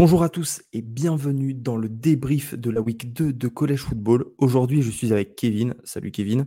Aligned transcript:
Bonjour 0.00 0.22
à 0.22 0.30
tous 0.30 0.62
et 0.72 0.80
bienvenue 0.80 1.52
dans 1.52 1.76
le 1.76 1.90
débrief 1.90 2.54
de 2.54 2.70
la 2.70 2.80
week 2.80 3.12
2 3.12 3.34
de 3.34 3.48
Collège 3.48 3.80
Football. 3.80 4.24
Aujourd'hui, 4.38 4.80
je 4.80 4.90
suis 4.90 5.12
avec 5.12 5.36
Kevin. 5.36 5.74
Salut 5.84 6.10
Kevin. 6.10 6.46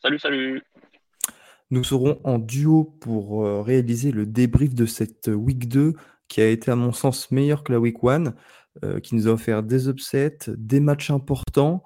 Salut, 0.00 0.20
salut. 0.20 0.62
Nous 1.72 1.82
serons 1.82 2.20
en 2.22 2.38
duo 2.38 2.84
pour 3.00 3.44
euh, 3.44 3.60
réaliser 3.60 4.12
le 4.12 4.24
débrief 4.24 4.72
de 4.72 4.86
cette 4.86 5.26
week 5.26 5.68
2 5.68 5.94
qui 6.28 6.42
a 6.42 6.48
été 6.48 6.70
à 6.70 6.76
mon 6.76 6.92
sens 6.92 7.32
meilleure 7.32 7.64
que 7.64 7.72
la 7.72 7.80
week 7.80 7.96
1, 8.04 8.32
euh, 8.84 9.00
qui 9.00 9.16
nous 9.16 9.26
a 9.26 9.32
offert 9.32 9.64
des 9.64 9.88
upsets, 9.88 10.38
des 10.46 10.78
matchs 10.78 11.10
importants 11.10 11.82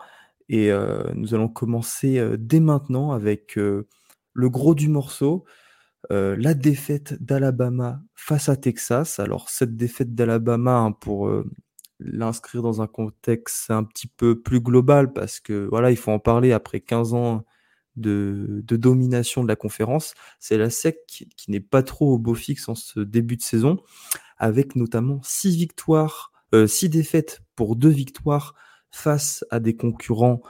et 0.51 0.71
euh, 0.71 1.03
nous 1.15 1.35
allons 1.35 1.49
commencer 1.49 2.23
dès 2.37 2.61
maintenant 2.61 3.13
avec 3.13 3.57
le 3.57 3.87
gros 4.51 4.75
du 4.75 4.91
morceau. 4.91 5.47
Euh, 6.13 6.37
la 6.39 6.55
défaite 6.55 7.23
d'Alabama 7.23 8.01
face 8.15 8.49
à 8.49 8.57
Texas. 8.57 9.19
Alors 9.19 9.49
cette 9.51 9.77
défaite 9.77 10.15
d'Alabama, 10.15 10.77
hein, 10.79 10.93
pour 10.93 11.29
euh, 11.29 11.45
l'inscrire 12.01 12.63
dans 12.63 12.81
un 12.81 12.87
contexte 12.87 13.71
un 13.71 13.85
petit 13.85 14.07
peu 14.07 14.41
plus 14.41 14.61
global, 14.61 15.13
parce 15.13 15.41
que 15.41 15.67
voilà, 15.71 15.91
il 15.91 15.97
faut 15.97 16.13
en 16.13 16.21
parler 16.21 16.53
après 16.53 16.81
15 16.81 17.15
ans 17.15 17.45
de, 17.97 18.63
domination 18.65 19.43
de 19.43 19.49
la 19.49 19.57
conférence. 19.57 20.15
C'est 20.39 20.57
la 20.57 20.71
SEC 20.71 21.05
qui, 21.07 21.51
n'est 21.51 21.61
pas 21.61 21.83
trop 21.83 22.15
au 22.15 22.19
beau 22.19 22.35
fixe 22.35 22.69
en 22.69 22.77
ce 22.77 23.01
début 23.01 23.37
de 23.37 23.43
saison, 23.43 23.79
avec 24.39 24.77
notamment 24.77 25.21
6 25.25 25.57
victoires, 25.57 26.33
euh, 26.55 26.67
six 26.67 26.89
défaites 26.89 27.43
pour 27.57 27.77
deux 27.77 27.91
victoires 27.91 28.55
face 28.91 29.45
à 29.51 29.61
des 29.61 29.77
concurrents 29.77 30.41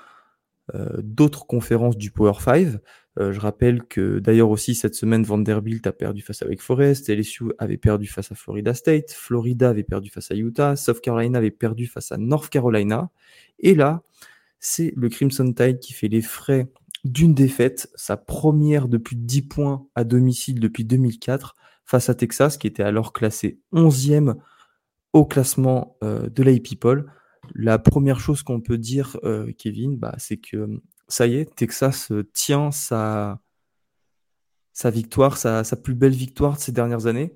d'autres 0.98 1.46
conférences 1.46 1.96
du 1.96 2.10
Power 2.10 2.34
5. 2.38 2.78
Euh, 3.18 3.32
je 3.32 3.40
rappelle 3.40 3.82
que 3.84 4.20
d'ailleurs 4.20 4.50
aussi 4.50 4.74
cette 4.74 4.94
semaine, 4.94 5.24
Vanderbilt 5.24 5.86
a 5.86 5.92
perdu 5.92 6.22
face 6.22 6.42
à 6.42 6.46
Wake 6.46 6.62
Forest, 6.62 7.08
LSU 7.08 7.46
avait 7.58 7.76
perdu 7.76 8.06
face 8.06 8.30
à 8.30 8.34
Florida 8.34 8.74
State, 8.74 9.10
Florida 9.10 9.70
avait 9.70 9.82
perdu 9.82 10.10
face 10.10 10.30
à 10.30 10.36
Utah, 10.36 10.76
South 10.76 11.00
Carolina 11.00 11.38
avait 11.38 11.50
perdu 11.50 11.86
face 11.86 12.12
à 12.12 12.16
North 12.16 12.48
Carolina. 12.48 13.10
Et 13.58 13.74
là, 13.74 14.02
c'est 14.60 14.92
le 14.96 15.08
Crimson 15.08 15.52
Tide 15.52 15.80
qui 15.80 15.92
fait 15.92 16.08
les 16.08 16.22
frais 16.22 16.68
d'une 17.04 17.34
défaite, 17.34 17.90
sa 17.94 18.16
première 18.16 18.88
depuis 18.88 19.16
10 19.16 19.42
points 19.42 19.86
à 19.94 20.04
domicile 20.04 20.60
depuis 20.60 20.84
2004 20.84 21.54
face 21.84 22.08
à 22.08 22.14
Texas, 22.14 22.56
qui 22.56 22.66
était 22.66 22.82
alors 22.82 23.12
classé 23.12 23.60
11e 23.72 24.34
au 25.12 25.24
classement 25.24 25.96
euh, 26.04 26.28
de 26.28 26.42
l'AP 26.42 26.62
People. 26.62 27.10
La 27.54 27.78
première 27.78 28.20
chose 28.20 28.42
qu'on 28.42 28.60
peut 28.60 28.78
dire, 28.78 29.16
euh, 29.24 29.52
Kevin, 29.56 29.96
bah, 29.96 30.14
c'est 30.18 30.36
que 30.36 30.80
ça 31.08 31.26
y 31.26 31.36
est, 31.36 31.54
Texas 31.56 32.12
euh, 32.12 32.30
tient 32.32 32.70
sa, 32.70 33.40
victoire, 34.84 35.36
sa, 35.36 35.64
plus 35.82 35.94
belle 35.94 36.12
victoire 36.12 36.56
de 36.56 36.60
ces 36.60 36.72
dernières 36.72 37.06
années. 37.06 37.32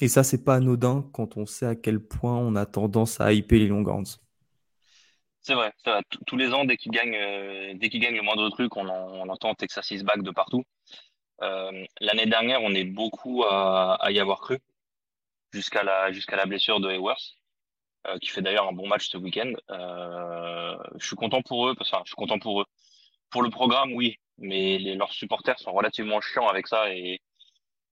Et 0.00 0.08
ça, 0.08 0.22
c'est 0.22 0.44
pas 0.44 0.56
anodin 0.56 1.08
quand 1.12 1.36
on 1.36 1.46
sait 1.46 1.66
à 1.66 1.74
quel 1.74 2.00
point 2.00 2.36
on 2.36 2.54
a 2.56 2.66
tendance 2.66 3.20
à 3.20 3.32
hyper 3.32 3.58
les 3.58 3.68
Longhorns. 3.68 4.18
C'est 5.40 5.54
vrai, 5.54 5.72
Tous 6.26 6.36
les 6.36 6.52
ans, 6.52 6.64
dès 6.64 6.76
qu'ils 6.76 6.92
gagnent, 6.92 7.16
euh, 7.16 7.76
qu'ils 7.78 8.00
gagnent 8.00 8.16
le 8.16 8.22
moindre 8.22 8.48
truc, 8.50 8.76
on, 8.76 8.88
entend 9.28 9.54
Texas 9.54 9.90
is 9.90 10.04
back 10.04 10.22
de 10.22 10.30
partout. 10.30 10.64
Euh, 11.42 11.84
l'année 12.00 12.26
dernière, 12.26 12.62
on 12.62 12.72
est 12.74 12.84
beaucoup 12.84 13.42
à, 13.44 13.98
y 14.10 14.20
avoir 14.20 14.40
cru 14.40 14.58
jusqu'à 15.52 15.82
la, 15.82 16.12
jusqu'à 16.12 16.36
la 16.36 16.46
blessure 16.46 16.78
de 16.78 16.88
Hayworth. 16.90 17.41
Qui 18.20 18.28
fait 18.30 18.42
d'ailleurs 18.42 18.68
un 18.68 18.72
bon 18.72 18.88
match 18.88 19.08
ce 19.08 19.16
week-end. 19.16 19.52
je 19.68 21.06
suis 21.06 21.16
content 21.16 21.42
pour 21.42 21.68
eux, 21.68 21.74
enfin, 21.80 22.00
je 22.04 22.10
suis 22.10 22.16
content 22.16 22.38
pour 22.38 22.62
eux. 22.62 22.66
Pour 23.30 23.42
le 23.42 23.50
programme, 23.50 23.92
oui, 23.94 24.18
mais 24.38 24.78
leurs 24.94 25.12
supporters 25.12 25.58
sont 25.58 25.72
relativement 25.72 26.20
chiants 26.20 26.48
avec 26.48 26.66
ça 26.66 26.92
et, 26.92 27.20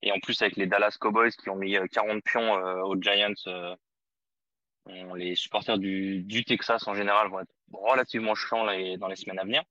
et 0.02 0.12
en 0.12 0.18
plus 0.20 0.40
avec 0.42 0.56
les 0.56 0.66
Dallas 0.66 0.96
Cowboys 0.98 1.30
qui 1.30 1.48
ont 1.50 1.56
mis 1.56 1.76
40 1.92 2.16
euh, 2.16 2.20
pions 2.24 2.56
euh, 2.56 2.82
aux 2.82 3.00
Giants, 3.00 3.34
euh, 3.46 3.74
les 5.14 5.34
supporters 5.36 5.78
du, 5.78 6.22
du, 6.22 6.44
Texas 6.44 6.88
en 6.88 6.94
général 6.94 7.28
vont 7.28 7.40
être 7.40 7.52
relativement 7.72 8.34
chiants 8.34 8.64
là, 8.64 8.96
dans 8.96 9.08
les 9.08 9.16
semaines 9.16 9.38
à 9.38 9.44
venir. 9.44 9.62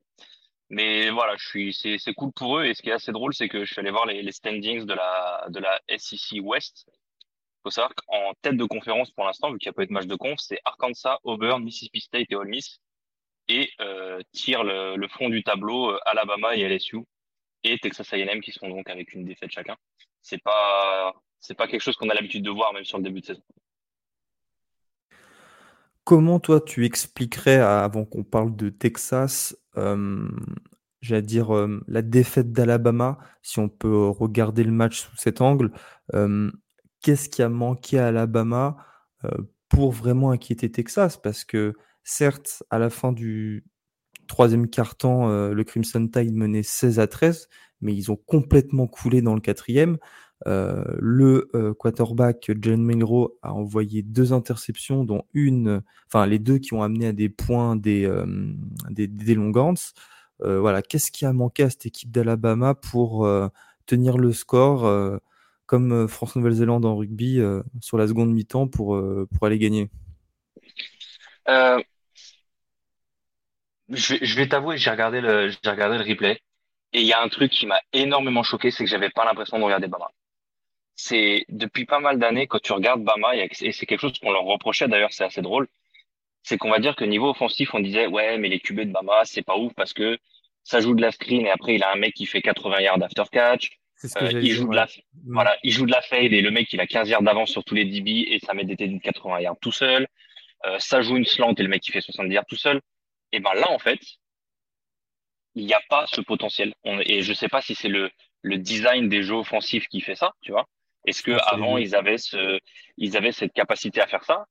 Mais 0.69 1.09
voilà, 1.09 1.35
je 1.37 1.47
suis, 1.47 1.73
c'est, 1.73 1.97
c'est 1.97 2.13
cool 2.13 2.31
pour 2.31 2.59
eux. 2.59 2.65
Et 2.65 2.75
ce 2.75 2.81
qui 2.83 2.89
est 2.89 2.93
assez 2.93 3.11
drôle, 3.11 3.33
c'est 3.33 3.49
que 3.49 3.65
je 3.65 3.71
suis 3.71 3.79
allé 3.79 3.89
voir 3.89 4.05
les, 4.05 4.21
les 4.21 4.31
standings 4.31 4.85
de 4.85 4.93
la, 4.93 5.47
de 5.49 5.59
la 5.59 5.79
SEC 5.97 6.39
West. 6.43 6.87
Faut 7.63 7.71
savoir 7.71 7.93
qu'en 7.95 8.33
tête 8.41 8.55
de 8.55 8.63
conférence 8.63 9.11
pour 9.11 9.25
l'instant, 9.25 9.51
vu 9.51 9.57
qu'il 9.57 9.67
n'y 9.69 9.71
a 9.71 9.73
pas 9.73 9.83
eu 9.83 9.87
de 9.87 9.93
match 9.93 10.05
de 10.05 10.15
conf, 10.15 10.39
c'est 10.39 10.59
Arkansas, 10.63 11.17
Auburn, 11.23 11.63
Mississippi 11.63 11.99
State 11.99 12.27
et 12.29 12.35
Ole 12.35 12.47
Miss 12.47 12.79
et 13.49 13.69
euh, 13.81 14.21
tire 14.31 14.63
le, 14.63 15.07
fond 15.09 15.29
du 15.29 15.43
tableau 15.43 15.91
euh, 15.91 15.99
Alabama 16.05 16.55
et 16.55 16.63
LSU 16.63 16.99
et 17.63 17.77
Texas 17.79 18.13
A&M 18.13 18.41
qui 18.41 18.51
sont 18.51 18.69
donc 18.69 18.89
avec 18.89 19.13
une 19.13 19.25
défaite 19.25 19.51
chacun. 19.51 19.75
C'est 20.21 20.41
pas 20.41 21.13
c'est 21.41 21.55
pas 21.55 21.67
quelque 21.67 21.81
chose 21.81 21.95
qu'on 21.95 22.09
a 22.09 22.13
l'habitude 22.13 22.43
de 22.43 22.49
voir 22.49 22.73
même 22.73 22.85
sur 22.85 22.97
le 22.97 23.03
début 23.03 23.21
de 23.21 23.25
saison. 23.25 23.41
Comment 26.03 26.39
toi 26.39 26.61
tu 26.61 26.85
expliquerais 26.85 27.57
avant 27.57 28.05
qu'on 28.05 28.23
parle 28.23 28.55
de 28.55 28.69
Texas, 28.69 29.55
euh, 29.77 30.27
j'allais 31.01 31.21
dire 31.21 31.51
la 31.87 32.01
défaite 32.01 32.51
d'Alabama, 32.51 33.19
si 33.41 33.59
on 33.59 33.69
peut 33.69 34.07
regarder 34.07 34.63
le 34.63 34.71
match 34.71 35.01
sous 35.01 35.15
cet 35.17 35.41
angle, 35.41 35.71
qu'est-ce 37.01 37.29
qui 37.29 37.41
a 37.41 37.49
manqué 37.49 37.99
à 37.99 38.07
Alabama 38.07 38.77
pour 39.69 39.91
vraiment 39.91 40.31
inquiéter 40.31 40.71
Texas? 40.71 41.17
Parce 41.17 41.43
que 41.43 41.73
Certes, 42.11 42.63
à 42.71 42.79
la 42.79 42.89
fin 42.89 43.11
du 43.11 43.63
troisième 44.27 44.67
quart-temps, 44.67 45.29
euh, 45.29 45.53
le 45.53 45.63
Crimson 45.63 46.07
Tide 46.07 46.35
menait 46.35 46.63
16 46.63 46.99
à 46.99 47.05
13, 47.05 47.47
mais 47.81 47.93
ils 47.93 48.11
ont 48.11 48.15
complètement 48.15 48.87
coulé 48.87 49.21
dans 49.21 49.35
le 49.35 49.41
quatrième. 49.41 49.99
Euh, 50.47 50.83
le 50.97 51.51
euh, 51.53 51.75
quarterback 51.75 52.51
John 52.59 52.81
Monroe 52.81 53.37
a 53.43 53.53
envoyé 53.53 54.01
deux 54.01 54.33
interceptions, 54.33 55.03
dont 55.03 55.23
une, 55.35 55.83
enfin 56.07 56.25
les 56.25 56.39
deux 56.39 56.57
qui 56.57 56.73
ont 56.73 56.81
amené 56.81 57.05
à 57.05 57.13
des 57.13 57.29
points 57.29 57.75
des, 57.75 58.11
des, 58.89 59.05
des 59.05 59.37
voilà, 60.39 60.81
qu'est-ce 60.81 61.11
qui 61.11 61.27
a 61.27 61.33
manqué 61.33 61.61
à 61.61 61.69
cette 61.69 61.85
équipe 61.85 62.09
d'Alabama 62.09 62.73
pour 62.73 63.29
tenir 63.85 64.17
le 64.17 64.31
score 64.31 65.19
comme 65.69 66.07
France-Nouvelle-Zélande 66.07 66.83
en 66.83 66.97
rugby 66.97 67.39
sur 67.79 67.99
la 67.99 68.07
seconde 68.07 68.31
mi-temps 68.31 68.67
pour, 68.67 68.99
pour 69.31 69.45
aller 69.45 69.59
gagner 69.59 69.87
je 73.89 74.35
vais, 74.35 74.47
t'avouer, 74.47 74.77
j'ai 74.77 74.89
regardé 74.91 75.21
le, 75.21 75.49
j'ai 75.49 75.69
regardé 75.69 75.97
le 75.97 76.03
replay 76.03 76.41
et 76.93 77.01
il 77.01 77.07
y 77.07 77.13
a 77.13 77.21
un 77.21 77.29
truc 77.29 77.51
qui 77.51 77.67
m'a 77.67 77.79
énormément 77.93 78.43
choqué, 78.43 78.71
c'est 78.71 78.83
que 78.83 78.89
j'avais 78.89 79.09
pas 79.09 79.25
l'impression 79.25 79.59
de 79.59 79.63
regarder 79.63 79.87
Bama. 79.87 80.11
C'est 80.95 81.45
depuis 81.49 81.85
pas 81.85 81.99
mal 81.99 82.19
d'années 82.19 82.47
quand 82.47 82.61
tu 82.61 82.73
regardes 82.73 83.03
Bama 83.03 83.35
et 83.35 83.49
c'est 83.53 83.85
quelque 83.85 83.99
chose 84.01 84.17
qu'on 84.19 84.31
leur 84.31 84.43
reprochait 84.43 84.87
d'ailleurs, 84.87 85.13
c'est 85.13 85.23
assez 85.23 85.41
drôle, 85.41 85.67
c'est 86.43 86.57
qu'on 86.57 86.71
va 86.71 86.79
dire 86.79 86.95
que 86.95 87.05
niveau 87.05 87.29
offensif, 87.29 87.73
on 87.73 87.79
disait 87.79 88.07
ouais 88.07 88.37
mais 88.37 88.49
les 88.49 88.59
QB 88.59 88.81
de 88.81 88.91
Bama 88.91 89.25
c'est 89.25 89.43
pas 89.43 89.57
ouf 89.57 89.73
parce 89.75 89.93
que 89.93 90.17
ça 90.63 90.81
joue 90.81 90.93
de 90.95 91.01
la 91.01 91.11
screen 91.11 91.45
et 91.45 91.51
après 91.51 91.75
il 91.75 91.83
a 91.83 91.91
un 91.91 91.95
mec 91.95 92.13
qui 92.13 92.25
fait 92.25 92.41
80 92.41 92.81
yards 92.81 93.03
after 93.03 93.23
catch. 93.31 93.79
Euh, 94.05 94.31
il 94.41 94.51
joue 94.51 94.67
de 94.67 94.75
la, 94.75 94.85
mm. 94.85 95.33
voilà, 95.33 95.57
il 95.63 95.71
joue 95.71 95.85
de 95.85 95.91
la 95.91 96.01
fade 96.01 96.33
et 96.33 96.41
le 96.41 96.51
mec 96.51 96.71
il 96.71 96.79
a 96.79 96.87
15 96.87 97.09
yards 97.09 97.23
d'avance 97.23 97.51
sur 97.51 97.63
tous 97.63 97.75
les 97.75 97.85
DB 97.85 98.25
et 98.29 98.39
ça 98.39 98.53
met 98.53 98.63
des 98.63 98.75
TD 98.75 98.95
de 98.95 99.01
80 99.01 99.41
yards 99.41 99.59
tout 99.61 99.71
seul. 99.71 100.07
Euh, 100.65 100.77
ça 100.79 101.01
joue 101.01 101.17
une 101.17 101.25
slant 101.25 101.53
et 101.53 101.63
le 101.63 101.69
mec 101.69 101.81
qui 101.81 101.91
fait 101.91 102.01
70 102.01 102.33
yards 102.33 102.45
tout 102.45 102.55
seul. 102.55 102.81
Et 103.31 103.39
ben 103.39 103.53
là, 103.53 103.69
en 103.69 103.79
fait, 103.79 103.99
il 105.55 105.65
n'y 105.65 105.73
a 105.73 105.81
pas 105.89 106.05
ce 106.07 106.21
potentiel. 106.21 106.73
et 107.05 107.21
je 107.21 107.33
sais 107.33 107.47
pas 107.47 107.61
si 107.61 107.75
c'est 107.75 107.89
le, 107.89 108.09
le 108.41 108.57
design 108.57 109.09
des 109.09 109.23
jeux 109.23 109.35
offensifs 109.35 109.87
qui 109.87 110.01
fait 110.01 110.15
ça, 110.15 110.33
tu 110.41 110.51
vois. 110.51 110.65
Est-ce 111.05 111.23
que 111.23 111.31
avant 111.47 111.77
ils 111.77 111.95
avaient 111.95 112.17
ce, 112.17 112.59
ils 112.97 113.17
avaient 113.17 113.31
cette 113.31 113.53
capacité 113.53 114.01
à 114.01 114.07
faire 114.07 114.23
ça, 114.23 114.45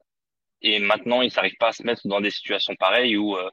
et 0.63 0.79
maintenant 0.79 1.23
ils 1.23 1.33
n'arrivent 1.35 1.59
pas 1.59 1.69
à 1.69 1.73
se 1.73 1.83
mettre 1.83 2.07
dans 2.09 2.21
des 2.21 2.31
situations 2.31 2.75
pareilles 2.77 3.17
où 3.17 3.37
euh, 3.37 3.51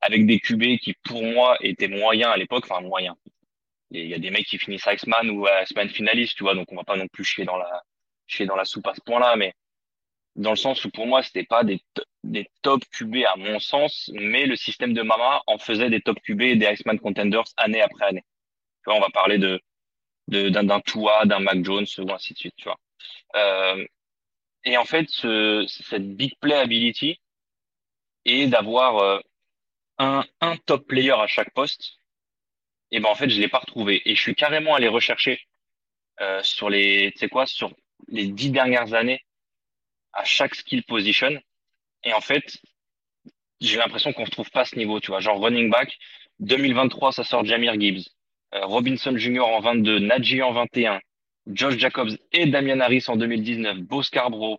avec 0.00 0.26
des 0.26 0.38
QB 0.38 0.78
qui 0.78 0.94
pour 1.04 1.22
moi 1.22 1.56
étaient 1.60 1.88
moyens 1.88 2.32
à 2.32 2.36
l'époque, 2.36 2.64
enfin 2.68 2.80
moyens. 2.80 3.16
Il 4.04 4.08
y 4.08 4.14
a 4.14 4.18
des 4.18 4.30
mecs 4.30 4.46
qui 4.46 4.58
finissent 4.58 4.86
Iceman 4.86 5.30
ou 5.30 5.46
Iceman 5.62 5.88
finaliste, 5.88 6.36
tu 6.36 6.42
vois, 6.44 6.54
donc 6.54 6.70
on 6.72 6.76
va 6.76 6.84
pas 6.84 6.96
non 6.96 7.08
plus 7.08 7.24
chier 7.24 7.44
dans 7.44 7.56
la 7.56 7.82
chier 8.26 8.46
dans 8.46 8.56
la 8.56 8.64
soupe 8.64 8.86
à 8.88 8.94
ce 8.94 9.00
point-là, 9.00 9.36
mais 9.36 9.54
dans 10.36 10.50
le 10.50 10.56
sens 10.56 10.84
où 10.84 10.90
pour 10.90 11.06
moi 11.06 11.22
c'était 11.22 11.44
pas 11.44 11.64
des, 11.64 11.80
des 12.24 12.48
top 12.62 12.82
QB 12.92 13.16
à 13.32 13.36
mon 13.36 13.58
sens, 13.58 14.10
mais 14.14 14.46
le 14.46 14.56
système 14.56 14.92
de 14.92 15.02
Mama 15.02 15.42
en 15.46 15.58
faisait 15.58 15.90
des 15.90 16.00
top 16.00 16.18
QB 16.20 16.40
et 16.42 16.56
des 16.56 16.66
Iceman 16.66 16.98
contenders 16.98 17.44
année 17.56 17.80
après 17.80 18.06
année. 18.06 18.24
Tu 18.84 18.90
vois, 18.90 18.96
on 18.96 19.00
va 19.00 19.10
parler 19.10 19.38
de 19.38 19.60
d'un 20.28 20.64
d'un 20.64 20.80
Tua, 20.80 21.24
d'un 21.24 21.38
Mac 21.40 21.64
Jones 21.64 21.86
ou 21.98 22.12
ainsi 22.12 22.34
de 22.34 22.38
suite, 22.38 22.54
tu 22.56 22.64
vois. 22.64 22.78
Euh, 23.36 23.84
et 24.64 24.76
en 24.76 24.84
fait, 24.84 25.08
ce, 25.10 25.64
cette 25.68 26.16
big 26.16 26.34
play 26.40 26.54
ability 26.56 27.20
et 28.24 28.48
d'avoir 28.48 28.98
euh, 28.98 29.20
un, 29.98 30.24
un 30.40 30.56
top 30.56 30.86
player 30.86 31.12
à 31.12 31.26
chaque 31.26 31.52
poste, 31.54 31.95
et 32.90 33.00
ben 33.00 33.08
en 33.08 33.14
fait 33.14 33.28
je 33.28 33.40
l'ai 33.40 33.48
pas 33.48 33.58
retrouvé 33.58 34.02
et 34.04 34.14
je 34.14 34.20
suis 34.20 34.34
carrément 34.34 34.74
allé 34.74 34.88
rechercher 34.88 35.40
euh, 36.20 36.42
sur 36.42 36.70
les, 36.70 37.12
tu 37.12 37.18
sais 37.18 37.28
quoi, 37.28 37.44
sur 37.46 37.70
les 38.08 38.26
dix 38.28 38.50
dernières 38.50 38.94
années 38.94 39.20
à 40.12 40.24
chaque 40.24 40.54
skill 40.54 40.82
position. 40.84 41.38
Et 42.04 42.12
en 42.14 42.22
fait, 42.22 42.56
j'ai 43.60 43.76
l'impression 43.76 44.12
qu'on 44.12 44.22
ne 44.22 44.26
retrouve 44.26 44.50
pas 44.50 44.64
ce 44.64 44.76
niveau, 44.76 44.98
tu 44.98 45.08
vois. 45.08 45.20
Genre 45.20 45.38
running 45.38 45.70
back, 45.70 45.98
2023, 46.40 47.12
ça 47.12 47.24
sort 47.24 47.44
Jamir 47.44 47.78
Gibbs. 47.78 48.08
Euh, 48.54 48.64
Robinson 48.64 49.16
Jr. 49.16 49.40
en 49.40 49.60
22, 49.60 49.98
Najee 49.98 50.42
en 50.42 50.52
21, 50.52 51.00
Josh 51.48 51.76
Jacobs 51.76 52.16
et 52.32 52.46
Damian 52.46 52.80
Harris 52.80 53.04
en 53.08 53.16
2019, 53.16 53.80
Bo 53.80 54.02
Scarborough, 54.02 54.58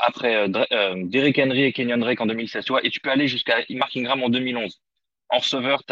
après 0.00 0.48
Derrick 0.48 1.38
Henry 1.38 1.62
et 1.62 1.72
Kenyon 1.72 1.98
Drake 1.98 2.20
en 2.20 2.26
2016, 2.26 2.64
tu 2.64 2.72
vois, 2.72 2.84
et 2.84 2.90
tu 2.90 2.98
peux 2.98 3.10
aller 3.10 3.28
jusqu'à 3.28 3.58
Mark 3.70 3.96
Ingram 3.96 4.22
en 4.22 4.28
2011. 4.28 4.80
En 5.28 5.38
receveur, 5.38 5.84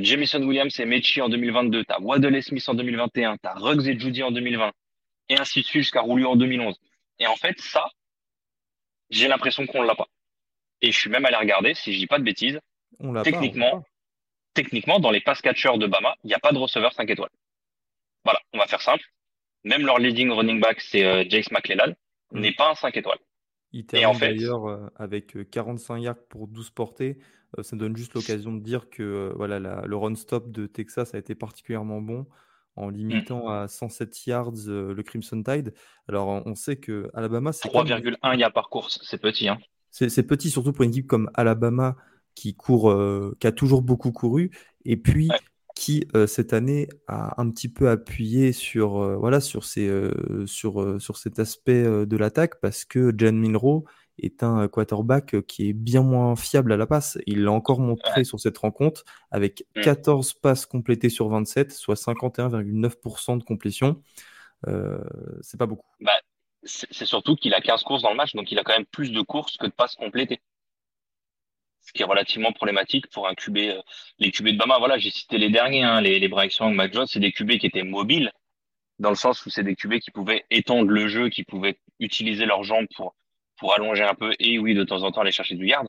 Jamison 0.00 0.42
Williams 0.42 0.78
et 0.80 0.84
Mechie 0.84 1.20
en 1.20 1.28
2022, 1.28 1.84
tu 1.84 1.92
as 1.92 2.00
Waddle 2.00 2.42
Smith 2.42 2.68
en 2.68 2.74
2021, 2.74 3.36
tu 3.36 3.48
as 3.48 3.54
Ruggs 3.54 3.86
et 3.86 3.98
Judy 3.98 4.22
en 4.22 4.30
2020, 4.30 4.72
et 5.28 5.38
ainsi 5.38 5.60
de 5.60 5.64
suite 5.66 5.82
jusqu'à 5.82 6.00
Roulio 6.00 6.28
en 6.30 6.36
2011. 6.36 6.78
Et 7.18 7.26
en 7.26 7.36
fait, 7.36 7.58
ça, 7.60 7.86
j'ai 9.10 9.28
l'impression 9.28 9.66
qu'on 9.66 9.82
l'a 9.82 9.94
pas. 9.94 10.08
Et 10.82 10.92
je 10.92 10.98
suis 10.98 11.10
même 11.10 11.24
allé 11.24 11.36
regarder, 11.36 11.74
si 11.74 11.92
je 11.92 11.98
dis 11.98 12.06
pas 12.06 12.18
de 12.18 12.24
bêtises, 12.24 12.60
On 12.98 13.12
l'a 13.12 13.22
pas, 13.22 13.30
on 13.30 13.32
l'a 13.32 13.40
techniquement, 13.40 13.84
techniquement, 14.54 14.98
dans 15.00 15.10
les 15.10 15.20
pass 15.20 15.40
catchers 15.40 15.78
de 15.78 15.86
Bama, 15.86 16.14
il 16.24 16.28
n'y 16.28 16.34
a 16.34 16.38
pas 16.38 16.52
de 16.52 16.58
receveur 16.58 16.92
5 16.92 17.08
étoiles. 17.10 17.30
Voilà, 18.24 18.40
on 18.52 18.58
va 18.58 18.66
faire 18.66 18.82
simple. 18.82 19.04
Même 19.64 19.86
leur 19.86 19.98
leading 19.98 20.30
running 20.30 20.60
back, 20.60 20.80
c'est 20.80 21.04
euh, 21.04 21.24
Jace 21.28 21.50
McClellan, 21.50 21.94
Mm. 22.32 22.40
n'est 22.40 22.52
pas 22.52 22.70
un 22.70 22.74
5 22.74 22.96
étoiles. 22.96 23.18
Il 23.72 23.80
Et 23.92 24.06
en 24.06 24.14
termine 24.14 24.18
fait, 24.18 24.34
d'ailleurs 24.34 24.68
euh, 24.68 24.88
avec 24.96 25.36
euh, 25.36 25.44
45 25.44 25.98
yards 25.98 26.26
pour 26.28 26.48
12 26.48 26.70
portées. 26.70 27.18
Euh, 27.58 27.62
ça 27.62 27.76
donne 27.76 27.96
juste 27.96 28.14
l'occasion 28.14 28.52
de 28.52 28.60
dire 28.60 28.88
que 28.90 29.02
euh, 29.02 29.32
voilà, 29.36 29.58
la- 29.60 29.82
le 29.86 29.96
run-stop 29.96 30.50
de 30.50 30.66
Texas 30.66 31.14
a 31.14 31.18
été 31.18 31.34
particulièrement 31.34 32.00
bon 32.00 32.26
en 32.76 32.90
hmm, 32.90 32.94
limitant 32.94 33.48
à 33.48 33.68
107 33.68 34.26
yards 34.26 34.52
euh, 34.68 34.92
le 34.92 35.02
Crimson 35.02 35.42
Tide. 35.42 35.72
Alors 36.08 36.28
on 36.28 36.54
sait 36.54 36.76
que 36.76 37.08
Alabama, 37.14 37.52
c'est 37.52 37.68
quand 37.70 37.84
même 37.84 37.98
3,1 38.02 38.36
yards 38.38 38.52
par 38.52 38.68
course, 38.68 38.98
c'est 39.02 39.18
petit, 39.20 39.48
hein. 39.48 39.58
c'est 39.90 40.22
petit, 40.26 40.50
surtout 40.50 40.72
pour 40.72 40.84
une 40.84 40.90
équipe 40.90 41.06
comme 41.06 41.30
Alabama 41.34 41.96
qui 42.34 42.54
court, 42.54 42.90
euh, 42.90 43.34
qui 43.40 43.46
a 43.46 43.52
toujours 43.52 43.80
beaucoup 43.82 44.12
couru, 44.12 44.50
et 44.84 44.96
puis 44.98 45.28
Ouais. 45.30 45.38
qui 45.74 46.06
cette 46.26 46.52
année 46.52 46.88
a 47.06 47.40
un 47.40 47.50
petit 47.50 47.68
peu 47.68 47.88
appuyé 47.88 48.52
sur, 48.52 49.18
voilà, 49.18 49.40
sur, 49.40 49.64
ces, 49.64 49.90
sur, 50.46 51.00
sur 51.00 51.16
cet 51.18 51.38
aspect 51.38 51.82
de 52.06 52.16
l'attaque, 52.16 52.60
parce 52.60 52.84
que 52.84 53.12
Jan 53.16 53.32
Milrow 53.32 53.84
est 54.18 54.42
un 54.42 54.68
quarterback 54.68 55.34
euh, 55.34 55.42
qui 55.42 55.68
est 55.68 55.72
bien 55.72 56.02
moins 56.02 56.36
fiable 56.36 56.72
à 56.72 56.76
la 56.76 56.86
passe. 56.86 57.18
Il 57.26 57.42
l'a 57.44 57.52
encore 57.52 57.80
montré 57.80 58.20
Ouais. 58.20 58.24
sur 58.24 58.40
cette 58.40 58.58
rencontre 58.58 59.04
avec 59.30 59.64
Mm. 59.76 59.82
14 59.82 60.34
passes 60.34 60.66
complétées 60.66 61.08
sur 61.10 61.28
27, 61.28 61.72
soit 61.72 61.96
51,9% 61.96 63.36
de 63.36 63.42
complétion. 63.44 64.02
Euh, 64.68 64.98
c'est 65.42 65.58
pas 65.58 65.66
beaucoup. 65.66 65.86
Bah, 66.00 66.18
c'est 66.62 66.88
c'est 66.90 67.06
surtout 67.06 67.36
qu'il 67.36 67.54
a 67.54 67.60
15 67.60 67.82
courses 67.84 68.02
dans 68.02 68.10
le 68.10 68.16
match, 68.16 68.34
donc 68.34 68.50
il 68.52 68.58
a 68.58 68.64
quand 68.64 68.72
même 68.74 68.86
plus 68.86 69.12
de 69.12 69.20
courses 69.22 69.56
que 69.56 69.66
de 69.66 69.72
passes 69.72 69.94
complétées. 69.96 70.40
Ce 71.82 71.92
qui 71.92 72.02
est 72.02 72.06
relativement 72.06 72.52
problématique 72.52 73.06
pour 73.10 73.28
un 73.28 73.34
QB. 73.34 73.58
euh, 73.58 73.80
les 74.18 74.32
QB 74.32 74.48
de 74.48 74.58
Bama, 74.58 74.78
voilà, 74.78 74.98
j'ai 74.98 75.10
cité 75.10 75.38
les 75.38 75.50
derniers, 75.50 75.84
hein, 75.84 76.00
les, 76.00 76.18
les 76.18 76.28
Bryce 76.28 76.56
Young, 76.58 76.74
Mac 76.74 76.92
Jones, 76.92 77.06
c'est 77.06 77.20
des 77.20 77.30
QB 77.32 77.58
qui 77.58 77.66
étaient 77.66 77.84
mobiles, 77.84 78.32
dans 78.98 79.10
le 79.10 79.16
sens 79.16 79.44
où 79.46 79.50
c'est 79.50 79.62
des 79.62 79.76
QB 79.76 79.98
qui 80.00 80.10
pouvaient 80.10 80.44
étendre 80.50 80.90
le 80.90 81.06
jeu, 81.06 81.28
qui 81.28 81.44
pouvaient 81.44 81.78
utiliser 82.00 82.44
leurs 82.46 82.64
jambes 82.64 82.86
pour, 82.96 83.14
pour 83.58 83.74
allonger 83.74 84.04
un 84.04 84.14
peu 84.14 84.32
et 84.38 84.58
oui, 84.58 84.74
de 84.74 84.84
temps 84.84 85.02
en 85.02 85.12
temps 85.12 85.22
aller 85.22 85.32
chercher 85.32 85.54
du 85.56 85.66
yard. 85.66 85.86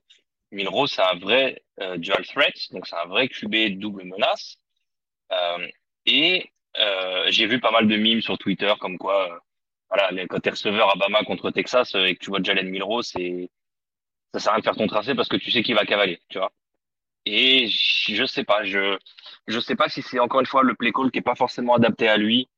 Milrose, 0.51 0.91
c'est 0.93 1.01
un 1.01 1.17
vrai 1.19 1.63
euh, 1.81 1.97
dual 1.97 2.25
threat, 2.25 2.55
donc 2.71 2.87
c'est 2.87 2.95
un 2.97 3.05
vrai 3.07 3.27
QB 3.29 3.79
double 3.79 4.03
menace. 4.05 4.57
Euh, 5.31 5.67
et 6.05 6.51
euh, 6.79 7.25
j'ai 7.29 7.47
vu 7.47 7.59
pas 7.59 7.71
mal 7.71 7.87
de 7.87 7.95
mimes 7.97 8.21
sur 8.21 8.37
Twitter 8.37 8.73
comme 8.79 8.97
quoi, 8.97 9.33
euh, 9.33 9.39
voilà, 9.89 10.11
les- 10.11 10.27
quand 10.27 10.39
t'es 10.39 10.51
receveur 10.51 10.89
à 10.91 10.95
Bama 10.97 11.23
contre 11.23 11.51
Texas 11.51 11.95
euh, 11.95 12.05
et 12.05 12.15
que 12.15 12.23
tu 12.23 12.29
vois 12.29 12.41
Jalen 12.43 12.69
Milrose, 12.69 13.07
c'est 13.07 13.49
ça 14.33 14.39
sert 14.39 14.51
à 14.51 14.55
rien 14.55 14.59
de 14.61 14.65
faire 14.65 14.75
ton 14.75 14.87
tracé 14.87 15.15
parce 15.15 15.29
que 15.29 15.37
tu 15.37 15.51
sais 15.51 15.63
qu'il 15.63 15.75
va 15.75 15.85
cavaler, 15.85 16.21
tu 16.29 16.37
vois. 16.37 16.51
Et 17.25 17.67
je 17.69 18.25
sais 18.25 18.43
pas, 18.45 18.63
je 18.65 18.97
je 19.47 19.59
sais 19.59 19.75
pas 19.75 19.89
si 19.89 20.01
c'est 20.01 20.19
encore 20.19 20.39
une 20.41 20.45
fois 20.45 20.63
le 20.63 20.75
play 20.75 20.91
call 20.93 21.11
qui 21.11 21.19
est 21.19 21.23
pas 21.23 21.35
forcément 21.35 21.75
adapté 21.75 22.07
à 22.09 22.17
lui 22.17 22.49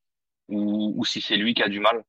ou, 0.50 0.94
ou 0.97 1.06
si 1.06 1.21
c'est 1.21 1.38
lui 1.38 1.53
qui 1.56 1.63
a 1.63 1.69
du 1.69 1.79
mal. 1.81 2.03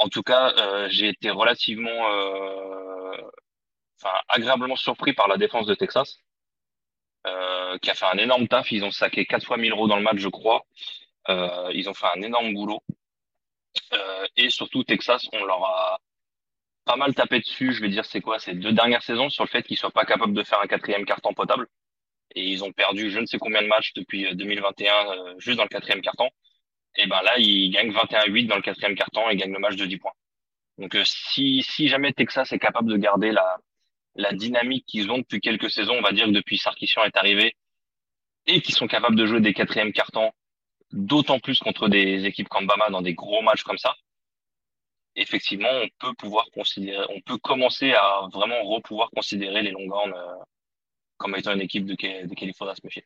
En 0.00 0.08
tout 0.08 0.22
cas, 0.22 0.52
euh, 0.56 0.88
j'ai 0.90 1.08
été 1.08 1.30
relativement, 1.30 1.90
euh, 2.10 3.16
enfin 4.00 4.14
agréablement 4.28 4.76
surpris 4.76 5.12
par 5.12 5.28
la 5.28 5.36
défense 5.36 5.66
de 5.66 5.74
Texas, 5.74 6.20
euh, 7.26 7.76
qui 7.78 7.90
a 7.90 7.94
fait 7.94 8.06
un 8.06 8.16
énorme 8.16 8.48
taf. 8.48 8.72
Ils 8.72 8.84
ont 8.84 8.90
saqué 8.90 9.26
quatre 9.26 9.46
fois 9.46 9.58
1000 9.58 9.72
euros 9.72 9.88
dans 9.88 9.96
le 9.96 10.02
match, 10.02 10.16
je 10.18 10.28
crois. 10.28 10.64
Euh, 11.28 11.70
ils 11.74 11.88
ont 11.90 11.94
fait 11.94 12.06
un 12.16 12.22
énorme 12.22 12.54
boulot. 12.54 12.82
Et 14.36 14.48
surtout, 14.50 14.84
Texas, 14.84 15.28
on 15.32 15.44
leur 15.44 15.62
a 15.64 15.98
pas 16.84 16.96
mal 16.96 17.14
tapé 17.14 17.40
dessus. 17.40 17.72
Je 17.74 17.82
vais 17.82 17.88
dire, 17.88 18.04
c'est 18.06 18.20
quoi, 18.22 18.38
ces 18.38 18.54
deux 18.54 18.72
dernières 18.72 19.02
saisons 19.02 19.28
sur 19.28 19.44
le 19.44 19.48
fait 19.50 19.62
qu'ils 19.62 19.76
soient 19.76 19.90
pas 19.90 20.06
capables 20.06 20.32
de 20.34 20.42
faire 20.42 20.60
un 20.60 20.66
quatrième 20.66 21.04
carton 21.04 21.34
potable. 21.34 21.68
Et 22.34 22.44
ils 22.44 22.64
ont 22.64 22.72
perdu 22.72 23.10
je 23.10 23.18
ne 23.20 23.26
sais 23.26 23.38
combien 23.38 23.62
de 23.62 23.66
matchs 23.66 23.92
depuis 23.94 24.26
euh, 24.26 24.34
2021, 24.34 24.92
euh, 25.10 25.34
juste 25.38 25.58
dans 25.58 25.64
le 25.64 25.68
quatrième 25.68 26.00
carton. 26.00 26.30
Et 26.96 27.06
ben 27.06 27.22
là, 27.22 27.38
ils 27.38 27.70
gagnent 27.70 27.92
21-8 27.92 28.46
dans 28.46 28.56
le 28.56 28.62
quatrième 28.62 28.96
carton 28.96 29.28
et 29.28 29.36
gagnent 29.36 29.52
le 29.52 29.58
match 29.58 29.76
de 29.76 29.86
10 29.86 29.98
points. 29.98 30.12
Donc 30.78 30.94
euh, 30.94 31.02
si, 31.04 31.62
si 31.62 31.88
jamais 31.88 32.12
Texas 32.12 32.52
est 32.52 32.58
capable 32.58 32.90
de 32.90 32.96
garder 32.96 33.32
la, 33.32 33.58
la 34.14 34.32
dynamique 34.32 34.86
qu'ils 34.86 35.10
ont 35.10 35.18
depuis 35.18 35.40
quelques 35.40 35.70
saisons, 35.70 35.94
on 35.98 36.02
va 36.02 36.12
dire 36.12 36.26
que 36.26 36.30
depuis 36.30 36.58
Sarkisian 36.58 37.04
est 37.04 37.16
arrivé, 37.16 37.54
et 38.46 38.60
qu'ils 38.60 38.74
sont 38.74 38.86
capables 38.86 39.16
de 39.16 39.26
jouer 39.26 39.40
des 39.40 39.52
quatrièmes 39.52 39.92
cartons, 39.92 40.32
d'autant 40.92 41.38
plus 41.38 41.58
contre 41.60 41.88
des 41.88 42.24
équipes 42.24 42.48
comme 42.48 42.66
Bama 42.66 42.90
dans 42.90 43.02
des 43.02 43.14
gros 43.14 43.42
matchs 43.42 43.62
comme 43.62 43.78
ça, 43.78 43.94
effectivement, 45.14 45.68
on 45.70 45.88
peut 45.98 46.14
pouvoir 46.14 46.46
considérer, 46.52 47.04
on 47.14 47.20
peut 47.20 47.38
commencer 47.38 47.92
à 47.92 48.28
vraiment 48.32 48.62
repouvoir 48.64 49.10
considérer 49.10 49.62
les 49.62 49.70
Longhorns 49.70 50.14
euh, 50.14 50.34
comme 51.16 51.36
étant 51.36 51.52
une 51.52 51.60
équipe 51.60 51.84
de, 51.84 51.94
de 51.94 52.28
laquelle 52.28 52.48
il 52.48 52.54
faudra 52.54 52.74
se 52.74 52.80
méfier. 52.84 53.04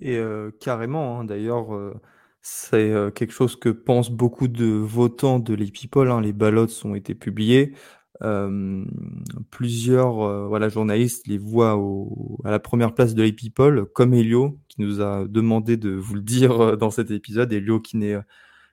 Et 0.00 0.16
euh, 0.16 0.50
carrément, 0.60 1.20
hein, 1.20 1.24
d'ailleurs, 1.24 1.74
euh, 1.74 2.00
c'est 2.50 2.90
euh, 2.90 3.10
quelque 3.10 3.32
chose 3.32 3.56
que 3.56 3.68
pensent 3.68 4.10
beaucoup 4.10 4.48
de 4.48 4.66
votants 4.66 5.38
de 5.38 5.54
People. 5.54 6.10
hein, 6.10 6.20
les 6.20 6.32
ballots 6.32 6.66
ont 6.84 6.94
été 6.94 7.14
publiés. 7.14 7.74
Plusieurs 9.50 10.22
euh, 10.22 10.46
voilà, 10.48 10.68
journalistes 10.68 11.26
les 11.26 11.38
voient 11.38 11.78
à 12.44 12.50
la 12.50 12.58
première 12.58 12.94
place 12.94 13.14
de 13.14 13.30
People, 13.30 13.86
comme 13.94 14.14
Elio, 14.14 14.58
qui 14.68 14.80
nous 14.80 15.00
a 15.00 15.26
demandé 15.28 15.76
de 15.76 15.90
vous 15.90 16.14
le 16.14 16.22
dire 16.22 16.60
euh, 16.60 16.76
dans 16.76 16.90
cet 16.90 17.10
épisode. 17.10 17.52
Elio 17.52 17.80
qui 17.80 17.96
n'est 17.98 18.16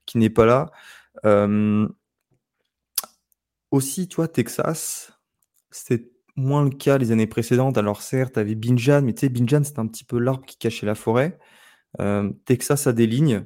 qui 0.05 0.17
n'est 0.17 0.29
pas 0.29 0.45
là. 0.45 0.71
Aussi, 3.71 4.07
tu 4.07 4.15
vois, 4.15 4.27
Texas, 4.27 5.13
c'était 5.69 6.09
moins 6.35 6.63
le 6.63 6.69
cas 6.69 6.97
les 6.97 7.11
années 7.11 7.27
précédentes. 7.27 7.77
Alors 7.77 8.01
certes, 8.01 8.33
tu 8.35 8.39
avais 8.39 8.55
Binjan, 8.55 9.01
mais 9.03 9.13
tu 9.13 9.21
sais, 9.21 9.29
Binjan, 9.29 9.63
c'était 9.63 9.79
un 9.79 9.87
petit 9.87 10.05
peu 10.05 10.19
l'arbre 10.19 10.45
qui 10.45 10.57
cachait 10.57 10.85
la 10.85 10.95
forêt. 10.95 11.37
Texas 12.45 12.87
a 12.87 12.93
des 12.93 13.07
lignes, 13.07 13.45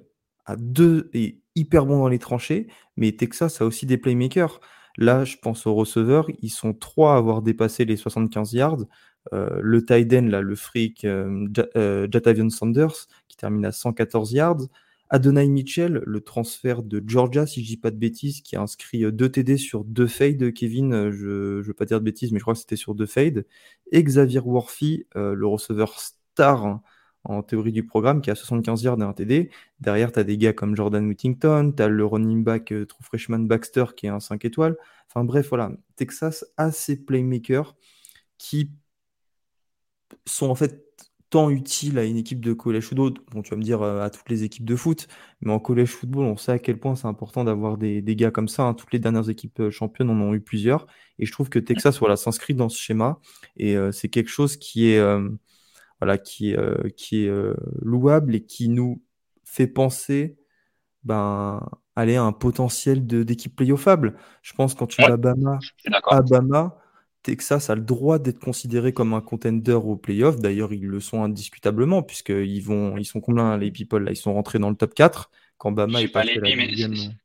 a 0.50 0.56
deux 0.56 1.10
et 1.13 1.39
hyper 1.56 1.86
bon 1.86 2.00
dans 2.00 2.08
les 2.08 2.20
tranchées, 2.20 2.68
mais 2.98 3.12
Texas 3.12 3.62
a 3.62 3.65
aussi 3.65 3.86
des 3.86 3.98
playmakers. 3.98 4.60
Là, 4.98 5.24
je 5.24 5.38
pense 5.38 5.68
aux 5.68 5.75
receveurs, 5.75 6.27
ils 6.41 6.50
sont 6.50 6.74
trois 6.74 7.13
à 7.13 7.18
avoir 7.18 7.41
dépassé 7.41 7.86
les 7.86 7.98
75 7.98 8.53
yards. 8.53 8.86
Euh, 9.34 9.60
le 9.62 9.86
tight 9.86 10.12
là, 10.12 10.41
le 10.41 10.56
freak 10.56 11.06
euh, 11.06 11.48
euh, 11.75 12.08
Jatavion 12.12 12.50
Sanders, 12.50 13.08
qui 13.27 13.38
termine 13.38 13.65
à 13.65 13.72
114 13.72 14.34
yards. 14.34 14.68
Adonai 15.12 15.48
Mitchell, 15.48 16.01
le 16.06 16.22
transfert 16.22 16.84
de 16.84 17.03
Georgia, 17.06 17.46
si 17.46 17.63
je 17.63 17.68
dis 17.68 17.77
pas 17.77 17.91
de 17.91 17.98
bêtises, 17.98 18.41
qui 18.41 18.56
a 18.56 18.62
inscrit 18.62 19.12
deux 19.12 19.29
TD 19.29 19.58
sur 19.58 19.84
deux 19.84 20.08
fades, 20.08 20.53
Kevin, 20.53 21.10
je 21.12 21.58
ne 21.58 21.62
veux 21.62 21.74
pas 21.74 21.86
dire 21.86 22.00
de 22.00 22.06
bêtises, 22.06 22.32
mais 22.32 22.39
je 22.39 22.44
crois 22.44 22.53
que 22.53 22.60
c'était 22.60 22.75
sur 22.75 22.94
deux 22.94 23.08
fades. 23.08 23.46
Et 23.91 24.03
Xavier 24.03 24.39
Worthy, 24.39 25.06
le 25.15 25.48
receveur 25.48 26.00
star 26.00 26.65
hein, 26.65 26.84
en 27.23 27.43
théorie 27.43 27.71
du 27.71 27.85
programme, 27.85 28.21
qui 28.21 28.31
a 28.31 28.35
75 28.35 28.83
yards 28.83 28.99
et 28.99 29.03
un 29.03 29.13
TD. 29.13 29.49
Derrière, 29.81 30.11
tu 30.11 30.19
as 30.19 30.23
des 30.23 30.38
gars 30.38 30.53
comme 30.53 30.75
Jordan 30.75 31.05
Whittington, 31.07 31.73
tu 31.75 31.83
as 31.83 31.88
le 31.88 32.05
running 32.05 32.43
back 32.43 32.71
euh, 32.71 32.85
true 32.85 33.03
freshman 33.03 33.39
Baxter, 33.39 33.85
qui 33.95 34.05
est 34.07 34.09
un 34.09 34.19
5 34.19 34.45
étoiles. 34.45 34.77
Enfin 35.09 35.23
bref, 35.23 35.49
voilà, 35.49 35.71
Texas 35.95 36.45
a 36.57 36.71
ses 36.71 37.03
playmakers 37.03 37.75
qui 38.38 38.71
sont 40.25 40.49
en 40.49 40.55
fait 40.55 40.85
tant 41.29 41.49
utiles 41.51 41.99
à 41.99 42.05
une 42.05 42.17
équipe 42.17 42.39
de 42.43 42.53
college 42.53 42.85
football. 42.85 43.13
Bon, 43.31 43.41
tu 43.43 43.51
vas 43.51 43.57
me 43.57 43.61
dire 43.61 43.81
euh, 43.83 44.01
à 44.01 44.09
toutes 44.09 44.29
les 44.29 44.43
équipes 44.43 44.65
de 44.65 44.75
foot, 44.75 45.07
mais 45.41 45.51
en 45.51 45.59
college 45.59 45.89
football, 45.89 46.25
on 46.25 46.38
sait 46.38 46.53
à 46.53 46.59
quel 46.59 46.79
point 46.79 46.95
c'est 46.95 47.07
important 47.07 47.43
d'avoir 47.43 47.77
des, 47.77 48.01
des 48.01 48.15
gars 48.15 48.31
comme 48.31 48.47
ça. 48.47 48.63
hein. 48.63 48.73
Toutes 48.73 48.91
les 48.93 48.99
dernières 48.99 49.29
équipes 49.29 49.59
euh, 49.59 49.69
championnes 49.71 50.09
en 50.09 50.19
ont 50.19 50.33
eu 50.33 50.41
plusieurs. 50.41 50.88
Et 51.19 51.25
je 51.25 51.31
trouve 51.31 51.49
que 51.49 51.59
Texas 51.59 51.99
voilà, 51.99 52.15
s'inscrit 52.15 52.55
dans 52.55 52.69
ce 52.69 52.79
schéma. 52.79 53.19
Et 53.57 53.77
euh, 53.77 53.91
c'est 53.91 54.09
quelque 54.09 54.29
chose 54.29 54.57
qui 54.57 54.88
est, 54.89 54.99
voilà, 56.00 56.18
qui, 56.18 56.51
est, 56.51 56.58
euh, 56.58 56.89
qui 56.98 57.25
est 57.25 57.29
euh, 57.29 57.56
louable 57.82 58.36
et 58.36 58.46
qui 58.46 58.70
nous 58.70 59.01
fait 59.46 59.68
penser 59.68 60.38
ben, 61.03 61.62
aller 61.96 62.15
à 62.15 62.24
un 62.24 62.32
potentiel 62.34 63.06
d'équipe 63.08 63.56
playoffable. 63.56 64.18
Je 64.41 64.53
pense 64.53 64.75
quand 64.75 64.88
tu 64.88 65.01
Ouais, 65.01 65.06
bats 65.06 65.18
Bama, 65.18 65.65
je 65.65 65.72
suis 65.77 65.89
d'accord. 65.91 66.18
à 66.18 66.22
Bama, 66.22 66.77
Texas 67.24 67.70
a 67.70 67.75
le 67.75 67.82
droit 67.82 68.20
d'être 68.20 68.39
considéré 68.39 68.94
comme 68.94 69.13
un 69.13 69.22
contender 69.22 69.74
au 69.74 69.96
playoff. 69.98 70.38
D'ailleurs, 70.39 70.74
ils 70.74 70.86
le 70.88 71.00
sont 71.00 71.24
indiscutablement, 71.24 72.03
puisqu'ils 72.03 72.62
vont, 72.63 72.98
ils 72.98 73.06
sont 73.06 73.22
combien 73.22 73.58
les 73.58 73.72
people 73.72 74.03
là? 74.03 74.12
Ils 74.12 74.15
sont 74.18 74.34
rentrés 74.34 74.60
dans 74.60 74.70
le 74.70 74.75
top 74.75 74.94
4 74.94 75.29
quand 75.58 75.72
Bama 75.72 76.01
est 76.03 76.08
pas 76.08 76.24
passé 76.24 76.38
les 76.38 76.39
à 76.39 76.41
la 76.41 76.51
deuxième. 76.51 77.15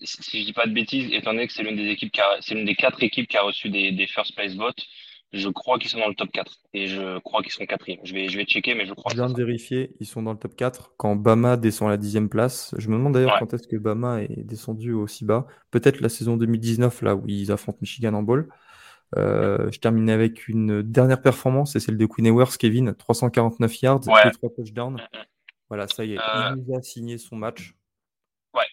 si, 0.00 0.06
si- 0.06 0.22
si 0.22 0.40
je 0.40 0.46
dis 0.46 0.52
pas 0.52 0.66
de 0.66 0.72
bêtises, 0.72 1.10
étant 1.12 1.32
donné 1.32 1.46
que 1.46 1.52
c'est 1.52 1.62
l'une 1.62 1.76
des 1.76 1.88
équipes 1.90 2.14
c'est 2.40 2.54
l'une 2.54 2.66
des 2.66 2.74
quatre 2.76 3.02
équipes 3.02 3.28
qui 3.28 3.36
a 3.36 3.42
reçu 3.42 3.70
des, 3.70 3.92
des 3.92 4.06
first 4.06 4.34
place 4.34 4.54
votes, 4.54 4.84
Je 5.32 5.48
crois 5.48 5.78
qu'ils 5.78 5.90
sont 5.90 6.00
dans 6.00 6.08
le 6.08 6.14
top 6.14 6.30
4 6.32 6.58
et 6.74 6.88
je 6.88 7.18
crois 7.20 7.42
qu'ils 7.42 7.52
sont 7.52 7.64
quatrième. 7.64 8.00
Je 8.04 8.12
vais, 8.14 8.28
je 8.28 8.36
vais 8.36 8.44
checker, 8.44 8.74
mais 8.74 8.84
je 8.86 8.94
crois 8.94 9.12
Je 9.12 9.16
viens 9.16 9.28
de 9.28 9.34
vérifier, 9.44 9.92
ils 10.00 10.06
sont 10.06 10.22
dans 10.22 10.32
le 10.32 10.38
top 10.38 10.56
4. 10.56 10.94
Quand 10.96 11.14
Bama 11.14 11.56
descend 11.56 11.88
à 11.88 11.92
la 11.92 11.96
dixième 11.96 12.28
place, 12.28 12.74
je 12.78 12.88
me 12.88 12.94
demande 12.96 13.14
d'ailleurs 13.14 13.34
Ouais, 13.34 13.38
quand 13.38 13.54
est-ce 13.54 13.68
que 13.68 13.76
Bama 13.76 14.22
est 14.22 14.42
descendu 14.42 14.92
aussi 14.92 15.24
bas. 15.24 15.46
Peut-être 15.70 16.00
la 16.00 16.08
saison 16.08 16.36
2019, 16.36 17.02
là 17.02 17.14
où 17.14 17.22
ils 17.28 17.52
affrontent 17.52 17.78
Michigan 17.80 18.14
en 18.14 18.22
bowl. 18.24 18.48
Euh, 19.16 19.70
je 19.72 19.78
terminais 19.80 20.12
avec 20.12 20.48
une 20.48 20.82
dernière 20.82 21.20
performance, 21.22 21.72
c'est 21.72 21.80
celle 21.80 21.96
de 21.98 22.06
Queen 22.06 22.26
Ewers, 22.26 22.56
Kevin, 22.58 22.94
349 22.94 23.82
yards 23.82 24.00
et 24.06 24.10
ouais. 24.10 24.30
3 24.30 24.50
touchdowns. 24.50 24.94
Mm, 24.94 24.96
mm. 25.18 25.24
Voilà, 25.68 25.86
ça 25.88 26.04
y 26.04 26.12
est, 26.12 26.14
il 26.14 26.20
Euh, 26.20 26.56
nous 26.56 26.76
a 26.76 26.82
signé 26.82 27.18
son 27.18 27.36
match. 27.36 27.74
ouais. 28.54 28.64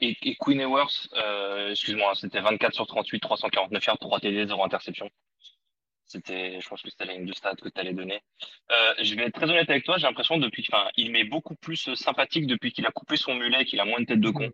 Et, 0.00 0.16
et 0.22 0.36
Queen 0.40 0.60
Ewers, 0.60 1.08
euh, 1.22 1.70
excuse-moi, 1.70 2.12
c'était 2.14 2.40
24 2.40 2.74
sur 2.74 2.86
38, 2.86 3.20
349 3.20 3.84
yards, 3.84 3.98
3 3.98 4.20
TD, 4.20 4.46
0 4.46 4.64
interception. 4.64 5.08
C'était, 6.10 6.60
je 6.60 6.68
pense 6.68 6.82
que 6.82 6.90
c'était 6.90 7.04
la 7.04 7.12
ligne 7.12 7.26
de 7.26 7.32
stats 7.32 7.54
que 7.54 7.68
tu 7.68 7.80
allais 7.80 7.94
donner. 7.94 8.20
Euh, 8.72 8.94
je 9.00 9.14
vais 9.14 9.26
être 9.26 9.34
très 9.34 9.48
honnête 9.48 9.70
avec 9.70 9.84
toi, 9.84 9.96
j'ai 9.96 10.08
l'impression 10.08 10.38
depuis, 10.38 10.66
enfin, 10.68 10.90
il 10.96 11.12
m'est 11.12 11.22
beaucoup 11.22 11.54
plus 11.54 11.88
euh, 11.88 11.94
sympathique 11.94 12.48
depuis 12.48 12.72
qu'il 12.72 12.84
a 12.84 12.90
coupé 12.90 13.16
son 13.16 13.36
mulet, 13.36 13.64
qu'il 13.64 13.78
a 13.78 13.84
moins 13.84 14.00
de 14.00 14.06
tête 14.06 14.20
de 14.20 14.30
con. 14.30 14.50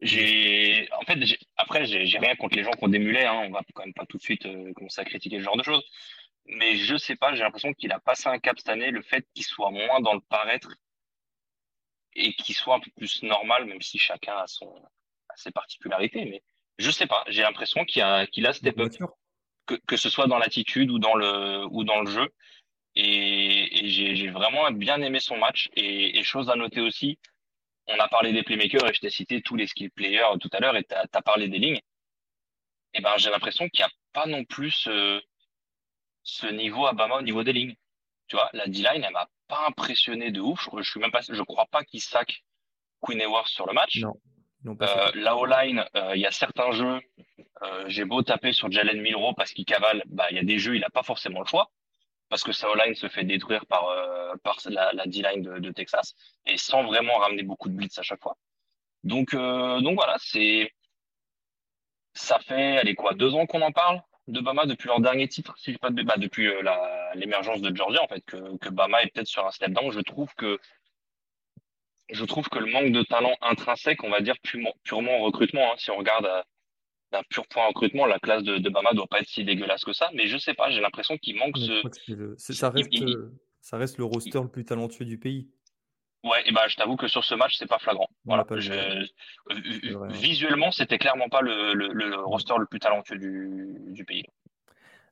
J'ai, 0.00 0.88
en 0.92 1.00
fait, 1.00 1.18
après, 1.56 1.86
j'ai 1.86 2.18
rien 2.18 2.36
contre 2.36 2.54
les 2.54 2.62
gens 2.62 2.70
qui 2.70 2.84
ont 2.84 2.88
des 2.88 3.00
mulets, 3.00 3.24
hein, 3.24 3.42
on 3.46 3.50
va 3.50 3.62
quand 3.74 3.82
même 3.84 3.94
pas 3.94 4.06
tout 4.06 4.16
de 4.16 4.22
suite 4.22 4.46
euh, 4.46 4.72
commencer 4.74 5.00
à 5.00 5.04
critiquer 5.04 5.38
ce 5.38 5.42
genre 5.42 5.56
de 5.56 5.64
choses. 5.64 5.82
Mais 6.46 6.76
je 6.76 6.96
sais 6.96 7.16
pas, 7.16 7.34
j'ai 7.34 7.42
l'impression 7.42 7.72
qu'il 7.72 7.90
a 7.90 7.98
passé 7.98 8.28
un 8.28 8.38
cap 8.38 8.56
cette 8.56 8.68
année, 8.68 8.92
le 8.92 9.02
fait 9.02 9.26
qu'il 9.34 9.44
soit 9.44 9.72
moins 9.72 10.00
dans 10.02 10.14
le 10.14 10.20
paraître 10.20 10.72
et 12.14 12.32
qu'il 12.34 12.54
soit 12.54 12.76
un 12.76 12.80
peu 12.80 12.92
plus 12.96 13.24
normal, 13.24 13.64
même 13.64 13.82
si 13.82 13.98
chacun 13.98 14.36
a 14.36 14.46
son, 14.46 14.72
a 15.30 15.36
ses 15.36 15.50
particularités. 15.50 16.24
Mais 16.26 16.44
je 16.78 16.92
sais 16.92 17.08
pas, 17.08 17.24
j'ai 17.26 17.42
l'impression 17.42 17.84
qu'il 17.84 18.02
a, 18.02 18.28
qu'il 18.28 18.46
a 18.46 18.52
step 18.52 18.78
up, 18.78 18.92
Mature. 18.92 19.16
Que, 19.66 19.74
que 19.86 19.96
ce 19.96 20.10
soit 20.10 20.26
dans 20.26 20.38
l'attitude 20.38 20.90
ou 20.90 20.98
dans 20.98 21.14
le, 21.14 21.66
ou 21.70 21.84
dans 21.84 22.00
le 22.00 22.10
jeu. 22.10 22.28
Et, 22.96 23.84
et 23.84 23.88
j'ai 23.88 24.28
vraiment 24.28 24.70
bien 24.70 25.00
aimé 25.02 25.20
son 25.20 25.36
match. 25.36 25.68
Et, 25.76 26.18
et 26.18 26.22
chose 26.22 26.50
à 26.50 26.56
noter 26.56 26.80
aussi, 26.80 27.18
on 27.86 27.98
a 27.98 28.08
parlé 28.08 28.32
des 28.32 28.42
playmakers 28.42 28.88
et 28.88 28.94
je 28.94 29.00
t'ai 29.00 29.10
cité 29.10 29.42
tous 29.42 29.56
les 29.56 29.66
skill 29.66 29.90
players 29.90 30.38
tout 30.40 30.50
à 30.52 30.60
l'heure 30.60 30.76
et 30.76 30.84
tu 30.84 30.94
as, 30.94 31.22
parlé 31.22 31.48
des 31.48 31.58
lignes. 31.58 31.80
Et 32.94 33.00
ben, 33.00 33.12
j'ai 33.16 33.30
l'impression 33.30 33.68
qu'il 33.68 33.84
n'y 33.84 33.90
a 33.90 33.92
pas 34.12 34.26
non 34.26 34.44
plus 34.44 34.70
ce, 34.70 35.20
ce 36.22 36.46
niveau 36.46 36.86
à 36.86 36.92
Bama 36.92 37.16
au 37.16 37.22
niveau 37.22 37.42
des 37.42 37.52
lignes. 37.52 37.74
Tu 38.28 38.36
vois, 38.36 38.48
la 38.52 38.66
D-line, 38.66 39.04
elle 39.04 39.12
m'a 39.12 39.28
pas 39.48 39.66
impressionné 39.68 40.30
de 40.30 40.40
ouf. 40.40 40.68
Je, 40.78 40.90
suis 40.90 41.00
même 41.00 41.10
pas, 41.10 41.20
je 41.28 41.42
crois 41.42 41.66
pas 41.66 41.84
qu'il 41.84 42.00
sac 42.00 42.42
Queen 43.00 43.20
Ewers 43.20 43.46
sur 43.46 43.66
le 43.66 43.74
match. 43.74 44.00
Pas 44.72 45.08
Euh, 45.08 45.10
la 45.14 45.36
O-line, 45.36 45.84
euh, 45.96 46.12
il 46.14 46.20
y 46.20 46.26
a 46.26 46.30
certains 46.30 46.72
jeux, 46.72 47.00
euh, 47.62 47.84
j'ai 47.88 48.04
beau 48.04 48.22
taper 48.22 48.52
sur 48.52 48.70
Jalen 48.70 49.00
Milrow 49.00 49.34
parce 49.34 49.52
qu'il 49.52 49.64
cavale, 49.64 50.02
bah, 50.06 50.26
il 50.30 50.36
y 50.36 50.40
a 50.40 50.44
des 50.44 50.58
jeux, 50.58 50.76
il 50.76 50.84
a 50.84 50.90
pas 50.90 51.02
forcément 51.02 51.40
le 51.40 51.46
choix. 51.46 51.70
Parce 52.30 52.42
que 52.42 52.52
sa 52.52 52.70
O-line 52.70 52.94
se 52.94 53.08
fait 53.08 53.22
détruire 53.24 53.66
par, 53.66 53.84
euh, 53.88 54.34
par 54.42 54.56
la, 54.66 54.92
la 54.94 55.04
D-line 55.06 55.42
de, 55.42 55.58
de 55.58 55.70
Texas 55.70 56.14
et 56.46 56.56
sans 56.56 56.82
vraiment 56.82 57.18
ramener 57.18 57.42
beaucoup 57.42 57.68
de 57.68 57.74
blitz 57.74 57.98
à 57.98 58.02
chaque 58.02 58.22
fois. 58.22 58.36
Donc, 59.04 59.34
euh, 59.34 59.80
donc 59.80 59.96
voilà, 59.96 60.16
c'est, 60.18 60.72
ça 62.14 62.38
fait, 62.38 62.78
allez 62.78 62.94
quoi, 62.94 63.12
deux 63.12 63.34
ans 63.34 63.46
qu'on 63.46 63.60
en 63.60 63.72
parle 63.72 64.00
de 64.26 64.40
Bama 64.40 64.64
depuis 64.64 64.88
leur 64.88 65.00
dernier 65.00 65.28
titre, 65.28 65.54
si 65.58 65.74
je 65.74 65.78
pas 65.78 65.90
de, 65.90 66.02
bah, 66.02 66.14
depuis 66.16 66.50
la, 66.62 67.12
l'émergence 67.14 67.60
de 67.60 67.76
Georgia 67.76 68.02
en 68.02 68.08
fait, 68.08 68.22
que, 68.24 68.56
que 68.56 68.70
Bama 68.70 69.02
est 69.02 69.12
peut-être 69.12 69.28
sur 69.28 69.46
un 69.46 69.50
step 69.50 69.72
down. 69.72 69.92
Je 69.92 70.00
trouve 70.00 70.34
que, 70.34 70.58
je 72.10 72.24
trouve 72.24 72.48
que 72.48 72.58
le 72.58 72.70
manque 72.70 72.92
de 72.92 73.02
talent 73.02 73.34
intrinsèque, 73.40 74.04
on 74.04 74.10
va 74.10 74.20
dire 74.20 74.34
purement, 74.42 74.74
purement 74.82 75.18
en 75.18 75.22
recrutement, 75.22 75.72
hein, 75.72 75.76
si 75.78 75.90
on 75.90 75.96
regarde 75.96 76.26
à- 76.26 76.44
d'un 77.12 77.22
pur 77.30 77.46
point 77.46 77.66
recrutement, 77.68 78.06
la 78.06 78.18
classe 78.18 78.42
de, 78.42 78.58
de 78.58 78.68
Bama 78.68 78.92
doit 78.92 79.06
pas 79.06 79.20
être 79.20 79.28
si 79.28 79.44
dégueulasse 79.44 79.84
que 79.84 79.92
ça, 79.92 80.10
mais 80.14 80.26
je 80.26 80.36
sais 80.36 80.54
pas, 80.54 80.70
j'ai 80.70 80.80
l'impression 80.80 81.16
qu'il 81.16 81.36
manque 81.36 81.56
ce, 81.56 82.12
le- 82.12 82.34
ça 82.38 82.70
reste, 82.70 82.88
il- 82.90 83.04
euh, 83.08 83.32
ça 83.60 83.76
reste 83.78 83.98
le 83.98 84.04
il- 84.04 84.08
roster 84.08 84.40
le 84.40 84.48
plus 84.48 84.64
talentueux 84.64 85.04
du 85.04 85.18
pays. 85.18 85.48
Ouais, 86.24 86.42
et 86.46 86.52
ben 86.52 86.62
je 86.68 86.76
t'avoue 86.76 86.96
que 86.96 87.06
sur 87.06 87.22
ce 87.22 87.34
match, 87.34 87.56
c'est 87.58 87.68
pas 87.68 87.78
flagrant. 87.78 88.08
Voilà. 88.24 88.44
pas 88.44 88.58
Je, 88.58 88.72
euh, 88.72 89.04
visuellement, 90.08 90.72
c'était 90.72 90.98
clairement 90.98 91.28
pas 91.28 91.42
le, 91.42 91.74
le, 91.74 91.88
le 91.92 92.16
roster 92.16 92.54
le 92.58 92.66
plus 92.66 92.80
talentueux 92.80 93.18
du, 93.18 93.76
du 93.92 94.04
pays. 94.06 94.24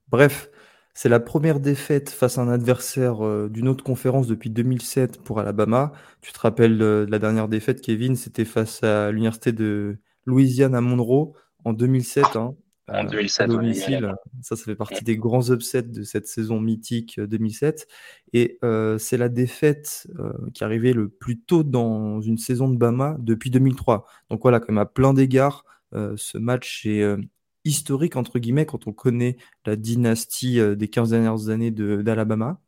Bref, 0.09 0.49
c'est 0.95 1.09
la 1.09 1.21
première 1.21 1.61
défaite 1.61 2.11
face 2.11 2.39
à 2.39 2.43
un 2.43 2.49
adversaire 2.49 3.25
euh, 3.25 3.49
d'une 3.49 3.69
autre 3.69 3.83
conférence 3.85 4.27
depuis 4.27 4.51
2007 4.51 5.23
pour 5.23 5.41
Alabama. 5.41 5.93
Tu 6.21 6.33
te 6.33 6.39
rappelles 6.41 6.81
euh, 6.83 7.07
de 7.07 7.11
la 7.11 7.19
dernière 7.19 7.49
défaite, 7.49 7.81
Kevin, 7.81 8.15
c'était 8.17 8.45
face 8.45 8.83
à 8.83 9.11
l'université 9.11 9.53
de 9.53 9.97
Louisiane 10.27 10.75
à 10.75 10.81
Monroe 10.81 11.33
en 11.65 11.73
2007, 11.73 12.37
hein, 12.37 12.55
En 12.89 12.95
euh, 12.95 12.99
à 12.99 13.05
2007, 13.05 13.49
ouais, 13.49 13.55
il 13.55 13.57
y 13.57 13.95
a- 13.95 14.01
domicile. 14.01 14.15
Ça, 14.43 14.57
ça 14.57 14.65
fait 14.65 14.75
partie 14.77 15.03
des 15.05 15.17
grands 15.17 15.51
upsets 15.51 15.83
de 15.83 16.03
cette 16.03 16.27
saison 16.27 16.61
mythique 16.61 17.19
euh, 17.19 17.27
2007. 17.27 17.87
Et 18.35 18.59
euh, 18.65 18.99
c'est 18.99 19.17
la 19.17 19.29
défaite 19.31 20.07
euh, 20.19 20.33
qui 20.53 20.63
arrivait 20.65 20.93
le 20.93 21.09
plus 21.09 21.41
tôt 21.41 21.63
dans 21.63 22.21
une 22.21 22.39
saison 22.39 22.69
de 22.69 22.77
Bama 22.77 23.17
depuis 23.21 23.51
2003. 23.51 24.05
Donc 24.31 24.43
voilà, 24.43 24.61
quand 24.61 24.69
même 24.73 24.79
à 24.79 24.87
plein 24.87 25.15
d'égards, 25.15 25.65
euh, 25.95 26.15
ce 26.17 26.39
match 26.39 26.85
est 26.87 27.03
euh, 27.03 27.17
historique, 27.65 28.17
entre 28.17 28.39
guillemets, 28.39 28.67
quand 28.67 28.87
on 28.87 28.93
connaît 28.93 29.37
la 29.67 29.77
dynastie 29.77 30.61
euh, 30.61 30.75
des 30.75 30.89
15 30.89 31.11
dernières 31.11 31.49
années 31.49 31.71
d'Alabama. 31.71 32.61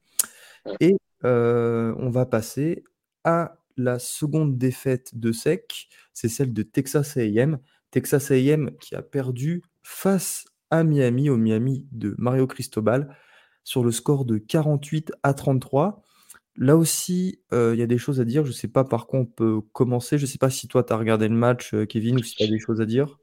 Et 0.81 0.97
euh, 1.25 1.95
on 1.99 2.11
va 2.11 2.27
passer 2.27 2.85
à 3.25 3.59
la 3.77 3.99
seconde 3.99 4.57
défaite 4.57 5.19
de 5.19 5.33
SEC, 5.33 5.89
c'est 6.13 6.29
celle 6.29 6.53
de 6.53 6.63
Texas 6.63 7.17
A&M. 7.17 7.59
Texas 7.91 8.31
A&M 8.31 8.71
qui 8.81 8.95
a 8.95 9.03
perdu 9.03 9.63
face 9.83 10.45
à 10.71 10.85
Miami, 10.85 11.29
au 11.29 11.37
Miami 11.37 11.87
de 11.93 12.15
Mario 12.19 12.47
Cristobal, 12.47 13.17
sur 13.65 13.83
le 13.83 13.91
score 13.91 14.25
de 14.25 14.39
48 14.39 15.13
à 15.23 15.35
33. 15.35 16.03
Là 16.57 16.77
aussi, 16.77 17.41
euh, 17.53 17.75
il 17.75 17.81
y 17.81 17.83
a 17.83 17.87
des 17.87 17.99
choses 17.99 18.21
à 18.21 18.25
dire. 18.25 18.45
Je 18.45 18.51
ne 18.51 18.55
sais 18.55 18.69
pas 18.69 18.85
par 18.85 19.07
quoi 19.07 19.21
on 19.21 19.27
peut 19.27 19.61
commencer. 19.73 20.19
Je 20.19 20.23
ne 20.23 20.29
sais 20.29 20.39
pas 20.39 20.51
si 20.51 20.69
toi, 20.69 20.85
tu 20.85 20.93
as 20.93 20.97
regardé 20.97 21.29
le 21.29 21.35
match, 21.35 21.75
Kevin, 21.89 22.17
ou 22.17 22.23
si 22.23 22.37
tu 22.37 22.45
as 22.45 22.47
des 22.47 22.61
choses 22.61 22.81
à 22.81 22.87
dire. 22.87 23.19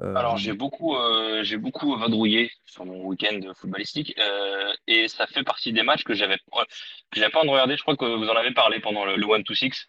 Euh, 0.00 0.14
Alors 0.16 0.36
j'ai 0.36 0.52
beaucoup, 0.54 0.96
euh, 0.96 1.44
j'ai 1.44 1.56
beaucoup 1.56 1.96
vadrouillé 1.96 2.50
sur 2.64 2.84
mon 2.84 3.04
week-end 3.04 3.40
footballistique 3.54 4.14
euh, 4.18 4.72
et 4.88 5.06
ça 5.08 5.26
fait 5.28 5.44
partie 5.44 5.72
des 5.72 5.82
matchs 5.84 6.02
que 6.02 6.14
j'avais 6.14 6.34
euh, 6.54 6.64
que 7.10 7.20
j'avais 7.20 7.30
pas 7.30 7.38
envie 7.40 7.48
de 7.48 7.52
regarder. 7.52 7.76
Je 7.76 7.82
crois 7.82 7.96
que 7.96 8.04
vous 8.04 8.28
en 8.28 8.34
avez 8.36 8.52
parlé 8.52 8.80
pendant 8.80 9.04
le, 9.04 9.16
le 9.16 9.24
One 9.26 9.44
to 9.44 9.54
Six 9.54 9.86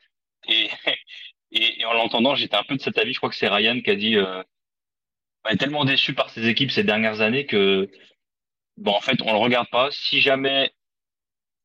et, 0.48 0.70
et, 1.52 1.82
et 1.82 1.86
en 1.86 1.94
l'entendant, 1.94 2.36
j'étais 2.36 2.56
un 2.56 2.64
peu 2.64 2.76
de 2.76 2.82
cet 2.82 2.98
avis. 3.00 3.14
Je 3.14 3.20
crois 3.20 3.30
que 3.30 3.36
c'est 3.36 3.48
Ryan 3.48 3.82
qui 3.82 3.90
a 3.90 3.96
dit 3.96 4.16
euh, 4.18 4.44
on 5.46 5.50
est 5.50 5.58
tellement 5.58 5.86
déçu 5.86 6.14
par 6.14 6.30
ses 6.30 6.48
équipes 6.48 6.72
ces 6.72 6.84
dernières 6.84 7.22
années 7.22 7.46
que 7.46 7.90
bon 8.78 8.92
en 8.94 9.02
fait 9.02 9.22
on 9.24 9.32
le 9.32 9.40
regarde 9.40 9.70
pas. 9.70 9.90
Si 9.92 10.22
jamais 10.22 10.72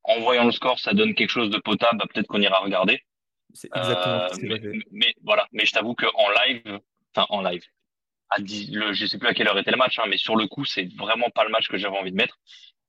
en 0.04 0.20
voyant 0.20 0.44
le 0.44 0.52
score 0.52 0.78
ça 0.80 0.94
donne 0.94 1.14
quelque 1.14 1.30
chose 1.30 1.50
de 1.50 1.58
potable, 1.58 1.98
bah, 1.98 2.06
peut-être 2.12 2.26
qu'on 2.28 2.40
ira 2.40 2.58
regarder. 2.60 3.02
c'est 3.54 3.68
exactement 3.74 4.22
Euh, 4.24 4.28
ce 4.28 4.34
qui 4.34 4.40
s'est 4.40 4.46
mais, 4.48 4.60
passé. 4.60 4.84
mais 4.92 5.14
voilà, 5.22 5.46
mais 5.52 5.66
je 5.66 5.72
t'avoue 5.72 5.94
que 5.94 6.06
en 6.14 6.28
live, 6.46 6.80
enfin 7.14 7.26
en 7.30 7.42
live 7.42 7.64
à 8.30 8.40
10, 8.40 8.70
le, 8.72 8.92
je 8.92 9.06
sais 9.06 9.18
plus 9.18 9.28
à 9.28 9.34
quelle 9.34 9.48
heure 9.48 9.58
était 9.58 9.70
le 9.70 9.76
match, 9.76 9.98
hein, 9.98 10.04
mais 10.08 10.16
sur 10.16 10.36
le 10.36 10.46
coup, 10.46 10.64
c'est 10.64 10.88
vraiment 10.96 11.30
pas 11.34 11.44
le 11.44 11.50
match 11.50 11.68
que 11.68 11.76
j'avais 11.78 11.96
envie 11.96 12.12
de 12.12 12.16
mettre. 12.16 12.38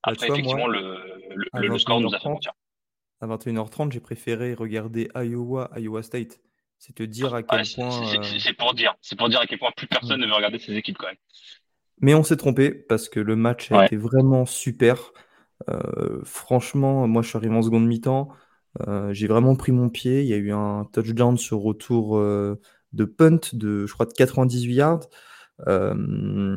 Bah, 0.05 0.13
Après, 0.13 0.27
vois, 0.27 0.35
effectivement, 0.37 0.67
moi, 0.67 0.73
le, 0.73 1.79
score 1.79 2.01
nous 2.01 2.13
a 2.13 2.19
fait 2.19 2.29
21h30, 2.29 2.33
mentir. 2.33 2.53
à 3.21 3.27
21h30, 3.27 3.91
j'ai 3.91 3.99
préféré 3.99 4.53
regarder 4.53 5.09
Iowa, 5.15 5.69
Iowa 5.77 6.03
State. 6.03 6.39
C'est 6.79 6.93
te 6.95 7.03
dire 7.03 7.33
à 7.35 7.43
quel 7.43 7.67
point. 7.75 7.91
c'est- 7.91 8.17
euh, 8.17 8.39
c'est- 8.39 8.53
pour 8.53 8.73
dire, 8.73 8.95
c'est 9.01 9.15
pour 9.17 9.29
dire 9.29 9.39
à 9.39 9.45
quel 9.45 9.59
point 9.59 9.71
plus 9.75 9.87
personne 9.87 10.17
Mm. 10.19 10.21
ne 10.23 10.27
veut 10.27 10.33
regarder 10.33 10.57
ces 10.59 10.73
équipes 10.75 10.97
quand 10.97 11.07
même. 11.07 11.15
Mais 12.01 12.15
on 12.15 12.23
s'est 12.23 12.37
trompé 12.37 12.71
parce 12.71 13.09
que 13.09 13.19
le 13.19 13.35
match 13.35 13.71
a 13.71 13.77
Ouais. 13.79 13.85
été 13.85 13.95
vraiment 13.97 14.45
super. 14.47 15.11
Euh, 15.69 16.21
franchement, 16.23 17.07
moi 17.07 17.21
je 17.21 17.27
suis 17.29 17.37
arrivé 17.37 17.55
en 17.55 17.61
seconde 17.61 17.85
mi-temps. 17.85 18.29
Euh, 18.87 19.13
j'ai 19.13 19.27
vraiment 19.27 19.55
pris 19.55 19.71
mon 19.71 19.89
pied. 19.89 20.21
Il 20.21 20.27
y 20.27 20.33
a 20.33 20.37
eu 20.37 20.51
un 20.51 20.85
touchdown 20.91 21.37
sur 21.37 21.59
retour 21.59 22.17
euh, 22.17 22.59
de 22.93 23.05
punt 23.05 23.39
de, 23.53 23.85
je 23.85 23.93
crois, 23.93 24.07
de 24.07 24.13
98 24.13 24.73
yards. 24.73 25.07
Euh, 25.67 26.55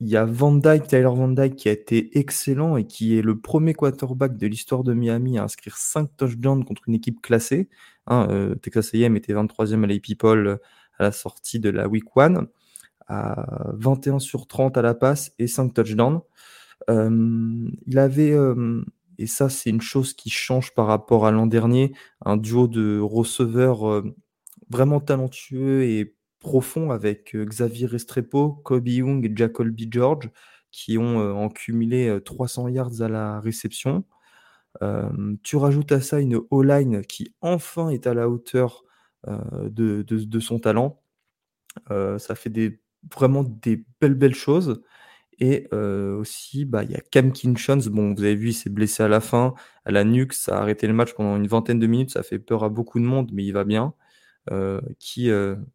il 0.00 0.08
y 0.08 0.16
a 0.16 0.26
Van 0.26 0.52
Dyke, 0.52 0.86
Tyler 0.86 1.04
Van 1.04 1.28
Dyke, 1.28 1.56
qui 1.56 1.68
a 1.68 1.72
été 1.72 2.18
excellent 2.18 2.76
et 2.76 2.86
qui 2.86 3.18
est 3.18 3.22
le 3.22 3.38
premier 3.40 3.72
quarterback 3.72 4.36
de 4.36 4.46
l'histoire 4.46 4.84
de 4.84 4.92
Miami 4.92 5.38
à 5.38 5.44
inscrire 5.44 5.76
5 5.78 6.10
touchdowns 6.16 6.64
contre 6.64 6.82
une 6.86 6.94
équipe 6.94 7.22
classée. 7.22 7.68
Hein, 8.06 8.28
euh, 8.30 8.54
Texas 8.56 8.94
A&M 8.94 9.16
était 9.16 9.32
23e 9.32 9.84
à 9.84 9.86
l'AP 9.86 10.18
Poll 10.18 10.58
à 10.98 11.02
la 11.02 11.12
sortie 11.12 11.60
de 11.60 11.70
la 11.70 11.88
Week 11.88 12.04
1 12.14 12.46
à 13.08 13.72
21 13.74 14.18
sur 14.18 14.46
30 14.46 14.76
à 14.76 14.82
la 14.82 14.94
passe 14.94 15.32
et 15.38 15.46
5 15.46 15.72
touchdowns. 15.72 16.20
Euh, 16.90 17.68
il 17.86 17.98
avait, 17.98 18.32
euh, 18.32 18.84
et 19.18 19.26
ça 19.26 19.48
c'est 19.48 19.70
une 19.70 19.80
chose 19.80 20.12
qui 20.14 20.30
change 20.30 20.74
par 20.74 20.86
rapport 20.86 21.26
à 21.26 21.30
l'an 21.30 21.46
dernier, 21.46 21.92
un 22.24 22.36
duo 22.36 22.68
de 22.68 23.00
receveurs 23.00 23.88
euh, 23.88 24.14
vraiment 24.70 25.00
talentueux 25.00 25.84
et 25.84 26.15
profond 26.46 26.90
avec 26.92 27.34
euh, 27.34 27.44
Xavier 27.44 27.86
Restrepo, 27.86 28.52
Kobe 28.64 28.88
Young 28.88 29.24
et 29.26 29.32
Jacoby 29.34 29.88
George 29.90 30.30
qui 30.70 30.98
ont 30.98 31.20
euh, 31.20 31.32
en 31.32 31.48
cumulé 31.48 32.08
euh, 32.08 32.20
300 32.20 32.68
yards 32.68 33.02
à 33.02 33.08
la 33.08 33.40
réception. 33.40 34.04
Euh, 34.82 35.10
tu 35.42 35.56
rajoutes 35.56 35.92
à 35.92 36.00
ça 36.00 36.20
une 36.20 36.40
O-line 36.50 37.02
qui 37.02 37.34
enfin 37.42 37.90
est 37.90 38.06
à 38.06 38.14
la 38.14 38.28
hauteur 38.28 38.84
euh, 39.28 39.38
de, 39.70 40.02
de- 40.02 40.40
son 40.40 40.58
talent. 40.60 41.00
Euh, 41.90 42.18
ça 42.18 42.34
fait 42.34 42.50
des, 42.50 42.80
vraiment 43.14 43.44
des 43.44 43.84
belles 44.00 44.14
belles 44.14 44.34
choses. 44.34 44.82
Et 45.40 45.68
aussi, 45.72 46.64
bah, 46.66 46.84
il 46.84 46.92
y 46.92 46.96
a 46.96 47.00
Cam 47.12 47.32
Kinchons. 47.32 47.78
Bon, 47.90 48.14
vous 48.14 48.22
avez 48.24 48.36
vu, 48.36 48.50
il 48.50 48.54
s'est 48.54 48.70
blessé 48.70 49.02
à 49.04 49.08
la 49.08 49.20
fin, 49.20 49.54
à 49.84 49.92
la 49.92 50.04
nuque. 50.04 50.32
Ça 50.34 50.58
a 50.58 50.62
arrêté 50.62 50.86
le 50.86 50.94
match 50.94 51.14
pendant 51.14 51.36
une 51.36 51.46
vingtaine 51.48 51.78
de 51.80 51.86
minutes. 51.88 52.10
Ça 52.12 52.22
fait 52.22 52.38
peur 52.38 52.64
à 52.64 52.68
beaucoup 52.70 53.00
de 53.00 53.04
monde, 53.04 53.30
mais 53.32 53.44
il 53.44 53.52
va 53.52 53.64
bien. 53.64 53.94
Qui, 54.98 55.30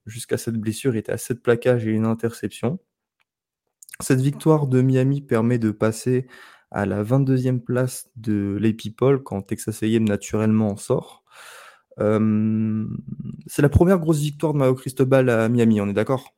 jusqu'à 0.05 0.37
cette 0.37 0.55
blessure, 0.55 0.95
était 0.95 1.11
à 1.11 1.17
7 1.17 1.41
plaquages 1.41 1.85
et 1.87 1.91
une 1.91 2.05
interception. 2.05 2.79
Cette 3.99 4.21
victoire 4.21 4.67
de 4.67 4.81
Miami 4.81 5.21
permet 5.21 5.59
de 5.59 5.71
passer 5.71 6.27
à 6.71 6.85
la 6.85 7.03
22e 7.03 7.59
place 7.59 8.09
de 8.15 8.57
les 8.59 8.75
quand 9.23 9.41
Texas 9.41 9.83
A&M 9.83 10.05
naturellement 10.05 10.69
en 10.69 10.77
sort. 10.77 11.23
c'est 11.97 13.61
la 13.61 13.69
première 13.69 13.99
grosse 13.99 14.19
victoire 14.19 14.53
de 14.53 14.57
Mario 14.59 14.75
Cristobal 14.75 15.29
à 15.29 15.49
Miami, 15.49 15.81
on 15.81 15.89
est 15.89 15.93
d'accord? 15.93 16.33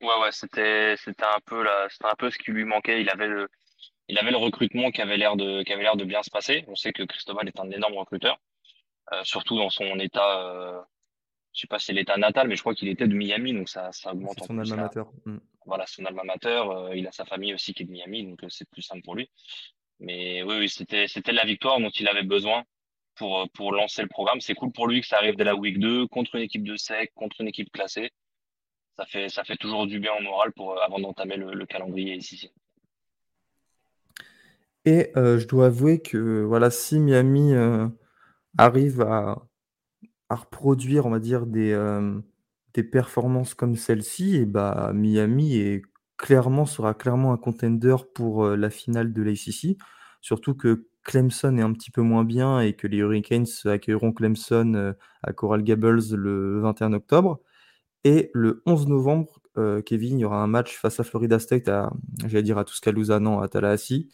Ouais, 0.00 0.18
ouais, 0.22 0.32
c'était, 0.32 0.96
c'était 0.96 1.24
un 1.24 1.40
peu 1.44 1.62
c'était 1.90 2.06
un 2.06 2.14
peu 2.18 2.30
ce 2.30 2.38
qui 2.38 2.52
lui 2.52 2.64
manquait. 2.64 3.02
Il 3.02 3.10
avait 3.10 3.28
le, 3.28 3.48
il 4.08 4.18
avait 4.18 4.30
le 4.30 4.38
recrutement 4.38 4.90
qui 4.90 5.02
avait 5.02 5.18
l'air 5.18 5.36
de, 5.36 5.62
qui 5.62 5.72
avait 5.72 5.82
l'air 5.82 5.96
de 5.96 6.04
bien 6.04 6.22
se 6.22 6.30
passer. 6.30 6.64
On 6.68 6.74
sait 6.74 6.92
que 6.92 7.02
Cristobal 7.02 7.46
est 7.46 7.60
un 7.60 7.70
énorme 7.70 7.94
recruteur, 7.94 8.38
euh, 8.38 8.49
surtout 9.24 9.56
dans 9.56 9.70
son 9.70 9.98
état, 9.98 10.46
euh, 10.46 10.80
je 11.52 11.60
sais 11.60 11.66
pas 11.66 11.78
si 11.78 11.86
c'est 11.86 11.92
l'état 11.92 12.16
natal, 12.16 12.48
mais 12.48 12.56
je 12.56 12.60
crois 12.60 12.74
qu'il 12.74 12.88
était 12.88 13.08
de 13.08 13.14
Miami, 13.14 13.52
donc 13.52 13.68
ça, 13.68 13.92
ça 13.92 14.12
augmente 14.12 14.42
son 14.44 14.58
alma 14.58 14.76
mater. 14.76 15.02
Mm. 15.24 15.38
Voilà, 15.66 15.86
son 15.86 16.04
alma 16.04 16.24
mater. 16.24 16.48
Euh, 16.48 16.96
il 16.96 17.06
a 17.06 17.12
sa 17.12 17.24
famille 17.24 17.54
aussi 17.54 17.74
qui 17.74 17.82
est 17.82 17.86
de 17.86 17.92
Miami, 17.92 18.24
donc 18.24 18.42
euh, 18.44 18.48
c'est 18.48 18.68
plus 18.70 18.82
simple 18.82 19.02
pour 19.02 19.14
lui. 19.14 19.30
Mais 19.98 20.42
oui, 20.42 20.56
oui, 20.58 20.68
c'était, 20.68 21.06
c'était 21.08 21.32
la 21.32 21.44
victoire 21.44 21.78
dont 21.80 21.90
il 21.90 22.08
avait 22.08 22.22
besoin 22.22 22.64
pour, 23.16 23.48
pour 23.50 23.72
lancer 23.72 24.02
le 24.02 24.08
programme. 24.08 24.40
C'est 24.40 24.54
cool 24.54 24.72
pour 24.72 24.86
lui 24.88 25.00
que 25.00 25.06
ça 25.06 25.16
arrive 25.16 25.36
dès 25.36 25.44
la 25.44 25.54
week 25.54 25.78
2 25.78 26.06
contre 26.06 26.36
une 26.36 26.42
équipe 26.42 26.64
de 26.64 26.76
sec, 26.76 27.12
contre 27.14 27.40
une 27.40 27.48
équipe 27.48 27.70
classée 27.70 28.10
ça 29.00 29.06
fait, 29.06 29.28
ça 29.30 29.44
fait 29.44 29.56
toujours 29.56 29.86
du 29.86 29.98
bien 29.98 30.12
en 30.12 30.22
moral 30.22 30.52
pour, 30.52 30.72
euh, 30.72 30.80
avant 30.82 30.98
d'entamer 30.98 31.36
le, 31.36 31.66
calendrier 31.66 32.16
ici. 32.16 32.50
Et 34.84 35.10
euh, 35.16 35.38
je 35.38 35.46
dois 35.46 35.66
avouer 35.66 36.00
que 36.00 36.42
voilà, 36.42 36.70
si 36.70 36.98
Miami 36.98 37.54
euh, 37.54 37.86
arrive 38.58 39.02
à, 39.02 39.42
à, 40.28 40.34
reproduire, 40.34 41.06
on 41.06 41.10
va 41.10 41.18
dire, 41.18 41.46
des, 41.46 41.76
des 42.74 42.84
performances 42.84 43.54
comme 43.54 43.76
celle-ci, 43.76 44.36
et 44.36 44.46
bah, 44.46 44.92
Miami 44.94 45.56
est 45.56 45.82
clairement, 46.16 46.66
sera 46.66 46.94
clairement 46.94 47.32
un 47.32 47.38
contender 47.38 47.96
pour 48.14 48.46
la 48.48 48.70
finale 48.70 49.12
de 49.12 49.22
l'ACC. 49.22 49.76
Surtout 50.20 50.54
que 50.54 50.86
Clemson 51.02 51.56
est 51.56 51.62
un 51.62 51.72
petit 51.72 51.90
peu 51.90 52.02
moins 52.02 52.24
bien 52.24 52.60
et 52.60 52.74
que 52.74 52.86
les 52.86 52.98
Hurricanes 52.98 53.46
accueilleront 53.64 54.12
Clemson 54.12 54.94
à 55.22 55.32
Coral 55.32 55.62
Gables 55.62 56.14
le 56.14 56.60
21 56.60 56.92
octobre. 56.92 57.40
Et 58.04 58.30
le 58.32 58.62
11 58.66 58.88
novembre, 58.88 59.40
euh, 59.58 59.82
Kevin, 59.82 60.18
il 60.18 60.22
y 60.22 60.24
aura 60.24 60.42
un 60.42 60.46
match 60.46 60.76
face 60.76 61.00
à 61.00 61.04
Florida 61.04 61.38
State, 61.38 61.68
à, 61.68 61.92
j'allais 62.26 62.42
dire 62.42 62.58
à 62.58 62.64
Tuscaloosa, 62.64 63.20
non, 63.20 63.40
à 63.40 63.48
Tallahassee. 63.48 64.08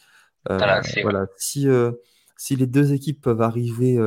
Euh, 0.50 0.59
voilà. 1.02 1.26
Si, 1.37 1.69
euh, 1.69 1.93
si 2.37 2.57
les 2.57 2.66
deux 2.66 2.93
équipes 2.93 3.21
peuvent 3.23 3.43
arriver 3.43 3.99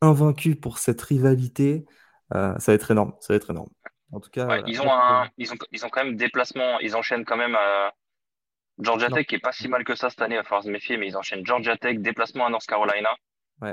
invaincues 0.00 0.56
pour 0.56 0.78
cette 0.78 1.00
rivalité, 1.00 1.84
ça 2.32 2.58
va 2.58 2.72
être 2.72 2.90
énorme. 2.90 3.14
Ça 3.20 3.32
va 3.32 3.36
être 3.36 3.50
énorme. 3.50 3.70
En 4.10 4.20
tout 4.20 4.30
cas, 4.30 4.62
ils, 4.66 4.80
ont 4.82 4.92
un, 4.92 5.30
ils, 5.38 5.50
ont, 5.52 5.56
ils 5.70 5.86
ont 5.86 5.88
quand 5.88 6.04
même 6.04 6.16
déplacement, 6.16 6.78
ils 6.80 6.94
enchaînent 6.94 7.24
quand 7.24 7.38
même 7.38 7.56
Georgia 8.78 9.08
Tech 9.08 9.26
qui 9.26 9.36
est 9.36 9.40
pas 9.40 9.52
si 9.52 9.68
mal 9.68 9.84
que 9.84 9.94
ça 9.94 10.10
cette 10.10 10.20
année, 10.20 10.34
il 10.34 10.38
va 10.38 10.44
falloir 10.44 10.64
se 10.64 10.70
méfier, 10.70 10.98
mais 10.98 11.06
ils 11.06 11.16
enchaînent 11.16 11.46
Georgia 11.46 11.76
Tech, 11.76 11.98
déplacement 11.98 12.46
à 12.46 12.50
North 12.50 12.66
Carolina, 12.66 13.10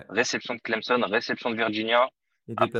réception 0.10 0.56
de 0.56 0.60
Clemson, 0.60 1.02
réception 1.10 1.50
de 1.50 1.56
Virginia, 1.56 2.08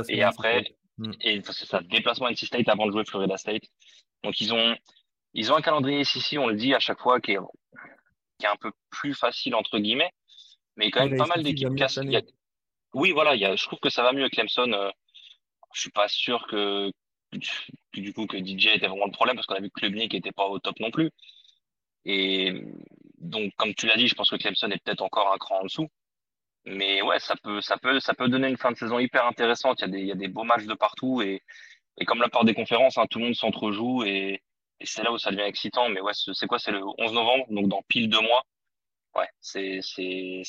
et 0.08 0.22
après, 0.22 0.64
Mm. 1.00 1.12
Et 1.22 1.40
c'est 1.42 1.66
ça, 1.66 1.80
déplacement 1.80 2.26
à 2.26 2.30
NC 2.30 2.46
State 2.46 2.68
avant 2.68 2.86
de 2.86 2.92
jouer 2.92 3.04
Florida 3.06 3.36
State. 3.36 3.62
Donc 4.22 4.40
ils 4.40 4.52
ont, 4.52 4.76
ils 5.32 5.50
ont 5.50 5.56
un 5.56 5.62
calendrier 5.62 6.00
ici, 6.00 6.38
on 6.38 6.46
le 6.46 6.54
dit 6.54 6.74
à 6.74 6.78
chaque 6.78 7.00
fois, 7.00 7.20
qui 7.20 7.32
est, 7.32 7.38
qui 8.38 8.46
est 8.46 8.48
un 8.48 8.56
peu 8.60 8.70
plus 8.90 9.14
facile 9.14 9.54
entre 9.54 9.78
guillemets, 9.78 10.12
mais 10.76 10.90
quand 10.90 11.00
même 11.02 11.14
pas 11.16 11.26
mal 11.26 11.42
d'équipes. 11.42 11.68
Oui, 12.94 13.12
voilà, 13.12 13.34
il 13.34 13.40
y 13.40 13.44
a, 13.44 13.54
je 13.56 13.64
trouve 13.64 13.78
que 13.80 13.90
ça 13.90 14.02
va 14.02 14.12
mieux 14.12 14.22
avec 14.22 14.32
Clemson. 14.34 14.72
Euh, 14.72 14.90
je 15.74 15.80
suis 15.80 15.90
pas 15.90 16.08
sûr 16.08 16.46
que, 16.48 16.90
du 17.94 18.12
coup 18.12 18.26
que 18.26 18.36
DJ 18.38 18.68
était 18.74 18.88
vraiment 18.88 19.06
le 19.06 19.12
problème 19.12 19.36
parce 19.36 19.46
qu'on 19.46 19.54
a 19.54 19.60
vu 19.60 19.70
que 19.70 19.80
Klubnik 19.80 20.14
était 20.14 20.32
pas 20.32 20.46
au 20.46 20.58
top 20.58 20.78
non 20.80 20.90
plus. 20.90 21.10
Et 22.04 22.52
donc, 23.18 23.52
comme 23.56 23.74
tu 23.74 23.86
l'as 23.86 23.96
dit, 23.96 24.08
je 24.08 24.14
pense 24.14 24.30
que 24.30 24.36
Clemson 24.36 24.70
est 24.70 24.82
peut-être 24.82 25.02
encore 25.02 25.32
un 25.32 25.38
cran 25.38 25.60
en 25.60 25.64
dessous. 25.64 25.88
Mais 26.64 27.02
ouais, 27.02 27.18
ça 27.20 27.36
peut, 27.42 27.60
ça 27.60 27.78
peut, 27.78 28.00
ça 28.00 28.14
peut 28.14 28.28
donner 28.28 28.48
une 28.48 28.56
fin 28.56 28.70
de 28.72 28.76
saison 28.76 28.98
hyper 28.98 29.26
intéressante. 29.26 29.80
Il 29.80 29.82
y 29.82 29.84
a 29.84 29.88
des, 29.88 30.00
il 30.00 30.06
y 30.06 30.12
a 30.12 30.16
des 30.16 30.28
beaux 30.28 30.44
matchs 30.44 30.66
de 30.66 30.74
partout 30.74 31.22
et, 31.22 31.42
et 31.98 32.04
comme 32.04 32.20
la 32.20 32.28
part 32.28 32.44
des 32.44 32.54
conférences, 32.54 32.98
hein, 32.98 33.06
tout 33.08 33.18
le 33.18 33.26
monde 33.26 33.34
s'entrejoue 33.34 34.04
et, 34.04 34.42
et 34.80 34.86
c'est 34.86 35.02
là 35.02 35.12
où 35.12 35.18
ça 35.18 35.30
devient 35.30 35.42
excitant. 35.42 35.88
Mais 35.88 36.00
ouais, 36.00 36.12
c'est 36.14 36.46
quoi? 36.46 36.58
C'est 36.58 36.72
le 36.72 36.82
11 36.98 37.12
novembre, 37.12 37.46
donc 37.50 37.68
dans 37.68 37.82
pile 37.88 38.08
deux 38.08 38.20
mois. 38.20 38.44
Ouais, 39.14 39.28
c'est, 39.40 39.80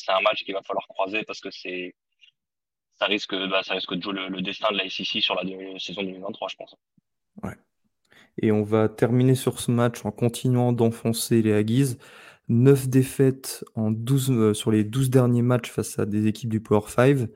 un 0.08 0.22
match 0.22 0.44
qu'il 0.44 0.54
va 0.54 0.62
falloir 0.62 0.88
croiser 0.88 1.24
parce 1.24 1.40
que 1.40 1.50
ça 1.52 3.06
risque, 3.06 3.34
bah, 3.34 3.64
ça 3.64 3.74
risque 3.74 3.94
de 3.96 4.02
jouer 4.02 4.14
le, 4.14 4.42
destin 4.42 4.72
de 4.72 4.78
la 4.78 4.90
SEC 4.90 5.22
sur 5.22 5.36
la 5.36 5.44
saison 5.80 6.04
2023, 6.04 6.48
je 6.50 6.56
pense. 6.56 6.76
Ouais. 7.42 7.56
Et 8.42 8.52
on 8.52 8.64
va 8.64 8.88
terminer 8.90 9.36
sur 9.36 9.60
ce 9.60 9.72
match 9.72 10.06
en 10.06 10.12
continuant 10.12 10.74
d'enfoncer 10.74 11.42
les 11.42 11.54
Aggies. 11.54 11.98
9 12.50 12.90
défaites 12.90 13.64
en 13.76 13.92
12, 13.92 14.32
euh, 14.32 14.54
sur 14.54 14.72
les 14.72 14.84
12 14.84 15.10
derniers 15.10 15.42
matchs 15.42 15.72
face 15.72 15.98
à 16.00 16.06
des 16.06 16.28
équipes 16.28 16.50
du 16.50 16.62
Power 16.62 16.88
5. 16.88 17.30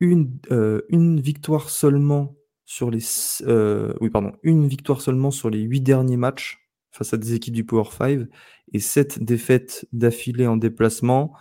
Une, 0.00 0.38
euh, 0.50 0.82
une 0.90 1.20
victoire 1.20 1.70
seulement 1.70 2.34
sur 2.66 2.90
les 2.90 2.98
euh, 3.42 3.94
oui 4.00 4.10
pardon, 4.10 4.32
une 4.42 4.66
victoire 4.66 5.00
seulement 5.00 5.30
sur 5.30 5.48
les 5.48 5.60
8 5.60 5.80
derniers 5.80 6.16
matchs 6.16 6.58
face 6.90 7.14
à 7.14 7.16
des 7.16 7.34
équipes 7.34 7.54
du 7.54 7.64
Power 7.64 7.88
5 7.90 8.26
et 8.72 8.80
7 8.80 9.22
défaites 9.22 9.86
d'affilée 9.92 10.46
en 10.46 10.56
déplacement. 10.56 11.32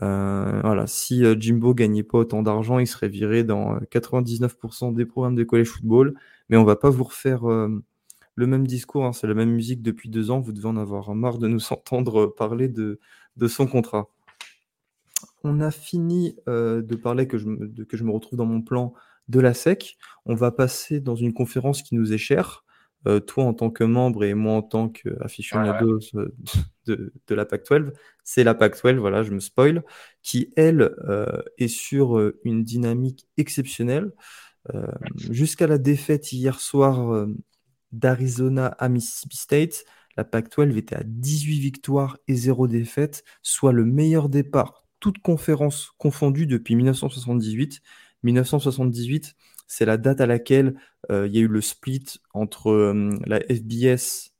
voilà, 0.00 0.86
si 0.86 1.24
Jimbo 1.40 1.74
gagnait 1.74 2.02
pas 2.02 2.18
autant 2.18 2.42
d'argent, 2.42 2.78
il 2.78 2.86
serait 2.86 3.08
viré 3.08 3.44
dans 3.44 3.78
99% 3.78 4.94
des 4.94 5.06
programmes 5.06 5.36
de 5.36 5.44
college 5.44 5.68
football. 5.68 6.14
Mais 6.48 6.56
on 6.56 6.64
va 6.64 6.76
pas 6.76 6.90
vous 6.90 7.04
refaire 7.04 7.44
le 8.36 8.46
même 8.46 8.66
discours, 8.66 9.04
hein, 9.04 9.12
c'est 9.12 9.26
la 9.26 9.34
même 9.34 9.50
musique 9.50 9.82
depuis 9.82 10.08
deux 10.08 10.30
ans. 10.30 10.40
Vous 10.40 10.52
devez 10.52 10.66
en 10.66 10.76
avoir 10.76 11.14
marre 11.14 11.38
de 11.38 11.48
nous 11.48 11.60
entendre 11.72 12.26
parler 12.26 12.68
de, 12.68 12.98
son 13.46 13.66
contrat. 13.66 14.08
On 15.42 15.60
a 15.60 15.70
fini 15.70 16.36
euh, 16.48 16.82
de 16.82 16.96
parler 16.96 17.26
que 17.26 17.38
je 17.38 17.46
me 17.46 18.10
retrouve 18.10 18.38
dans 18.38 18.46
mon 18.46 18.62
plan 18.62 18.94
de 19.28 19.40
la 19.40 19.54
SEC. 19.54 19.96
On 20.26 20.34
va 20.34 20.50
passer 20.50 21.00
dans 21.00 21.14
une 21.14 21.32
conférence 21.32 21.82
qui 21.82 21.94
nous 21.94 22.12
est 22.12 22.18
chère. 22.18 22.63
Euh, 23.06 23.20
toi 23.20 23.44
en 23.44 23.54
tant 23.54 23.70
que 23.70 23.84
membre 23.84 24.24
et 24.24 24.34
moi 24.34 24.54
en 24.54 24.62
tant 24.62 24.88
qu'aficionado 24.88 25.98
de, 26.14 26.34
de, 26.86 27.12
de, 27.26 27.34
la 27.34 27.44
PAC-12, 27.44 27.92
c'est 28.22 28.44
la 28.44 28.54
PAC-12, 28.54 28.96
voilà, 28.96 29.22
je 29.22 29.32
me 29.32 29.40
spoil, 29.40 29.82
qui 30.22 30.52
elle 30.56 30.94
euh, 31.08 31.42
est 31.58 31.68
sur 31.68 32.32
une 32.44 32.64
dynamique 32.64 33.26
exceptionnelle. 33.36 34.12
Jusqu'à 35.30 35.66
la 35.66 35.76
défaite 35.76 36.32
hier 36.32 36.58
soir 36.58 37.26
d'Arizona 37.92 38.68
à 38.68 38.88
Mississippi 38.88 39.36
State, 39.36 39.84
la 40.16 40.24
Pac-12 40.24 40.76
était 40.78 40.96
à 40.96 41.02
18 41.04 41.58
victoires 41.58 42.16
et 42.28 42.34
0 42.34 42.68
défaites, 42.68 43.24
soit 43.42 43.72
le 43.72 43.84
meilleur 43.84 44.30
départ, 44.30 44.84
toute 45.00 45.18
conférence 45.18 45.92
confondue 45.98 46.46
depuis 46.46 46.76
1978. 46.76 47.82
1978, 48.22 49.34
c'est 49.66 49.84
la 49.84 49.96
date 49.96 50.20
à 50.20 50.26
laquelle 50.26 50.76
euh, 51.10 51.26
il 51.26 51.34
y 51.34 51.38
a 51.38 51.42
eu 51.42 51.48
le 51.48 51.60
split 51.60 52.04
entre 52.32 52.70
euh, 52.70 53.10
la 53.26 53.40
FBS 53.40 54.32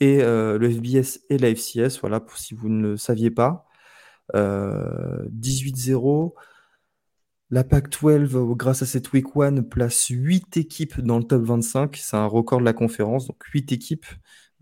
et 0.00 0.22
euh, 0.22 0.58
le 0.58 0.70
FBS 0.70 1.20
et 1.28 1.38
la 1.38 1.54
FCS. 1.54 2.00
Voilà, 2.00 2.24
si 2.34 2.54
vous 2.54 2.68
ne 2.68 2.90
le 2.90 2.96
saviez 2.96 3.30
pas. 3.30 3.66
18-0. 4.32 6.34
La 7.50 7.64
Pac-12, 7.64 8.56
grâce 8.56 8.82
à 8.82 8.86
cette 8.86 9.12
Week 9.12 9.26
1, 9.34 9.62
place 9.62 10.06
8 10.08 10.56
équipes 10.56 11.00
dans 11.00 11.18
le 11.18 11.24
top 11.24 11.42
25. 11.42 11.96
C'est 11.96 12.16
un 12.16 12.26
record 12.26 12.60
de 12.60 12.64
la 12.64 12.72
conférence, 12.72 13.26
donc 13.26 13.42
8 13.44 13.72
équipes. 13.72 14.06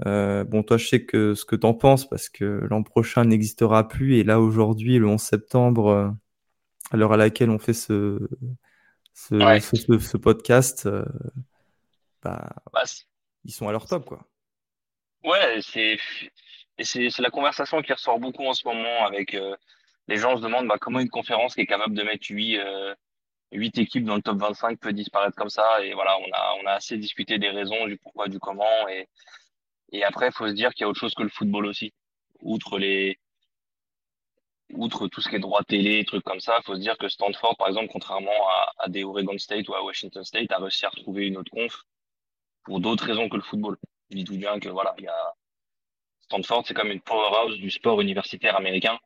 Bon, 0.07 0.63
toi, 0.63 0.79
je 0.79 0.89
sais 0.89 1.05
que 1.05 1.35
ce 1.35 1.45
que 1.45 1.55
tu 1.55 1.67
en 1.67 1.75
penses, 1.75 2.09
parce 2.09 2.31
que 2.31 2.67
l'an 2.71 2.83
prochain 2.83 3.27
n'existera 3.27 3.89
plus. 3.89 4.17
Et 4.17 4.25
là, 4.25 4.41
aujourd'hui, 4.41 4.99
le 4.99 5.07
11 5.07 5.21
septembre, 5.21 6.15
à 6.91 6.97
l'heure 6.97 7.13
à 7.13 7.19
laquelle 7.19 7.51
on 7.51 7.59
fait 7.59 7.75
ce, 7.75 8.19
ce, 9.19 10.17
podcast, 10.17 10.87
euh, 10.87 11.05
bah, 12.23 12.49
bah 12.73 12.83
ils 13.45 13.53
sont 13.53 13.69
à 13.69 13.73
leur 13.73 13.87
top, 13.87 14.05
quoi. 14.05 14.27
Ouais, 15.25 15.61
c'est 15.63 15.99
la 17.19 17.31
conversation 17.31 17.83
qui 17.83 17.93
ressort 17.93 18.19
beaucoup 18.19 18.47
en 18.47 18.55
ce 18.55 18.67
moment 18.67 19.07
avec 19.07 19.37
les 20.09 20.17
gens 20.17 20.37
se 20.37 20.43
demandent 20.43 20.67
bah, 20.67 20.79
comment 20.81 21.01
une 21.01 21.11
conférence 21.11 21.55
qui 21.55 21.61
est 21.61 21.67
capable 21.67 21.95
de 21.95 22.03
mettre 22.03 22.27
huit, 22.31 22.59
euh, 22.59 22.95
équipes 23.53 24.05
dans 24.05 24.17
le 24.17 24.23
top 24.23 24.39
25 24.39 24.81
peut 24.81 24.93
disparaître 24.93 25.37
comme 25.37 25.51
ça. 25.51 25.85
Et 25.85 25.93
voilà, 25.93 26.17
on 26.19 26.33
a, 26.33 26.55
on 26.63 26.67
a 26.67 26.73
assez 26.73 26.97
discuté 26.97 27.39
des 27.39 27.51
raisons, 27.51 27.87
du 27.87 27.99
pourquoi, 27.99 28.29
du 28.29 28.39
comment. 28.39 28.89
Et, 28.89 29.07
et 29.93 30.03
après, 30.05 30.29
il 30.29 30.33
faut 30.33 30.49
se 30.49 30.55
dire 30.55 30.73
qu'il 30.73 30.83
y 30.83 30.85
a 30.85 30.89
autre 30.89 30.99
chose 30.99 31.15
que 31.15 31.23
le 31.23 31.29
football 31.29 31.67
aussi. 31.67 31.93
Outre 32.41 32.79
les, 32.79 33.19
outre 34.75 35.09
tout 35.09 35.21
ce 35.21 35.29
qui 35.29 35.37
est 35.37 35.41
droit 35.41 35.63
télé, 35.65 36.05
trucs 36.05 36.25
comme 36.25 36.41
ça, 36.41 36.57
il 36.61 36.65
faut 36.65 36.75
se 36.75 36.81
dire 36.81 36.97
que 36.99 37.09
Stanford, 37.09 37.57
par 37.57 37.69
exemple, 37.69 37.89
contrairement 37.91 38.49
à, 38.51 38.73
à, 38.79 38.89
des 38.89 39.05
Oregon 39.05 39.39
State 39.39 39.69
ou 39.69 39.75
à 39.75 39.83
Washington 39.83 40.25
State, 40.25 40.53
a 40.53 40.59
réussi 40.59 40.85
à 40.87 40.91
retrouver 40.91 41.27
une 41.27 41.37
autre 41.37 41.51
conf 41.51 41.83
pour 42.65 42.81
d'autres 42.81 43.05
raisons 43.07 43.29
que 43.29 43.37
le 43.37 43.43
football. 43.43 43.77
dites-vous 44.11 44.37
bien 44.37 44.61
que 44.61 44.69
voilà, 44.69 44.95
il 44.99 45.05
y 45.05 45.09
a 45.09 45.35
Stanford, 46.21 46.65
c'est 46.67 46.75
comme 46.75 46.91
une 46.91 47.01
powerhouse 47.01 47.57
du 47.59 47.71
sport 47.71 48.01
universitaire 48.01 48.57
américain. 48.57 48.99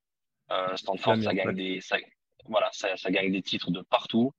Euh, 0.51 0.77
Stanford, 0.77 1.23
ça 1.23 1.33
gagne 1.33 1.55
des, 1.55 1.81
ça, 1.81 1.97
voilà, 2.47 2.69
ça, 2.73 2.97
ça, 2.97 3.11
gagne 3.11 3.31
des 3.31 3.43
titres 3.43 3.71
de 3.71 3.81
partout. 3.83 4.33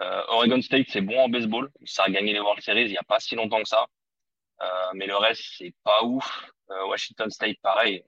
Euh, 0.00 0.22
Oregon 0.28 0.62
State, 0.62 0.86
c'est 0.88 1.00
bon 1.00 1.18
en 1.18 1.28
baseball. 1.28 1.70
Ça 1.84 2.04
a 2.04 2.10
gagné 2.10 2.32
les 2.32 2.40
World 2.40 2.62
Series 2.62 2.84
il 2.84 2.90
n'y 2.90 2.96
a 2.96 3.02
pas 3.02 3.20
si 3.20 3.34
longtemps 3.34 3.62
que 3.62 3.68
ça. 3.68 3.86
Euh, 4.62 4.90
mais 4.94 5.06
le 5.06 5.16
reste, 5.16 5.42
c'est 5.58 5.74
pas 5.82 6.04
ouf. 6.04 6.50
Euh, 6.70 6.86
Washington 6.86 7.28
State, 7.30 7.56
pareil. 7.60 8.04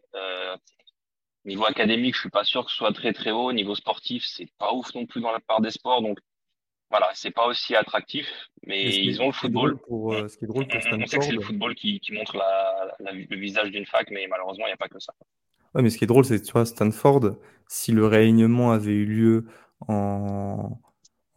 Euh, 1.46 1.48
niveau 1.48 1.64
académique, 1.64 2.14
je 2.14 2.20
suis 2.20 2.30
pas 2.30 2.44
sûr 2.44 2.64
que 2.64 2.70
ce 2.70 2.76
soit 2.76 2.92
très 2.92 3.12
très 3.12 3.30
haut. 3.30 3.52
Niveau 3.52 3.74
sportif, 3.74 4.24
c'est 4.26 4.48
pas 4.58 4.72
ouf 4.72 4.94
non 4.94 5.06
plus 5.06 5.20
dans 5.20 5.32
la 5.32 5.40
part 5.40 5.60
des 5.60 5.70
sports. 5.70 6.02
Donc 6.02 6.18
voilà, 6.90 7.10
c'est 7.14 7.30
pas 7.30 7.46
aussi 7.46 7.74
attractif, 7.74 8.26
mais, 8.66 8.84
ils 8.84 9.20
ont 9.20 9.26
le 9.26 9.32
football. 9.32 9.78
Pour, 9.88 10.14
ce 10.14 10.36
qui 10.36 10.44
est 10.44 10.48
drôle 10.48 10.66
pour 10.68 10.80
Stanford. 10.80 11.00
On 11.02 11.06
sait 11.06 11.18
que 11.18 11.24
c'est 11.24 11.32
le 11.32 11.40
football 11.40 11.74
qui, 11.74 11.98
qui 12.00 12.12
montre 12.12 12.36
la, 12.36 12.94
la, 13.00 13.12
le 13.12 13.36
visage 13.36 13.70
d'une 13.70 13.86
fac, 13.86 14.08
mais 14.10 14.26
malheureusement, 14.28 14.66
il 14.66 14.70
n'y 14.70 14.74
a 14.74 14.76
pas 14.76 14.88
que 14.88 15.00
ça. 15.00 15.12
Ouais, 15.74 15.82
mais 15.82 15.90
ce 15.90 15.98
qui 15.98 16.04
est 16.04 16.06
drôle, 16.06 16.24
c'est 16.24 16.40
que 16.40 16.46
tu 16.46 16.52
vois, 16.52 16.66
Stanford, 16.66 17.36
si 17.68 17.90
le 17.90 18.06
réalignement 18.06 18.70
avait 18.70 18.92
eu 18.92 19.06
lieu 19.06 19.46
en, 19.88 20.78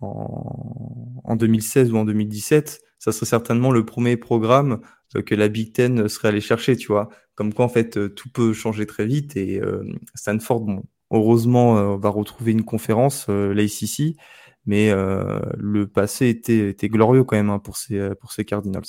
en, 0.02 1.22
en 1.24 1.36
2016 1.36 1.92
ou 1.92 1.98
en 1.98 2.06
2017, 2.06 2.82
ça 3.00 3.12
serait 3.12 3.26
certainement 3.26 3.72
le 3.72 3.86
premier 3.86 4.18
programme 4.18 4.82
euh, 5.16 5.22
que 5.22 5.36
la 5.36 5.48
Big 5.48 5.74
Ten 5.74 6.08
serait 6.08 6.30
allé 6.30 6.42
chercher, 6.42 6.76
tu 6.76 6.88
vois. 6.88 7.10
Comme 7.38 7.54
quoi, 7.54 7.66
en 7.66 7.70
fait, 7.70 7.98
euh, 7.98 8.10
tout 8.10 8.30
peut 8.30 8.52
changer 8.52 8.86
très 8.86 9.06
vite 9.06 9.38
et 9.38 9.62
euh, 9.62 9.84
Stanford, 10.16 10.62
bon, 10.62 10.84
heureusement, 11.12 11.98
va 11.98 12.10
retrouver 12.10 12.52
une 12.52 12.66
conférence, 12.66 13.30
l'ACC, 13.30 14.18
mais 14.66 14.92
le 14.92 15.86
passé 15.86 16.28
était, 16.28 16.72
était, 16.72 16.90
glorieux 16.90 17.24
quand 17.24 17.38
même 17.38 17.50
hein, 17.50 17.60
pour, 17.60 17.78
ces, 17.78 18.10
pour 18.20 18.34
ces 18.34 18.44
Cardinals. 18.44 18.84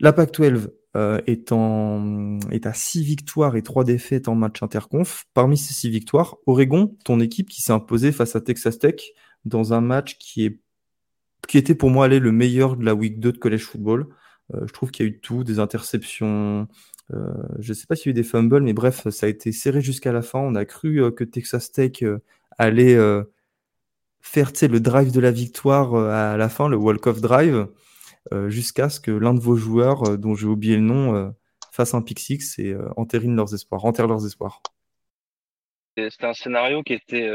La 0.00 0.12
Pac-12 0.12 0.70
est, 1.26 1.52
en, 1.52 2.40
est 2.50 2.66
à 2.66 2.72
6 2.72 3.04
victoires 3.04 3.54
et 3.54 3.62
3 3.62 3.84
défaites 3.84 4.26
en 4.26 4.34
match 4.34 4.60
interconf. 4.60 5.26
Parmi 5.34 5.56
ces 5.56 5.72
6 5.72 5.90
victoires, 5.90 6.38
Oregon, 6.46 6.96
ton 7.04 7.20
équipe 7.20 7.48
qui 7.48 7.62
s'est 7.62 7.72
imposée 7.72 8.10
face 8.10 8.34
à 8.34 8.40
Texas 8.40 8.80
Tech 8.80 9.12
dans 9.44 9.72
un 9.72 9.80
match 9.80 10.18
qui, 10.18 10.46
est, 10.46 10.60
qui 11.46 11.58
était 11.58 11.76
pour 11.76 11.90
moi 11.90 12.06
aller 12.06 12.18
le 12.18 12.32
meilleur 12.32 12.76
de 12.76 12.84
la 12.84 12.94
week 12.94 13.20
2 13.20 13.32
de 13.32 13.38
college 13.38 13.64
football. 13.64 14.08
Euh, 14.54 14.66
je 14.66 14.72
trouve 14.72 14.90
qu'il 14.90 15.06
y 15.06 15.08
a 15.08 15.12
eu 15.12 15.20
tout, 15.20 15.44
des 15.44 15.58
interceptions. 15.58 16.68
Euh, 17.14 17.32
je 17.58 17.70
ne 17.70 17.74
sais 17.74 17.86
pas 17.86 17.96
s'il 17.96 18.06
y 18.06 18.08
a 18.08 18.12
eu 18.12 18.14
des 18.14 18.22
fumbles, 18.22 18.62
mais 18.62 18.72
bref, 18.72 19.08
ça 19.08 19.26
a 19.26 19.28
été 19.28 19.52
serré 19.52 19.80
jusqu'à 19.80 20.12
la 20.12 20.22
fin. 20.22 20.38
On 20.40 20.54
a 20.54 20.64
cru 20.64 21.02
euh, 21.02 21.10
que 21.10 21.24
Texas 21.24 21.72
Tech 21.72 22.04
allait 22.58 22.96
faire 24.20 24.52
le 24.62 24.78
drive 24.80 25.12
de 25.12 25.20
la 25.20 25.30
victoire 25.30 25.94
à 25.94 26.36
la 26.36 26.48
fin, 26.48 26.68
le 26.68 26.76
walk-off 26.76 27.20
drive, 27.20 27.68
jusqu'à 28.48 28.88
ce 28.88 29.00
que 29.00 29.10
l'un 29.10 29.32
de 29.32 29.40
vos 29.40 29.56
joueurs, 29.56 30.18
dont 30.18 30.34
j'ai 30.34 30.46
oublié 30.46 30.76
le 30.76 30.82
nom, 30.82 31.34
fasse 31.70 31.94
un 31.94 32.02
pick 32.02 32.20
et 32.58 32.74
entérine 32.96 33.36
leurs 33.36 33.54
espoirs, 33.54 33.84
enterre 33.84 34.08
leurs 34.08 34.26
espoirs. 34.26 34.60
C'était 35.96 36.26
un 36.26 36.34
scénario 36.34 36.82
qui 36.82 36.94
était. 36.94 37.28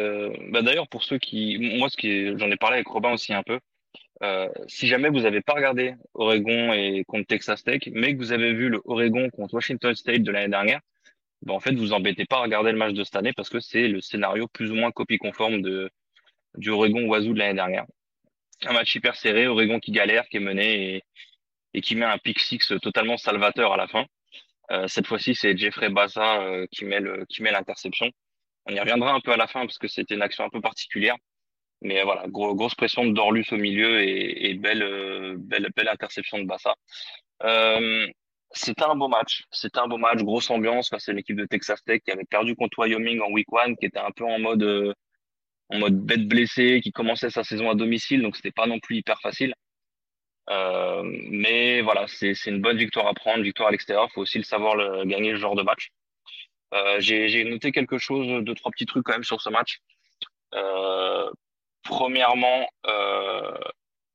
Bah 0.52 0.62
d'ailleurs, 0.62 0.90
pour 0.90 1.04
ceux 1.04 1.20
qui. 1.20 1.78
Moi, 1.80 1.88
j'en 1.98 2.52
ai 2.52 2.58
parlé 2.58 2.76
avec 2.76 2.88
Robin 2.88 3.14
aussi 3.14 3.34
un 3.34 3.44
peu. 3.44 3.60
Euh, 4.22 4.48
si 4.68 4.88
jamais 4.88 5.10
vous 5.10 5.22
n'avez 5.22 5.42
pas 5.42 5.54
regardé 5.54 5.96
Oregon 6.14 6.72
et 6.74 7.04
contre 7.06 7.28
Texas 7.28 7.64
Tech, 7.64 7.82
mais 7.92 8.14
que 8.14 8.20
vous 8.20 8.32
avez 8.32 8.54
vu 8.54 8.70
le 8.70 8.82
Oregon 8.86 9.30
contre 9.30 9.56
Washington 9.56 9.94
State 9.96 10.24
de 10.24 10.32
l'année 10.32 10.50
dernière, 10.50 10.80
ben 11.42 11.54
en 11.54 11.60
fait, 11.60 11.74
vous 11.74 11.92
embêtez 11.92 12.26
pas 12.26 12.38
à 12.38 12.42
regarder 12.42 12.72
le 12.72 12.78
match 12.78 12.94
de 12.94 13.04
cette 13.04 13.18
année 13.18 13.34
parce 13.34 13.50
que 13.50 13.60
c'est 13.60 13.88
le 13.88 14.00
scénario 14.00 14.48
plus 14.48 14.72
ou 14.72 14.76
moins 14.76 14.92
copie 14.92 15.18
conforme 15.18 15.62
de, 15.62 15.90
du 16.56 16.70
Oregon 16.70 17.06
Wazoo 17.06 17.34
de 17.34 17.40
l'année 17.40 17.56
dernière. 17.56 17.86
Un 18.66 18.74
match 18.74 18.96
hyper 18.96 19.16
serré, 19.16 19.48
Oregon 19.48 19.80
qui 19.80 19.92
galère, 19.92 20.26
qui 20.30 20.38
est 20.38 20.40
mené 20.40 20.96
et, 20.96 21.04
et 21.74 21.82
qui 21.82 21.96
met 21.96 22.06
un 22.06 22.18
pick 22.18 22.40
six 22.40 22.72
totalement 22.82 23.18
salvateur 23.18 23.74
à 23.74 23.78
la 23.78 23.88
fin. 23.88 24.06
Euh, 24.72 24.88
cette 24.88 25.08
fois-ci, 25.08 25.36
c'est 25.36 25.58
Jeffrey 25.58 25.90
Bassa 25.90 26.42
euh, 26.42 26.66
qui 26.72 26.86
met 26.86 27.52
l'interception. 27.52 28.10
On 28.66 28.74
y 28.74 28.80
reviendra 28.80 29.12
un 29.12 29.20
peu 29.20 29.34
à 29.34 29.38
la 29.38 29.48
fin 29.48 29.62
parce 29.66 29.78
que 29.78 29.90
c'était 29.90 30.16
une 30.16 30.22
action 30.22 30.46
un 30.46 30.50
peu 30.50 30.62
particulière. 30.62 31.18
Mais 31.84 32.02
voilà, 32.04 32.26
grosse 32.28 32.76
pression 32.76 33.06
de 33.06 33.12
Dorlus 33.12 33.46
au 33.52 33.58
milieu 33.58 34.02
et, 34.02 34.50
et 34.50 34.54
belle, 34.56 34.84
euh, 34.84 35.36
belle, 35.38 35.69
belle 35.76 35.89
interception 35.89 36.39
de 36.39 36.46
Bassa. 36.46 36.76
Euh, 37.43 38.08
c'était 38.52 38.84
un 38.84 38.96
beau 38.96 39.08
match. 39.08 39.43
C'était 39.52 39.80
un 39.80 39.88
beau 39.88 39.98
match, 39.98 40.19
grosse 40.24 40.50
ambiance 40.50 40.89
face 40.89 41.10
à 41.10 41.13
l'équipe 41.13 41.36
de 41.36 41.46
Texas 41.46 41.84
Tech 41.84 42.02
qui 42.06 42.12
avait 42.12 42.24
perdu 42.26 42.56
contre 42.56 42.80
Wyoming 42.80 43.19
en 43.22 43.32
week 43.32 43.52
one, 43.52 43.76
qui 43.78 43.86
était 43.86 44.00
un 44.00 44.12
peu 44.12 44.24
en 44.26 44.39
mode, 44.39 44.63
euh, 44.63 44.93
en 45.69 45.80
mode 45.80 46.00
bête 46.00 46.28
blessée, 46.28 46.80
qui 46.82 46.91
commençait 46.91 47.30
sa 47.30 47.43
saison 47.43 47.69
à 47.69 47.76
domicile, 47.76 48.22
donc 48.22 48.36
c'était 48.36 48.52
pas 48.52 48.67
non 48.67 48.80
plus 48.80 48.98
hyper 48.98 49.19
facile. 49.22 49.54
Euh, 50.50 51.02
mais 51.04 51.82
voilà, 51.82 52.06
c'est 52.08 52.34
une 52.46 52.62
bonne 52.62 52.78
victoire 52.78 53.08
à 53.08 53.13
prendre, 53.13 53.43
victoire 53.43 53.69
à 53.69 53.72
l'extérieur. 53.72 54.12
Faut 54.12 54.22
aussi 54.22 54.38
le 54.38 54.43
savoir 54.43 54.76
le, 54.76 55.06
gagner 55.06 55.32
le 55.32 55.38
genre 55.38 55.56
de 55.56 55.63
match. 55.63 55.89
Euh, 56.74 57.00
J'ai 57.00 57.43
noté 57.46 57.72
quelque 57.72 57.98
chose, 57.98 58.43
deux 58.43 58.56
trois 58.56 58.72
petits 58.72 58.86
trucs 58.86 59.04
quand 59.06 59.13
même 59.13 59.24
sur 59.24 59.41
ce 59.41 59.50
match. 59.50 59.80
Premièrement, 61.84 62.67
euh, 62.88 63.58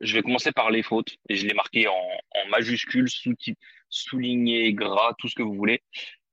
je 0.00 0.14
vais 0.14 0.22
commencer 0.22 0.52
par 0.52 0.70
les 0.70 0.83
fautes 0.83 1.16
et 1.28 1.37
je 1.37 1.46
l'ai 1.46 1.54
marqué 1.54 1.88
en, 1.88 1.92
en 1.94 2.48
majuscule, 2.50 3.09
sous 3.09 3.35
souligné, 3.90 4.72
gras, 4.72 5.14
tout 5.18 5.28
ce 5.28 5.35
que 5.35 5.42
vous 5.42 5.54
voulez. 5.54 5.83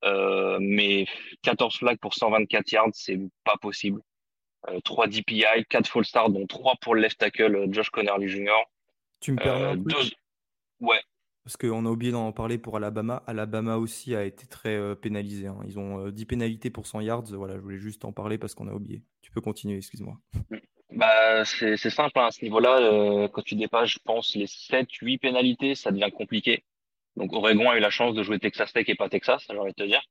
Euh, 0.03 0.59
mais 0.61 1.05
14 1.41 1.77
flags 1.77 1.97
pour 1.99 2.13
124 2.13 2.71
yards, 2.71 2.89
c'est 2.93 3.19
pas 3.43 3.55
possible. 3.61 4.01
Euh, 4.69 4.79
3 4.83 5.07
DPI, 5.07 5.65
4 5.69 5.87
full 5.87 6.05
start, 6.05 6.31
dont 6.31 6.45
3 6.45 6.75
pour 6.81 6.95
le 6.95 7.01
left 7.01 7.17
tackle 7.17 7.55
euh, 7.55 7.67
Josh 7.71 7.89
Connerly 7.89 8.27
Jr. 8.27 8.51
Tu 9.19 9.31
me 9.31 9.37
permets 9.37 9.65
un 9.65 9.77
deux... 9.77 9.95
Ouais. 10.79 11.01
Parce 11.43 11.57
qu'on 11.57 11.85
a 11.85 11.89
oublié 11.89 12.11
d'en 12.11 12.31
parler 12.31 12.57
pour 12.57 12.75
Alabama. 12.75 13.23
Alabama 13.27 13.77
aussi 13.77 14.15
a 14.15 14.23
été 14.23 14.47
très 14.47 14.95
pénalisé. 14.95 15.45
Hein. 15.45 15.59
Ils 15.67 15.77
ont 15.77 16.09
10 16.09 16.25
pénalités 16.25 16.71
pour 16.71 16.87
100 16.87 17.01
yards. 17.01 17.25
Voilà, 17.33 17.55
je 17.55 17.59
voulais 17.59 17.77
juste 17.77 18.03
en 18.03 18.11
parler 18.11 18.39
parce 18.39 18.55
qu'on 18.55 18.67
a 18.67 18.73
oublié. 18.73 19.03
Tu 19.21 19.29
peux 19.29 19.41
continuer, 19.41 19.77
excuse-moi. 19.77 20.17
Bah, 20.95 21.43
c'est 21.45 21.77
simple 21.77 22.17
hein, 22.19 22.27
à 22.27 22.31
ce 22.31 22.43
niveau-là. 22.43 22.79
Euh, 22.79 23.27
quand 23.27 23.41
tu 23.41 23.55
dépasses, 23.55 23.89
je 23.89 23.99
pense, 23.99 24.33
les 24.35 24.47
7, 24.47 24.89
8 25.01 25.17
pénalités, 25.17 25.75
ça 25.75 25.91
devient 25.91 26.11
compliqué. 26.11 26.63
Donc 27.17 27.33
Oregon 27.33 27.69
a 27.69 27.77
eu 27.77 27.81
la 27.81 27.89
chance 27.89 28.15
de 28.15 28.23
jouer 28.23 28.39
Texas 28.39 28.71
Tech 28.73 28.87
et 28.87 28.95
pas 28.95 29.09
Texas, 29.09 29.45
j'ai 29.49 29.57
envie 29.57 29.71
de 29.71 29.75
te 29.75 29.83
dire. 29.83 30.01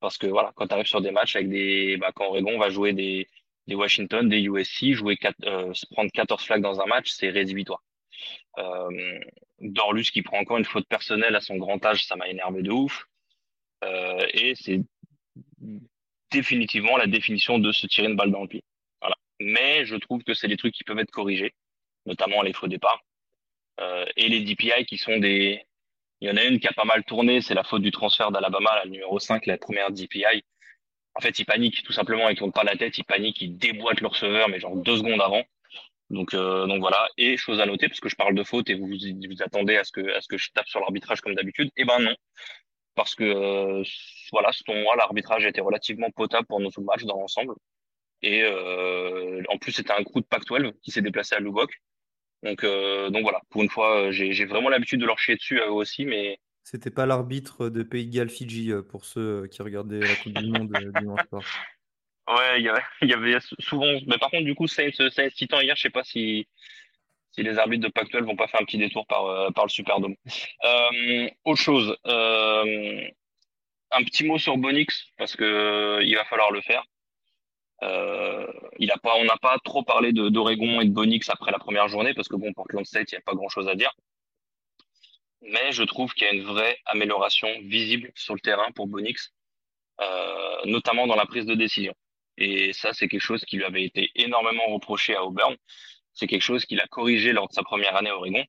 Parce 0.00 0.18
que 0.18 0.26
voilà, 0.26 0.52
quand 0.56 0.68
tu 0.68 0.74
arrives 0.74 0.86
sur 0.86 1.00
des 1.02 1.12
matchs 1.12 1.36
avec 1.36 1.48
des. 1.48 1.96
Bah, 1.98 2.12
quand 2.14 2.26
Oregon 2.26 2.58
va 2.58 2.70
jouer 2.70 2.92
des, 2.92 3.28
des 3.68 3.74
Washington, 3.76 4.28
des 4.28 4.40
USC, 4.40 4.92
jouer 4.94 5.16
4, 5.16 5.36
euh, 5.44 5.72
prendre 5.92 6.10
14 6.12 6.44
flags 6.44 6.62
dans 6.62 6.80
un 6.80 6.86
match, 6.86 7.10
c'est 7.10 7.30
rédhibitoire. 7.30 7.82
Euh, 8.58 9.20
Dorlus 9.60 10.10
qui 10.12 10.22
prend 10.22 10.38
encore 10.38 10.58
une 10.58 10.64
faute 10.64 10.88
personnelle 10.88 11.36
à 11.36 11.40
son 11.40 11.56
grand 11.56 11.84
âge, 11.86 12.06
ça 12.06 12.16
m'a 12.16 12.28
énervé 12.28 12.62
de 12.62 12.72
ouf. 12.72 13.06
Euh, 13.84 14.26
et 14.34 14.54
c'est 14.56 14.80
définitivement 16.32 16.96
la 16.96 17.06
définition 17.06 17.58
de 17.58 17.70
se 17.72 17.86
tirer 17.86 18.08
une 18.08 18.16
balle 18.16 18.32
dans 18.32 18.42
le 18.42 18.48
pied 18.48 18.64
mais 19.40 19.84
je 19.84 19.96
trouve 19.96 20.22
que 20.22 20.34
c'est 20.34 20.48
des 20.48 20.56
trucs 20.56 20.74
qui 20.74 20.84
peuvent 20.84 20.98
être 20.98 21.10
corrigés, 21.10 21.54
notamment 22.06 22.42
les 22.42 22.52
faux 22.52 22.68
départs. 22.68 23.02
Euh, 23.80 24.06
et 24.16 24.28
les 24.28 24.40
DPI 24.40 24.84
qui 24.86 24.98
sont 24.98 25.18
des... 25.18 25.64
Il 26.20 26.28
y 26.28 26.32
en 26.32 26.36
a 26.36 26.44
une 26.44 26.58
qui 26.58 26.66
a 26.66 26.72
pas 26.72 26.84
mal 26.84 27.04
tourné, 27.04 27.40
c'est 27.40 27.54
la 27.54 27.62
faute 27.62 27.82
du 27.82 27.92
transfert 27.92 28.32
d'Alabama, 28.32 28.74
la 28.76 28.86
numéro 28.86 29.20
5, 29.20 29.46
la 29.46 29.56
première 29.56 29.92
DPI. 29.92 30.42
En 31.14 31.20
fait, 31.20 31.38
ils 31.38 31.44
paniquent 31.44 31.84
tout 31.84 31.92
simplement, 31.92 32.28
ils 32.28 32.36
tournent 32.36 32.52
pas 32.52 32.64
la 32.64 32.76
tête, 32.76 32.98
ils 32.98 33.04
paniquent, 33.04 33.40
ils 33.40 33.56
déboîtent 33.56 34.00
le 34.00 34.08
receveur, 34.08 34.48
mais 34.48 34.58
genre 34.58 34.76
deux 34.76 34.96
secondes 34.96 35.20
avant. 35.20 35.44
Donc, 36.10 36.34
euh, 36.34 36.66
donc 36.66 36.80
voilà. 36.80 37.08
Et 37.18 37.36
chose 37.36 37.60
à 37.60 37.66
noter, 37.66 37.88
parce 37.88 38.00
que 38.00 38.08
je 38.08 38.16
parle 38.16 38.34
de 38.34 38.42
faute 38.42 38.68
et 38.70 38.74
vous 38.74 38.88
vous 38.88 39.42
attendez 39.42 39.76
à 39.76 39.84
ce 39.84 39.92
que, 39.92 40.12
à 40.16 40.20
ce 40.20 40.28
que 40.28 40.38
je 40.38 40.50
tape 40.52 40.66
sur 40.66 40.80
l'arbitrage 40.80 41.20
comme 41.20 41.34
d'habitude. 41.34 41.70
Eh 41.76 41.84
ben 41.84 41.98
non, 42.00 42.16
parce 42.94 43.14
que 43.14 43.24
euh, 43.24 43.84
voilà, 44.32 44.50
selon 44.52 44.82
moi, 44.82 44.96
l'arbitrage 44.96 45.46
était 45.46 45.60
relativement 45.60 46.10
potable 46.10 46.46
pour 46.46 46.60
nos 46.60 46.70
matchs 46.78 47.04
dans 47.04 47.20
l'ensemble. 47.20 47.54
Et 48.22 48.42
euh, 48.42 49.42
en 49.48 49.58
plus, 49.58 49.72
c'était 49.72 49.92
un 49.92 50.02
crew 50.02 50.20
de 50.20 50.26
Pac-12 50.26 50.72
qui 50.82 50.90
s'est 50.90 51.02
déplacé 51.02 51.34
à 51.34 51.40
Lubbock. 51.40 51.70
Donc, 52.42 52.64
euh, 52.64 53.10
donc 53.10 53.22
voilà, 53.22 53.40
pour 53.50 53.62
une 53.62 53.68
fois, 53.68 54.10
j'ai 54.10 54.44
vraiment 54.44 54.68
l'habitude 54.68 55.00
de 55.00 55.06
leur 55.06 55.18
chier 55.18 55.36
dessus 55.36 55.58
eux 55.58 55.70
aussi, 55.70 56.04
mais. 56.04 56.38
C'était 56.64 56.90
pas 56.90 57.06
l'arbitre 57.06 57.68
de 57.68 57.82
Pays 57.82 58.06
de 58.06 58.14
Galles 58.14 58.30
Fidji 58.30 58.72
euh, 58.72 58.82
pour 58.82 59.04
ceux 59.04 59.46
qui 59.46 59.62
regardaient 59.62 60.00
la 60.00 60.14
Coupe 60.16 60.34
du 60.34 60.50
Monde 60.50 60.72
dimanche 60.98 61.20
soir. 61.28 61.42
Ouais, 62.30 62.60
il 62.60 62.64
y 62.64 62.68
avait, 62.68 62.82
il 63.00 63.08
y 63.08 63.14
avait 63.14 63.38
souvent. 63.58 63.86
Mais 64.06 64.18
par 64.18 64.30
contre, 64.30 64.44
du 64.44 64.54
coup, 64.54 64.66
c'est 64.66 64.92
Titan 65.34 65.62
hier, 65.62 65.74
je 65.74 65.80
sais 65.80 65.88
pas 65.88 66.04
si, 66.04 66.46
si 67.30 67.42
les 67.42 67.56
arbitres 67.56 67.86
de 67.86 67.90
Pac-12 67.90 68.24
vont 68.24 68.36
pas 68.36 68.48
faire 68.48 68.60
un 68.60 68.66
petit 68.66 68.76
détour 68.76 69.06
par, 69.06 69.50
par 69.54 69.64
le 69.64 69.70
Superdome. 69.70 70.14
Euh, 70.62 71.30
autre 71.46 71.62
chose, 71.62 71.96
euh, 72.06 73.08
un 73.92 74.04
petit 74.04 74.24
mot 74.24 74.36
sur 74.36 74.58
Bonix 74.58 75.06
parce 75.16 75.36
que 75.36 76.00
il 76.02 76.14
va 76.16 76.24
falloir 76.26 76.50
le 76.50 76.60
faire. 76.60 76.84
Euh, 77.82 78.46
il 78.78 78.90
a 78.90 78.96
pas, 78.98 79.14
on 79.16 79.24
n'a 79.24 79.36
pas 79.36 79.56
trop 79.64 79.82
parlé 79.82 80.12
d'Oregon 80.12 80.80
et 80.80 80.84
de 80.84 80.90
Bonix 80.90 81.28
après 81.28 81.52
la 81.52 81.58
première 81.58 81.88
journée 81.88 82.14
parce 82.14 82.28
que 82.28 82.36
bon, 82.36 82.52
Portland 82.52 82.84
State, 82.84 83.12
il 83.12 83.14
n'y 83.14 83.18
a 83.18 83.22
pas 83.22 83.34
grand 83.34 83.48
chose 83.48 83.68
à 83.68 83.74
dire. 83.74 83.92
Mais 85.42 85.70
je 85.70 85.84
trouve 85.84 86.12
qu'il 86.14 86.26
y 86.26 86.30
a 86.30 86.34
une 86.34 86.44
vraie 86.44 86.78
amélioration 86.86 87.48
visible 87.62 88.10
sur 88.16 88.34
le 88.34 88.40
terrain 88.40 88.70
pour 88.74 88.88
Bonix, 88.88 89.32
euh, 90.00 90.56
notamment 90.64 91.06
dans 91.06 91.14
la 91.14 91.26
prise 91.26 91.46
de 91.46 91.54
décision. 91.54 91.94
Et 92.36 92.72
ça, 92.72 92.92
c'est 92.92 93.08
quelque 93.08 93.22
chose 93.22 93.44
qui 93.44 93.56
lui 93.56 93.64
avait 93.64 93.84
été 93.84 94.10
énormément 94.16 94.66
reproché 94.66 95.14
à 95.14 95.24
Auburn. 95.24 95.56
C'est 96.12 96.26
quelque 96.26 96.42
chose 96.42 96.64
qu'il 96.66 96.80
a 96.80 96.86
corrigé 96.88 97.32
lors 97.32 97.48
de 97.48 97.52
sa 97.52 97.62
première 97.62 97.96
année 97.96 98.10
à 98.10 98.16
Oregon. 98.16 98.44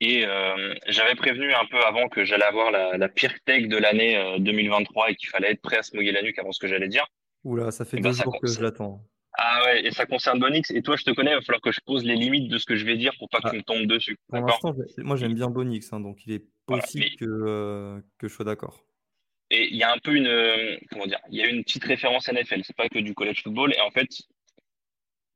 Et 0.00 0.24
euh, 0.26 0.74
j'avais 0.88 1.14
prévenu 1.14 1.52
un 1.52 1.64
peu 1.66 1.80
avant 1.84 2.08
que 2.08 2.24
j'allais 2.24 2.44
avoir 2.44 2.70
la, 2.72 2.96
la 2.96 3.08
pire 3.08 3.34
take 3.44 3.66
de 3.66 3.76
l'année 3.76 4.36
2023 4.38 5.10
et 5.10 5.14
qu'il 5.16 5.28
fallait 5.28 5.52
être 5.52 5.62
prêt 5.62 5.78
à 5.78 5.82
se 5.82 5.94
mouiller 5.94 6.12
la 6.12 6.22
nuque 6.22 6.38
avant 6.38 6.52
ce 6.52 6.58
que 6.60 6.68
j'allais 6.68 6.88
dire. 6.88 7.06
Oula, 7.44 7.70
ça 7.70 7.84
fait 7.84 7.98
eh 7.98 8.00
ben, 8.00 8.10
deux 8.10 8.22
jours 8.22 8.38
que 8.40 8.46
je 8.46 8.60
l'attends. 8.60 9.04
Ah 9.34 9.62
ouais, 9.64 9.86
et 9.86 9.90
ça 9.92 10.06
concerne 10.06 10.38
Bonix. 10.38 10.70
Et 10.70 10.82
toi, 10.82 10.96
je 10.96 11.04
te 11.04 11.10
connais, 11.10 11.30
il 11.30 11.34
va 11.34 11.40
falloir 11.40 11.62
que 11.62 11.72
je 11.72 11.80
pose 11.84 12.04
les 12.04 12.16
limites 12.16 12.50
de 12.50 12.58
ce 12.58 12.66
que 12.66 12.76
je 12.76 12.84
vais 12.84 12.96
dire 12.96 13.12
pour 13.18 13.28
pas 13.30 13.40
que 13.40 13.48
ah. 13.48 13.50
tu 13.50 13.56
me 13.56 13.62
tombes 13.62 13.86
dessus. 13.86 14.18
Pour 14.28 14.40
l'instant, 14.40 14.74
moi 14.98 15.16
j'aime 15.16 15.34
bien 15.34 15.48
Bonix, 15.48 15.92
hein, 15.92 16.00
donc 16.00 16.26
il 16.26 16.34
est 16.34 16.44
possible 16.66 17.06
que, 17.18 17.24
euh, 17.24 18.00
que 18.18 18.28
je 18.28 18.34
sois 18.34 18.44
d'accord. 18.44 18.84
Et 19.50 19.68
il 19.68 19.76
y 19.76 19.82
a 19.82 19.92
un 19.92 19.98
peu 19.98 20.14
une, 20.14 20.26
euh, 20.26 20.76
comment 20.90 21.06
dire, 21.06 21.20
il 21.30 21.38
y 21.38 21.42
a 21.42 21.46
une 21.46 21.62
petite 21.62 21.84
référence 21.84 22.28
NFL. 22.28 22.62
C'est 22.64 22.76
pas 22.76 22.88
que 22.88 22.98
du 22.98 23.14
college 23.14 23.42
football. 23.42 23.72
Et 23.74 23.80
en 23.80 23.90
fait, 23.90 24.08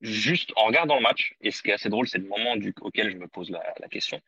juste 0.01 0.53
en 0.57 0.67
regardant 0.67 0.97
le 0.97 1.03
match, 1.03 1.35
et 1.41 1.51
ce 1.51 1.63
qui 1.63 1.71
est 1.71 1.75
assez 1.75 1.89
drôle, 1.89 2.09
c'est 2.09 2.19
le 2.19 2.29
moment 2.29 2.57
du, 2.57 2.75
auquel 2.81 3.11
je 3.11 3.17
me 3.17 3.29
pose 3.29 3.51
la, 3.51 3.63
la 3.79 3.89
question, 3.89 4.21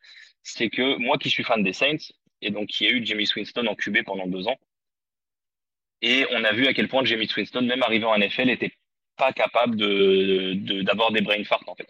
c'est 0.43 0.69
que 0.69 0.97
moi 0.97 1.17
qui 1.17 1.29
suis 1.29 1.43
fan 1.43 1.63
des 1.63 1.73
Saints, 1.73 2.11
et 2.41 2.51
donc 2.51 2.67
qui 2.67 2.87
a 2.87 2.91
eu 2.91 3.05
Jamie 3.05 3.27
Winston 3.35 3.65
en 3.67 3.75
QB 3.75 4.03
pendant 4.05 4.27
deux 4.27 4.47
ans, 4.47 4.57
et 6.01 6.25
on 6.31 6.43
a 6.43 6.53
vu 6.53 6.67
à 6.67 6.73
quel 6.73 6.87
point 6.87 7.03
Jamie 7.03 7.29
Winston, 7.35 7.61
même 7.61 7.83
arrivé 7.83 8.05
en 8.05 8.17
NFL, 8.17 8.49
était 8.49 8.73
pas 9.17 9.33
capable 9.33 9.75
de, 9.75 10.81
d'avoir 10.81 11.11
des 11.11 11.21
brain 11.21 11.43
farts 11.43 11.63
en 11.67 11.75
fait. 11.75 11.87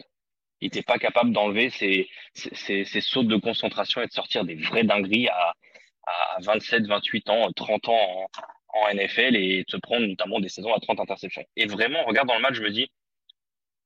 Il 0.60 0.66
était 0.66 0.82
pas 0.82 0.98
capable 0.98 1.32
d'enlever 1.32 1.70
ses, 1.70 2.08
ses, 2.34 2.84
ses, 2.84 3.00
sautes 3.00 3.28
de 3.28 3.36
concentration 3.36 4.02
et 4.02 4.06
de 4.06 4.12
sortir 4.12 4.44
des 4.44 4.56
vraies 4.56 4.84
dingueries 4.84 5.28
à, 5.28 5.54
à 6.06 6.40
27, 6.42 6.86
28 6.86 7.30
ans, 7.30 7.50
30 7.52 7.88
ans 7.88 7.94
en, 7.94 8.28
en 8.74 8.94
NFL 8.94 9.36
et 9.36 9.64
de 9.64 9.70
se 9.70 9.76
prendre 9.76 10.06
notamment 10.06 10.40
des 10.40 10.48
saisons 10.48 10.74
à 10.74 10.80
30 10.80 11.00
interceptions. 11.00 11.44
Et 11.56 11.66
vraiment, 11.66 12.04
regarde 12.04 12.28
dans 12.28 12.34
le 12.34 12.42
match, 12.42 12.54
je 12.54 12.62
me 12.62 12.70
dis, 12.70 12.90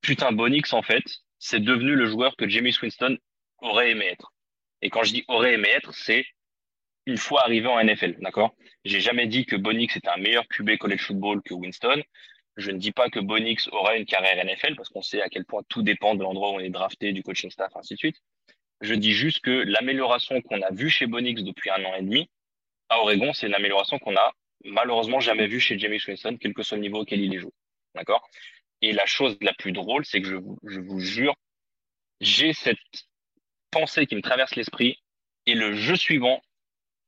putain, 0.00 0.32
Bonix, 0.32 0.72
en 0.72 0.82
fait, 0.82 1.04
c'est 1.38 1.60
devenu 1.60 1.94
le 1.94 2.06
joueur 2.06 2.37
que 2.37 2.48
Jamie 2.48 2.74
Winston 2.80 3.18
aurait 3.58 3.90
aimé 3.90 4.06
être. 4.06 4.32
Et 4.82 4.90
quand 4.90 5.04
je 5.04 5.12
dis 5.12 5.24
aurait 5.28 5.54
aimé 5.54 5.68
être, 5.68 5.94
c'est 5.94 6.24
une 7.06 7.18
fois 7.18 7.42
arrivé 7.42 7.68
en 7.68 7.82
NFL, 7.82 8.16
d'accord? 8.20 8.54
J'ai 8.84 9.00
jamais 9.00 9.26
dit 9.26 9.44
que 9.46 9.56
Bonix 9.56 9.96
était 9.96 10.08
un 10.08 10.16
meilleur 10.16 10.46
QB 10.48 10.78
college 10.78 11.02
football 11.02 11.42
que 11.42 11.54
Winston. 11.54 12.02
Je 12.56 12.70
ne 12.70 12.78
dis 12.78 12.92
pas 12.92 13.10
que 13.10 13.20
Bonix 13.20 13.68
aura 13.72 13.96
une 13.96 14.06
carrière 14.06 14.44
NFL 14.44 14.76
parce 14.76 14.88
qu'on 14.88 15.02
sait 15.02 15.20
à 15.20 15.28
quel 15.28 15.44
point 15.44 15.62
tout 15.68 15.82
dépend 15.82 16.14
de 16.14 16.22
l'endroit 16.22 16.50
où 16.50 16.54
on 16.54 16.60
est 16.60 16.70
drafté, 16.70 17.12
du 17.12 17.22
coaching 17.22 17.50
staff, 17.50 17.72
ainsi 17.76 17.94
de 17.94 17.98
suite. 17.98 18.16
Je 18.80 18.94
dis 18.94 19.12
juste 19.12 19.40
que 19.40 19.50
l'amélioration 19.50 20.40
qu'on 20.42 20.62
a 20.62 20.70
vue 20.70 20.90
chez 20.90 21.06
Bonix 21.06 21.42
depuis 21.42 21.70
un 21.70 21.84
an 21.84 21.94
et 21.94 22.02
demi 22.02 22.30
à 22.88 23.00
Oregon, 23.00 23.32
c'est 23.32 23.46
une 23.46 23.54
amélioration 23.54 23.98
qu'on 23.98 24.16
a 24.16 24.32
malheureusement 24.64 25.20
jamais 25.20 25.46
vue 25.46 25.60
chez 25.60 25.78
Jamie 25.78 26.00
Winston, 26.06 26.36
quel 26.40 26.54
que 26.54 26.62
soit 26.62 26.76
le 26.76 26.82
niveau 26.82 27.00
auquel 27.00 27.20
il 27.20 27.38
joué. 27.38 27.52
D'accord? 27.94 28.28
Et 28.82 28.92
la 28.92 29.06
chose 29.06 29.36
la 29.40 29.54
plus 29.54 29.72
drôle, 29.72 30.04
c'est 30.04 30.20
que 30.20 30.28
je 30.28 30.80
vous 30.80 31.00
jure, 31.00 31.34
j'ai 32.20 32.52
cette 32.52 32.78
pensée 33.70 34.06
qui 34.06 34.16
me 34.16 34.22
traverse 34.22 34.54
l'esprit 34.56 34.98
et 35.46 35.54
le 35.54 35.74
jeu 35.74 35.96
suivant, 35.96 36.42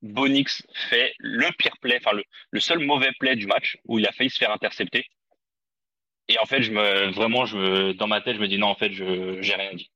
Bonix 0.03 0.63
fait 0.91 1.15
le 1.19 1.51
pire 1.59 1.77
play, 1.81 1.99
enfin 1.99 2.17
le, 2.51 2.61
seul 2.61 2.81
mauvais 2.81 3.13
play 3.19 3.37
du 3.37 3.47
match 3.47 3.79
où 3.85 3.99
il 3.99 4.07
a 4.07 4.13
failli 4.13 4.31
se 4.31 4.39
faire 4.39 4.53
intercepter. 4.53 5.07
Et 6.29 6.39
en 6.39 6.45
fait, 6.45 6.63
je 6.63 6.73
me, 6.73 7.11
vraiment, 7.13 7.47
je 7.47 7.93
dans 7.93 8.09
ma 8.09 8.21
tête, 8.21 8.37
je 8.37 8.41
me 8.41 8.49
dis 8.49 8.59
non, 8.59 8.69
en 8.69 8.75
fait, 8.75 8.93
je, 8.93 9.41
j'ai 9.43 9.55
rien 9.55 9.75
dit. 9.75 9.91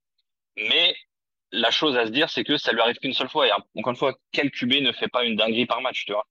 Mais 0.56 0.94
la 1.52 1.70
chose 1.70 1.96
à 1.96 2.06
se 2.06 2.10
dire, 2.12 2.30
c'est 2.30 2.44
que 2.44 2.56
ça 2.56 2.72
lui 2.72 2.80
arrive 2.80 2.96
qu'une 2.96 3.12
seule 3.12 3.28
fois. 3.28 3.48
Et 3.48 3.52
encore 3.52 3.90
une 3.92 3.96
fois, 3.96 4.14
quel 4.32 4.50
QB 4.50 4.74
ne 4.82 4.92
fait 4.92 5.08
pas 5.08 5.24
une 5.24 5.36
dinguerie 5.36 5.66
par 5.66 5.80
match, 5.80 6.04
tu 6.06 6.12
vois. 6.12 6.26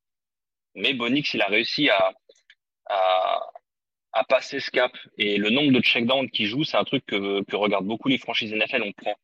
Mais 0.76 0.94
Bonix, 0.94 1.34
il 1.34 1.42
a 1.42 1.48
réussi 1.48 1.90
à, 1.90 2.14
à, 2.88 3.42
à 4.14 4.24
passer 4.26 4.60
ce 4.60 4.72
cap. 4.72 4.92
Et 5.18 5.38
le 5.38 5.50
nombre 5.50 5.72
de 5.72 5.82
checkdowns 5.82 6.30
qu'il 6.30 6.48
joue, 6.48 6.64
c'est 6.64 6.78
un 6.78 6.84
truc 6.86 7.06
que, 7.06 7.44
que 7.44 7.56
regardent 7.56 7.88
beaucoup 7.88 8.08
les 8.08 8.18
franchises 8.18 8.54
NFL. 8.54 8.84
On 8.84 8.94
prend, 8.94 9.16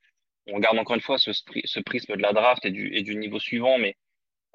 on 0.48 0.56
regarde 0.56 0.78
encore 0.78 0.96
une 0.96 1.02
fois 1.02 1.18
ce, 1.18 1.32
ce 1.34 1.80
prisme 1.80 2.16
de 2.16 2.22
la 2.22 2.34
draft 2.34 2.66
et 2.66 2.72
du, 2.72 2.94
et 2.96 3.04
du 3.04 3.16
niveau 3.16 3.40
suivant, 3.40 3.78
mais 3.78 3.96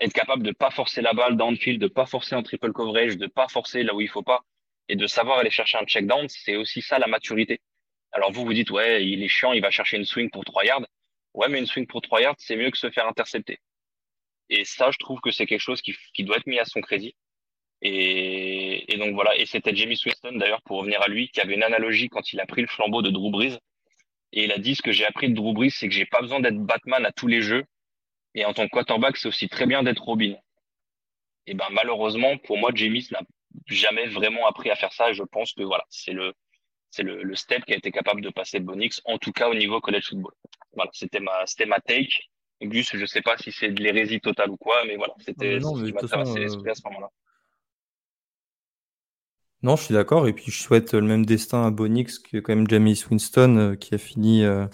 être 0.01 0.13
capable 0.13 0.43
de 0.43 0.53
pas 0.53 0.71
forcer 0.71 1.03
la 1.03 1.13
balle 1.13 1.37
downfield, 1.37 1.81
de 1.81 1.89
pas 1.89 2.07
forcer 2.07 2.35
en 2.35 2.43
triple 2.43 2.73
coverage, 2.73 3.17
de 3.17 3.27
pas 3.27 3.49
forcer 3.49 3.83
là 3.83 3.95
où 3.95 4.01
il 4.01 4.09
faut 4.09 4.23
pas 4.23 4.45
et 4.91 4.97
de 4.97 5.07
savoir 5.07 5.39
aller 5.39 5.51
chercher 5.51 5.79
un 5.79 5.85
check 5.85 6.07
down, 6.07 6.29
c'est 6.29 6.57
aussi 6.57 6.83
ça 6.83 6.99
la 6.99 7.07
maturité. 7.07 7.61
Alors 8.13 8.33
vous 8.33 8.45
vous 8.45 8.53
dites 8.53 8.71
ouais, 8.71 9.07
il 9.07 9.23
est 9.23 9.29
chiant, 9.29 9.53
il 9.53 9.63
va 9.63 9.71
chercher 9.71 9.97
une 9.97 10.05
swing 10.05 10.31
pour 10.31 10.45
trois 10.45 10.65
yards. 10.65 10.85
Ouais, 11.33 11.49
mais 11.49 11.61
une 11.61 11.67
swing 11.67 11.87
pour 11.87 12.03
trois 12.03 12.21
yards, 12.21 12.35
c'est 12.39 12.57
mieux 12.57 12.71
que 12.73 12.79
se 12.79 12.91
faire 12.91 13.07
intercepter. 13.07 13.59
Et 14.49 14.65
ça, 14.65 14.91
je 14.91 14.99
trouve 14.99 15.21
que 15.21 15.31
c'est 15.31 15.47
quelque 15.47 15.61
chose 15.61 15.81
qui, 15.81 15.95
qui, 16.13 16.25
doit 16.25 16.39
être 16.39 16.47
mis 16.47 16.59
à 16.59 16.65
son 16.65 16.81
crédit. 16.81 17.15
Et, 17.83 18.93
et 18.93 18.99
donc 18.99 19.15
voilà, 19.15 19.37
et 19.37 19.47
c'était 19.47 19.75
Jamie 19.75 19.99
Winston 20.05 20.33
d'ailleurs 20.33 20.63
pour 20.63 20.79
revenir 20.79 21.01
à 21.03 21.09
lui 21.09 21.29
qui 21.29 21.41
avait 21.41 21.55
une 21.55 21.63
analogie 21.63 22.09
quand 22.09 22.33
il 22.33 22.41
a 22.41 22.47
pris 22.47 22.63
le 22.63 22.67
flambeau 22.67 23.01
de 23.01 23.11
Drew 23.11 23.31
Brees. 23.31 23.59
Et 24.33 24.45
il 24.45 24.53
a 24.53 24.59
dit 24.59 24.75
ce 24.75 24.83
que 24.83 24.93
j'ai 24.93 25.07
appris 25.07 25.29
de 25.29 25.35
Drew 25.35 25.53
Brees, 25.53 25.71
c'est 25.71 25.89
que 25.89 25.95
j'ai 25.95 26.07
pas 26.07 26.21
besoin 26.21 26.41
d'être 26.41 26.59
Batman 26.59 27.07
à 27.07 27.13
tous 27.13 27.29
les 27.29 27.43
jeux. 27.43 27.65
Et 28.35 28.45
en 28.45 28.53
tant 28.53 28.64
que 28.66 28.71
quarterback, 28.71 29.16
c'est 29.16 29.29
aussi 29.29 29.49
très 29.49 29.66
bien 29.66 29.83
d'être 29.83 30.03
Robin. 30.03 30.35
Et 31.47 31.55
ben 31.55 31.66
malheureusement, 31.73 32.37
pour 32.38 32.59
moi, 32.59 32.71
Jamie 32.75 33.07
n'a 33.11 33.23
jamais 33.66 34.07
vraiment 34.07 34.47
appris 34.47 34.71
à 34.71 34.77
faire 34.77 34.93
ça. 34.93 35.11
Et 35.11 35.14
je 35.14 35.23
pense 35.23 35.53
que 35.53 35.62
voilà, 35.62 35.85
c'est 35.88 36.12
le, 36.12 36.33
c'est 36.90 37.03
le, 37.03 37.23
le, 37.23 37.35
step 37.35 37.64
qui 37.64 37.73
a 37.73 37.77
été 37.77 37.90
capable 37.90 38.21
de 38.21 38.31
passer 38.31 38.61
Bonix, 38.61 39.01
en 39.05 39.19
tout 39.19 39.33
cas 39.33 39.49
au 39.49 39.55
niveau 39.55 39.81
college 39.81 40.09
football. 40.09 40.33
Voilà, 40.75 40.90
c'était 40.93 41.21
ma, 41.21 41.47
c'était 41.47 41.66
ma 41.66 41.81
take. 41.81 42.31
Gus, 42.62 42.95
je 42.95 43.07
sais 43.07 43.23
pas 43.23 43.38
si 43.38 43.53
c'est 43.53 43.71
de 43.71 43.83
l'hérésie 43.83 44.21
totale 44.21 44.51
ou 44.51 44.57
quoi, 44.57 44.85
mais 44.87 44.97
voilà, 44.97 45.14
c'était 45.25 45.59
non, 45.59 45.77
ce 45.77 45.85
qui 45.85 45.93
m'a 45.93 46.01
traversé 46.03 46.40
l'esprit 46.40 46.71
à 46.71 46.75
ce 46.75 46.83
moment-là. 46.85 47.09
Non, 49.62 49.77
je 49.77 49.85
suis 49.85 49.95
d'accord. 49.95 50.27
Et 50.29 50.33
puis, 50.33 50.51
je 50.51 50.62
souhaite 50.62 50.93
le 50.93 51.03
même 51.03 51.25
destin 51.25 51.66
à 51.66 51.71
Bonix 51.71 52.19
que 52.19 52.38
quand 52.38 52.55
même 52.55 52.69
Jamie 52.69 53.03
Winston, 53.11 53.57
euh, 53.57 53.77
qui 53.77 53.95
a 53.95 53.99
fini 53.99 54.45
euh, 54.45 54.66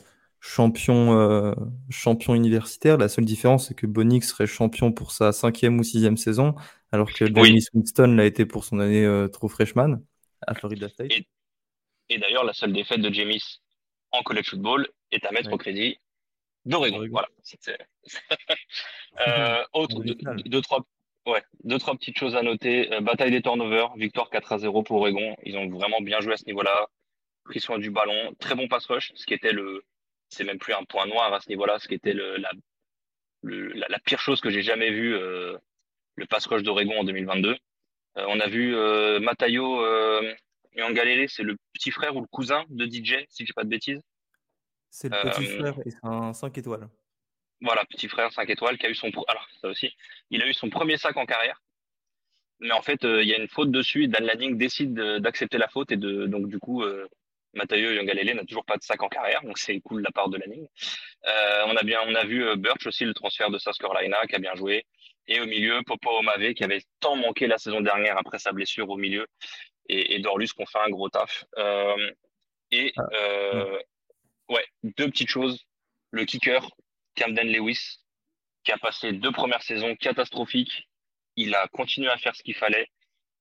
champion, 0.47 1.19
euh, 1.19 1.55
champion 1.91 2.35
universitaire. 2.35 2.97
La 2.97 3.09
seule 3.09 3.25
différence, 3.25 3.69
c'est 3.69 3.75
que 3.75 3.87
Bonix 3.87 4.27
serait 4.27 4.47
champion 4.47 4.93
pour 4.93 5.11
sa 5.11 5.33
cinquième 5.33 5.79
ou 5.79 5.83
sixième 5.83 6.17
saison, 6.17 6.55
alors 6.93 7.13
que 7.13 7.27
Jamie 7.27 7.61
Winston 7.75 8.15
l'a 8.17 8.25
été 8.25 8.47
pour 8.47 8.65
son 8.65 8.79
année 8.79 9.05
euh, 9.05 9.29
trop 9.29 9.49
freshman 9.49 10.01
à 10.47 10.55
Florida 10.55 10.89
State. 10.89 11.11
Et, 11.11 11.27
et 12.09 12.19
d'ailleurs, 12.19 12.45
la 12.45 12.53
seule 12.53 12.73
défaite 12.73 13.01
de 13.01 13.13
James 13.13 13.33
en 14.13 14.23
college 14.23 14.51
football 14.51 14.89
est 15.11 15.27
à 15.27 15.33
mettre 15.33 15.49
ouais. 15.49 15.55
au 15.55 15.59
crédit 15.59 15.99
d'Oregon. 16.65 17.05
Voilà. 17.11 17.29
euh, 19.29 19.65
autre, 19.73 20.03
deux, 20.03 20.17
deux, 20.47 20.61
trois, 20.61 20.87
ouais, 21.27 21.43
deux, 21.65 21.79
trois 21.79 21.97
petites 21.97 22.19
choses 22.19 22.37
à 22.37 22.43
noter. 22.43 22.93
Euh, 22.93 23.01
bataille 23.01 23.33
des 23.33 23.43
turnovers, 23.43 23.95
victoire 23.97 24.31
4 24.31 24.53
à 24.53 24.59
0 24.59 24.85
pour 24.85 24.99
Oregon. 24.99 25.37
Ils 25.45 25.57
ont 25.57 25.69
vraiment 25.69 26.01
bien 26.01 26.21
joué 26.21 26.35
à 26.35 26.37
ce 26.37 26.47
niveau-là. 26.47 26.87
Pris 27.45 27.61
soin 27.61 27.79
du 27.79 27.91
ballon. 27.91 28.35
Très 28.39 28.55
bon 28.55 28.69
pass 28.69 28.87
rush, 28.87 29.13
ce 29.15 29.27
qui 29.27 29.35
était 29.35 29.53
le, 29.53 29.85
c'est 30.29 30.45
même 30.45 30.59
plus 30.59 30.75
un 30.75 30.85
point 30.85 31.07
noir 31.07 31.33
à 31.33 31.41
ce 31.41 31.49
niveau-là, 31.49 31.79
ce 31.79 31.89
qui 31.89 31.95
était 31.95 32.13
le, 32.13 32.37
la, 32.37 32.51
le, 33.43 33.69
la, 33.73 33.87
la, 33.89 33.99
pire 34.01 34.21
chose 34.21 34.41
que 34.41 34.51
j'ai 34.51 34.63
jamais 34.63 34.91
vu, 34.91 35.15
euh, 35.15 35.57
le 36.17 36.27
pass 36.27 36.47
rush 36.47 36.63
d'Oregon 36.63 37.01
en 37.01 37.05
2022. 37.05 37.51
Euh, 37.51 38.25
on 38.29 38.41
a 38.41 38.49
vu 38.49 38.75
euh, 38.75 39.21
Matayo 39.21 39.83
euh, 39.83 40.35
Yangalele, 40.75 41.29
c'est 41.29 41.43
le 41.43 41.57
petit 41.75 41.91
frère 41.91 42.17
ou 42.17 42.21
le 42.21 42.27
cousin 42.27 42.65
de 42.71 42.87
DJ, 42.87 43.25
si 43.29 43.43
je 43.43 43.47
dis 43.47 43.53
pas 43.53 43.65
de 43.65 43.69
bêtises. 43.69 44.01
C'est 44.91 45.09
le 45.09 45.31
petit 45.31 45.47
frère 45.47 45.79
et 45.85 45.91
c'est 45.91 45.99
un 46.03 46.33
5 46.33 46.57
étoiles. 46.59 46.89
Voilà, 47.61 47.85
petit 47.85 48.09
frère 48.09 48.33
5 48.33 48.49
étoiles 48.49 48.79
qui 48.79 48.87
a 48.87 48.91
eu 48.91 48.95
son 48.95 49.11
alors 49.29 49.47
ça 49.61 49.69
aussi, 49.69 49.95
il 50.31 50.43
a 50.43 50.49
eu 50.49 50.55
son 50.55 50.71
premier 50.71 50.97
sac 50.97 51.17
en 51.17 51.27
carrière. 51.27 51.63
Mais 52.61 52.73
en 52.73 52.81
fait, 52.81 53.01
il 53.03 53.29
y 53.29 53.35
a 53.35 53.39
une 53.39 53.49
faute 53.49 53.71
dessus 53.71 54.05
et 54.05 54.09
Dan 54.09 54.25
Lanning 54.25 54.57
décide 54.57 54.95
d'accepter 54.95 55.59
la 55.59 55.69
faute 55.69 55.93
et 55.93 55.99
de 55.99 56.25
donc 56.27 56.49
du 56.49 56.59
coup 56.59 56.83
Mathieu 57.57 57.95
Yangalele 57.95 58.35
n'a 58.35 58.45
toujours 58.45 58.65
pas 58.65 58.77
de 58.77 58.83
sac 58.83 59.03
en 59.03 59.09
carrière, 59.09 59.43
donc 59.43 59.59
c'est 59.59 59.81
cool 59.81 60.03
de 60.03 60.05
la 60.05 60.13
part 60.13 60.29
de 60.29 60.37
Lanning. 60.37 60.69
Euh, 61.27 61.65
on 61.67 61.77
a 61.77 61.83
bien, 61.83 62.01
on 62.07 62.15
a 62.15 62.25
vu 62.25 62.47
euh, 62.47 62.57
Birch 62.57 62.87
aussi 62.87 63.05
le 63.05 63.15
transfert 63.15 63.51
de 63.51 63.59
South 63.59 63.79
Carolina 63.79 64.19
qui 64.29 64.37
a 64.37 64.39
bien 64.39 64.55
joué, 64.55 64.85
et 65.27 65.41
au 65.41 65.47
milieu 65.47 65.83
Popo 65.87 66.11
Omave 66.19 66.53
qui 66.53 66.63
avait 66.63 66.83
tant 67.01 67.17
manqué 67.17 67.47
la 67.47 67.59
saison 67.59 67.81
dernière 67.81 68.19
après 68.19 68.39
sa 68.39 68.53
blessure 68.53 68.89
au 68.91 68.97
milieu, 68.97 69.27
et, 69.89 70.15
et 70.15 70.19
Dorlus 70.19 70.49
qui 70.49 70.63
ont 70.63 70.67
fait 70.67 70.79
un 70.79 70.91
gros 70.91 71.09
taf. 71.09 71.45
Euh, 71.57 72.13
et 72.71 72.93
ah, 72.97 73.03
euh, 73.15 73.79
ouais, 74.51 74.65
deux 74.83 75.09
petites 75.09 75.31
choses. 75.31 75.65
Le 76.11 76.25
kicker 76.25 76.69
Camden 77.17 77.51
Lewis 77.51 78.01
qui 78.65 78.73
a 78.73 78.79
passé 78.79 79.13
deux 79.13 79.33
premières 79.33 79.63
saisons 79.63 79.95
catastrophiques. 79.97 80.89
Il 81.37 81.55
a 81.55 81.69
continué 81.69 82.09
à 82.09 82.19
faire 82.19 82.35
ce 82.35 82.43
qu'il 82.43 82.55
fallait 82.55 82.89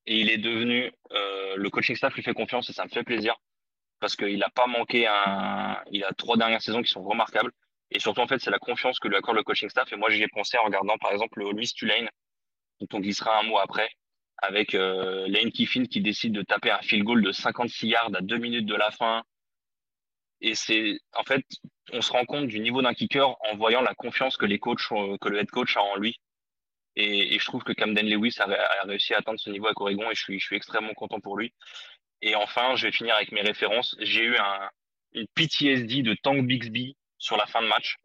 et 0.06 0.20
il 0.20 0.30
est 0.30 0.38
devenu 0.38 0.92
le 1.12 1.70
coaching 1.70 1.96
staff 1.96 2.14
lui 2.14 2.22
fait 2.22 2.34
confiance 2.34 2.70
et 2.70 2.74
ça 2.74 2.84
me 2.84 2.90
fait 2.90 3.04
plaisir 3.04 3.36
parce 4.00 4.16
qu'il 4.16 4.38
n'a 4.38 4.50
pas 4.50 4.68
manqué 4.68 5.08
un. 5.08 5.82
Il 5.92 6.04
a 6.04 6.12
trois 6.14 6.38
dernières 6.38 6.62
saisons 6.62 6.82
qui 6.82 6.92
sont 6.92 7.04
remarquables. 7.04 7.52
Et 7.92 8.00
surtout, 8.00 8.22
en 8.22 8.28
fait, 8.28 8.40
c'est 8.40 8.52
la 8.52 8.60
confiance 8.60 9.00
que 9.00 9.08
lui 9.08 9.16
accorde 9.16 9.38
le 9.38 9.44
coaching 9.44 9.70
staff. 9.70 9.92
Et 9.94 9.96
moi, 9.96 10.10
j'y 10.10 10.24
ai 10.24 10.28
pensé 10.28 10.58
en 10.58 10.66
regardant, 10.66 10.98
par 10.98 11.12
exemple, 11.12 11.40
le 11.40 11.52
Louis 11.52 11.68
Tulane, 11.68 12.10
dont 12.80 12.98
on 12.98 13.00
glissera 13.00 13.40
un 13.40 13.44
mot 13.44 13.60
après, 13.60 13.90
avec 14.38 14.76
euh, 14.76 15.28
Lane 15.28 15.52
Kiffin 15.52 15.86
qui 15.86 16.02
décide 16.02 16.34
de 16.34 16.42
taper 16.42 16.72
un 16.72 16.82
field 16.82 17.06
goal 17.06 17.24
de 17.24 17.32
56 17.32 17.88
yards 17.88 18.16
à 18.16 18.22
deux 18.22 18.38
minutes 18.38 18.66
de 18.66 18.76
la 18.76 18.92
fin. 18.92 19.24
Et 20.42 20.56
c'est, 20.56 21.00
en 21.14 21.24
fait, 21.24 21.46
on 21.94 22.02
se 22.02 22.12
rend 22.12 22.26
compte 22.26 22.48
du 22.48 22.60
niveau 22.60 22.82
d'un 22.82 22.94
kicker 22.94 23.36
en 23.50 23.56
voyant 23.56 23.82
la 23.82 23.96
confiance 23.96 24.38
que 24.38 24.46
les 24.46 24.60
coachs, 24.60 24.88
que 25.22 25.30
le 25.30 25.40
head 25.40 25.50
coach 25.50 25.78
a 25.78 25.82
en 25.82 25.96
lui. 25.96 26.20
Et, 26.96 27.38
je 27.40 27.46
trouve 27.46 27.64
que 27.64 27.74
Camden 27.74 28.08
Lewis 28.08 28.36
a, 28.40 28.46
réussi 28.84 29.14
à 29.14 29.18
atteindre 29.18 29.40
ce 29.40 29.50
niveau 29.50 29.68
à 29.68 29.74
Oregon 29.76 30.10
et 30.10 30.16
je 30.16 30.22
suis, 30.22 30.40
je 30.40 30.46
suis 30.46 30.56
extrêmement 30.56 30.94
content 30.94 31.20
pour 31.20 31.38
lui. 31.38 31.54
Et 32.26 32.34
enfin, 32.34 32.76
je 32.76 32.88
vais 32.88 32.92
finir 32.92 33.14
avec 33.16 33.32
mes 33.32 33.42
références. 33.42 33.96
J'ai 34.00 34.24
eu 34.24 34.36
un, 34.36 34.70
une 35.14 35.28
PTSD 35.36 36.02
de 36.02 36.16
Tank 36.16 36.44
Bixby 36.48 36.98
sur 37.20 37.38
la 37.38 37.46
fin 37.46 37.62
de 37.62 37.68
match. 37.68 37.98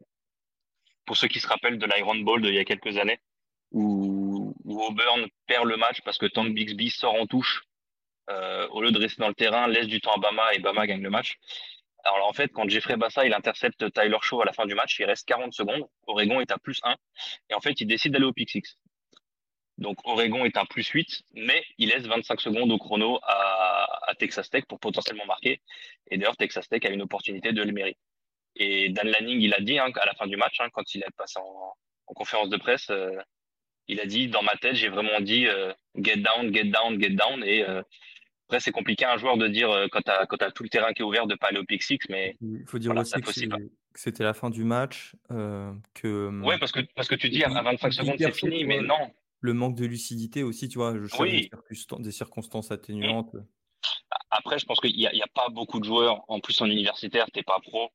pour 1.05 1.17
ceux 1.17 1.27
qui 1.27 1.39
se 1.39 1.47
rappellent 1.47 1.79
de 1.79 1.87
l'Iron 1.87 2.15
Ball 2.19 2.41
d'il 2.41 2.53
y 2.53 2.59
a 2.59 2.63
quelques 2.63 2.97
années, 2.97 3.19
où, 3.71 4.55
Auburn 4.65 5.27
perd 5.47 5.65
le 5.65 5.75
match 5.75 6.01
parce 6.05 6.19
que 6.19 6.27
Tank 6.27 6.53
Bixby 6.53 6.91
sort 6.91 7.15
en 7.15 7.25
touche 7.25 7.63
euh, 8.29 8.67
au 8.69 8.81
lieu 8.81 8.91
de 8.91 8.99
rester 8.99 9.21
dans 9.21 9.27
le 9.27 9.33
terrain, 9.33 9.67
laisse 9.67 9.87
du 9.87 9.99
temps 9.99 10.13
à 10.13 10.19
Bama 10.19 10.53
et 10.53 10.59
Bama 10.59 10.85
gagne 10.85 11.01
le 11.01 11.09
match. 11.09 11.37
Alors 12.03 12.27
en 12.27 12.33
fait, 12.33 12.49
quand 12.49 12.69
Jeffrey 12.69 12.97
Bassa 12.97 13.25
il 13.25 13.33
intercepte 13.33 13.91
Tyler 13.91 14.17
Shaw 14.21 14.41
à 14.41 14.45
la 14.45 14.53
fin 14.53 14.65
du 14.65 14.75
match, 14.75 14.99
il 14.99 15.05
reste 15.05 15.27
40 15.27 15.53
secondes. 15.53 15.87
Oregon 16.05 16.39
est 16.39 16.51
à 16.51 16.59
plus 16.59 16.79
1 16.83 16.95
et 17.49 17.53
en 17.55 17.59
fait, 17.59 17.81
il 17.81 17.87
décide 17.87 18.13
d'aller 18.13 18.25
au 18.25 18.33
pick 18.33 18.51
6. 18.51 18.77
Donc 19.77 19.97
Oregon 20.05 20.45
est 20.45 20.57
un 20.57 20.65
plus 20.65 20.87
8, 20.87 21.23
mais 21.33 21.63
il 21.79 21.89
laisse 21.89 22.05
25 22.05 22.39
secondes 22.39 22.71
au 22.71 22.77
chrono 22.77 23.19
à, 23.23 23.70
Texas 24.15 24.49
Tech 24.49 24.65
pour 24.67 24.79
potentiellement 24.79 25.25
marquer. 25.25 25.61
Et 26.09 26.17
d'ailleurs, 26.17 26.37
Texas 26.37 26.67
Tech 26.69 26.83
a 26.85 26.89
une 26.89 27.01
opportunité 27.01 27.53
de 27.53 27.63
le 27.63 27.71
mériter. 27.71 27.99
Et 28.55 28.89
Dan 28.89 29.07
Lanning, 29.07 29.39
il 29.39 29.53
a 29.53 29.59
dit 29.61 29.79
hein, 29.79 29.89
à 29.95 30.05
la 30.05 30.13
fin 30.13 30.27
du 30.27 30.37
match, 30.37 30.59
hein, 30.59 30.67
quand 30.73 30.93
il 30.93 31.01
est 31.01 31.15
passé 31.15 31.39
en, 31.39 31.73
conférence 32.13 32.49
de 32.49 32.57
presse, 32.57 32.89
euh, 32.89 33.15
il 33.87 34.01
a 34.01 34.05
dit 34.05 34.27
dans 34.27 34.43
ma 34.43 34.57
tête, 34.57 34.75
j'ai 34.75 34.89
vraiment 34.89 35.21
dit 35.21 35.47
euh, 35.47 35.71
get 35.95 36.17
down, 36.17 36.53
get 36.53 36.65
down, 36.65 36.99
get 36.99 37.11
down. 37.11 37.41
Et 37.45 37.63
euh, 37.63 37.81
après, 38.47 38.59
c'est 38.59 38.73
compliqué 38.73 39.05
à 39.05 39.13
un 39.13 39.17
joueur 39.17 39.37
de 39.37 39.47
dire 39.47 39.69
quand 39.93 40.01
tu 40.01 40.11
as, 40.11 40.51
tout 40.51 40.63
le 40.63 40.69
terrain 40.69 40.91
qui 40.91 41.03
est 41.03 41.05
ouvert 41.05 41.25
de 41.25 41.35
pas 41.35 41.47
aller 41.47 41.59
au 41.59 41.63
pick 41.63 41.81
6, 41.81 41.99
mais 42.09 42.35
il 42.41 42.65
faut 42.67 42.79
dire 42.79 42.93
aussi 42.93 43.13
que 43.21 43.31
c'était 43.95 44.25
la 44.25 44.33
fin 44.33 44.49
du 44.49 44.65
match. 44.65 45.15
que, 45.29 46.41
ouais, 46.43 46.59
parce 46.59 46.73
que, 46.73 46.81
parce 46.95 47.07
que 47.07 47.15
tu 47.15 47.29
dis 47.29 47.45
à 47.45 47.61
25 47.61 47.93
secondes, 47.93 48.15
c'est 48.19 48.35
fini, 48.35 48.65
mais 48.65 48.81
non 48.81 49.09
le 49.41 49.53
manque 49.53 49.75
de 49.75 49.85
lucidité 49.85 50.43
aussi, 50.43 50.69
tu 50.69 50.77
vois, 50.77 50.93
je 50.95 51.15
oui. 51.19 51.49
des, 51.99 52.11
circonstances 52.11 52.71
atténuantes. 52.71 53.35
Après, 54.29 54.59
je 54.59 54.65
pense 54.65 54.79
qu'il 54.79 54.95
n'y 54.95 55.05
a, 55.05 55.27
pas 55.33 55.49
beaucoup 55.49 55.79
de 55.79 55.85
joueurs, 55.85 56.23
en 56.27 56.39
plus 56.39 56.59
en 56.61 56.65
universitaire, 56.65 57.25
tu 57.31 57.39
n'es 57.39 57.43
pas 57.43 57.59
pro, 57.59 57.91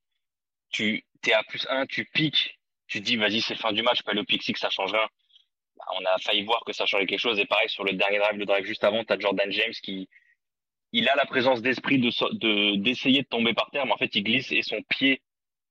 tu 0.69 1.05
es 1.25 1.33
à 1.33 1.43
plus 1.43 1.65
1, 1.69 1.85
tu 1.85 2.05
piques, 2.05 2.59
tu 2.87 3.01
dis, 3.01 3.17
vas-y, 3.17 3.41
c'est 3.41 3.55
fin 3.55 3.71
du 3.71 3.81
match, 3.83 4.01
pas 4.03 4.13
le 4.13 4.23
pick 4.23 4.41
que 4.53 4.59
ça 4.59 4.69
change 4.69 4.91
rien. 4.93 5.07
Bah, 5.77 5.85
on 5.95 6.05
a 6.05 6.17
failli 6.19 6.43
voir 6.43 6.63
que 6.65 6.73
ça 6.73 6.85
changeait 6.85 7.05
quelque 7.05 7.19
chose. 7.19 7.39
Et 7.39 7.45
pareil, 7.45 7.69
sur 7.69 7.83
le 7.83 7.93
dernier 7.93 8.19
drive, 8.19 8.37
le 8.37 8.45
drive 8.45 8.65
juste 8.65 8.83
avant, 8.83 9.03
tu 9.03 9.13
as 9.13 9.19
Jordan 9.19 9.51
James 9.51 9.73
qui 9.83 10.09
il 10.93 11.09
a 11.09 11.15
la 11.15 11.25
présence 11.25 11.61
d'esprit 11.61 11.99
de 11.99 12.75
d'essayer 12.77 13.21
de, 13.23 13.27
tomber 13.27 13.53
par 13.53 13.69
terre, 13.71 13.85
mais 13.85 13.91
en 13.91 13.97
fait, 13.97 14.15
il 14.15 14.23
glisse 14.23 14.51
et 14.51 14.61
son 14.61 14.81
pied 14.83 15.21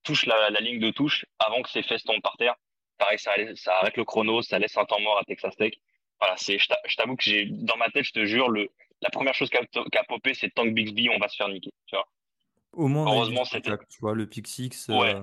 touche 0.04 0.26
la, 0.26 0.50
ligne 0.60 0.78
de 0.78 0.90
touche 0.90 1.24
avant 1.38 1.62
que 1.62 1.70
ses 1.70 1.82
fesses 1.82 2.04
tombent 2.04 2.22
par 2.22 2.36
terre 2.36 2.54
pareil, 2.98 3.18
ça, 3.18 3.32
ça, 3.54 3.76
arrête 3.78 3.96
le 3.96 4.04
chrono, 4.04 4.42
ça 4.42 4.58
laisse 4.58 4.76
un 4.76 4.84
temps 4.84 5.00
mort 5.00 5.18
à 5.18 5.24
Texas 5.24 5.56
Tech. 5.56 5.72
Voilà, 6.20 6.36
je 6.36 6.96
t'avoue 6.96 7.16
que 7.16 7.22
j'ai, 7.22 7.46
dans 7.46 7.76
ma 7.76 7.90
tête, 7.90 8.04
je 8.04 8.12
te 8.12 8.24
jure, 8.24 8.48
le, 8.48 8.70
la 9.02 9.10
première 9.10 9.34
chose 9.34 9.50
qui 9.50 9.56
a, 9.56 10.04
popé, 10.08 10.34
c'est 10.34 10.50
Tank 10.50 10.72
Bixby, 10.72 11.08
on 11.14 11.18
va 11.18 11.28
se 11.28 11.36
faire 11.36 11.48
niquer, 11.48 11.70
tu 11.86 11.96
vois. 11.96 12.06
Au 12.72 12.88
moins, 12.88 13.06
heureusement, 13.06 13.44
c'était. 13.44 13.70
Tu 13.88 13.98
vois, 14.00 14.14
le 14.14 14.26
Pick 14.26 14.46
Six, 14.46 14.88
ouais. 14.88 15.14
Euh, 15.14 15.22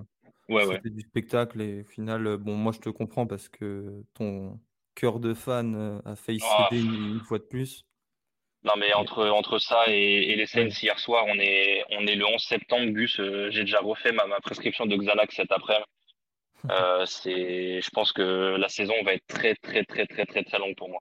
ouais, 0.49 0.79
du 0.83 1.01
spectacle 1.01 1.61
et 1.61 1.81
au 1.81 1.85
final, 1.85 2.27
euh, 2.27 2.37
bon, 2.37 2.55
moi, 2.55 2.71
je 2.71 2.79
te 2.79 2.89
comprends 2.89 3.27
parce 3.27 3.49
que 3.49 4.03
ton 4.13 4.59
cœur 4.95 5.19
de 5.19 5.33
fan 5.33 5.75
euh, 5.75 5.99
a 6.05 6.15
failli 6.15 6.39
ah. 6.43 6.67
céder 6.69 6.83
une, 6.83 7.19
fois 7.21 7.39
de 7.39 7.43
plus. 7.43 7.83
Non, 8.63 8.73
mais 8.77 8.93
entre, 8.93 9.27
entre 9.27 9.59
ça 9.59 9.85
et, 9.87 10.35
les 10.35 10.45
Saints 10.45 10.69
hier 10.81 10.97
soir, 10.97 11.25
on 11.27 11.37
est, 11.39 11.83
on 11.91 12.07
est 12.07 12.15
le 12.15 12.25
11 12.25 12.41
septembre, 12.41 12.91
Gus. 12.91 13.17
j'ai 13.17 13.61
déjà 13.61 13.79
refait 13.79 14.13
ma, 14.13 14.25
ma 14.25 14.39
prescription 14.39 14.85
de 14.85 14.95
Xanax 14.95 15.35
cet 15.35 15.51
après-midi. 15.51 15.85
Euh, 16.69 17.05
c'est, 17.05 17.81
je 17.81 17.89
pense 17.89 18.13
que 18.13 18.55
la 18.57 18.69
saison 18.69 18.93
va 19.03 19.13
être 19.13 19.27
très, 19.27 19.55
très, 19.55 19.83
très, 19.83 20.05
très, 20.05 20.25
très, 20.25 20.43
très 20.43 20.59
longue 20.59 20.75
pour 20.77 20.89
moi. 20.89 20.99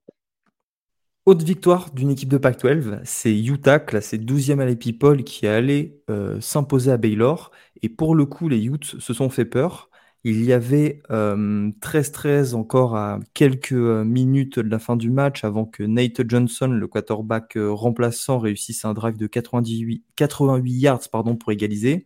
Autre 1.24 1.44
victoire 1.44 1.92
d'une 1.92 2.10
équipe 2.10 2.30
de 2.30 2.36
Pac-12, 2.36 2.98
c'est 3.04 3.32
Utah, 3.38 3.78
classé 3.78 4.18
12e 4.18 4.58
à 4.58 4.66
l'Epipole, 4.66 5.22
qui 5.22 5.46
est 5.46 5.50
allé 5.50 6.02
euh, 6.10 6.40
s'imposer 6.40 6.90
à 6.90 6.96
Baylor. 6.96 7.52
Et 7.80 7.88
pour 7.88 8.16
le 8.16 8.26
coup, 8.26 8.48
les 8.48 8.64
Utes 8.66 8.98
se 8.98 9.14
sont 9.14 9.30
fait 9.30 9.44
peur. 9.44 9.88
Il 10.24 10.44
y 10.44 10.52
avait 10.52 11.00
13-13 11.08 12.54
euh, 12.54 12.56
encore 12.56 12.96
à 12.96 13.20
quelques 13.34 13.72
minutes 13.72 14.58
de 14.58 14.68
la 14.68 14.80
fin 14.80 14.96
du 14.96 15.10
match 15.10 15.44
avant 15.44 15.64
que 15.64 15.84
Nate 15.84 16.28
Johnson, 16.28 16.66
le 16.66 16.88
quarterback 16.88 17.56
remplaçant, 17.56 18.40
réussisse 18.40 18.84
un 18.84 18.92
drive 18.92 19.16
de 19.16 19.28
88, 19.28 20.04
88 20.16 20.72
yards 20.72 21.08
pardon, 21.10 21.36
pour 21.36 21.52
égaliser. 21.52 22.04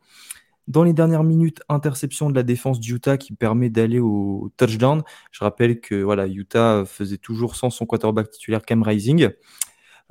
Dans 0.69 0.83
les 0.83 0.93
dernières 0.93 1.23
minutes, 1.23 1.63
interception 1.69 2.29
de 2.29 2.35
la 2.35 2.43
défense 2.43 2.81
d'Utah 2.81 3.19
qui 3.19 3.33
permet 3.33 3.71
d'aller 3.71 4.01
au 4.01 4.51
touchdown. 4.57 5.03
Je 5.31 5.45
rappelle 5.45 5.81
que 5.81 6.03
voilà, 6.03 6.27
Utah 6.27 6.85
faisait 6.85 7.19
toujours 7.19 7.55
sans 7.55 7.71
son 7.71 7.87
quarterback 7.87 8.31
titulaire 8.31 8.65
Cam 8.65 8.83
Rising. 8.83 9.31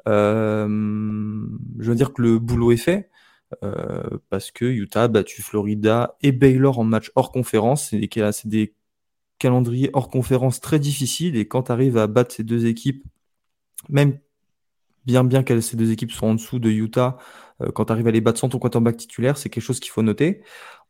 Euh, 0.07 0.67
je 1.79 1.89
veux 1.89 1.95
dire 1.95 2.13
que 2.13 2.21
le 2.21 2.39
boulot 2.39 2.71
est 2.71 2.77
fait 2.77 3.09
euh, 3.63 4.03
parce 4.29 4.51
que 4.51 4.65
Utah 4.65 5.03
a 5.03 5.07
battu 5.07 5.41
Florida 5.41 6.15
et 6.21 6.31
Baylor 6.31 6.79
en 6.79 6.83
match 6.85 7.11
hors 7.15 7.31
conférence. 7.31 7.89
C'est 7.89 8.47
des, 8.47 8.75
calendriers 9.39 9.89
hors 9.93 10.09
conférence 10.09 10.61
très 10.61 10.79
difficiles 10.79 11.35
et 11.35 11.47
quand 11.47 11.63
tu 11.63 11.71
arrives 11.71 11.97
à 11.97 12.07
battre 12.07 12.33
ces 12.33 12.43
deux 12.43 12.65
équipes, 12.65 13.05
même 13.89 14.19
bien 15.05 15.23
bien 15.23 15.43
que 15.43 15.59
ces 15.61 15.77
deux 15.77 15.91
équipes 15.91 16.11
soient 16.11 16.29
en 16.29 16.35
dessous 16.35 16.59
de 16.59 16.69
Utah, 16.69 17.17
quand 17.73 17.85
tu 17.85 17.91
arrives 17.91 18.07
à 18.07 18.11
les 18.11 18.21
battre 18.21 18.39
sans 18.39 18.49
ton 18.49 18.59
quarterback 18.59 18.97
titulaire, 18.97 19.37
c'est 19.37 19.49
quelque 19.49 19.63
chose 19.63 19.79
qu'il 19.79 19.91
faut 19.91 20.01
noter. 20.01 20.41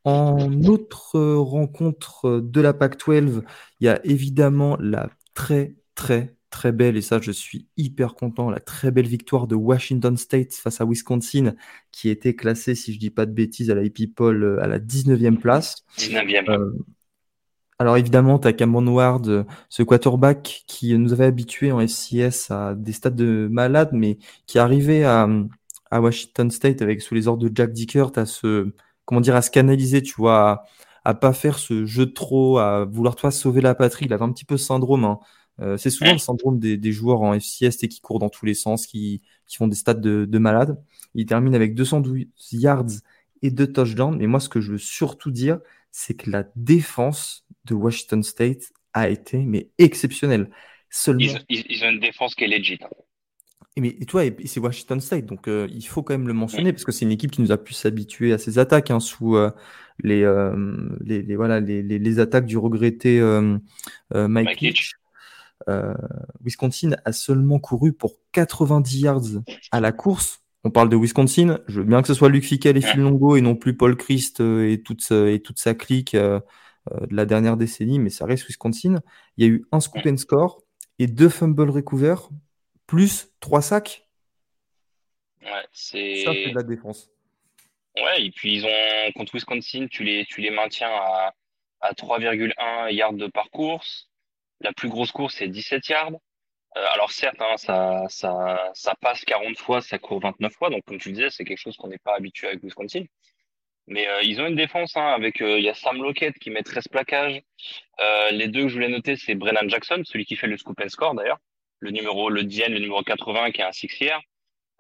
En 0.04 0.64
autre 0.64 1.20
rencontre 1.20 2.40
de 2.40 2.62
la 2.62 2.74
PAC-12, 2.74 3.42
il 3.80 3.86
y 3.86 3.90
a 3.90 4.00
évidemment 4.06 4.78
la 4.80 5.10
très 5.34 5.76
très 5.96 6.36
très 6.56 6.72
belle, 6.72 6.96
et 6.96 7.02
ça 7.02 7.20
je 7.22 7.32
suis 7.32 7.68
hyper 7.76 8.16
content, 8.16 8.50
la 8.50 8.60
très 8.60 8.90
belle 8.90 9.08
victoire 9.08 9.46
de 9.48 9.56
Washington 9.56 10.16
State 10.16 10.54
face 10.54 10.80
à 10.80 10.86
Wisconsin, 10.86 11.56
qui 11.92 12.10
était 12.10 12.36
classée, 12.36 12.76
si 12.76 12.94
je 12.94 13.00
dis 13.00 13.10
pas 13.10 13.26
de 13.26 13.32
bêtises, 13.32 13.70
à 13.70 13.76
la 13.76 13.82
euh, 13.82 14.60
à 14.62 14.68
la 14.68 14.80
19e 14.80 15.38
place. 15.38 15.84
19e. 15.98 16.50
Euh, 16.50 16.72
alors 17.78 17.98
évidemment, 17.98 18.40
tu 18.40 18.48
as 18.48 18.54
Cameron 18.54 18.88
Ward, 18.88 19.46
ce 19.68 19.84
quarterback 19.84 20.64
qui 20.66 20.98
nous 20.98 21.12
avait 21.12 21.26
habitués 21.26 21.74
en 21.74 21.86
SCS 21.86 22.52
à 22.52 22.74
des 22.74 22.94
stades 22.94 23.18
de 23.18 23.50
malade, 23.52 23.90
mais 23.92 24.18
qui 24.46 24.60
arrivait 24.60 25.04
à, 25.04 25.28
à 25.92 26.02
Washington 26.02 26.52
State 26.52 26.82
avec 26.82 27.02
sous 27.02 27.16
les 27.16 27.28
ordres 27.28 27.48
de 27.48 27.56
Jack 27.56 27.72
Dickert 27.72 28.12
à 28.18 28.26
se 28.26 28.74
comment 29.06 29.22
dire 29.22 29.36
à 29.36 29.42
se 29.42 29.52
canaliser, 29.52 30.02
tu 30.02 30.16
vois, 30.18 30.66
à, 31.04 31.14
pas 31.14 31.34
faire 31.34 31.60
ce 31.60 31.86
jeu 31.86 32.08
de 32.08 32.12
trop, 32.12 32.58
à 32.58 32.86
vouloir 32.86 33.16
toi 33.16 33.32
sauver 33.32 33.62
la 33.62 33.76
patrie. 33.76 34.06
Il 34.06 34.14
avait 34.14 34.24
un 34.24 34.32
petit 34.32 34.46
peu 34.46 34.58
ce 34.58 34.66
syndrome. 34.66 35.06
Hein. 35.06 35.20
Euh, 35.62 35.78
c'est 35.78 35.90
souvent 35.90 36.12
le 36.12 36.18
syndrome 36.18 36.60
des, 36.60 36.92
joueurs 36.92 37.22
en 37.22 37.40
FCS 37.40 37.84
et 37.84 37.88
qui 37.88 38.02
courent 38.02 38.20
dans 38.20 38.30
tous 38.30 38.46
les 38.46 38.56
sens, 38.56 38.88
qui, 38.88 39.22
qui 39.46 39.58
font 39.58 39.68
des 39.68 39.76
stats 39.76 39.94
de, 39.94 40.26
de 40.26 40.38
malades. 40.40 40.82
Il 41.14 41.26
termine 41.26 41.56
avec 41.56 41.76
212 41.76 42.26
yards 42.52 42.86
et 43.42 43.52
deux 43.52 43.72
touchdowns. 43.72 44.18
Mais 44.18 44.28
moi, 44.28 44.40
ce 44.40 44.50
que 44.50 44.60
je 44.60 44.74
veux 44.74 44.78
surtout 44.78 45.32
dire, 45.32 45.60
c'est 45.92 46.16
que 46.16 46.30
la 46.30 46.46
défense 46.56 47.46
de 47.66 47.74
Washington 47.74 48.24
State 48.24 48.74
a 48.94 49.10
été 49.10 49.38
mais 49.38 49.70
exceptionnelle. 49.78 50.50
Seulement... 50.90 51.40
Ils, 51.50 51.84
ont 51.84 51.90
une 51.90 52.00
défense 52.00 52.36
qui 52.36 52.44
est 52.44 52.48
legit. 52.48 52.80
Et 53.78 53.82
mais 53.82 53.98
et 54.00 54.06
toi, 54.06 54.24
c'est 54.46 54.60
Washington 54.62 55.02
State, 55.02 55.26
donc 55.26 55.48
euh, 55.50 55.68
il 55.70 55.86
faut 55.86 56.02
quand 56.02 56.14
même 56.14 56.28
le 56.28 56.34
mentionner 56.34 56.72
parce 56.72 56.86
que 56.86 56.94
c'est 56.94 57.04
une 57.04 57.12
équipe 57.12 57.32
qui 57.32 57.42
nous 57.42 57.52
a 57.52 57.58
pu 57.58 57.74
s'habituer 57.74 58.32
à 58.32 58.38
ces 58.38 58.58
attaques 58.58 58.90
hein, 58.90 59.02
sous 59.02 59.36
euh, 59.36 59.52
les, 60.00 60.24
euh, 60.24 60.56
les, 61.02 61.22
les, 61.22 61.36
voilà 61.36 61.60
les, 61.60 61.84
les, 61.84 62.00
les, 62.00 62.20
attaques 62.20 62.46
du 62.46 62.58
regretté 62.58 63.20
Mike, 64.14 64.62
Leach. 64.62 64.94
Wisconsin 66.42 66.92
a 67.04 67.12
seulement 67.12 67.60
couru 67.60 67.92
pour 67.92 68.14
90 68.32 69.00
yards 69.02 69.22
à 69.72 69.82
la 69.82 69.92
course. 69.92 70.42
On 70.64 70.72
parle 70.72 70.90
de 70.90 70.96
Wisconsin. 70.96 71.60
Je 71.68 71.82
veux 71.82 71.86
bien 71.86 72.02
que 72.02 72.08
ce 72.08 72.14
soit 72.14 72.30
Luc 72.30 72.46
Fickel 72.46 72.78
et 72.78 72.82
Phil 72.82 73.02
Longo 73.02 73.36
et 73.36 73.42
non 73.42 73.56
plus 73.56 73.76
Paul 73.76 73.98
Christ 73.98 74.40
et 74.40 74.82
toute 74.84 75.12
et 75.12 75.42
toute 75.42 75.60
sa 75.60 75.74
clique 75.74 76.16
de 76.16 76.42
la 77.10 77.26
dernière 77.26 77.58
décennie, 77.58 78.00
mais 78.00 78.10
ça 78.10 78.26
reste 78.26 78.48
Wisconsin. 78.48 79.02
Il 79.38 79.46
y 79.46 79.48
a 79.48 79.52
eu 79.52 79.66
un 79.74 79.82
scoop 79.82 80.06
and 80.06 80.18
score 80.18 80.62
et 80.98 81.08
deux 81.08 81.30
fumbles 81.30 81.70
recouverts 81.70 82.30
plus 82.88 83.30
3 83.40 83.62
sacs. 83.62 84.08
Ouais, 85.42 85.66
c'est. 85.72 86.24
Ça, 86.24 86.34
c'est 86.34 86.50
de 86.50 86.56
la 86.56 86.64
défense. 86.64 87.10
Ouais, 87.98 88.26
et 88.26 88.32
puis 88.32 88.56
ils 88.56 88.66
ont, 88.66 89.12
contre 89.14 89.36
Wisconsin, 89.36 89.88
tu 89.90 90.04
les, 90.04 90.26
tu 90.26 90.42
les 90.42 90.50
maintiens 90.50 90.90
à, 90.90 91.34
à 91.82 91.94
3,1 91.94 92.92
yards 92.92 93.14
de 93.14 93.28
parcours. 93.28 93.84
La 94.62 94.74
plus 94.74 94.90
grosse 94.90 95.12
course, 95.12 95.36
c'est 95.36 95.48
17 95.48 95.88
yards. 95.90 96.12
Euh, 96.78 96.86
alors 96.94 97.12
certes, 97.12 97.40
hein, 97.40 97.56
ça, 97.58 98.04
ça, 98.10 98.72
ça 98.74 98.96
passe 99.00 99.24
40 99.24 99.58
fois, 99.58 99.82
ça 99.82 99.98
court 99.98 100.20
29 100.20 100.54
fois. 100.54 100.70
Donc 100.70 100.84
comme 100.86 100.98
tu 100.98 101.12
disais, 101.12 101.30
c'est 101.30 101.46
quelque 101.46 101.60
chose 101.60 101.78
qu'on 101.78 101.88
n'est 101.88 102.00
pas 102.00 102.16
habitué 102.16 102.48
avec 102.48 102.64
Wisconsin. 102.64 103.06
Mais 103.88 104.08
euh, 104.10 104.22
ils 104.24 104.42
ont 104.42 104.48
une 104.48 104.56
défense 104.56 104.98
hein, 104.98 105.08
avec 105.08 105.42
euh, 105.42 105.58
il 105.60 105.64
y 105.64 105.70
a 105.70 105.74
Sam 105.74 106.02
Lockett 106.02 106.38
qui 106.40 106.50
met 106.50 106.64
13 106.64 106.88
plaquages. 106.90 107.42
les 108.32 108.48
deux 108.50 108.64
que 108.64 108.68
je 108.70 108.74
voulais 108.74 108.90
noter, 108.90 109.16
c'est 109.16 109.36
Brennan 109.36 109.70
Jackson, 109.70 110.02
celui 110.04 110.26
qui 110.26 110.36
fait 110.36 110.48
le 110.48 110.58
scoop 110.58 110.82
and 110.82 110.90
score 110.90 111.16
d'ailleurs 111.16 111.40
le 111.80 111.92
numéro, 111.92 112.30
le 112.30 112.44
Dien, 112.44 112.68
le 112.70 112.80
numéro 112.80 113.02
80, 113.04 113.52
qui 113.52 113.62
est 113.62 113.66
un 113.66 113.72
six 113.72 113.90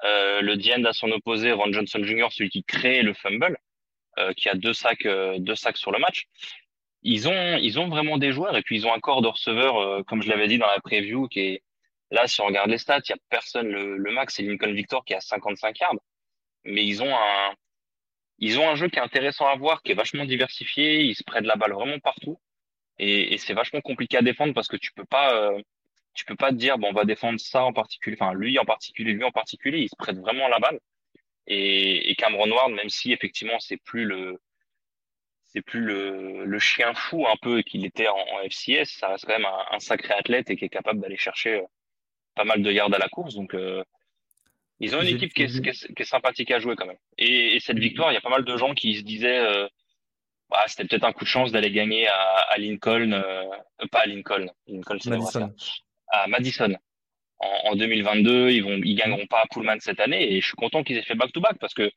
euh, 0.03 0.41
le 0.41 0.57
Dien 0.57 0.83
à 0.85 0.93
son 0.93 1.11
opposé, 1.11 1.51
Ron 1.51 1.71
Johnson 1.71 2.03
Jr., 2.03 2.27
celui 2.31 2.49
qui 2.49 2.63
crée 2.63 3.01
le 3.01 3.13
fumble, 3.13 3.57
euh, 4.17 4.33
qui 4.33 4.49
a 4.49 4.55
deux 4.55 4.73
sacs, 4.73 5.05
euh, 5.05 5.37
deux 5.39 5.55
sacs 5.55 5.77
sur 5.77 5.91
le 5.91 5.99
match. 5.99 6.25
Ils 7.01 7.27
ont, 7.27 7.57
ils 7.57 7.79
ont 7.79 7.87
vraiment 7.87 8.17
des 8.17 8.31
joueurs 8.31 8.57
et 8.57 8.61
puis 8.63 8.77
ils 8.77 8.87
ont 8.87 8.93
un 8.93 8.99
corps 8.99 9.21
de 9.21 9.27
receveur, 9.27 10.03
comme 10.05 10.23
je 10.23 10.29
l'avais 10.29 10.47
dit 10.47 10.57
dans 10.57 10.67
la 10.67 10.79
preview, 10.79 11.27
qui 11.27 11.39
est 11.39 11.63
là, 12.11 12.27
si 12.27 12.41
on 12.41 12.47
regarde 12.47 12.69
les 12.69 12.79
stats, 12.79 13.01
il 13.07 13.11
y 13.11 13.13
a 13.13 13.17
personne. 13.29 13.67
Le, 13.67 13.97
le 13.97 14.11
max, 14.11 14.35
c'est 14.35 14.43
Lincoln 14.43 14.73
Victor 14.73 15.05
qui 15.05 15.13
a 15.13 15.21
55 15.21 15.79
yards, 15.79 15.95
mais 16.63 16.83
ils 16.83 17.03
ont 17.03 17.15
un, 17.15 17.53
ils 18.39 18.59
ont 18.59 18.67
un 18.69 18.75
jeu 18.75 18.89
qui 18.89 18.97
est 18.97 19.01
intéressant 19.01 19.47
à 19.47 19.55
voir, 19.55 19.81
qui 19.83 19.91
est 19.91 19.95
vachement 19.95 20.25
diversifié. 20.25 21.03
Ils 21.03 21.15
se 21.15 21.23
prennent 21.23 21.45
la 21.45 21.55
balle 21.55 21.73
vraiment 21.73 21.99
partout. 21.99 22.39
Et, 22.97 23.37
c'est 23.37 23.53
vachement 23.53 23.81
compliqué 23.81 24.17
à 24.17 24.21
défendre 24.21 24.53
parce 24.53 24.67
que 24.67 24.77
tu 24.77 24.91
peux 24.93 25.05
pas, 25.05 25.33
euh, 25.35 25.61
tu 26.15 26.25
peux 26.25 26.35
pas 26.35 26.49
te 26.49 26.55
dire, 26.55 26.77
bon, 26.77 26.89
on 26.89 26.93
va 26.93 27.05
défendre 27.05 27.39
ça 27.39 27.63
en 27.63 27.73
particulier, 27.73 28.17
enfin, 28.19 28.33
lui 28.33 28.57
en 28.59 28.65
particulier, 28.65 29.13
lui 29.13 29.23
en 29.23 29.31
particulier, 29.31 29.79
il 29.79 29.89
se 29.89 29.95
prête 29.97 30.17
vraiment 30.17 30.47
la 30.47 30.59
balle. 30.59 30.79
Et, 31.47 32.09
et 32.09 32.15
Cameron 32.15 32.49
Ward, 32.49 32.71
même 32.71 32.89
si 32.89 33.13
effectivement 33.13 33.59
c'est 33.59 33.77
plus 33.77 34.05
le, 34.05 34.39
c'est 35.55 35.61
plus 35.61 35.81
le, 35.81 36.43
le 36.45 36.59
chien 36.59 36.93
fou 36.93 37.25
un 37.27 37.35
peu 37.41 37.61
qu'il 37.61 37.85
était 37.85 38.07
en, 38.07 38.49
FCS, 38.49 38.97
ça 38.97 39.09
reste 39.09 39.25
quand 39.25 39.37
même 39.37 39.47
un, 39.71 39.79
sacré 39.79 40.13
athlète 40.13 40.49
et 40.49 40.57
qui 40.57 40.65
est 40.65 40.69
capable 40.69 40.99
d'aller 40.99 41.17
chercher 41.17 41.55
euh, 41.55 41.65
pas 42.35 42.43
mal 42.43 42.61
de 42.61 42.71
yards 42.71 42.93
à 42.93 42.97
la 42.97 43.07
course. 43.07 43.35
Donc, 43.35 43.53
euh, 43.53 43.83
ils 44.81 44.95
ont 44.95 45.01
une 45.01 45.07
équipe 45.07 45.33
qui 45.33 45.43
est, 45.43 45.61
qui, 45.61 46.01
est, 46.01 46.05
sympathique 46.05 46.51
à 46.51 46.59
jouer 46.59 46.75
quand 46.75 46.85
même. 46.85 46.97
Et, 47.17 47.57
cette 47.61 47.79
victoire, 47.79 48.11
il 48.11 48.15
y 48.15 48.17
a 48.17 48.21
pas 48.21 48.29
mal 48.29 48.43
de 48.43 48.57
gens 48.57 48.73
qui 48.73 48.95
se 48.95 49.03
disaient, 49.03 49.39
euh, 49.39 49.67
bah, 50.49 50.63
c'était 50.67 50.85
peut-être 50.85 51.05
un 51.05 51.13
coup 51.13 51.23
de 51.23 51.29
chance 51.29 51.53
d'aller 51.53 51.71
gagner 51.71 52.07
à, 52.07 52.13
à 52.49 52.57
Lincoln, 52.57 53.13
euh, 53.13 53.45
pas 53.91 53.99
à 53.99 54.05
Lincoln, 54.07 54.47
Lincoln 54.67 54.97
c'est 54.99 55.09
Madison. 55.09 55.53
À 56.23 56.27
Madison. 56.27 56.75
En, 57.39 57.71
en, 57.71 57.75
2022, 57.75 58.51
ils 58.51 58.63
vont, 58.63 58.79
ils 58.83 58.95
gagneront 58.95 59.27
pas 59.27 59.41
à 59.41 59.45
Pullman 59.51 59.77
cette 59.79 59.99
année 59.99 60.33
et 60.33 60.41
je 60.41 60.47
suis 60.47 60.55
content 60.55 60.83
qu'ils 60.83 60.97
aient 60.97 61.03
fait 61.03 61.15
back-to-back 61.15 61.57
parce 61.59 61.73
que 61.73 61.91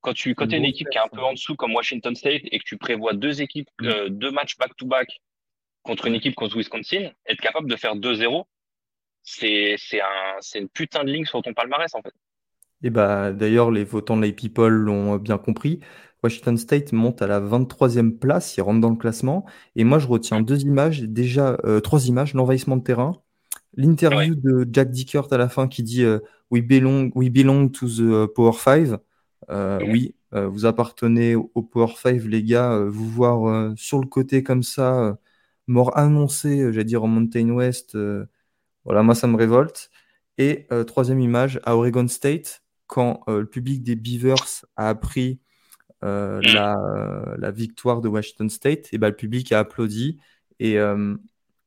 quand 0.00 0.14
tu 0.14 0.34
quand 0.34 0.52
es 0.52 0.56
une 0.56 0.64
équipe 0.64 0.88
qui 0.88 0.98
est 0.98 1.00
un 1.00 1.08
peu 1.08 1.22
en 1.22 1.32
dessous 1.32 1.54
comme 1.56 1.74
Washington 1.74 2.14
State 2.14 2.42
et 2.50 2.58
que 2.58 2.64
tu 2.64 2.76
prévois 2.76 3.12
deux 3.12 3.42
équipes, 3.42 3.68
mm. 3.80 3.86
euh, 3.86 4.08
deux 4.08 4.30
matchs 4.30 4.56
back-to-back 4.56 5.20
contre 5.82 6.06
une 6.06 6.14
équipe 6.14 6.34
contre 6.34 6.56
Wisconsin, 6.56 7.10
être 7.26 7.40
capable 7.40 7.70
de 7.70 7.76
faire 7.76 7.94
2-0, 7.96 8.44
c'est 9.22 9.76
c'est 9.78 10.00
un 10.00 10.36
c'est 10.40 10.58
une 10.58 10.68
putain 10.68 11.04
de 11.04 11.10
ligne 11.12 11.24
sur 11.24 11.42
ton 11.42 11.54
palmarès 11.54 11.94
en 11.94 12.02
fait. 12.02 12.12
Et 12.82 12.90
bah 12.90 13.32
d'ailleurs 13.32 13.70
les 13.70 13.84
votants 13.84 14.16
de 14.16 14.26
la 14.26 14.32
People 14.32 14.72
l'ont 14.72 15.16
bien 15.16 15.38
compris. 15.38 15.80
Washington 16.22 16.56
State 16.58 16.92
monte 16.92 17.22
à 17.22 17.26
la 17.26 17.40
23e 17.40 18.18
place, 18.18 18.56
il 18.56 18.60
rentre 18.62 18.80
dans 18.80 18.90
le 18.90 18.96
classement. 18.96 19.46
Et 19.74 19.84
moi, 19.84 19.98
je 19.98 20.06
retiens 20.06 20.40
deux 20.40 20.60
images, 20.62 21.00
déjà 21.02 21.56
euh, 21.64 21.80
trois 21.80 22.06
images, 22.08 22.34
l'envahissement 22.34 22.76
de 22.76 22.82
terrain, 22.82 23.22
l'interview 23.80 24.34
de 24.34 24.66
Jack 24.70 24.90
Dickert 24.90 25.32
à 25.32 25.38
la 25.38 25.48
fin 25.48 25.68
qui 25.68 25.82
dit 25.82 26.04
euh, 26.04 26.20
we, 26.50 26.62
belong, 26.62 27.10
we 27.14 27.30
belong 27.30 27.68
to 27.68 27.86
the 27.86 28.26
Power 28.32 28.52
5 28.52 29.00
euh, 29.50 29.80
Oui, 29.88 30.14
vous 30.32 30.64
appartenez 30.64 31.34
au 31.34 31.62
Power 31.62 31.92
5, 31.96 32.22
les 32.24 32.42
gars. 32.42 32.78
vous 32.86 33.08
voir 33.08 33.72
sur 33.76 33.98
le 33.98 34.06
côté 34.06 34.44
comme 34.44 34.62
ça, 34.62 35.18
mort 35.66 35.96
annoncé, 35.98 36.72
j'allais 36.72 36.84
dire 36.84 37.02
en 37.02 37.08
Mountain 37.08 37.50
West, 37.50 37.98
voilà, 38.84 39.02
moi, 39.02 39.16
ça 39.16 39.26
me 39.26 39.36
révolte. 39.36 39.90
Et 40.38 40.68
troisième 40.86 41.18
image, 41.18 41.58
à 41.64 41.74
Oregon 41.74 42.06
State, 42.06 42.62
quand 42.86 43.24
le 43.26 43.44
public 43.44 43.82
des 43.82 43.96
Beavers 43.96 44.64
a 44.76 44.88
appris 44.88 45.40
euh, 46.02 46.40
la, 47.38 47.50
victoire 47.50 48.00
de 48.00 48.08
Washington 48.08 48.48
State, 48.48 48.88
et 48.92 48.98
ben, 48.98 49.08
le 49.08 49.16
public 49.16 49.52
a 49.52 49.58
applaudi. 49.58 50.18
Et 50.58 50.78
euh, 50.78 51.14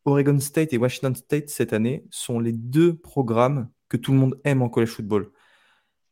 Oregon 0.05 0.39
State 0.39 0.73
et 0.73 0.77
Washington 0.77 1.15
State 1.15 1.49
cette 1.49 1.73
année 1.73 2.03
sont 2.11 2.39
les 2.39 2.51
deux 2.51 2.97
programmes 2.97 3.69
que 3.89 3.97
tout 3.97 4.11
le 4.11 4.17
monde 4.17 4.39
aime 4.43 4.61
en 4.61 4.69
college 4.69 4.89
football. 4.89 5.31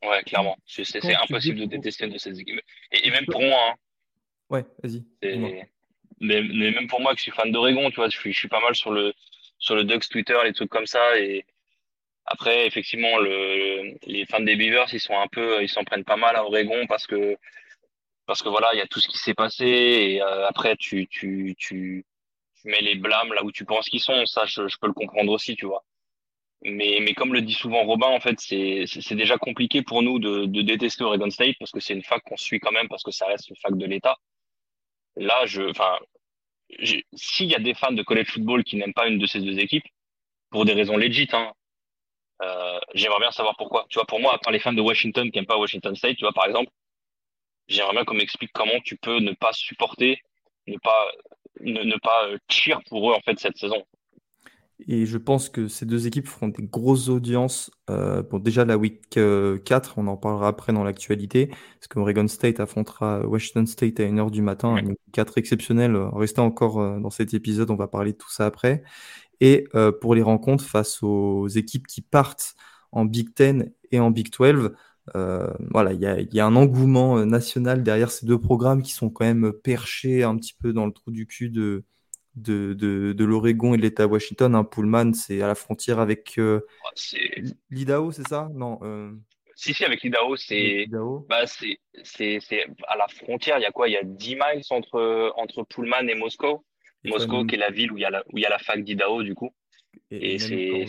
Ouais, 0.04 0.24
clairement. 0.24 0.58
C'est 0.66 1.16
impossible 1.16 1.60
de 1.60 1.66
détester 1.66 2.08
de 2.08 2.18
ces 2.18 2.40
équipes. 2.40 2.62
Et, 2.92 3.12
même 3.12 3.26
pour 3.26 3.42
moi. 3.42 3.60
Hein, 3.70 3.76
ouais, 4.50 4.66
vas-y. 4.84 5.04
Mais, 6.20 6.42
même 6.42 6.88
pour 6.88 7.02
moi, 7.02 7.14
que 7.14 7.18
je 7.18 7.24
suis 7.24 7.32
fan 7.32 7.52
d'Oregon, 7.52 7.90
tu 7.90 7.98
vois, 7.98 8.10
je 8.10 8.18
suis, 8.18 8.32
je 8.32 8.38
suis 8.38 8.48
pas 8.48 8.60
mal 8.60 8.76
sur 8.76 8.92
le, 8.92 9.14
sur 9.58 9.76
le 9.76 9.84
Ducks 9.84 10.08
Twitter, 10.10 10.38
les 10.44 10.54
trucs 10.54 10.70
comme 10.70 10.86
ça. 10.86 11.20
Et 11.20 11.46
après, 12.26 12.68
effectivement, 12.68 13.18
le, 13.18 13.98
les 14.06 14.26
fans 14.26 14.40
des 14.40 14.56
Beavers, 14.56 14.94
ils 14.94 15.00
sont 15.00 15.18
un 15.18 15.28
peu, 15.28 15.62
ils 15.62 15.70
s'en 15.70 15.84
prennent 15.84 16.04
pas 16.04 16.18
mal 16.18 16.36
à 16.36 16.46
Oregon 16.46 16.86
parce 16.88 17.08
que 17.08 17.38
parce 18.28 18.44
que 18.44 18.50
voilà, 18.50 18.70
il 18.74 18.78
y 18.78 18.82
a 18.82 18.88
tout 18.88 19.02
ce 19.02 19.08
qui 19.08 19.18
s'est 19.18 19.34
passé 19.34 19.66
et 19.66 20.22
euh, 20.22 20.48
après 20.48 20.78
tu, 20.78 21.08
tu, 21.08 21.56
tu, 21.58 22.06
tu, 22.62 22.70
mets 22.70 22.82
les 22.82 22.96
blâmes 22.96 23.34
là 23.34 23.44
où 23.44 23.52
tu 23.52 23.66
penses 23.66 23.90
qu'ils 23.90 24.02
sont. 24.02 24.26
Ça, 24.26 24.46
je, 24.46 24.62
peux 24.80 24.88
le 24.88 24.94
comprendre 24.94 25.32
aussi, 25.32 25.56
tu 25.56 25.66
vois. 25.66 25.84
Mais, 26.64 27.00
mais 27.02 27.14
comme 27.14 27.34
le 27.34 27.42
dit 27.42 27.54
souvent 27.54 27.84
Robin, 27.84 28.08
en 28.08 28.20
fait, 28.20 28.40
c'est, 28.40 29.16
déjà 29.16 29.38
compliqué 29.38 29.82
pour 29.82 30.04
nous 30.04 30.20
de, 30.20 30.46
de 30.46 30.62
détester 30.62 31.04
Oregon 31.04 31.30
State 31.30 31.56
parce 31.60 31.72
que 31.72 31.80
c'est 31.80 31.94
une 31.94 32.04
fac 32.04 32.22
qu'on 32.24 32.38
suit 32.38 32.60
quand 32.60 32.72
même 32.72 32.88
parce 32.88 33.04
que 33.04 33.12
ça 33.12 33.26
reste 33.26 33.50
une 33.50 33.56
fac 33.58 33.76
de 33.76 33.86
l'État. 33.86 34.18
Là, 35.16 35.46
je, 35.46 35.64
enfin, 35.64 35.98
s'il 37.14 37.48
y 37.48 37.56
a 37.56 37.60
des 37.60 37.74
fans 37.74 37.92
de 37.92 38.04
college 38.04 38.32
football 38.32 38.64
qui 38.64 38.78
n'aiment 38.78 38.94
pas 38.94 39.08
une 39.08 39.18
de 39.18 39.26
ces 39.26 39.40
deux 39.40 39.60
équipes, 39.60 39.86
pour 40.52 40.66
des 40.66 40.74
raisons 40.74 40.98
legit, 40.98 41.28
hein, 41.34 41.52
euh, 42.44 42.80
j'aimerais 42.94 43.20
bien 43.20 43.32
savoir 43.32 43.56
pourquoi. 43.58 43.86
Tu 43.90 43.96
vois, 43.96 44.06
pour 44.06 44.20
moi, 44.20 44.36
à 44.36 44.38
part 44.38 44.54
les 44.54 44.60
fans 44.60 44.74
de 44.74 44.82
Washington 44.82 45.32
qui 45.32 45.38
n'aiment 45.38 45.48
pas 45.48 45.58
Washington 45.58 45.96
State, 45.96 46.18
tu 46.18 46.26
vois, 46.26 46.34
par 46.34 46.46
exemple, 46.46 46.72
J'aimerais 47.72 47.94
bien 47.94 48.06
qu'on 48.06 48.16
m'explique 48.16 48.52
comment 48.54 48.80
tu 48.84 48.98
peux 48.98 49.20
ne 49.20 49.32
pas 49.32 49.54
supporter, 49.54 50.22
ne 50.68 50.78
pas, 50.78 51.12
ne, 51.64 52.00
pas 52.00 52.28
euh, 52.28 52.38
cheer 52.50 52.82
pour 52.90 53.12
eux 53.12 53.14
en 53.14 53.22
fait 53.22 53.40
cette 53.40 53.58
saison. 53.58 53.84
Et 54.88 55.06
je 55.06 55.20
pense 55.20 55.50
que 55.50 55.68
ces 55.68 55.86
deux 55.86 56.08
équipes 56.08 56.28
feront 56.28 56.48
des 56.48 56.64
grosses 56.64 57.08
audiences. 57.08 57.70
Euh, 57.92 58.24
bon, 58.24 58.40
déjà 58.40 58.66
la 58.66 58.78
week 58.78 59.10
4, 59.10 59.20
euh, 59.20 59.60
on 59.98 60.08
en 60.08 60.18
parlera 60.18 60.48
après 60.48 60.74
dans 60.74 60.84
l'actualité, 60.84 61.48
parce 61.48 61.88
que 61.88 62.00
Oregon 62.00 62.28
State 62.28 62.60
affrontera 62.60 63.20
Washington 63.28 63.68
State 63.68 64.00
à 64.00 64.04
1h 64.04 64.32
du 64.32 64.42
matin, 64.42 64.78
une 64.78 64.96
4 65.14 65.38
exceptionnelle. 65.38 65.96
Restez 66.14 66.42
encore 66.42 67.00
dans 67.00 67.12
cet 67.12 67.36
épisode, 67.36 67.70
on 67.70 67.76
va 67.76 67.88
parler 67.88 68.14
de 68.14 68.18
tout 68.18 68.32
ça 68.32 68.48
après. 68.48 68.82
Et 69.40 69.68
pour 70.02 70.16
les 70.16 70.24
rencontres 70.24 70.66
face 70.66 71.04
aux 71.04 71.48
équipes 71.48 71.86
qui 71.86 72.02
partent 72.02 72.56
en 72.92 73.06
Big 73.06 73.30
10 73.36 73.72
et 73.92 74.00
en 74.00 74.12
Big 74.12 74.32
12, 74.32 74.48
euh, 74.48 74.76
voilà, 75.14 75.94
il 75.94 76.30
y 76.34 76.40
a, 76.40 76.46
un 76.46 76.56
engouement 76.56 77.18
euh, 77.18 77.26
national 77.26 77.84
derrière 77.84 78.12
ces 78.12 78.26
deux 78.26 78.40
programmes 78.40 78.82
qui 78.82 78.92
sont 78.92 79.10
quand 79.10 79.26
même 79.26 79.52
perchés 79.52 80.24
un 80.24 80.38
petit 80.38 80.54
peu 80.54 80.74
dans 80.74 80.86
le 80.86 80.92
trou 80.92 81.12
du 81.12 81.28
cul 81.28 81.50
de, 81.50 81.84
de, 82.36 83.24
l'Oregon 83.24 83.74
et 83.74 83.78
de 83.78 83.82
l'État 83.82 84.08
Washington. 84.08 84.56
Un 84.56 84.64
Pullman, 84.64 85.14
c'est 85.14 85.42
à 85.42 85.48
la 85.48 85.56
frontière 85.56 86.00
avec 86.00 86.38
euh, 86.38 86.62
l'Idaho, 87.70 88.12
c'est 88.12 88.28
ça? 88.28 88.50
Non. 88.54 88.80
Si, 89.56 89.74
si, 89.74 89.86
avec 89.86 90.02
l'Idaho, 90.02 90.36
c'est 90.38 90.88
bah, 90.90 91.44
à 92.88 92.98
la 92.98 93.08
frontière. 93.08 93.60
Il 93.60 93.62
y 93.62 93.66
a 93.66 93.72
quoi? 93.72 93.88
Il 93.90 93.92
y 93.92 93.98
a 93.98 94.04
10 94.04 94.36
miles 94.36 94.64
entre, 94.72 95.34
entre 95.36 95.64
Pullman 95.64 96.08
et 96.08 96.16
Moscou. 96.16 96.64
Moscou, 97.06 97.46
qui 97.46 97.56
est 97.56 97.60
la 97.60 97.72
ville 97.72 97.92
où 97.92 97.98
il 97.98 98.02
y 98.02 98.06
a 98.06 98.10
la, 98.10 98.24
où 98.28 98.38
il 98.38 98.42
y 98.42 98.46
a 98.46 98.50
la 98.50 98.60
fac 98.60 98.84
d'Idaho, 98.84 99.24
du 99.24 99.36
coup. 99.36 99.54
Et, 100.10 100.40
c'est 100.40 100.86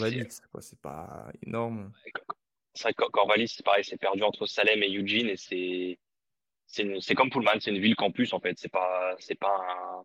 c'est 0.61 0.81
pas 0.81 1.29
énorme 1.47 1.93
Corvallis, 3.13 3.49
c'est 3.49 3.65
pareil, 3.65 3.85
c'est 3.85 3.99
perdu 3.99 4.23
entre 4.23 4.47
Salem 4.47 4.83
et 4.83 4.97
Eugene 4.97 5.29
et 5.29 5.37
c'est 5.37 5.99
c'est 6.67 7.15
comme 7.15 7.29
Pullman, 7.29 7.61
c'est 7.61 7.71
une 7.71 7.81
ville 7.81 7.97
campus 7.97 8.33
en 8.33 8.41
fait. 8.41 8.59
C'est 8.59 8.71
pas 8.71 9.15
c'est 9.19 9.39
pas 9.39 9.57
un 9.57 10.05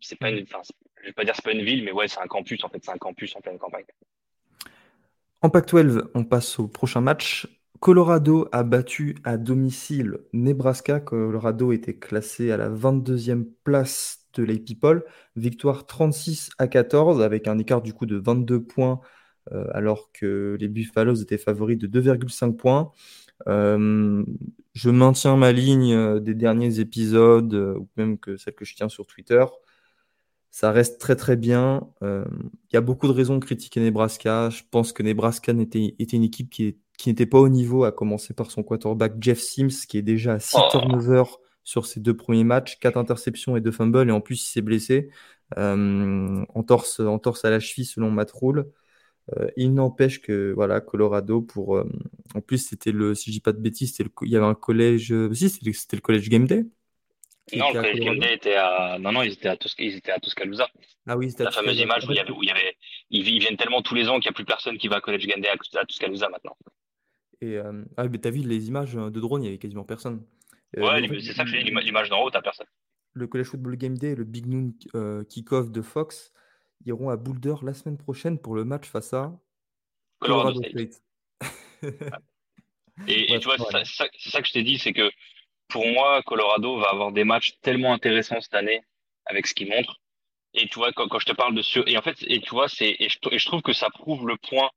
c'est 0.00 0.18
pas 0.18 0.30
une 0.30 0.44
je 0.46 1.06
vais 1.06 1.12
pas 1.12 1.24
dire 1.24 1.34
c'est 1.34 1.44
pas 1.44 1.52
une 1.52 1.64
ville 1.64 1.84
mais 1.84 1.92
ouais, 1.92 2.08
c'est 2.08 2.20
un 2.20 2.26
campus 2.26 2.64
en 2.64 2.68
fait, 2.68 2.82
c'est 2.82 2.92
un 2.92 2.98
campus 2.98 3.34
en 3.36 3.40
pleine 3.40 3.58
campagne. 3.58 3.84
En 5.42 5.50
Pac-12, 5.50 6.08
on 6.14 6.24
passe 6.24 6.58
au 6.58 6.68
prochain 6.68 7.02
match. 7.02 7.46
Colorado 7.80 8.48
a 8.52 8.62
battu 8.62 9.16
à 9.24 9.36
domicile 9.36 10.20
Nebraska. 10.32 11.00
Colorado 11.00 11.72
était 11.72 11.98
classé 11.98 12.50
à 12.50 12.56
la 12.56 12.70
22e 12.70 13.44
place 13.62 14.26
de 14.32 14.42
l'AP. 14.42 15.04
Victoire 15.36 15.86
36 15.86 16.48
à 16.56 16.66
14 16.66 17.20
avec 17.20 17.46
un 17.46 17.58
écart 17.58 17.82
du 17.82 17.92
coup 17.92 18.06
de 18.06 18.16
22 18.16 18.64
points 18.64 19.02
alors 19.72 20.10
que 20.12 20.56
les 20.58 20.68
Buffaloes 20.68 21.22
étaient 21.22 21.38
favoris 21.38 21.78
de 21.78 21.86
2,5 21.86 22.56
points. 22.56 22.92
Euh, 23.48 24.24
je 24.72 24.90
maintiens 24.90 25.36
ma 25.36 25.52
ligne 25.52 25.92
euh, 25.92 26.20
des 26.20 26.34
derniers 26.34 26.80
épisodes, 26.80 27.54
ou 27.54 27.88
même 27.96 28.18
que 28.18 28.36
celle 28.36 28.54
que 28.54 28.64
je 28.64 28.74
tiens 28.74 28.88
sur 28.88 29.06
Twitter. 29.06 29.44
Ça 30.50 30.70
reste 30.70 31.00
très 31.00 31.16
très 31.16 31.36
bien. 31.36 31.88
Il 32.02 32.24
y 32.72 32.76
a 32.76 32.80
beaucoup 32.80 33.08
de 33.08 33.12
raisons 33.12 33.34
de 33.34 33.44
critiquer 33.44 33.80
Nebraska. 33.80 34.50
Je 34.50 34.62
pense 34.70 34.92
que 34.92 35.02
Nebraska 35.02 35.52
était, 35.52 35.96
était 35.98 36.16
une 36.16 36.22
équipe 36.22 36.48
qui, 36.48 36.76
n'était 37.06 37.26
pas 37.26 37.40
au 37.40 37.48
niveau, 37.48 37.82
à 37.82 37.90
commencer 37.90 38.34
par 38.34 38.52
son 38.52 38.62
quarterback 38.62 39.14
Jeff 39.20 39.40
Sims, 39.40 39.86
qui 39.88 39.98
est 39.98 40.02
déjà 40.02 40.34
à 40.34 40.38
6 40.38 40.56
turnovers 40.70 41.38
sur 41.64 41.86
ses 41.86 41.98
deux 41.98 42.16
premiers 42.16 42.44
matchs, 42.44 42.78
4 42.78 42.96
interceptions 42.96 43.56
et 43.56 43.60
2 43.60 43.72
fumbles, 43.72 44.08
et 44.08 44.12
en 44.12 44.20
plus 44.20 44.46
il 44.46 44.52
s'est 44.52 44.62
blessé. 44.62 45.10
en, 45.56 46.62
torse, 46.64 47.00
en 47.00 47.18
torse 47.18 47.44
à 47.44 47.50
la 47.50 47.58
cheville 47.58 47.86
selon 47.86 48.12
Matt 48.12 48.30
Rule. 48.30 48.66
Euh, 49.32 49.48
il 49.56 49.72
n'empêche 49.72 50.20
que 50.20 50.52
voilà, 50.52 50.80
Colorado, 50.80 51.40
pour, 51.40 51.76
euh, 51.76 51.88
en 52.34 52.40
plus, 52.40 52.58
c'était 52.58 52.92
le, 52.92 53.14
si 53.14 53.30
je 53.30 53.36
dis 53.36 53.40
pas 53.40 53.52
de 53.52 53.60
bêtises, 53.60 53.96
il 53.98 54.28
y 54.28 54.36
avait 54.36 54.44
un 54.44 54.54
collège, 54.54 55.12
euh, 55.12 55.32
si 55.32 55.48
c'était 55.48 55.96
le 55.96 56.02
collège 56.02 56.28
Game 56.28 56.46
Day. 56.46 56.64
Non, 57.54 57.68
le 57.72 57.80
collège 57.80 58.00
Game 58.00 58.18
Day 58.18 58.34
était 58.34 58.54
à, 58.54 58.98
non, 59.00 59.12
non, 59.12 59.22
ils 59.22 59.32
étaient 59.32 59.48
à, 59.48 59.56
ils 59.78 59.96
étaient 59.96 60.12
à 60.12 60.20
Tuscaloosa. 60.20 60.68
Ah 61.06 61.16
oui, 61.16 61.32
La 61.38 61.50
fameuse 61.50 61.78
image 61.78 62.06
où 62.06 62.12
il 62.12 62.16
y 62.16 62.20
avait, 62.20 62.30
où 62.30 62.42
il 62.42 62.48
y 62.48 62.50
avait, 62.50 62.76
ils, 63.10 63.22
viennent 63.22 63.56
tellement 63.56 63.82
tous 63.82 63.94
les 63.94 64.08
ans 64.08 64.14
qu'il 64.14 64.28
n'y 64.28 64.28
a 64.28 64.32
plus 64.32 64.44
personne 64.44 64.76
qui 64.78 64.88
va 64.88 64.96
à 64.96 65.00
collège 65.00 65.26
Game 65.26 65.40
Day 65.40 65.48
à, 65.48 65.84
Tuscaloosa 65.84 66.28
maintenant. 66.28 66.56
Et, 67.40 67.58
ah, 67.96 68.08
mais 68.08 68.18
t'as 68.18 68.30
vu 68.30 68.40
les 68.40 68.68
images 68.68 68.94
de 68.94 69.20
drone, 69.20 69.42
il 69.42 69.46
y 69.46 69.48
avait 69.48 69.58
quasiment 69.58 69.84
personne. 69.84 70.22
ouais, 70.76 71.08
c'est 71.20 71.32
ça 71.32 71.44
que 71.44 71.50
dis, 71.50 71.62
l'image 71.62 72.10
d'en 72.10 72.22
haut, 72.22 72.30
t'as 72.30 72.42
personne. 72.42 72.66
Le 73.12 73.26
collège 73.26 73.48
football 73.48 73.76
game 73.76 73.96
day, 73.96 74.14
le 74.14 74.24
Big 74.24 74.46
Noon 74.46 74.72
kick-off 75.28 75.70
de 75.70 75.82
Fox, 75.82 76.32
iront 76.86 77.10
à 77.10 77.16
Boulder 77.16 77.54
la 77.62 77.74
semaine 77.74 77.98
prochaine 77.98 78.38
pour 78.38 78.54
le 78.54 78.64
match 78.64 78.86
face 78.86 79.12
à 79.12 79.32
Colorado, 80.20 80.62
State. 80.62 81.02
et, 83.06 83.38
tu 83.38 83.44
vois, 83.44 83.56
c'est 83.58 84.30
ça, 84.30 84.40
que 84.40 84.48
je 84.48 84.52
t'ai 84.52 84.62
dit, 84.62 84.78
c'est 84.78 84.92
que 84.92 85.10
pour 85.68 85.86
moi, 85.86 86.22
Colorado 86.22 86.78
va 86.78 86.88
avoir 86.90 87.12
des 87.12 87.24
matchs 87.24 87.58
tellement 87.60 87.92
intéressants 87.92 88.40
cette 88.40 88.54
année 88.54 88.82
avec 89.26 89.46
ce 89.46 89.54
qu'ils 89.54 89.68
montrent. 89.68 90.00
Et 90.54 90.68
tu 90.68 90.74
vois, 90.74 90.92
quand, 90.92 91.08
quand 91.08 91.18
je 91.18 91.26
te 91.26 91.32
parle 91.32 91.54
de 91.54 91.62
sur, 91.62 91.86
et 91.88 91.98
en 91.98 92.02
fait, 92.02 92.16
et 92.22 92.40
tu 92.40 92.50
vois, 92.50 92.68
c'est, 92.68 92.96
et 92.98 93.08
je, 93.08 93.18
et 93.30 93.38
je 93.38 93.46
trouve 93.46 93.62
que 93.62 93.72
ça 93.72 93.90
prouve 93.90 94.26
le 94.28 94.36
point 94.36 94.70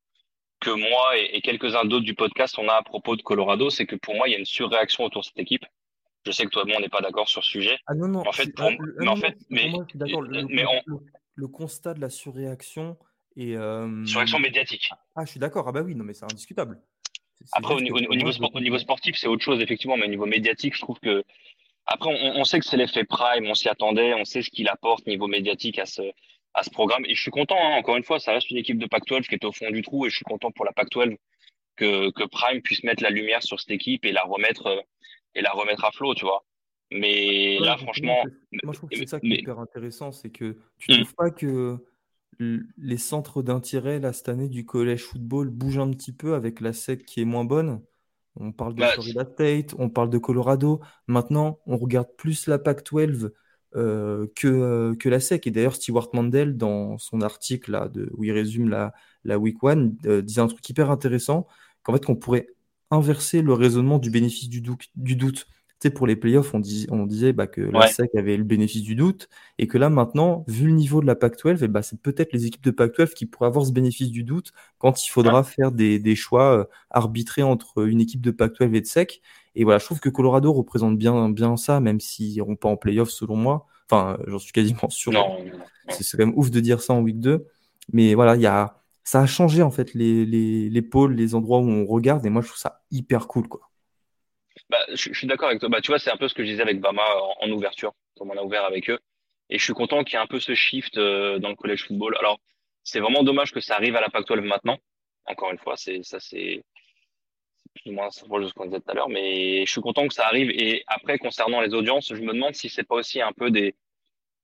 que 0.60 0.72
moi 0.72 1.18
et, 1.18 1.38
et 1.38 1.41
quelques-uns 1.41 1.86
d'autres 1.86 2.05
du 2.05 2.16
podcast 2.16 2.58
on 2.58 2.68
a 2.68 2.74
à 2.74 2.82
propos 2.82 3.16
de 3.16 3.22
Colorado, 3.22 3.70
c'est 3.70 3.86
que 3.86 3.95
pour 3.95 4.16
moi, 4.16 4.28
il 4.28 4.32
y 4.32 4.36
a 4.36 4.39
une 4.39 4.45
surréaction 4.45 5.03
autour 5.03 5.22
de 5.22 5.28
cette 5.28 5.39
équipe. 5.39 5.66
Je 6.26 6.32
sais 6.32 6.45
que 6.45 6.49
toi 6.49 6.64
et 6.66 6.68
moi, 6.68 6.78
on 6.80 6.82
n'est 6.82 6.89
pas 6.89 7.01
d'accord 7.01 7.30
sur 7.30 7.43
ce 7.43 7.51
sujet. 7.51 7.78
Ah 7.86 7.93
non, 7.93 8.08
non, 8.08 8.28
En 8.28 8.32
fait, 8.32 8.53
pour, 8.53 8.66
ah, 8.66 8.72
mais 8.97 9.05
non, 9.05 9.12
en 9.12 9.16
fait, 9.16 9.38
mais, 9.49 9.72
on, 9.72 10.99
le- 11.38 11.48
constat 11.48 11.94
de 11.94 12.02
la 12.02 12.10
surréaction 12.10 12.98
et 13.36 13.54
surréaction 14.06 14.40
médiatique. 14.40 14.90
ah, 15.16 15.24
je 15.24 15.32
suis 15.32 15.40
d'accord. 15.40 15.68
Ah 15.68 15.72
bah 15.72 15.82
oui, 15.82 15.96
non, 15.96 16.04
mais 16.04 16.14
c'est 16.14 16.26
indiscutable. 16.26 16.82
Après, 17.52 17.76
au, 17.76 17.80
niveau 17.80 18.32
sport, 18.32 18.52
au 18.54 18.60
niveau 18.60 18.80
sportif, 18.80 19.16
c'est 19.16 19.28
autre 19.28 19.44
chose, 19.44 19.62
effectivement, 19.62 19.96
mais 19.96 20.06
au 20.06 20.10
niveau 20.10 20.26
médiatique, 20.26 20.76
je 20.76 20.82
trouve 20.82 21.00
que 21.00 21.24
Après, 21.86 22.10
on, 22.10 22.40
on 22.40 22.44
sait 22.44 22.60
que 22.60 22.66
c'est 22.66 22.78
l'effet 22.78 23.04
Prime, 23.04 23.46
on 23.46 23.54
s'y 23.54 23.70
attendait, 23.70 24.14
on 24.16 24.26
sait 24.26 24.42
ce 24.42 24.50
qu'il 24.50 24.68
apporte 24.68 25.06
niveau 25.06 25.28
médiatique 25.28 25.78
à 25.80 25.86
ce, 25.86 26.02
à 26.56 26.64
ce 26.64 26.72
programme. 26.72 27.06
Et 27.06 27.14
je 27.14 27.22
suis 27.22 27.32
content, 27.32 27.56
hein, 27.60 27.78
encore 27.78 27.96
une 27.96 28.04
fois, 28.04 28.20
ça 28.20 28.34
reste 28.34 28.50
une 28.50 28.58
équipe 28.58 28.80
de 28.80 28.88
Pac-12 28.88 29.28
qui 29.28 29.36
est 29.36 29.46
au 29.46 29.52
fond 29.52 29.70
du 29.70 29.84
trou 29.84 30.06
et 30.06 30.10
je 30.10 30.16
suis 30.16 30.26
content 30.26 30.52
pour 30.52 30.66
la 30.66 30.74
Pac-12 30.74 31.16
que, 31.76 32.10
que 32.10 32.24
Prime 32.24 32.62
puisse 32.64 32.84
mettre 32.84 33.04
la 33.04 33.12
lumière 33.12 33.44
sur 33.44 33.60
cette 33.60 33.70
équipe 33.72 34.04
et 34.06 34.12
la 34.12 34.24
remettre, 34.24 34.66
euh, 34.66 34.82
et 35.36 35.42
la 35.42 35.52
remettre 35.52 35.86
à 35.86 35.92
flot, 35.92 36.16
tu 36.16 36.26
vois. 36.26 36.44
Mais 36.92 37.58
Ouais, 37.60 37.66
là, 37.66 37.78
franchement, 37.78 38.24
moi 38.64 38.74
je 38.74 38.78
trouve 38.78 38.90
que 38.90 38.98
c'est 38.98 39.08
ça 39.08 39.20
qui 39.20 39.34
est 39.34 39.40
hyper 39.40 39.60
intéressant, 39.60 40.12
c'est 40.12 40.30
que 40.30 40.58
tu 40.78 40.92
hum, 40.92 41.00
trouves 41.00 41.16
pas 41.16 41.32
que 41.32 41.78
les 42.40 42.98
centres 42.98 43.42
d'intérêt 43.42 44.00
là 44.00 44.14
cette 44.14 44.30
année 44.30 44.48
du 44.48 44.66
collège 44.66 45.04
football 45.04 45.50
bougent 45.50 45.80
un 45.80 45.90
petit 45.92 46.12
peu 46.12 46.36
avec 46.36 46.62
la 46.62 46.72
SEC 46.74 47.06
qui 47.06 47.22
est 47.22 47.26
moins 47.26 47.46
bonne? 47.46 47.82
On 48.40 48.52
parle 48.52 48.76
de 48.76 48.82
bah, 48.82 48.90
Florida 48.90 49.26
State, 49.26 49.74
on 49.80 49.90
parle 49.90 50.10
de 50.10 50.18
Colorado. 50.18 50.80
Maintenant, 51.08 51.60
on 51.66 51.78
regarde 51.78 52.10
plus 52.18 52.48
la 52.48 52.60
Pac-12 52.60 53.32
euh, 53.76 54.28
que, 54.36 54.48
euh, 54.48 54.96
que 54.96 55.10
la 55.10 55.20
SEC. 55.20 55.48
Et 55.48 55.52
d'ailleurs, 55.52 55.76
Stewart 55.76 56.10
Mandel, 56.14 56.56
dans 56.56 56.98
son 57.00 57.22
article 57.22 57.72
là, 57.72 57.88
de, 57.88 58.10
où 58.16 58.24
il 58.24 58.32
résume 58.32 58.70
la, 58.70 58.94
la 59.24 59.40
Week 59.40 59.58
1, 59.64 59.92
euh, 60.06 60.22
disait 60.22 60.42
un 60.42 60.48
truc 60.48 60.68
hyper 60.70 60.92
intéressant, 60.92 61.48
qu'en 61.82 61.94
fait, 61.94 62.06
qu'on 62.06 62.16
pourrait 62.16 62.48
inverser 62.92 63.42
le 63.42 63.54
raisonnement 63.54 63.98
du 63.98 64.12
bénéfice 64.12 64.50
du 64.50 64.62
doute. 64.62 65.48
Tu 65.80 65.88
sais, 65.88 65.94
pour 65.94 66.08
les 66.08 66.16
playoffs, 66.16 66.54
on, 66.56 66.60
dis- 66.60 66.88
on 66.90 67.06
disait 67.06 67.34
bah, 67.34 67.46
que 67.46 67.62
la 67.62 67.82
ouais, 67.82 67.88
SEC 67.88 68.10
avait 68.16 68.36
le 68.36 68.44
bénéfice 68.44 68.82
du 68.82 68.96
doute, 68.96 69.30
et 69.60 69.68
que 69.68 69.78
là, 69.78 69.90
maintenant, 69.90 70.44
vu 70.48 70.66
le 70.68 70.74
niveau 70.74 71.02
de 71.02 71.06
la 71.06 71.16
Pac-12, 71.16 71.60
eh 71.64 71.68
bah, 71.68 71.84
c'est 71.84 72.02
peut-être 72.02 72.34
les 72.34 72.48
équipes 72.48 72.64
de 72.64 72.72
Pac-12 72.72 73.14
qui 73.14 73.28
pourraient 73.28 73.48
avoir 73.48 73.66
ce 73.66 73.72
bénéfice 73.72 74.10
du 74.10 74.24
doute 74.24 74.54
quand 74.80 75.06
il 75.06 75.10
ouais, 75.10 75.12
faudra 75.12 75.44
faire 75.44 75.72
des, 75.72 76.00
des 76.00 76.16
choix 76.16 76.58
euh, 76.60 76.66
arbitrés 76.90 77.44
entre 77.44 77.88
une 77.88 78.02
équipe 78.02 78.22
de 78.22 78.32
Pac-12 78.32 78.74
et 78.76 78.82
de 78.82 78.86
SEC. 78.88 79.22
Et 79.56 79.64
voilà, 79.64 79.78
je 79.80 79.86
trouve 79.86 80.00
que 80.00 80.10
Colorado 80.10 80.52
représente 80.52 80.98
bien, 80.98 81.30
bien 81.30 81.58
ça, 81.58 81.80
même 81.80 82.00
s'ils 82.00 82.34
n'iront 82.34 82.56
pas 82.56 82.70
en 82.70 82.78
playoff, 82.78 83.10
selon 83.10 83.36
moi. 83.36 83.68
Enfin, 83.90 84.18
euh, 84.22 84.24
j'en 84.28 84.40
suis 84.40 84.52
quasiment 84.54 84.90
sûr. 84.90 85.12
non, 85.12 85.44
non, 85.44 85.46
non. 85.58 85.66
C'est 85.90 86.04
c'est 86.04 86.18
quand 86.18 86.26
même 86.26 86.38
ouf 86.38 86.52
de 86.52 86.60
dire 86.60 86.82
ça 86.82 86.94
en 86.94 87.02
week 87.02 87.20
2. 87.20 87.46
Mais 87.94 88.16
voilà, 88.16 88.36
il 88.36 88.42
y 88.42 88.48
a, 88.48 88.82
ça 89.04 89.22
a 89.22 89.26
changé, 89.26 89.62
en 89.64 89.72
fait, 89.72 89.94
les, 89.94 90.26
les, 90.26 90.70
les 90.70 90.82
pôles, 90.82 91.14
les 91.16 91.36
endroits 91.36 91.60
où 91.60 91.70
on 91.70 91.86
regarde, 91.86 92.26
et 92.26 92.30
moi, 92.30 92.42
je 92.42 92.48
trouve 92.48 92.60
ça 92.60 92.82
hyper 92.92 93.28
cool, 93.28 93.48
quoi. 93.48 93.62
Bah, 94.70 94.80
je, 94.89 95.12
je 95.12 95.18
suis 95.18 95.28
d'accord 95.28 95.49
avec 95.49 95.60
toi. 95.60 95.70
Bah, 95.70 95.82
tu 95.82 95.88
vois, 95.91 95.99
c'est 95.99 96.12
un 96.12 96.18
peu 96.18 96.28
ce 96.28 96.34
que 96.34 96.43
je 96.43 96.49
disais 96.49 96.62
avec 96.62 96.80
Bama 96.80 97.03
en, 97.22 97.45
en 97.47 97.51
ouverture, 97.51 97.93
comme 98.18 98.32
on 98.32 98.38
a 98.38 98.43
ouvert 98.43 98.66
avec 98.66 98.89
eux. 98.89 98.99
Et 99.49 99.58
je 99.58 99.64
suis 99.64 99.74
content 99.74 100.03
qu'il 100.03 100.14
y 100.14 100.16
ait 100.18 100.24
un 100.24 100.28
peu 100.28 100.39
ce 100.39 100.55
shift 100.55 100.97
euh, 100.97 101.39
dans 101.39 101.49
le 101.49 101.55
college 101.55 101.86
football. 101.86 102.16
Alors, 102.20 102.39
c'est 102.84 102.99
vraiment 102.99 103.24
dommage 103.24 103.51
que 103.51 103.60
ça 103.60 103.76
arrive 103.76 103.95
à 103.95 104.01
la 104.01 104.10
Pac-12 104.10 104.41
maintenant. 104.41 104.78
Encore 105.26 105.51
une 105.51 105.58
fois, 105.58 105.76
c'est 105.78 106.03
ça, 106.03 106.20
c'est 106.20 106.64
plus 107.76 107.91
ou 107.91 107.93
moins 107.93 108.10
ça 108.10 108.26
rejoint 108.30 108.49
ce 108.49 108.53
qu'on 108.53 108.66
disait 108.66 108.80
tout 108.80 108.91
à 108.91 108.93
l'heure. 108.93 109.10
Mais 109.10 109.66
je 109.66 109.72
suis 109.72 109.82
content 109.82 110.08
que 110.08 110.14
ça 110.14 110.26
arrive. 110.26 110.49
Et 110.51 110.84
après, 110.88 111.18
concernant 111.18 111.62
les 111.62 111.74
audiences, 111.74 112.14
je 112.14 112.22
me 112.22 112.34
demande 112.34 112.55
si 112.55 112.70
c'est 112.70 112.84
pas 112.84 112.95
aussi 112.95 113.22
un 113.22 113.34
peu 113.34 113.51
des 113.51 113.76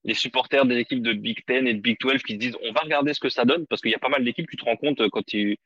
les 0.03 0.13
supporters 0.13 0.65
des 0.65 0.77
équipes 0.77 1.01
de 1.01 1.13
Big 1.13 1.45
Ten 1.45 1.67
et 1.67 1.73
de 1.73 1.79
Big 1.79 1.97
12 1.99 2.23
qui 2.23 2.33
se 2.33 2.37
disent 2.37 2.57
on 2.63 2.73
va 2.73 2.81
regarder 2.81 3.13
ce 3.13 3.19
que 3.19 3.29
ça 3.29 3.45
donne 3.45 3.65
parce 3.67 3.81
qu'il 3.81 3.91
y 3.91 3.95
a 3.95 3.99
pas 3.99 4.09
mal 4.09 4.23
d'équipes 4.23 4.49
tu 4.49 4.57
te 4.57 4.65
rends 4.65 4.75
compte 4.75 5.01
euh, 5.01 5.09
quand 5.09 5.25
tu 5.25 5.57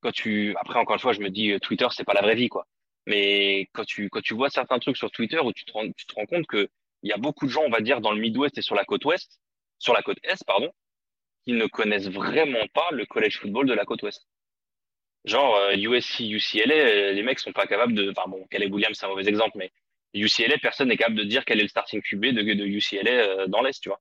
quand 0.00 0.12
tu 0.12 0.56
après 0.58 0.78
encore 0.78 0.94
une 0.94 1.00
fois 1.00 1.12
je 1.12 1.20
me 1.20 1.30
dis 1.30 1.52
euh, 1.52 1.58
Twitter 1.58 1.86
c'est 1.90 2.04
pas 2.04 2.14
la 2.14 2.22
vraie 2.22 2.34
vie 2.34 2.48
quoi 2.48 2.66
mais 3.06 3.68
quand 3.72 3.84
tu 3.84 4.08
quand 4.10 4.22
tu 4.22 4.34
vois 4.34 4.50
certains 4.50 4.78
trucs 4.78 4.96
sur 4.96 5.10
Twitter 5.10 5.38
où 5.40 5.52
tu 5.52 5.64
te 5.64 5.72
rends, 5.72 5.90
tu 5.92 6.06
te 6.06 6.14
rends 6.14 6.26
compte 6.26 6.46
que 6.46 6.68
il 7.02 7.08
y 7.08 7.12
a 7.12 7.16
beaucoup 7.16 7.46
de 7.46 7.50
gens 7.50 7.62
on 7.64 7.70
va 7.70 7.80
dire 7.80 8.00
dans 8.00 8.12
le 8.12 8.20
Midwest 8.20 8.58
et 8.58 8.62
sur 8.62 8.74
la 8.74 8.84
côte 8.84 9.04
ouest 9.04 9.40
sur 9.78 9.94
la 9.94 10.02
côte 10.02 10.18
est 10.24 10.44
pardon 10.44 10.70
qui 11.44 11.52
ne 11.52 11.66
connaissent 11.66 12.08
vraiment 12.08 12.66
pas 12.74 12.88
le 12.92 13.06
college 13.06 13.38
football 13.38 13.66
de 13.66 13.72
la 13.72 13.84
côte 13.84 14.02
ouest. 14.02 14.26
Genre 15.24 15.56
euh, 15.56 15.74
USC 15.74 16.20
UCLA 16.20 16.74
euh, 16.74 17.12
les 17.12 17.22
mecs 17.22 17.38
sont 17.38 17.52
pas 17.52 17.66
capables 17.66 17.94
de 17.94 18.10
enfin 18.10 18.28
bon 18.28 18.46
Caleb 18.50 18.72
Williams 18.72 18.96
c'est 18.98 19.06
un 19.06 19.08
mauvais 19.08 19.26
exemple 19.26 19.56
mais 19.56 19.72
UCLA 20.14 20.58
personne 20.58 20.88
n'est 20.88 20.96
capable 20.96 21.16
de 21.16 21.24
dire 21.24 21.44
quel 21.44 21.58
est 21.58 21.62
le 21.62 21.68
starting 21.68 22.00
QB 22.02 22.26
de, 22.26 22.42
de 22.42 22.64
UCLA 22.64 23.10
euh, 23.10 23.46
dans 23.46 23.62
l'est 23.62 23.80
tu 23.80 23.88
vois. 23.88 24.00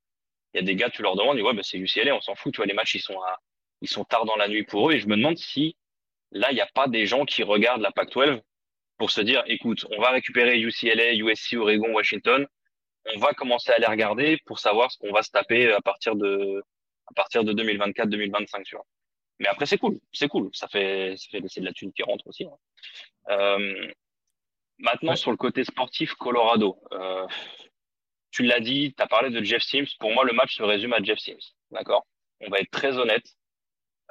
Il 0.54 0.58
y 0.58 0.64
a 0.64 0.66
des 0.66 0.76
gars 0.76 0.90
tu 0.90 1.02
leur 1.02 1.16
demandes 1.16 1.40
ouais 1.40 1.54
bah, 1.54 1.64
c'est 1.64 1.78
UCLA 1.78 2.16
on 2.16 2.22
s'en 2.22 2.36
fout 2.36 2.54
tu 2.54 2.58
vois 2.58 2.66
les 2.66 2.74
matchs 2.74 2.96
ils 2.96 3.02
sont 3.02 3.20
à 3.22 3.40
ils 3.82 3.90
sont 3.90 4.04
tard 4.04 4.26
dans 4.26 4.36
la 4.36 4.48
nuit 4.48 4.64
pour 4.64 4.90
eux 4.90 4.94
et 4.94 5.00
je 5.00 5.08
me 5.08 5.16
demande 5.16 5.38
si 5.38 5.76
là 6.32 6.52
il 6.52 6.56
n'y 6.56 6.62
a 6.62 6.70
pas 6.74 6.88
des 6.88 7.06
gens 7.06 7.26
qui 7.26 7.44
regardent 7.44 7.82
la 7.82 7.92
Pac-12 7.92 8.42
pour 8.98 9.12
se 9.12 9.22
dire, 9.22 9.44
écoute, 9.48 9.86
on 9.96 10.02
va 10.02 10.10
récupérer 10.12 10.60
UCLA, 10.60 11.14
USC, 11.14 11.54
Oregon, 11.58 11.94
Washington. 11.94 12.48
On 13.16 13.20
va 13.20 13.34
commencer 13.34 13.72
à 13.72 13.78
les 13.78 13.86
regarder 13.86 14.38
pour 14.46 14.60
savoir 14.60 14.92
ce 14.92 14.98
qu'on 14.98 15.12
va 15.14 15.22
se 15.22 15.32
taper 15.32 15.72
à 15.72 15.82
partir 15.82 16.16
de, 16.16 16.62
à 17.08 17.14
partir 17.14 17.44
de 17.44 17.54
2024-2025, 17.54 18.64
tu 18.64 18.76
vois. 18.76 18.86
Mais 19.40 19.48
après, 19.48 19.66
c'est 19.68 19.78
cool, 19.78 20.00
c'est 20.12 20.28
cool. 20.28 20.50
Ça 20.54 20.68
fait, 20.68 21.16
ça 21.18 21.28
fait 21.32 21.42
c'est 21.48 21.62
de 21.62 21.66
la 21.66 21.74
thune 21.74 21.94
qui 21.94 22.04
rentre 22.04 22.26
aussi. 22.28 22.46
hein. 22.46 22.58
Euh, 23.30 23.88
maintenant, 24.80 25.12
Ouais. 25.12 25.16
sur 25.18 25.32
le 25.32 25.38
côté 25.38 25.64
sportif, 25.64 26.16
Colorado. 26.16 26.78
Euh, 26.92 27.28
tu 28.32 28.44
l'as 28.44 28.60
dit, 28.60 28.94
tu 28.98 29.02
as 29.04 29.08
parlé 29.08 29.30
de 29.30 29.44
Jeff 29.44 29.62
Sims. 29.64 29.86
Pour 30.00 30.12
moi, 30.12 30.26
le 30.26 30.34
match 30.34 30.56
se 30.58 30.64
résume 30.64 30.94
à 30.94 31.02
Jeff 31.02 31.20
Sims. 31.20 31.54
D'accord? 31.72 32.06
On 32.42 32.50
va 32.50 32.60
être 32.60 32.72
très 32.72 32.98
honnête. 32.98 33.26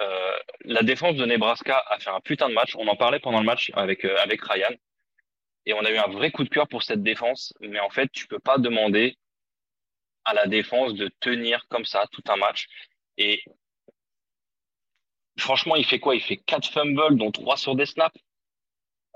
Euh, 0.00 0.36
la 0.64 0.82
défense 0.82 1.16
de 1.16 1.24
Nebraska 1.24 1.82
a 1.88 1.98
fait 1.98 2.10
un 2.10 2.20
putain 2.20 2.48
de 2.48 2.54
match. 2.54 2.74
On 2.76 2.86
en 2.88 2.96
parlait 2.96 3.20
pendant 3.20 3.40
le 3.40 3.46
match 3.46 3.70
avec, 3.74 4.04
euh, 4.04 4.16
avec 4.18 4.42
Ryan. 4.42 4.74
Et 5.64 5.72
on 5.74 5.84
a 5.84 5.90
eu 5.90 5.96
un 5.96 6.08
vrai 6.08 6.30
coup 6.30 6.44
de 6.44 6.48
cœur 6.48 6.68
pour 6.68 6.82
cette 6.82 7.02
défense. 7.02 7.54
Mais 7.60 7.80
en 7.80 7.90
fait, 7.90 8.10
tu 8.12 8.26
peux 8.26 8.38
pas 8.38 8.58
demander 8.58 9.16
à 10.24 10.34
la 10.34 10.46
défense 10.46 10.94
de 10.94 11.08
tenir 11.20 11.66
comme 11.68 11.84
ça 11.84 12.06
tout 12.12 12.22
un 12.28 12.36
match. 12.36 12.66
Et 13.16 13.42
franchement, 15.38 15.76
il 15.76 15.84
fait 15.84 15.98
quoi? 15.98 16.14
Il 16.14 16.22
fait 16.22 16.36
quatre 16.36 16.68
fumbles, 16.68 17.16
dont 17.16 17.30
trois 17.30 17.56
sur 17.56 17.74
des 17.74 17.86
snaps. 17.86 18.18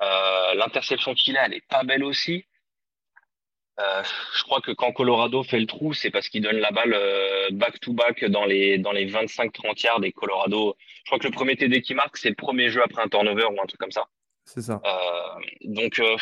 Euh, 0.02 0.54
l'interception 0.54 1.14
qu'il 1.14 1.36
a, 1.36 1.46
elle 1.46 1.54
est 1.54 1.66
pas 1.68 1.84
belle 1.84 2.04
aussi. 2.04 2.46
Euh, 3.80 4.02
je 4.36 4.42
crois 4.42 4.60
que 4.60 4.72
quand 4.72 4.92
Colorado 4.92 5.42
fait 5.42 5.58
le 5.58 5.66
trou, 5.66 5.94
c'est 5.94 6.10
parce 6.10 6.28
qu'il 6.28 6.42
donne 6.42 6.58
la 6.58 6.70
balle 6.70 6.92
euh, 6.94 7.48
back-to-back 7.52 8.24
dans 8.26 8.44
les, 8.44 8.78
dans 8.78 8.92
les 8.92 9.06
25-30 9.06 9.82
yards 9.82 10.04
et 10.04 10.12
Colorado. 10.12 10.76
Je 11.04 11.10
crois 11.10 11.18
que 11.18 11.26
le 11.26 11.32
premier 11.32 11.56
TD 11.56 11.80
qui 11.80 11.94
marque, 11.94 12.16
c'est 12.16 12.28
le 12.28 12.34
premier 12.34 12.68
jeu 12.68 12.82
après 12.82 13.02
un 13.02 13.08
turnover 13.08 13.46
ou 13.46 13.60
un 13.60 13.66
truc 13.66 13.80
comme 13.80 13.92
ça. 13.92 14.04
C'est 14.44 14.62
ça. 14.62 14.80
Euh, 14.84 15.42
donc, 15.64 15.98
euh, 15.98 16.16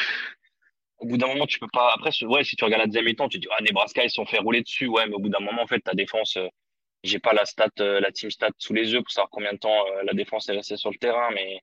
au 0.98 1.06
bout 1.06 1.16
d'un 1.16 1.28
moment, 1.28 1.46
tu 1.46 1.58
peux 1.58 1.68
pas. 1.72 1.92
Après, 1.94 2.10
ouais, 2.24 2.44
si 2.44 2.56
tu 2.56 2.64
regardes 2.64 2.82
la 2.82 2.86
deuxième 2.86 3.06
mi-temps, 3.06 3.28
tu 3.28 3.38
te 3.38 3.42
dis, 3.42 3.48
ah, 3.56 3.62
Nebraska, 3.62 4.04
ils 4.04 4.10
se 4.10 4.16
sont 4.16 4.26
fait 4.26 4.38
rouler 4.38 4.62
dessus. 4.62 4.86
Ouais, 4.86 5.06
mais 5.06 5.14
au 5.14 5.18
bout 5.18 5.28
d'un 5.28 5.40
moment, 5.40 5.62
en 5.62 5.66
fait, 5.66 5.80
ta 5.80 5.94
défense, 5.94 6.36
euh, 6.36 6.48
j'ai 7.04 7.18
pas 7.18 7.32
la 7.32 7.44
stat, 7.44 7.70
euh, 7.80 8.00
la 8.00 8.10
team 8.10 8.30
stat 8.30 8.50
sous 8.58 8.74
les 8.74 8.92
yeux 8.92 9.02
pour 9.02 9.10
savoir 9.10 9.30
combien 9.30 9.52
de 9.52 9.58
temps 9.58 9.86
euh, 9.86 10.02
la 10.04 10.12
défense 10.12 10.48
est 10.48 10.52
restée 10.52 10.76
sur 10.76 10.90
le 10.90 10.98
terrain, 10.98 11.30
mais 11.34 11.60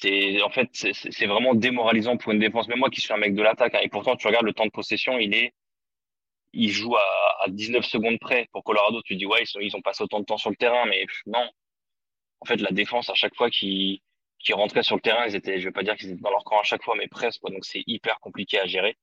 c'est, 0.00 0.42
en 0.42 0.50
fait, 0.50 0.68
c'est 0.72 1.26
vraiment 1.26 1.54
démoralisant 1.54 2.16
pour 2.16 2.32
une 2.32 2.38
défense. 2.38 2.68
Même 2.68 2.78
moi 2.78 2.90
qui 2.90 3.00
suis 3.00 3.12
un 3.12 3.16
mec 3.16 3.34
de 3.34 3.42
l'attaque, 3.42 3.74
hein, 3.74 3.80
et 3.82 3.88
pourtant, 3.88 4.16
tu 4.16 4.26
regardes 4.26 4.44
le 4.46 4.52
temps 4.52 4.66
de 4.66 4.70
possession, 4.70 5.18
il 5.18 5.34
est, 5.34 5.52
il 6.52 6.70
joue 6.70 6.96
à, 6.96 7.02
à 7.44 7.48
19 7.48 7.84
secondes 7.84 8.18
près. 8.20 8.48
Pour 8.52 8.64
Colorado, 8.64 9.02
tu 9.02 9.16
dis, 9.16 9.26
ouais, 9.26 9.42
ils, 9.42 9.62
ils 9.62 9.76
ont 9.76 9.82
passé 9.82 10.02
autant 10.02 10.20
de 10.20 10.24
temps 10.24 10.38
sur 10.38 10.50
le 10.50 10.56
terrain, 10.56 10.84
mais 10.86 11.06
non. 11.26 11.48
En 12.40 12.46
fait, 12.46 12.56
la 12.56 12.70
défense, 12.70 13.10
à 13.10 13.14
chaque 13.14 13.34
fois 13.34 13.50
qu'ils 13.50 14.00
qu'ils 14.40 14.54
rentraient 14.54 14.84
sur 14.84 14.94
le 14.96 15.00
terrain, 15.00 15.26
ils 15.26 15.34
étaient, 15.34 15.58
je 15.58 15.64
vais 15.64 15.72
pas 15.72 15.82
dire 15.82 15.96
qu'ils 15.96 16.10
étaient 16.10 16.22
dans 16.22 16.30
leur 16.30 16.44
camp 16.44 16.60
à 16.60 16.62
chaque 16.62 16.82
fois, 16.84 16.94
mais 16.96 17.08
presque. 17.08 17.42
Donc, 17.42 17.64
c'est 17.64 17.82
hyper 17.86 18.20
compliqué 18.20 18.60
à 18.60 18.66
gérer. 18.66 18.96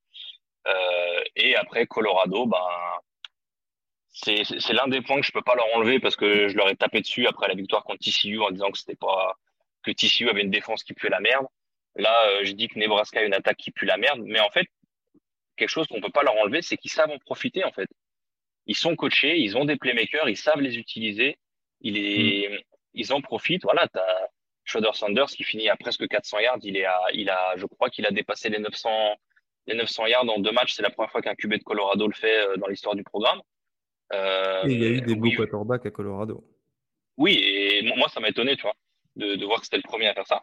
Euh, 0.67 1.23
et 1.35 1.55
après, 1.55 1.85
Colorado, 1.87 2.45
ben, 2.47 2.57
c'est 4.11 4.73
l'un 4.73 4.87
des 4.87 5.01
points 5.01 5.19
que 5.19 5.25
je 5.25 5.31
peux 5.31 5.41
pas 5.41 5.55
leur 5.55 5.67
enlever 5.75 5.99
parce 5.99 6.15
que 6.15 6.47
je 6.47 6.55
leur 6.55 6.69
ai 6.69 6.75
tapé 6.75 7.01
dessus 7.01 7.27
après 7.27 7.47
la 7.49 7.53
victoire 7.55 7.83
contre 7.83 7.99
TCU 7.99 8.39
en 8.41 8.49
disant 8.51 8.71
que 8.71 8.77
c'était 8.77 8.95
pas, 8.95 9.35
que 9.85 9.91
TCU 9.91 10.29
avait 10.29 10.41
une 10.41 10.51
défense 10.51 10.83
qui 10.83 10.93
puait 10.93 11.09
la 11.09 11.19
merde. 11.19 11.45
Là, 11.95 12.13
euh, 12.27 12.43
je 12.43 12.51
dis 12.51 12.67
que 12.67 12.77
Nebraska 12.79 13.19
a 13.19 13.23
une 13.23 13.33
attaque 13.33 13.57
qui 13.57 13.71
pue 13.71 13.85
la 13.85 13.97
merde, 13.97 14.19
mais 14.23 14.39
en 14.39 14.49
fait, 14.49 14.67
quelque 15.55 15.69
chose 15.69 15.87
qu'on 15.87 16.01
peut 16.01 16.09
pas 16.11 16.23
leur 16.23 16.35
enlever, 16.37 16.61
c'est 16.61 16.75
qu'ils 16.77 16.91
savent 16.91 17.11
en 17.11 17.19
profiter, 17.19 17.63
en 17.63 17.71
fait. 17.71 17.87
Ils 18.65 18.75
sont 18.75 18.95
coachés, 18.95 19.37
ils 19.37 19.55
ont 19.57 19.63
des 19.65 19.77
playmakers, 19.77 20.27
ils 20.27 20.35
savent 20.37 20.59
les 20.61 20.77
utiliser, 20.77 21.37
ils, 21.81 22.49
Mm. 22.49 22.57
ils 22.95 23.13
en 23.13 23.21
profitent. 23.21 23.63
Voilà, 23.63 23.87
t'as 23.87 24.05
Shredder 24.65 24.89
Sanders 24.93 25.27
qui 25.27 25.43
finit 25.43 25.69
à 25.69 25.77
presque 25.77 26.07
400 26.07 26.39
yards. 26.39 26.57
Il 26.63 26.75
est 26.75 26.85
à, 26.85 26.99
il 27.13 27.29
a, 27.29 27.53
je 27.57 27.65
crois 27.67 27.89
qu'il 27.89 28.05
a 28.05 28.11
dépassé 28.11 28.49
les 28.49 28.57
900, 28.59 29.15
les 29.67 29.75
900 29.75 30.07
yards 30.07 30.27
en 30.29 30.39
deux 30.39 30.51
matchs. 30.51 30.73
C'est 30.73 30.81
la 30.81 30.89
première 30.89 31.11
fois 31.11 31.21
qu'un 31.21 31.35
QB 31.35 31.53
de 31.59 31.63
Colorado 31.63 32.07
le 32.07 32.13
fait 32.13 32.39
euh, 32.39 32.57
dans 32.57 32.67
l'histoire 32.67 32.95
du 32.95 33.03
programme. 33.03 33.39
Euh, 34.13 34.63
Et 34.67 34.73
il 34.73 34.81
y 34.81 34.85
a 34.85 34.89
eu 34.89 35.01
des 35.01 35.15
beaux 35.15 35.27
oui, 35.27 35.35
quarterbacks 35.35 35.85
à 35.85 35.91
Colorado. 35.91 36.43
oui, 37.17 37.39
et 37.41 37.81
mo- 37.83 37.95
moi, 37.95 38.09
ça 38.09 38.19
m'a 38.19 38.29
étonné, 38.29 38.55
tu 38.55 38.63
vois, 38.63 38.75
de, 39.15 39.35
de 39.35 39.45
voir 39.45 39.59
que 39.59 39.65
c'était 39.65 39.77
le 39.77 39.83
premier 39.83 40.07
à 40.07 40.13
faire 40.13 40.27
ça. 40.27 40.41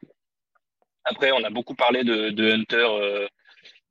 Après, 1.04 1.32
on 1.32 1.42
a 1.44 1.50
beaucoup 1.50 1.74
parlé 1.74 2.04
de, 2.04 2.30
de 2.30 2.52
Hunter, 2.52 2.76
euh, 2.76 3.26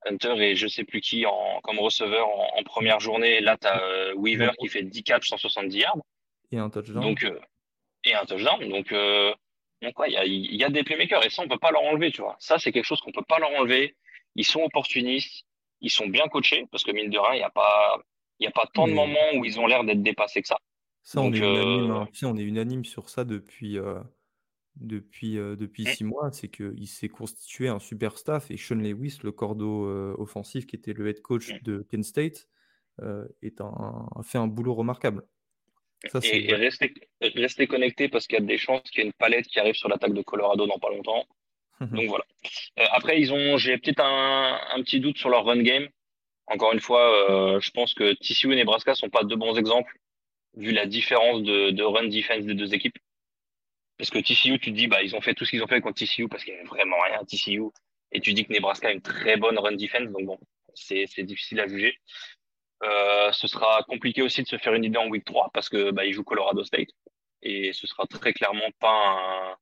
Hunter 0.06 0.36
et 0.40 0.56
je 0.56 0.68
sais 0.68 0.84
plus 0.84 1.02
qui 1.02 1.26
en, 1.26 1.60
comme 1.64 1.80
receveur 1.80 2.28
en, 2.30 2.64
première 2.64 3.00
journée. 3.00 3.42
là, 3.42 3.58
tu 3.58 3.68
as 3.68 3.82
euh, 3.84 4.14
Weaver 4.16 4.52
qui 4.60 4.68
fait 4.68 4.84
10 4.84 5.04
catches, 5.04 5.28
170 5.28 5.78
yards. 5.78 5.98
Et 6.52 6.58
un 6.58 6.70
touchdown. 6.70 7.04
Donc, 7.04 7.24
euh, 7.24 7.40
et 8.06 8.14
un 8.14 8.26
touchdown. 8.26 8.60
Donc, 8.70 8.94
donc 9.82 10.00
ouais, 10.00 10.10
il 10.10 10.14
y 10.14 10.18
a, 10.18 10.26
y 10.26 10.64
a, 10.64 10.70
des 10.70 10.84
playmakers 10.84 11.26
et 11.26 11.30
ça, 11.30 11.44
on 11.44 11.48
peut 11.48 11.58
pas 11.58 11.72
leur 11.72 11.84
enlever, 11.84 12.12
tu 12.12 12.22
vois. 12.22 12.36
Ça, 12.40 12.60
c'est 12.60 12.72
quelque 12.72 12.86
chose 12.86 13.02
qu'on 13.02 13.12
peut 13.12 13.26
pas 13.28 13.40
leur 13.40 13.52
enlever. 13.52 13.96
Ils 14.36 14.46
sont 14.46 14.62
opportunistes, 14.62 15.46
ils 15.82 15.90
sont 15.90 16.08
bien 16.08 16.28
coachés 16.28 16.66
parce 16.72 16.84
que 16.84 16.92
mine 16.92 17.10
de 17.10 17.18
rien, 17.18 17.34
il 17.34 17.38
n'y 17.38 17.44
a 17.44 17.50
pas, 17.50 17.98
il 18.40 18.48
a 18.48 18.52
pas 18.52 18.68
tant 18.74 18.88
de 18.88 18.94
moments 18.94 19.34
où 19.36 19.46
ils 19.46 19.60
ont 19.60 19.68
l'air 19.68 19.84
d'être 19.84 20.02
dépassés 20.02 20.42
que 20.42 20.48
ça. 20.48 20.58
Ça, 21.04 21.20
on, 21.20 21.34
est 21.34 21.38
unanime, 21.38 21.92
hein. 21.92 22.08
on 22.24 22.38
est 22.38 22.44
unanime 22.44 22.86
sur 22.86 23.10
ça 23.10 23.24
depuis, 23.24 23.80
depuis, 24.76 25.36
depuis 25.36 25.86
six 25.86 26.04
mois, 26.04 26.32
c'est 26.32 26.48
qu'il 26.48 26.88
s'est 26.88 27.10
constitué 27.10 27.68
un 27.68 27.80
super 27.80 28.18
staff 28.18 28.50
et 28.50 28.58
Sean 28.58 28.76
Lewis, 28.76 29.20
le 29.24 29.32
cordeau 29.32 29.86
offensif 30.18 30.66
qui 30.66 30.76
était 30.76 30.94
le 30.94 31.08
head 31.08 31.22
coach 31.22 31.54
mm. 31.54 31.58
de 31.64 31.78
Penn 31.80 32.04
State, 32.04 32.48
est 33.42 33.62
un, 33.62 34.08
a 34.16 34.24
fait 34.24 34.38
un 34.38 34.48
boulot 34.48 34.74
remarquable. 34.74 35.24
Ça, 36.08 36.20
et, 36.24 36.54
restez, 36.56 36.94
restez 37.22 37.68
connectés 37.68 38.10
parce 38.10 38.26
qu'il 38.26 38.40
y 38.40 38.42
a 38.42 38.46
des 38.46 38.58
chances 38.58 38.82
qu'il 38.90 39.02
y 39.02 39.04
ait 39.04 39.08
une 39.08 39.14
palette 39.14 39.46
qui 39.46 39.60
arrive 39.60 39.76
sur 39.76 39.88
l'attaque 39.88 40.14
de 40.14 40.22
Colorado 40.22 40.66
dans 40.66 40.80
pas 40.80 40.90
longtemps. 40.90 41.26
Donc 41.80 42.08
voilà. 42.10 42.26
après, 42.92 43.20
ils 43.20 43.34
ont, 43.34 43.58
j'ai 43.58 43.78
peut-être 43.78 44.02
un, 44.02 44.60
un, 44.72 44.82
petit 44.84 45.00
doute 45.00 45.18
sur 45.18 45.30
leur 45.30 45.46
run 45.46 45.62
game. 45.62 45.88
Encore 46.48 46.74
une 46.74 46.80
fois, 46.80 47.60
je 47.60 47.72
pense 47.72 47.94
que 47.94 48.14
TCU 48.14 48.54
et 48.54 48.56
Nebraska 48.56 48.96
sont 48.96 49.10
pas 49.10 49.24
deux 49.24 49.36
bons 49.36 49.58
exemples 49.58 49.98
vu 50.56 50.72
la 50.72 50.86
différence 50.86 51.44
de, 51.44 51.72
de 51.72 51.84
run 51.84 52.08
defense 52.08 52.46
des 52.46 52.54
deux 52.54 52.74
équipes. 52.74 52.98
Parce 54.02 54.10
que 54.10 54.18
TCU, 54.18 54.58
tu 54.58 54.72
te 54.72 54.76
dis, 54.76 54.88
bah, 54.88 55.04
ils 55.04 55.16
ont 55.16 55.22
fait 55.22 55.36
tout 55.36 55.46
ce 55.46 55.52
qu'ils 55.52 55.62
ont 55.62 55.68
fait 55.68 55.80
contre 55.80 56.04
TCU 56.04 56.28
parce 56.28 56.44
qu'il 56.44 56.56
n'y 56.56 56.60
avait 56.60 56.68
vraiment 56.68 56.96
rien 57.08 57.20
à 57.20 57.24
TCU. 57.24 57.62
Et 58.12 58.20
tu 58.20 58.34
dis 58.34 58.46
que 58.46 58.52
Nebraska 58.52 58.88
a 58.88 58.92
une 58.92 59.02
très 59.02 59.38
bonne 59.38 59.60
run 59.60 59.74
defense. 59.74 60.10
Donc 60.10 60.26
bon, 60.26 60.40
c'est, 60.74 61.06
difficile 61.20 61.60
à 61.60 61.68
juger. 61.68 61.94
Euh, 62.82 63.32
ce 63.32 63.46
sera 63.46 63.84
compliqué 63.84 64.24
aussi 64.24 64.42
de 64.42 64.48
se 64.48 64.58
faire 64.58 64.74
une 64.74 64.86
idée 64.86 64.98
en 64.98 65.08
week 65.08 65.24
3 65.24 65.52
parce 65.54 65.70
que, 65.70 65.92
bah, 65.92 66.04
ils 66.04 66.14
jouent 66.14 66.24
Colorado 66.24 66.64
State. 66.64 66.88
Et 67.44 67.74
ce 67.74 67.86
sera 67.86 68.08
très 68.08 68.34
clairement 68.34 68.72
pas 68.80 68.90
un, 68.90 69.56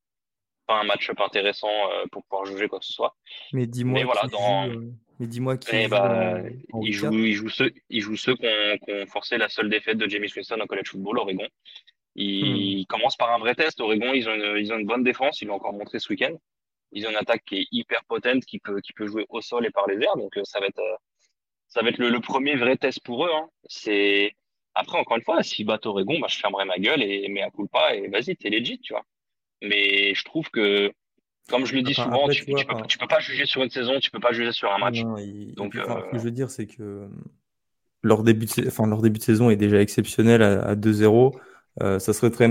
pas 0.66 0.80
un 0.80 0.84
match-up 0.84 1.20
intéressant 1.20 1.68
euh, 1.68 2.06
pour 2.10 2.24
pouvoir 2.24 2.46
juger 2.46 2.66
quoi 2.66 2.78
que 2.78 2.86
ce 2.86 2.94
soit. 2.94 3.14
Mais 3.52 3.66
dis-moi. 3.66 4.04
voilà, 4.04 4.22
dans... 4.28 4.70
Euh, 4.70 4.90
mais 5.18 5.26
dis-moi 5.26 5.58
qui. 5.58 5.68
Eh 5.70 5.88
bah, 5.88 6.38
il, 6.80 6.94
joue, 6.94 7.12
il, 7.12 7.34
joue 7.34 7.50
ceux, 7.50 7.74
il 7.90 8.00
joue 8.00 8.16
ceux 8.16 8.36
qui 8.36 8.46
ont, 8.46 9.06
forcé 9.06 9.36
la 9.36 9.50
seule 9.50 9.68
défaite 9.68 9.98
de 9.98 10.08
Jamie 10.08 10.32
Winston 10.34 10.60
en 10.62 10.66
college 10.66 10.88
football, 10.88 11.18
Oregon. 11.18 11.46
Ils 12.16 12.82
hmm. 12.82 12.86
commencent 12.86 13.16
par 13.16 13.32
un 13.32 13.38
vrai 13.38 13.54
test. 13.54 13.80
Oregon, 13.80 14.12
ils 14.12 14.28
ont, 14.28 14.34
une, 14.34 14.58
ils 14.58 14.72
ont 14.72 14.78
une 14.78 14.86
bonne 14.86 15.04
défense. 15.04 15.40
Ils 15.40 15.48
l'ont 15.48 15.54
encore 15.54 15.72
montré 15.72 15.98
ce 15.98 16.08
week-end. 16.10 16.34
Ils 16.92 17.06
ont 17.06 17.10
une 17.10 17.16
attaque 17.16 17.44
qui 17.44 17.56
est 17.58 17.66
hyper 17.70 18.04
potente, 18.04 18.44
qui 18.44 18.58
peut, 18.58 18.80
qui 18.80 18.92
peut 18.92 19.06
jouer 19.06 19.26
au 19.28 19.40
sol 19.40 19.66
et 19.66 19.70
par 19.70 19.86
les 19.88 20.02
airs. 20.02 20.16
Donc, 20.16 20.36
euh, 20.36 20.42
ça 20.44 20.58
va 20.60 20.66
être, 20.66 20.80
euh, 20.80 20.96
ça 21.68 21.82
va 21.82 21.90
être 21.90 21.98
le, 21.98 22.20
premier 22.20 22.56
vrai 22.56 22.76
test 22.76 23.00
pour 23.04 23.26
eux. 23.26 23.30
Hein. 23.32 23.48
C'est 23.66 24.34
après, 24.74 24.98
encore 24.98 25.16
une 25.16 25.22
fois, 25.22 25.42
s'ils 25.42 25.66
battent 25.66 25.86
Oregon, 25.86 26.18
bah, 26.20 26.26
je 26.28 26.38
fermerai 26.38 26.64
ma 26.64 26.78
gueule 26.78 27.02
et 27.02 27.28
mais 27.28 27.42
à 27.42 27.50
coup 27.50 27.66
pas 27.66 27.94
et 27.94 28.08
vas-y, 28.08 28.36
t'es 28.36 28.50
legit, 28.50 28.78
tu 28.78 28.92
vois. 28.92 29.04
Mais 29.62 30.14
je 30.14 30.24
trouve 30.24 30.48
que, 30.50 30.92
comme 31.48 31.66
je 31.66 31.74
le 31.74 31.82
dis 31.82 31.94
souvent, 31.94 32.28
tu, 32.28 32.44
tu, 32.44 32.64
peux, 32.64 32.74
tu, 32.88 32.98
peux, 32.98 33.06
pas 33.06 33.20
juger 33.20 33.46
sur 33.46 33.62
une 33.62 33.70
saison, 33.70 33.98
tu 34.00 34.10
peux 34.10 34.20
pas 34.20 34.32
juger 34.32 34.52
sur 34.52 34.72
un 34.72 34.78
match. 34.78 35.02
Donc, 35.54 35.76
euh... 35.76 35.84
ce 35.84 36.10
que 36.10 36.18
je 36.18 36.22
veux 36.22 36.30
dire, 36.30 36.50
c'est 36.50 36.66
que 36.66 37.08
leur 38.02 38.22
début 38.22 38.46
de, 38.46 38.66
enfin, 38.68 38.86
leur 38.86 39.02
début 39.02 39.18
de 39.18 39.24
saison 39.24 39.50
est 39.50 39.56
déjà 39.56 39.80
exceptionnel 39.80 40.42
à, 40.42 40.62
à 40.62 40.74
2-0. 40.74 41.36
Euh, 41.82 41.98
ça 41.98 42.12
serait 42.12 42.30
très, 42.30 42.48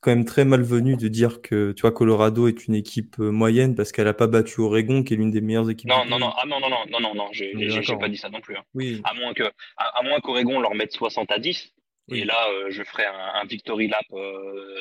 quand 0.00 0.10
même 0.10 0.24
très 0.24 0.44
malvenu 0.44 0.96
de 0.96 1.08
dire 1.08 1.42
que 1.42 1.72
tu 1.72 1.82
vois 1.82 1.92
Colorado 1.92 2.48
est 2.48 2.66
une 2.66 2.74
équipe 2.74 3.16
euh, 3.18 3.30
moyenne 3.30 3.74
parce 3.74 3.92
qu'elle 3.92 4.04
n'a 4.04 4.14
pas 4.14 4.26
battu 4.26 4.60
Oregon, 4.60 5.02
qui 5.02 5.14
est 5.14 5.16
l'une 5.16 5.30
des 5.30 5.40
meilleures 5.40 5.70
équipes. 5.70 5.90
Non, 5.90 6.04
non, 6.04 6.18
non, 6.18 6.32
ah, 6.36 6.46
non, 6.46 6.60
non, 6.60 6.70
non, 6.70 6.84
non, 6.88 7.00
non, 7.00 7.14
non, 7.14 7.28
j'ai 7.32 7.52
pas 7.98 8.08
dit 8.08 8.16
ça 8.16 8.30
non 8.30 8.40
plus. 8.40 8.56
Hein. 8.56 8.64
Oui. 8.74 9.00
À 9.04 9.14
moins 9.14 9.34
que, 9.34 9.44
à, 9.76 10.02
moins 10.02 10.20
qu'Oregon 10.20 10.60
leur 10.60 10.74
mette 10.74 10.92
60 10.92 11.30
à 11.30 11.38
10. 11.38 11.72
Et 12.12 12.24
là, 12.24 12.48
euh, 12.50 12.70
je 12.70 12.82
ferai 12.82 13.04
un, 13.06 13.44
victory 13.44 13.86
lap 13.86 14.04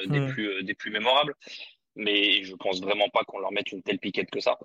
des, 0.07 0.19
hmm. 0.19 0.29
plus, 0.29 0.63
des 0.63 0.73
plus 0.73 0.91
mémorables. 0.91 1.35
Mais 1.95 2.43
je 2.43 2.55
pense 2.55 2.81
vraiment 2.81 3.09
pas 3.09 3.23
qu'on 3.23 3.39
leur 3.39 3.51
mette 3.51 3.71
une 3.71 3.83
telle 3.83 3.99
piquette 3.99 4.31
que 4.31 4.39
ça. 4.39 4.57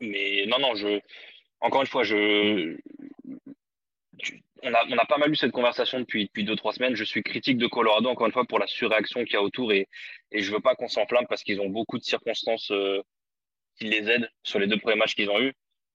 Mais 0.00 0.46
non, 0.46 0.58
non, 0.60 0.74
je, 0.74 1.00
encore 1.60 1.80
une 1.80 1.86
fois, 1.86 2.04
je, 2.04 2.76
on 4.64 4.74
a, 4.74 4.84
on 4.88 4.98
a 4.98 5.04
pas 5.04 5.18
mal 5.18 5.30
eu 5.30 5.36
cette 5.36 5.52
conversation 5.52 6.00
depuis, 6.00 6.24
depuis 6.24 6.44
deux, 6.44 6.56
trois 6.56 6.72
semaines. 6.72 6.96
Je 6.96 7.04
suis 7.04 7.22
critique 7.22 7.58
de 7.58 7.66
Colorado, 7.66 8.08
encore 8.08 8.26
une 8.26 8.32
fois, 8.32 8.44
pour 8.44 8.58
la 8.58 8.66
surréaction 8.66 9.24
qu'il 9.24 9.34
y 9.34 9.36
a 9.36 9.42
autour 9.42 9.72
et, 9.72 9.88
et 10.32 10.42
je 10.42 10.52
veux 10.52 10.60
pas 10.60 10.74
qu'on 10.74 10.88
s'enflamme 10.88 11.26
parce 11.28 11.42
qu'ils 11.42 11.60
ont 11.60 11.68
beaucoup 11.68 11.98
de 11.98 12.04
circonstances 12.04 12.70
euh, 12.70 13.02
qui 13.76 13.84
les 13.84 14.08
aident 14.10 14.30
sur 14.42 14.58
les 14.58 14.66
deux 14.66 14.78
premiers 14.78 14.96
matchs 14.96 15.14
qu'ils 15.14 15.30
ont 15.30 15.40
eu 15.40 15.52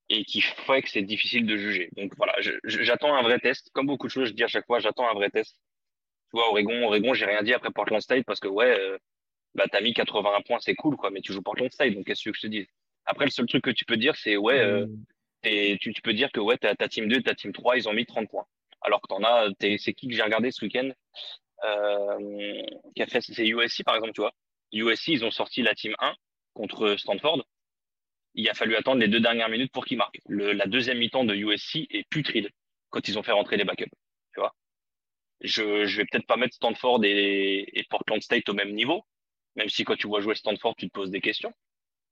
et 0.10 0.24
qui 0.26 0.42
fait 0.42 0.82
que 0.82 0.90
c'est 0.90 1.02
difficile 1.02 1.46
de 1.46 1.58
juger. 1.58 1.90
Donc 1.96 2.14
voilà, 2.18 2.34
j'attends 2.64 3.16
un 3.16 3.22
vrai 3.22 3.40
test. 3.40 3.70
Comme 3.74 3.88
beaucoup 3.88 4.08
de 4.08 4.12
choses, 4.12 4.30
je 4.30 4.34
dis 4.34 4.44
à 4.44 4.48
chaque 4.48 4.66
fois, 4.66 4.80
j'attends 4.80 5.10
un 5.10 5.14
vrai 5.14 5.30
test. 5.30 5.56
Tu 6.32 6.38
vois, 6.38 6.50
Oregon, 6.50 6.84
Oregon, 6.84 7.14
j'ai 7.14 7.26
rien 7.26 7.42
dit 7.44 7.54
après 7.54 7.72
Portland 7.72 8.02
State 8.02 8.26
parce 8.26 8.40
que 8.40 8.48
ouais, 8.48 8.80
euh, 8.80 8.98
bah, 9.56 9.66
t'as 9.72 9.82
mis 9.82 9.94
81 9.94 10.42
points, 10.42 10.60
c'est 10.60 10.76
cool, 10.76 10.96
quoi, 10.96 11.10
mais 11.12 11.22
tu 11.22 11.34
joues 11.34 11.42
Portland 11.42 11.72
State, 11.72 11.94
donc 11.94 12.06
qu'est-ce 12.06 12.24
que 12.24 12.36
je 12.36 12.42
te 12.42 12.48
dis? 12.48 12.68
Après, 13.06 13.26
le 13.26 13.32
seul 13.32 13.48
truc 13.48 13.64
que 13.64 13.72
tu 13.72 13.86
peux 13.86 13.98
dire, 13.98 14.16
c'est 14.16 14.38
ouais, 14.38 14.60
euh, 14.60 14.86
mm. 14.86 15.06
et 15.44 15.78
tu, 15.82 15.94
tu, 15.94 16.02
peux 16.02 16.14
dire 16.14 16.32
que 16.32 16.40
ouais, 16.40 16.58
ta, 16.58 16.76
ta 16.76 16.88
team 16.88 17.08
2 17.08 17.18
et 17.18 17.24
ta 17.24 17.34
team 17.34 17.52
3, 17.52 17.78
ils 17.78 17.90
ont 17.90 17.94
mis 17.94 18.06
30 18.06 18.30
points 18.30 18.46
alors 18.82 19.02
que 19.02 19.08
t'en 19.08 19.24
as, 19.24 19.50
c'est 19.60 19.94
qui 19.94 20.08
que 20.08 20.14
j'ai 20.16 20.22
regardé 20.22 20.52
ce 20.52 20.64
week-end 20.64 20.92
euh, 21.64 22.62
qui 22.96 23.02
a 23.02 23.08
fait, 23.08 23.22
c'est 23.22 23.48
USC 23.48 23.84
par 23.84 23.96
exemple, 23.96 24.14
tu 24.14 24.22
vois. 24.22 24.34
USC, 24.72 25.10
ils 25.10 25.26
ont 25.26 25.32
sorti 25.32 25.62
la 25.62 25.76
team 25.76 25.96
1 26.00 26.16
contre 26.54 26.96
Stanford. 26.98 27.44
Il 28.36 28.48
a 28.50 28.54
fallu 28.54 28.76
attendre 28.76 29.02
les 29.02 29.08
deux 29.08 29.20
dernières 29.20 29.50
minutes 29.50 29.72
pour 29.72 29.86
qu'ils 29.86 29.98
marquent. 29.98 30.20
Le, 30.28 30.54
la 30.54 30.68
deuxième 30.68 31.00
mi-temps 31.00 31.26
de 31.26 31.36
USC 31.36 31.88
est 31.90 32.08
putride 32.10 32.50
quand 32.90 33.08
ils 33.08 33.18
ont 33.18 33.24
fait 33.24 33.32
rentrer 33.32 33.58
les 33.58 33.66
backups, 33.66 33.92
tu 34.34 34.40
vois. 34.40 34.56
Je, 35.42 35.86
je 35.86 35.98
vais 35.98 36.06
peut-être 36.06 36.28
pas 36.28 36.38
mettre 36.38 36.56
Stanford 36.56 37.04
et, 37.04 37.86
Portland 37.90 38.22
State 38.22 38.48
au 38.50 38.54
même 38.54 38.74
niveau, 38.74 39.06
même 39.56 39.70
si 39.70 39.84
quand 39.84 39.96
tu 39.96 40.08
vois 40.08 40.22
jouer 40.22 40.36
Stanford, 40.36 40.76
tu 40.76 40.88
te 40.88 40.94
poses 40.94 41.12
des 41.12 41.22
questions. 41.22 41.54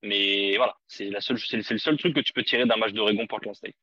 Mais 0.03 0.57
voilà, 0.57 0.76
c'est 0.88 1.09
c'est 1.20 1.74
le 1.74 1.80
seul 1.80 1.97
truc 1.97 2.15
que 2.15 2.22
tu 2.22 2.34
peux 2.34 2.43
tirer 2.43 2.65
d'un 2.65 2.78
match 2.78 2.93
d'Oregon 2.93 3.26
Portland 3.28 3.55
State. 3.55 3.76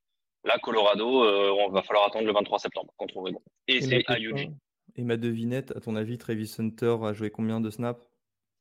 Là, 0.45 0.59
Colorado, 0.59 1.25
euh, 1.25 1.51
on 1.59 1.71
va 1.71 1.83
falloir 1.83 2.07
attendre 2.07 2.27
le 2.27 2.33
23 2.33 2.59
septembre 2.59 2.93
contre 2.97 3.17
Oregon. 3.17 3.43
Et, 3.67 3.81
c'est 3.81 4.05
à 4.09 4.19
UG. 4.19 4.51
Et 4.97 5.03
ma 5.03 5.17
devinette, 5.17 5.73
à 5.77 5.81
ton 5.81 5.97
avis, 5.97 6.19
Travis 6.19 6.55
Hunter 6.59 6.97
a 7.03 7.13
joué 7.13 7.31
combien 7.31 7.61
de 7.61 7.71
snaps? 7.71 8.07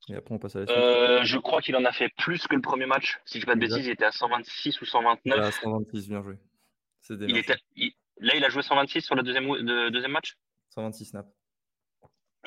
Et 0.09 0.15
après, 0.15 0.33
on 0.33 0.39
passe 0.39 0.55
à 0.55 0.61
la 0.61 0.67
suite. 0.67 0.77
Euh, 0.77 1.23
je 1.23 1.37
crois 1.37 1.61
qu'il 1.61 1.75
en 1.75 1.85
a 1.85 1.91
fait 1.91 2.09
plus 2.17 2.47
que 2.47 2.55
le 2.55 2.61
premier 2.61 2.85
match. 2.85 3.19
Si 3.25 3.39
je 3.39 3.39
ne 3.39 3.41
dis 3.41 3.45
pas 3.45 3.55
de 3.55 3.59
bêtises, 3.59 3.85
il 3.85 3.91
était 3.91 4.05
à 4.05 4.11
126 4.11 4.81
ou 4.81 4.85
129. 4.85 5.39
À 5.39 5.51
126, 5.51 6.09
bien 6.09 6.21
joué. 6.21 6.35
Il 7.09 7.37
était, 7.37 7.55
là, 8.19 8.35
il 8.35 8.43
a 8.43 8.49
joué 8.49 8.63
126 8.63 9.01
sur 9.01 9.15
le 9.15 9.23
deuxième, 9.23 9.47
deuxième 9.91 10.11
match? 10.11 10.35
126 10.69 11.05
snaps. 11.05 11.29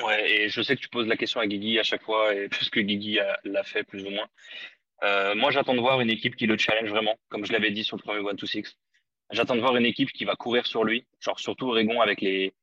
Ouais, 0.03 0.30
et 0.30 0.49
je 0.49 0.61
sais 0.61 0.76
que 0.76 0.80
tu 0.80 0.89
poses 0.89 1.07
la 1.07 1.16
question 1.16 1.41
à 1.41 1.47
Guigui 1.47 1.78
à 1.78 1.82
chaque 1.82 2.03
fois, 2.03 2.34
et 2.34 2.49
puisque 2.51 2.78
Guigui 2.78 3.18
l'a 3.45 3.64
fait 3.64 3.84
plus 3.84 4.05
ou 4.05 4.11
moins. 4.11 4.28
Euh, 5.03 5.34
moi, 5.34 5.51
j'attends 5.51 5.74
de 5.74 5.80
voir 5.80 6.01
une 6.01 6.11
équipe 6.11 6.37
qui 6.37 6.47
le 6.47 6.57
challenge 6.57 6.89
vraiment, 6.89 7.16
comme 7.28 7.45
je 7.45 7.53
l'avais 7.53 7.70
dit 7.70 7.84
sur 7.84 7.97
le 7.97 8.03
premier 8.03 8.20
One 8.20 8.37
to 8.37 8.47
Six. 8.47 8.76
J'attends 9.30 9.56
de 9.56 9.60
voir 9.60 9.76
une 9.76 9.86
équipe 9.86 10.12
qui 10.12 10.24
va 10.24 10.36
courir 10.36 10.66
sur 10.66 10.84
lui, 10.84 11.06
genre 11.20 11.38
surtout 11.40 11.68
Oregon 11.68 12.00
avec 12.00 12.20
les, 12.20 12.54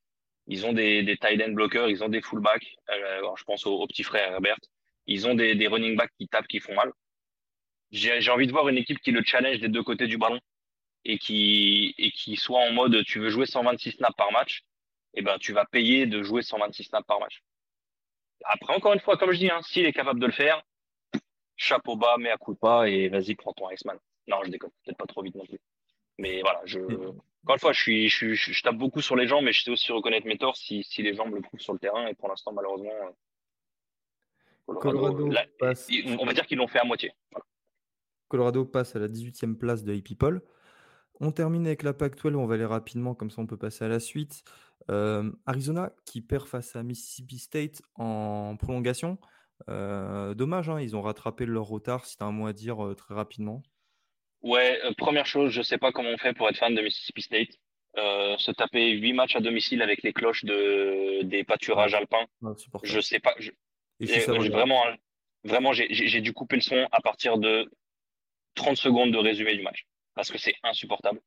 ils 0.48 0.66
ont 0.66 0.74
des, 0.74 1.04
des 1.04 1.18
tight 1.18 1.42
end 1.42 1.52
bloqueurs, 1.52 1.90
ils 1.90 2.04
ont 2.04 2.10
des 2.10 2.22
fullbacks. 2.22 2.76
Euh, 2.90 3.36
je 3.36 3.44
pense 3.44 3.66
au, 3.66 3.86
petit 3.88 4.04
frère 4.04 4.32
Herbert. 4.32 4.58
Ils 5.08 5.28
ont 5.28 5.36
des, 5.36 5.56
des 5.56 5.68
running 5.68 5.96
backs 5.96 6.12
qui 6.18 6.28
tapent, 6.28 6.48
qui 6.48 6.60
font 6.60 6.76
mal. 6.76 6.92
J'ai 7.92 8.30
envie 8.32 8.48
de 8.48 8.52
voir 8.52 8.68
une 8.70 8.78
équipe 8.78 9.00
qui 9.00 9.12
le 9.12 9.24
challenge 9.24 9.60
des 9.60 9.68
deux 9.70 9.84
côtés 9.84 10.08
du 10.08 10.18
ballon 10.18 10.40
et 11.06 11.20
qui 11.20 11.94
et 11.98 12.12
qui 12.12 12.38
soit 12.38 12.60
en 12.60 12.72
mode 12.72 13.04
tu 13.06 13.20
veux 13.20 13.30
jouer 13.30 13.46
126 13.46 13.92
snaps 13.92 14.16
par 14.16 14.32
match, 14.32 14.64
et 15.14 15.20
eh 15.20 15.22
ben 15.22 15.38
tu 15.38 15.54
vas 15.54 15.66
payer 15.66 16.08
de 16.08 16.24
jouer 16.24 16.42
126 16.42 16.86
snaps 16.86 17.06
par 17.06 17.20
match. 17.20 17.44
Après 18.46 18.74
encore 18.74 18.94
une 18.94 19.00
fois, 19.00 19.18
comme 19.18 19.32
je 19.32 19.40
dis, 19.40 19.52
hein, 19.52 19.62
s'il 19.64 19.86
est 19.86 19.94
capable 19.94 20.20
de 20.20 20.26
le 20.26 20.32
faire, 20.32 20.64
chapeau 21.56 21.96
bas, 21.96 22.16
mais 22.20 22.32
à 22.32 22.38
coup 22.38 22.56
pas 22.56 22.90
et 22.90 23.10
vas-y 23.10 23.36
prends 23.36 23.54
ton 23.54 23.70
Iceman. 23.70 23.98
Non, 24.28 24.38
je 24.44 24.50
déconne, 24.50 24.72
peut-être 24.86 24.98
pas 24.98 25.06
trop 25.06 25.22
vite 25.22 25.36
non 25.36 25.46
plus. 25.46 25.60
Mais 26.18 26.42
voilà, 26.42 26.62
je, 26.66 26.80
encore 26.80 27.56
une 27.56 27.60
fois, 27.60 27.74
je, 27.74 27.82
suis, 27.82 28.10
je, 28.10 28.34
je, 28.34 28.64
tape 28.64 28.78
beaucoup 28.78 29.02
sur 29.02 29.16
les 29.16 29.28
gens, 29.28 29.42
mais 29.42 29.52
je 29.52 29.64
sais 29.64 29.72
aussi 29.72 29.92
reconnaître 29.92 30.28
mes 30.28 30.38
torts 30.38 30.56
si, 30.56 30.84
si 30.84 31.02
les 31.02 31.16
gens 31.16 31.28
me 31.28 31.36
le 31.36 31.42
prouvent 31.42 31.60
sur 31.60 31.74
le 31.74 31.80
terrain. 31.80 32.08
Et 32.08 32.14
pour 32.14 32.30
l'instant, 32.30 32.54
malheureusement, 32.54 32.92
euh, 32.92 34.74
Colorado, 34.76 35.30
passe... 35.60 35.90
on 36.20 36.26
va 36.26 36.34
dire 36.34 36.46
qu'ils 36.46 36.58
l'ont 36.58 36.68
fait 36.68 36.80
à 36.80 36.86
moitié. 36.86 37.12
Colorado 38.30 38.66
passe 38.66 38.96
à 38.96 39.00
la 39.00 39.08
18e 39.08 39.56
place 39.56 39.84
de 39.84 40.00
People. 40.00 40.42
On 41.20 41.32
termine 41.32 41.68
avec 41.68 41.84
la 41.84 41.94
PAC 41.94 42.16
12, 42.16 42.36
on 42.36 42.46
va 42.46 42.56
aller 42.56 42.66
rapidement, 42.66 43.14
comme 43.14 43.30
ça 43.30 43.42
on 43.42 43.46
peut 43.46 43.58
passer 43.58 43.86
à 43.86 43.88
la 43.88 44.00
suite. 44.00 44.44
Euh, 44.90 45.32
Arizona 45.46 45.94
qui 46.06 46.22
perd 46.22 46.48
face 46.48 46.76
à 46.76 46.84
Mississippi 46.84 47.38
State 47.38 47.82
en 47.96 48.56
prolongation. 48.58 49.18
Euh, 49.70 50.34
dommage, 50.34 50.70
hein, 50.70 50.82
ils 50.82 50.96
ont 50.96 51.02
rattrapé 51.02 51.46
leur 51.46 51.66
retard, 51.66 52.06
si 52.06 52.18
tu 52.18 52.24
as 52.24 52.28
un 52.28 52.32
mot 52.32 52.48
à 52.48 52.54
dire 52.54 52.84
euh, 52.84 52.96
très 52.96 53.14
rapidement. 53.14 53.64
Ouais, 54.44 54.80
euh, 54.84 54.92
première 54.98 55.26
chose, 55.26 55.52
je 55.52 55.62
sais 55.62 55.78
pas 55.78 55.92
comment 55.92 56.10
on 56.10 56.18
fait 56.18 56.34
pour 56.34 56.50
être 56.50 56.58
fan 56.58 56.76
de 56.76 56.82
Mississippi 56.82 57.22
State. 57.22 57.50
Euh, 57.98 58.36
se 58.38 58.52
taper 58.52 58.90
huit 58.92 59.14
matchs 59.14 59.36
à 59.36 59.40
domicile 59.40 59.82
avec 59.82 60.02
les 60.04 60.14
cloches 60.14 60.46
de 60.46 61.22
des 61.24 61.44
pâturages 61.44 61.94
alpins. 61.94 62.26
je 62.84 63.00
sais 63.00 63.20
pas. 63.20 63.36
Je, 63.38 63.52
vraiment, 64.50 64.84
vraiment, 65.44 65.74
j'ai 65.74 66.22
dû 66.22 66.34
couper 66.34 66.56
le 66.56 66.62
son 66.62 66.88
à 66.92 67.02
partir 67.02 67.38
de 67.38 67.70
30 68.56 68.78
secondes 68.78 69.12
de 69.12 69.18
résumé 69.18 69.56
du 69.56 69.62
match. 69.62 69.86
parce 70.16 70.32
que 70.32 70.38
c'est 70.38 70.56
insupportable. 70.64 71.20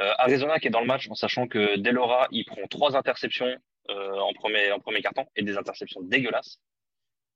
Euh, 0.00 0.12
Arizona 0.18 0.58
qui 0.58 0.66
est 0.68 0.70
dans 0.70 0.80
le 0.80 0.86
match 0.86 1.08
en 1.08 1.14
sachant 1.14 1.46
que 1.46 1.76
Delora, 1.76 2.26
il 2.32 2.44
prend 2.44 2.66
trois 2.68 2.96
interceptions 2.96 3.56
euh, 3.90 4.18
en 4.18 4.32
premier 4.32 4.72
en 4.72 4.80
premier 4.80 5.02
carton 5.02 5.26
et 5.36 5.42
des 5.42 5.56
interceptions 5.56 6.00
dégueulasses. 6.02 6.60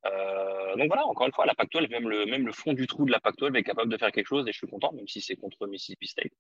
Euh, 0.07 0.77
donc 0.77 0.87
voilà, 0.89 1.07
encore 1.07 1.27
une 1.27 1.33
fois, 1.33 1.45
la 1.47 1.55
Pac-12, 1.55 1.89
même 1.91 2.09
le, 2.09 2.25
même 2.27 2.47
le 2.47 2.53
fond 2.53 2.73
du 2.73 2.87
trou 2.87 3.05
de 3.05 3.11
la 3.11 3.21
Pac-12 3.21 3.57
est 3.57 3.63
capable 3.63 3.91
de 3.93 3.97
faire 3.99 4.13
quelque 4.13 4.27
chose 4.29 4.47
et 4.47 4.53
je 4.53 4.59
suis 4.59 4.67
content, 4.69 4.93
même 4.93 5.09
si 5.09 5.21
c'est 5.21 5.37
contre 5.37 5.67
Mississippi 5.67 6.07
State. 6.07 6.33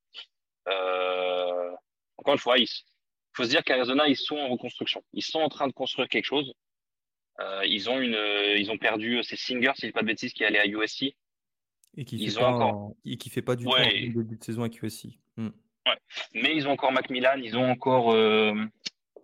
Euh, 0.68 1.70
encore 2.18 2.34
une 2.34 2.40
fois, 2.40 2.58
il 2.58 2.66
faut 3.32 3.44
se 3.44 3.48
dire 3.48 3.62
qu'Arizona, 3.64 4.06
ils 4.08 4.16
sont 4.16 4.36
en 4.36 4.48
reconstruction. 4.48 5.02
Ils 5.12 5.22
sont 5.24 5.40
en 5.40 5.48
train 5.48 5.66
de 5.66 5.72
construire 5.72 6.08
quelque 6.08 6.24
chose. 6.24 6.52
Euh, 7.40 7.64
ils 7.66 7.88
ont 7.88 8.00
une, 8.00 8.18
ils 8.56 8.70
ont 8.70 8.78
perdu, 8.78 9.22
c'est 9.22 9.36
Singer, 9.36 9.72
si 9.76 9.86
je 9.86 9.92
pas 9.92 10.02
de 10.02 10.06
bêtises, 10.06 10.32
qui 10.32 10.42
est 10.42 10.46
allé 10.46 10.58
à 10.58 10.66
USC. 10.66 11.14
Et 11.96 12.04
qui 12.04 12.16
Ils 12.16 12.30
fait 12.30 12.38
ont 12.38 12.40
pas, 12.40 12.48
encore, 12.50 12.74
en- 12.74 12.96
et 13.04 13.16
qui 13.16 13.30
fait 13.30 13.42
pas 13.42 13.56
du 13.56 13.64
tout 13.64 13.70
ouais, 13.70 14.06
bon 14.08 14.20
début 14.20 14.36
de 14.36 14.44
saison 14.44 14.62
avec 14.62 14.80
USC. 14.82 15.06
Hmm. 15.36 15.48
ouais. 15.86 15.96
Mais 16.34 16.54
ils 16.54 16.66
ont 16.68 16.72
encore 16.72 16.92
Macmillan, 16.92 17.38
ils 17.42 17.56
ont 17.56 17.68
encore, 17.70 18.12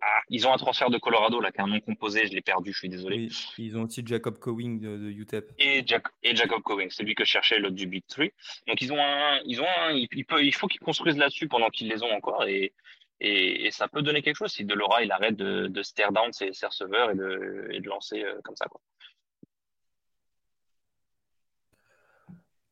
ah, 0.01 0.21
ils 0.29 0.47
ont 0.47 0.53
un 0.53 0.57
transfert 0.57 0.89
de 0.89 0.97
Colorado 0.97 1.39
là, 1.39 1.51
qui 1.51 1.61
a 1.61 1.63
un 1.63 1.67
nom 1.67 1.79
composé, 1.79 2.27
je 2.27 2.33
l'ai 2.33 2.41
perdu, 2.41 2.73
je 2.73 2.79
suis 2.79 2.89
désolé. 2.89 3.17
Oui, 3.17 3.53
ils 3.57 3.77
ont 3.77 3.83
aussi 3.83 4.03
Jacob 4.05 4.37
Cowing 4.39 4.79
de, 4.79 4.97
de 4.97 5.09
UTEP. 5.09 5.51
et, 5.59 5.83
Jack, 5.85 6.07
et 6.23 6.35
Jacob 6.35 6.61
Cowing, 6.61 6.89
c'est 6.89 7.03
lui 7.03 7.15
que 7.15 7.25
je 7.25 7.29
cherchais, 7.29 7.59
l'autre 7.59 7.75
du 7.75 7.87
Big 7.87 8.05
Three. 8.07 8.31
Donc 8.67 8.81
ils 8.81 8.91
ont 8.91 9.01
un, 9.01 9.39
ils 9.45 9.61
ont 9.61 9.67
un, 9.79 9.91
il, 9.91 10.07
il 10.11 10.25
peut, 10.25 10.43
il 10.43 10.53
faut 10.53 10.67
qu'ils 10.67 10.79
construisent 10.81 11.17
là-dessus 11.17 11.47
pendant 11.47 11.69
qu'ils 11.69 11.89
les 11.89 12.03
ont 12.03 12.11
encore 12.11 12.45
et, 12.45 12.73
et, 13.19 13.67
et 13.67 13.71
ça 13.71 13.87
peut 13.87 14.01
donner 14.01 14.21
quelque 14.21 14.37
chose 14.37 14.51
si 14.51 14.65
Delora 14.65 15.03
il 15.03 15.11
arrête 15.11 15.35
de, 15.35 15.67
de 15.67 15.83
stare 15.83 16.11
down 16.11 16.31
ses, 16.33 16.53
ses 16.53 16.65
receveurs 16.65 17.11
et 17.11 17.15
de, 17.15 17.69
et 17.71 17.79
de 17.79 17.87
lancer 17.87 18.23
euh, 18.23 18.39
comme 18.43 18.55
ça 18.55 18.65
quoi. 18.67 18.81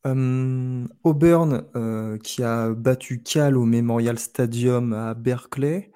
Euh, 0.05 0.85
Auburn, 1.05 1.65
euh, 1.77 2.17
qui 2.17 2.43
a 2.43 2.71
battu 2.71 3.23
Cal 3.23 3.55
au 3.55 3.63
Memorial 3.63 4.19
Stadium 4.19 4.91
à 4.91 5.13
Berkeley. 5.13 5.91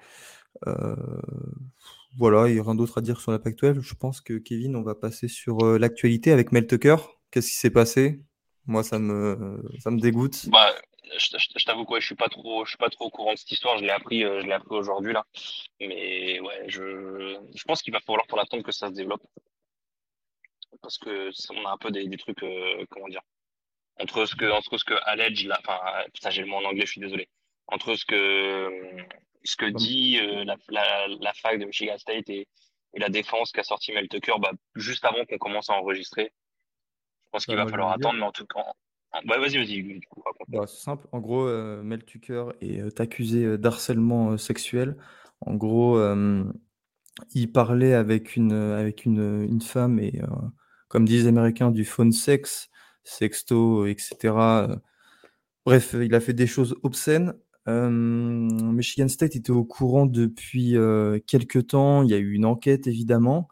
Euh, 0.66 0.96
voilà, 2.16 2.48
il 2.48 2.54
n'y 2.54 2.60
a 2.60 2.62
rien 2.62 2.74
d'autre 2.74 2.98
à 2.98 3.00
dire 3.00 3.20
sur 3.20 3.32
la 3.32 3.38
Pac-12. 3.38 3.80
Je 3.80 3.94
pense 3.94 4.20
que 4.20 4.38
Kevin, 4.38 4.76
on 4.76 4.82
va 4.82 4.94
passer 4.94 5.28
sur 5.28 5.64
euh, 5.64 5.78
l'actualité 5.78 6.32
avec 6.32 6.52
Mel 6.52 6.66
Tucker. 6.66 6.96
Qu'est-ce 7.30 7.48
qui 7.48 7.56
s'est 7.56 7.70
passé? 7.70 8.20
Moi, 8.66 8.82
ça 8.82 8.98
me, 8.98 9.62
ça 9.78 9.90
me 9.90 10.00
dégoûte. 10.00 10.48
Bah, 10.48 10.74
je, 11.16 11.64
t'avoue 11.64 11.84
quoi, 11.84 12.00
je 12.00 12.06
suis 12.06 12.14
pas 12.14 12.28
trop, 12.28 12.64
je 12.64 12.70
suis 12.70 12.78
pas 12.78 12.90
trop 12.90 13.06
au 13.06 13.10
courant 13.10 13.32
de 13.32 13.38
cette 13.38 13.52
histoire. 13.52 13.78
Je 13.78 13.84
l'ai 13.84 13.90
appris, 13.90 14.24
euh, 14.24 14.40
je 14.40 14.46
l'ai 14.46 14.52
appris 14.52 14.74
aujourd'hui 14.74 15.12
là. 15.12 15.24
Mais 15.80 16.40
ouais, 16.40 16.64
je, 16.66 17.38
je 17.54 17.64
pense 17.64 17.82
qu'il 17.82 17.92
va 17.92 18.00
falloir 18.00 18.26
pour 18.26 18.38
l'attendre 18.38 18.62
que 18.62 18.72
ça 18.72 18.88
se 18.88 18.94
développe 18.94 19.22
parce 20.82 20.98
que 20.98 21.30
on 21.50 21.66
a 21.66 21.72
un 21.72 21.78
peu 21.78 21.90
des, 21.90 22.08
trucs, 22.16 22.44
comment 22.90 23.08
dire. 23.08 23.22
entre 24.00 24.26
ce 24.26 24.36
que 24.36 24.50
entre 24.50 24.76
ce 24.78 24.84
que 24.84 24.94
là 24.94 25.58
enfin 25.60 25.80
putain 26.12 26.30
j'ai 26.30 26.42
le 26.42 26.48
mot 26.48 26.56
en 26.56 26.64
anglais 26.64 26.86
je 26.86 26.92
suis 26.92 27.00
désolé 27.00 27.28
entre 27.66 27.94
ce 27.94 28.04
que 28.04 28.70
ce 29.44 29.56
que 29.56 29.66
dit 29.66 30.18
euh, 30.20 30.44
la, 30.44 30.56
la, 30.68 31.06
la 31.20 31.32
fac 31.34 31.58
de 31.58 31.64
Michigan 31.66 31.98
State 31.98 32.28
et, 32.30 32.48
et 32.94 33.00
la 33.00 33.08
défense 33.08 33.52
qu'a 33.52 33.62
sorti 33.64 33.92
Mel 33.92 34.08
Tucker 34.08 34.34
bah, 34.40 34.52
juste 34.74 35.04
avant 35.04 35.24
qu'on 35.26 35.38
commence 35.38 35.70
à 35.70 35.74
enregistrer 35.74 36.32
je 37.26 37.30
pense 37.32 37.46
qu'il 37.46 37.56
Bah, 37.56 37.62
va 37.62 37.66
je 37.66 37.66
vais 37.66 37.70
falloir 37.72 37.90
dire. 37.96 38.08
attendre 38.08 38.18
mais 38.18 38.26
en 38.26 38.32
tout 38.32 38.46
cas 38.46 38.64
vas-y 39.24 39.58
vas-y 39.58 40.00
Bah, 40.48 40.66
c'est 40.66 40.80
simple. 40.82 41.06
En 41.12 41.20
gros, 41.20 41.46
euh, 41.46 41.82
Mel 41.82 42.04
Tucker 42.04 42.46
est 42.60 42.80
euh, 42.80 42.90
accusé 42.98 43.58
d'harcèlement 43.58 44.36
sexuel. 44.38 44.96
En 45.40 45.54
gros, 45.54 45.98
il 47.34 47.50
parlait 47.52 47.94
avec 47.94 48.36
une, 48.36 48.52
avec 48.52 49.04
une, 49.04 49.44
une 49.48 49.60
femme 49.60 49.98
et, 49.98 50.20
comme 50.88 51.04
disent 51.04 51.22
les 51.24 51.28
Américains, 51.28 51.70
du 51.70 51.84
phone 51.84 52.12
sex, 52.12 52.68
sexto, 53.04 53.86
etc. 53.86 54.78
Bref, 55.64 55.94
il 56.00 56.14
a 56.14 56.20
fait 56.20 56.32
des 56.34 56.46
choses 56.46 56.76
obscènes. 56.82 57.34
Euh, 57.68 57.90
Michigan 57.90 59.08
State 59.08 59.36
était 59.36 59.50
au 59.50 59.64
courant 59.64 60.06
depuis 60.06 60.76
euh, 60.76 61.18
quelques 61.26 61.68
temps. 61.68 62.02
Il 62.02 62.10
y 62.10 62.14
a 62.14 62.18
eu 62.18 62.32
une 62.32 62.46
enquête, 62.46 62.86
évidemment. 62.86 63.48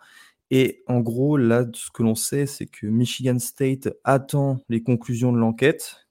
Et 0.51 0.83
en 0.87 1.01
gros, 1.01 1.37
là, 1.37 1.67
ce 1.75 1.91
que 1.91 2.03
l'on 2.03 2.15
sait, 2.15 2.47
c'est 2.47 2.67
que 2.67 2.87
Michigan 2.87 3.39
State 3.39 3.89
attend 4.05 4.59
les 4.69 4.83
conclusions 4.83 5.33
de 5.33 5.39
l'enquête 5.39 6.07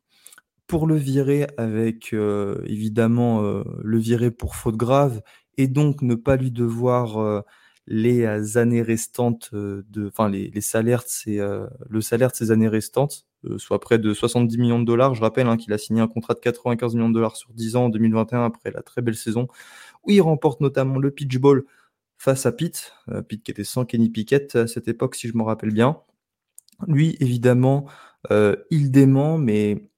pour 0.67 0.87
le 0.87 0.95
virer 0.95 1.47
avec, 1.57 2.13
euh, 2.13 2.61
évidemment, 2.65 3.43
euh, 3.43 3.63
le 3.83 3.97
virer 3.99 4.31
pour 4.31 4.55
faute 4.55 4.77
grave 4.77 5.21
et 5.57 5.67
donc 5.67 6.01
ne 6.01 6.15
pas 6.15 6.35
lui 6.35 6.51
devoir 6.51 7.43
les 7.87 8.57
années 8.57 8.81
restantes 8.81 9.53
de, 9.53 10.07
enfin, 10.07 10.27
les, 10.27 10.49
les 10.49 10.61
salaires 10.61 11.03
de 11.03 11.07
ses, 11.07 11.37
le 11.37 12.01
salaire 12.01 12.31
de 12.31 12.35
ces 12.35 12.51
années 12.51 12.67
restantes, 12.67 13.25
soit 13.57 13.79
près 13.79 13.97
de 13.99 14.13
70 14.13 14.57
millions 14.57 14.79
de 14.79 14.85
dollars. 14.85 15.15
Je 15.15 15.21
rappelle 15.21 15.47
hein, 15.47 15.57
qu'il 15.57 15.73
a 15.73 15.77
signé 15.77 16.01
un 16.01 16.07
contrat 16.07 16.33
de 16.33 16.39
95 16.39 16.95
millions 16.95 17.09
de 17.09 17.13
dollars 17.13 17.35
sur 17.35 17.53
10 17.53 17.75
ans 17.75 17.85
en 17.85 17.89
2021 17.89 18.45
après 18.45 18.71
la 18.71 18.81
très 18.81 19.01
belle 19.01 19.15
saison 19.15 19.47
où 20.05 20.11
il 20.11 20.21
remporte 20.21 20.61
notamment 20.61 20.99
le 20.99 21.11
Pitch 21.11 21.37
Bowl 21.37 21.65
face 22.17 22.45
à 22.45 22.51
Pitt, 22.51 22.93
euh, 23.09 23.21
Pitt 23.21 23.43
qui 23.43 23.51
était 23.51 23.63
sans 23.63 23.85
Kenny 23.85 24.09
Pickett 24.09 24.55
à 24.55 24.67
cette 24.67 24.87
époque, 24.87 25.15
si 25.15 25.27
je 25.27 25.37
me 25.37 25.43
rappelle 25.43 25.71
bien. 25.71 26.01
Lui, 26.87 27.17
évidemment, 27.19 27.87
euh, 28.31 28.55
il 28.71 28.91
dément, 28.91 29.37
mais 29.37 29.89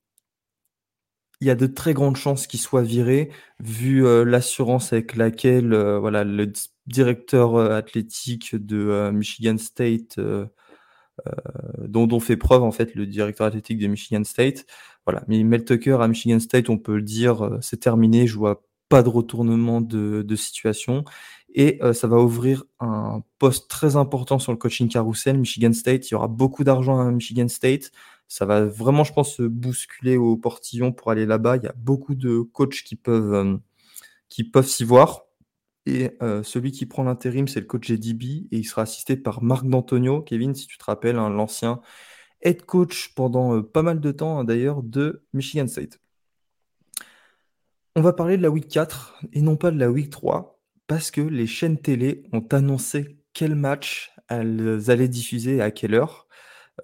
il 1.42 1.48
y 1.48 1.52
a 1.52 1.56
de 1.56 1.68
très 1.68 1.94
grandes 1.94 2.16
chances 2.18 2.48
qu'il 2.48 2.60
soit 2.60 2.82
viré, 2.82 3.30
vu 3.60 4.06
euh, 4.06 4.24
l'assurance 4.24 4.94
avec 4.94 5.16
laquelle 5.16 5.74
euh, 5.74 6.00
voilà, 6.00 6.24
le 6.24 6.52
directeur 6.88 7.56
euh, 7.56 7.78
athlétique 7.78 8.56
de 8.56 8.78
euh, 8.78 9.12
Michigan 9.12 9.58
State, 9.58 10.18
euh, 10.18 10.46
euh, 10.46 10.48
dont, 11.80 12.08
dont 12.08 12.20
fait 12.20 12.38
preuve 12.38 12.64
en 12.64 12.72
fait 12.72 12.96
le 12.96 13.06
directeur 13.06 13.48
athlétique 13.48 13.80
de 13.80 13.88
Michigan 13.88 14.24
State. 14.24 14.66
Voilà. 15.06 15.24
Mais 15.28 15.42
Mel 15.44 15.64
Tucker 15.64 15.98
à 16.02 16.08
Michigan 16.08 16.40
State, 16.40 16.70
on 16.70 16.78
peut 16.78 16.98
le 16.98 17.02
dire, 17.02 17.44
euh, 17.44 17.58
c'est 17.62 17.80
terminé. 17.80 18.28
Je 18.28 18.38
vois 18.38 18.64
pas 18.90 19.04
de 19.04 19.10
retournement 19.10 19.80
de, 19.80 20.22
de 20.22 20.36
situation. 20.36 21.06
Et 21.56 21.82
euh, 21.82 21.94
ça 21.94 22.08
va 22.08 22.18
ouvrir 22.18 22.66
un 22.80 23.24
poste 23.40 23.70
très 23.70 23.96
important 23.96 24.38
sur 24.38 24.52
le 24.52 24.58
coaching 24.58 24.90
carousel. 24.90 25.38
Michigan 25.40 25.72
State, 25.74 26.10
il 26.10 26.12
y 26.12 26.16
aura 26.16 26.28
beaucoup 26.28 26.64
d'argent 26.66 27.00
à 27.00 27.10
Michigan 27.10 27.48
State. 27.48 27.92
Ça 28.28 28.46
va 28.46 28.66
vraiment, 28.66 29.06
je 29.06 29.14
pense, 29.14 29.36
se 29.36 29.44
bousculer 29.44 30.18
au 30.18 30.36
portillon 30.36 30.92
pour 30.92 31.10
aller 31.12 31.26
là-bas. 31.26 31.56
Il 31.56 31.64
y 31.64 31.68
a 31.68 31.76
beaucoup 31.78 32.14
de 32.14 32.42
coachs 32.42 32.84
qui 32.84 32.98
peuvent, 32.98 33.34
euh, 33.34 33.58
qui 34.28 34.44
peuvent 34.44 34.68
s'y 34.68 34.84
voir. 34.84 35.27
Et 35.88 36.12
euh, 36.22 36.44
celui 36.44 36.74
qui 36.74 36.86
prend 36.86 37.06
l'intérim, 37.06 37.48
c'est 37.48 37.62
le 37.62 37.66
coach 37.66 37.88
JDB 37.88 38.50
et 38.52 38.58
il 38.58 38.66
sera 38.66 38.82
assisté 38.82 39.16
par 39.16 39.42
Marc 39.42 39.66
D'Antonio. 39.66 40.22
Kevin, 40.22 40.54
si 40.54 40.68
tu 40.68 40.78
te 40.78 40.84
rappelles, 40.84 41.18
hein, 41.18 41.30
l'ancien 41.30 41.80
head 42.42 42.66
coach 42.66 43.14
pendant 43.16 43.56
euh, 43.56 43.62
pas 43.64 43.84
mal 43.84 44.02
de 44.02 44.12
temps 44.12 44.38
hein, 44.38 44.44
d'ailleurs 44.44 44.84
de 44.84 45.24
Michigan 45.32 45.66
State. 45.66 46.02
On 47.96 48.02
va 48.02 48.12
parler 48.12 48.36
de 48.36 48.42
la 48.42 48.50
week 48.50 48.68
4 48.68 49.24
et 49.32 49.40
non 49.40 49.56
pas 49.56 49.72
de 49.72 49.80
la 49.80 49.90
week 49.90 50.10
3 50.10 50.60
parce 50.88 51.10
que 51.10 51.22
les 51.22 51.48
chaînes 51.48 51.78
télé 51.78 52.24
ont 52.34 52.46
annoncé 52.52 53.22
quel 53.32 53.56
match 53.56 54.12
elles 54.28 54.92
allaient 54.92 55.08
diffuser 55.08 55.56
et 55.56 55.62
à 55.62 55.72
quelle 55.72 55.94
heure. 55.94 56.28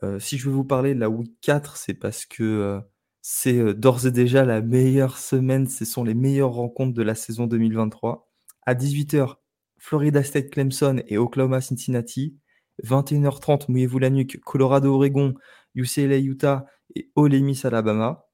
Euh, 0.04 0.18
si 0.18 0.38
je 0.38 0.45
veux 0.45 0.56
vous 0.56 0.64
parler 0.64 0.95
de 0.95 1.01
la 1.01 1.10
week 1.10 1.34
4, 1.41 1.76
c'est 1.76 1.93
parce 1.93 2.26
que 2.26 2.80
c'est 3.22 3.74
d'ores 3.74 4.06
et 4.06 4.12
déjà 4.12 4.45
la 4.45 4.62
meilleure 4.62 5.18
semaine, 5.18 5.68
ce 5.68 5.84
sont 5.84 6.06
les 6.06 6.14
meilleures 6.14 6.54
rencontres 6.54 6.93
de 6.93 7.04
la 7.04 7.16
saison 7.16 7.47
2023. 7.47 8.30
À 8.66 8.76
18h, 8.76 9.36
Florida 9.78 10.24
State 10.24 10.49
Clemson 10.49 11.01
et 11.07 11.18
Oklahoma 11.18 11.61
Cincinnati. 11.61 12.38
21h30, 12.84 13.66
mouillez-vous 13.70 13.99
la 13.99 14.09
nuque, 14.09 14.39
Colorado 14.41 14.95
Oregon, 14.95 15.34
UCLA 15.76 16.18
Utah 16.18 16.66
et 16.95 17.11
Ole 17.16 17.41
Miss 17.41 17.66
Alabama. 17.66 18.26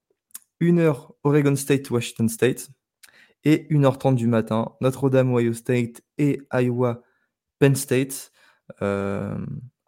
1h, 0.61 1.11
Oregon 1.23 1.55
State 1.55 1.89
Washington 1.89 2.29
State. 2.29 2.69
Et 3.43 3.67
1h30 3.69 4.15
du 4.15 4.27
matin, 4.27 4.73
Notre-Dame 4.81 5.33
Ohio 5.33 5.53
State 5.53 6.01
et 6.17 6.41
Iowa 6.53 7.01
Penn 7.59 7.75
State. 7.75 8.31
Euh, 8.81 9.37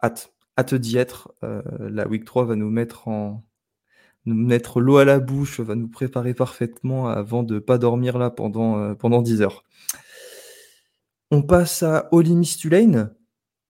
hâte, 0.02 0.32
hâte 0.58 0.74
d'y 0.74 0.96
être. 0.96 1.32
Euh, 1.44 1.62
la 1.78 2.08
week 2.08 2.24
3 2.24 2.46
va 2.46 2.56
nous 2.56 2.70
mettre 2.70 3.08
en 3.08 3.44
mettre 4.24 4.80
l'eau 4.80 4.98
à 4.98 5.04
la 5.04 5.18
bouche, 5.18 5.60
va 5.60 5.74
nous 5.74 5.88
préparer 5.88 6.34
parfaitement 6.34 7.08
avant 7.08 7.42
de 7.42 7.58
pas 7.58 7.78
dormir 7.78 8.18
là 8.18 8.30
pendant, 8.30 8.78
euh, 8.78 8.94
pendant 8.94 9.22
10 9.22 9.42
heures. 9.42 9.64
On 11.34 11.40
passe 11.40 11.82
à 11.82 12.10
Ole 12.12 12.28
Miss 12.28 12.58
Tulane. 12.58 13.16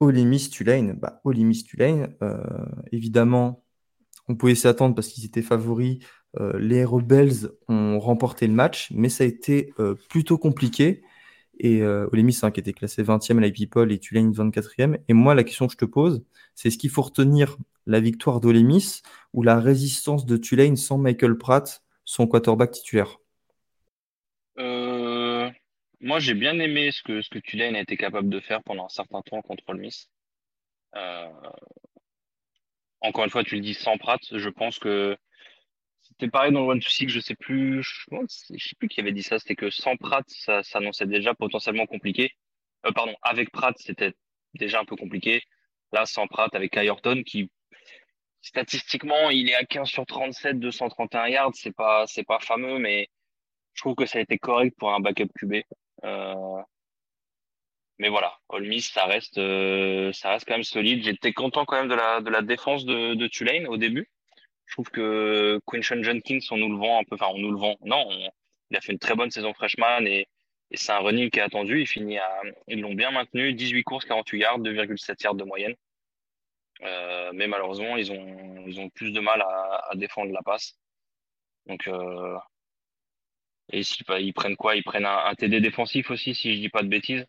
Ole 0.00 0.24
Miss 0.24 0.50
Tulane, 0.50 0.94
bah, 0.94 1.20
Ole 1.22 1.44
Miss 1.44 1.62
Tulane, 1.62 2.12
euh, 2.20 2.42
évidemment, 2.90 3.62
on 4.26 4.34
pouvait 4.34 4.56
s'y 4.56 4.66
attendre 4.66 4.96
parce 4.96 5.06
qu'ils 5.06 5.24
étaient 5.24 5.42
favoris. 5.42 5.98
Euh, 6.40 6.58
les 6.58 6.84
Rebels 6.84 7.50
ont 7.68 8.00
remporté 8.00 8.48
le 8.48 8.52
match, 8.52 8.90
mais 8.92 9.08
ça 9.08 9.22
a 9.22 9.28
été 9.28 9.72
euh, 9.78 9.94
plutôt 10.08 10.38
compliqué. 10.38 11.04
Et 11.60 11.84
Ole 11.84 12.24
Miss, 12.24 12.42
hein, 12.42 12.50
qui 12.50 12.58
était 12.58 12.72
classé 12.72 13.04
20e 13.04 13.38
à 13.38 13.40
la 13.40 13.92
et 13.92 13.98
Tulane 14.00 14.32
24e. 14.32 14.98
Et 15.06 15.12
moi, 15.12 15.36
la 15.36 15.44
question 15.44 15.68
que 15.68 15.74
je 15.74 15.78
te 15.78 15.84
pose, 15.84 16.24
c'est 16.56 16.66
est-ce 16.66 16.78
qu'il 16.78 16.90
faut 16.90 17.02
retenir 17.02 17.58
la 17.86 18.00
victoire 18.00 18.40
d'Ole 18.40 18.64
Miss 18.64 19.02
ou 19.34 19.44
la 19.44 19.60
résistance 19.60 20.26
de 20.26 20.36
Tulane 20.36 20.74
sans 20.74 20.98
Michael 20.98 21.38
Pratt, 21.38 21.84
son 22.04 22.26
quarterback 22.26 22.72
titulaire? 22.72 23.21
Moi 26.03 26.18
j'ai 26.18 26.34
bien 26.34 26.59
aimé 26.59 26.92
ce 26.92 27.03
que 27.03 27.22
ce 27.22 27.30
que 27.30 27.38
Tulane 27.38 27.76
a 27.76 27.80
été 27.80 27.96
capable 27.96 28.28
de 28.28 28.40
faire 28.40 28.62
pendant 28.62 28.86
un 28.86 28.90
certain 28.90 29.22
temps 29.22 29.40
contre 29.42 29.72
le 29.72 29.78
Miss 29.78 30.11
euh, 30.96 31.28
encore 33.00 33.24
une 33.24 33.30
fois 33.30 33.44
tu 33.44 33.55
le 33.55 33.62
dis 33.62 33.74
sans 33.74 33.96
Pratt 33.96 34.20
je 34.30 34.48
pense 34.48 34.78
que 34.78 35.16
c'est 36.20 36.30
pareil 36.30 36.53
dans 36.53 36.61
le 36.61 36.66
One 36.66 36.80
to 36.80 36.88
Six, 36.88 37.09
je 37.09 37.20
sais 37.20 37.34
plus, 37.34 37.82
je, 37.82 38.26
sais 38.28 38.76
plus 38.78 38.88
qui 38.88 39.00
avait 39.00 39.12
dit 39.12 39.22
ça, 39.22 39.38
c'était 39.38 39.57
que 39.57 39.70
sans 39.70 39.96
Pratt, 39.96 40.24
ça 40.28 40.62
s'annonçait 40.62 41.07
déjà 41.07 41.34
potentiellement 41.34 41.86
compliqué. 41.86 42.30
Euh, 42.86 42.92
pardon, 42.92 43.14
avec 43.22 43.50
Pratt, 43.50 43.76
c'était 43.78 44.12
déjà 44.55 44.80
un 44.80 44.84
peu 44.84 44.96
compliqué. 44.96 45.42
Là, 45.92 46.07
sans 46.07 46.26
Pratt, 46.26 46.55
avec 46.55 46.76
Ayrton, 46.76 47.22
qui 47.24 47.50
statistiquement, 48.40 49.30
il 49.30 49.50
est 49.50 49.55
à 49.55 49.64
15 49.64 49.88
sur 49.88 50.07
37, 50.07 50.59
231 50.59 51.28
yards, 51.28 51.55
c'est 51.55 51.74
pas, 51.74 52.07
c'est 52.07 52.24
pas 52.24 52.38
fameux, 52.40 52.78
mais 52.78 53.09
je 53.74 53.82
trouve 53.82 53.94
que 53.94 54.07
ça 54.07 54.18
a 54.18 54.22
été 54.22 54.38
correct 54.38 54.76
pour 54.78 54.92
un 54.92 55.00
backup 55.00 55.28
QB. 55.38 55.62
Euh, 56.05 56.62
mais 57.98 58.09
voilà, 58.09 58.38
Ole 58.48 58.66
Miss, 58.66 58.90
ça 58.92 59.05
reste, 59.07 59.38
euh, 59.38 60.12
ça 60.12 60.30
reste 60.30 60.46
quand 60.46 60.55
même 60.55 60.64
solide. 60.64 61.05
J'étais 61.05 61.32
content 61.32 61.64
quand 61.64 61.76
même 61.76 61.88
de 61.88 61.94
la, 61.94 62.20
de 62.20 62.30
la 62.30 62.42
défense 62.42 62.84
de, 62.84 63.14
de 63.14 63.26
Tulane 63.28 63.66
au 63.66 63.76
début. 63.76 64.09
Je 64.66 64.74
trouve 64.74 64.90
que 64.90 65.61
Quinton 65.66 66.03
Jenkins, 66.03 66.38
on 66.50 66.57
nous 66.57 66.70
le 66.70 66.78
vend 66.78 67.00
un 67.00 67.05
peu, 67.05 67.14
enfin, 67.14 67.28
on 67.34 67.38
nous 67.38 67.53
le 67.53 67.59
vend. 67.59 67.76
Non, 67.82 68.09
il 68.70 68.76
a 68.76 68.80
fait 68.80 68.92
une 68.92 68.98
très 68.98 69.14
bonne 69.14 69.30
saison 69.30 69.53
freshman 69.55 70.07
et, 70.07 70.26
et 70.70 70.76
c'est 70.76 70.92
un 70.92 70.98
running 70.98 71.30
qui 71.30 71.38
est 71.38 71.42
attendu. 71.42 71.80
Il 71.82 71.86
finit 71.86 72.18
à, 72.18 72.42
ils 72.68 72.80
l'ont 72.80 72.94
bien 72.94 73.11
maintenu. 73.11 73.53
18 73.53 73.82
courses, 73.84 74.05
48 74.07 74.38
yards, 74.40 74.61
2,7 74.61 75.22
yards 75.22 75.34
de 75.34 75.44
moyenne. 75.44 75.74
Euh, 76.82 77.30
mais 77.34 77.46
malheureusement, 77.46 77.96
ils 77.96 78.11
ont, 78.11 78.64
ils 78.66 78.80
ont 78.80 78.88
plus 78.90 79.12
de 79.12 79.20
mal 79.20 79.42
à, 79.42 79.88
à 79.90 79.94
défendre 79.94 80.32
la 80.32 80.42
passe. 80.42 80.74
Donc, 81.66 81.86
euh, 81.86 82.36
et 83.72 83.82
s'ils 83.82 84.04
ils 84.20 84.32
prennent 84.32 84.56
quoi? 84.56 84.76
Ils 84.76 84.82
prennent 84.82 85.06
un, 85.06 85.24
un, 85.26 85.34
TD 85.34 85.60
défensif 85.60 86.10
aussi, 86.10 86.34
si 86.34 86.54
je 86.54 86.60
dis 86.60 86.68
pas 86.68 86.82
de 86.82 86.88
bêtises. 86.88 87.24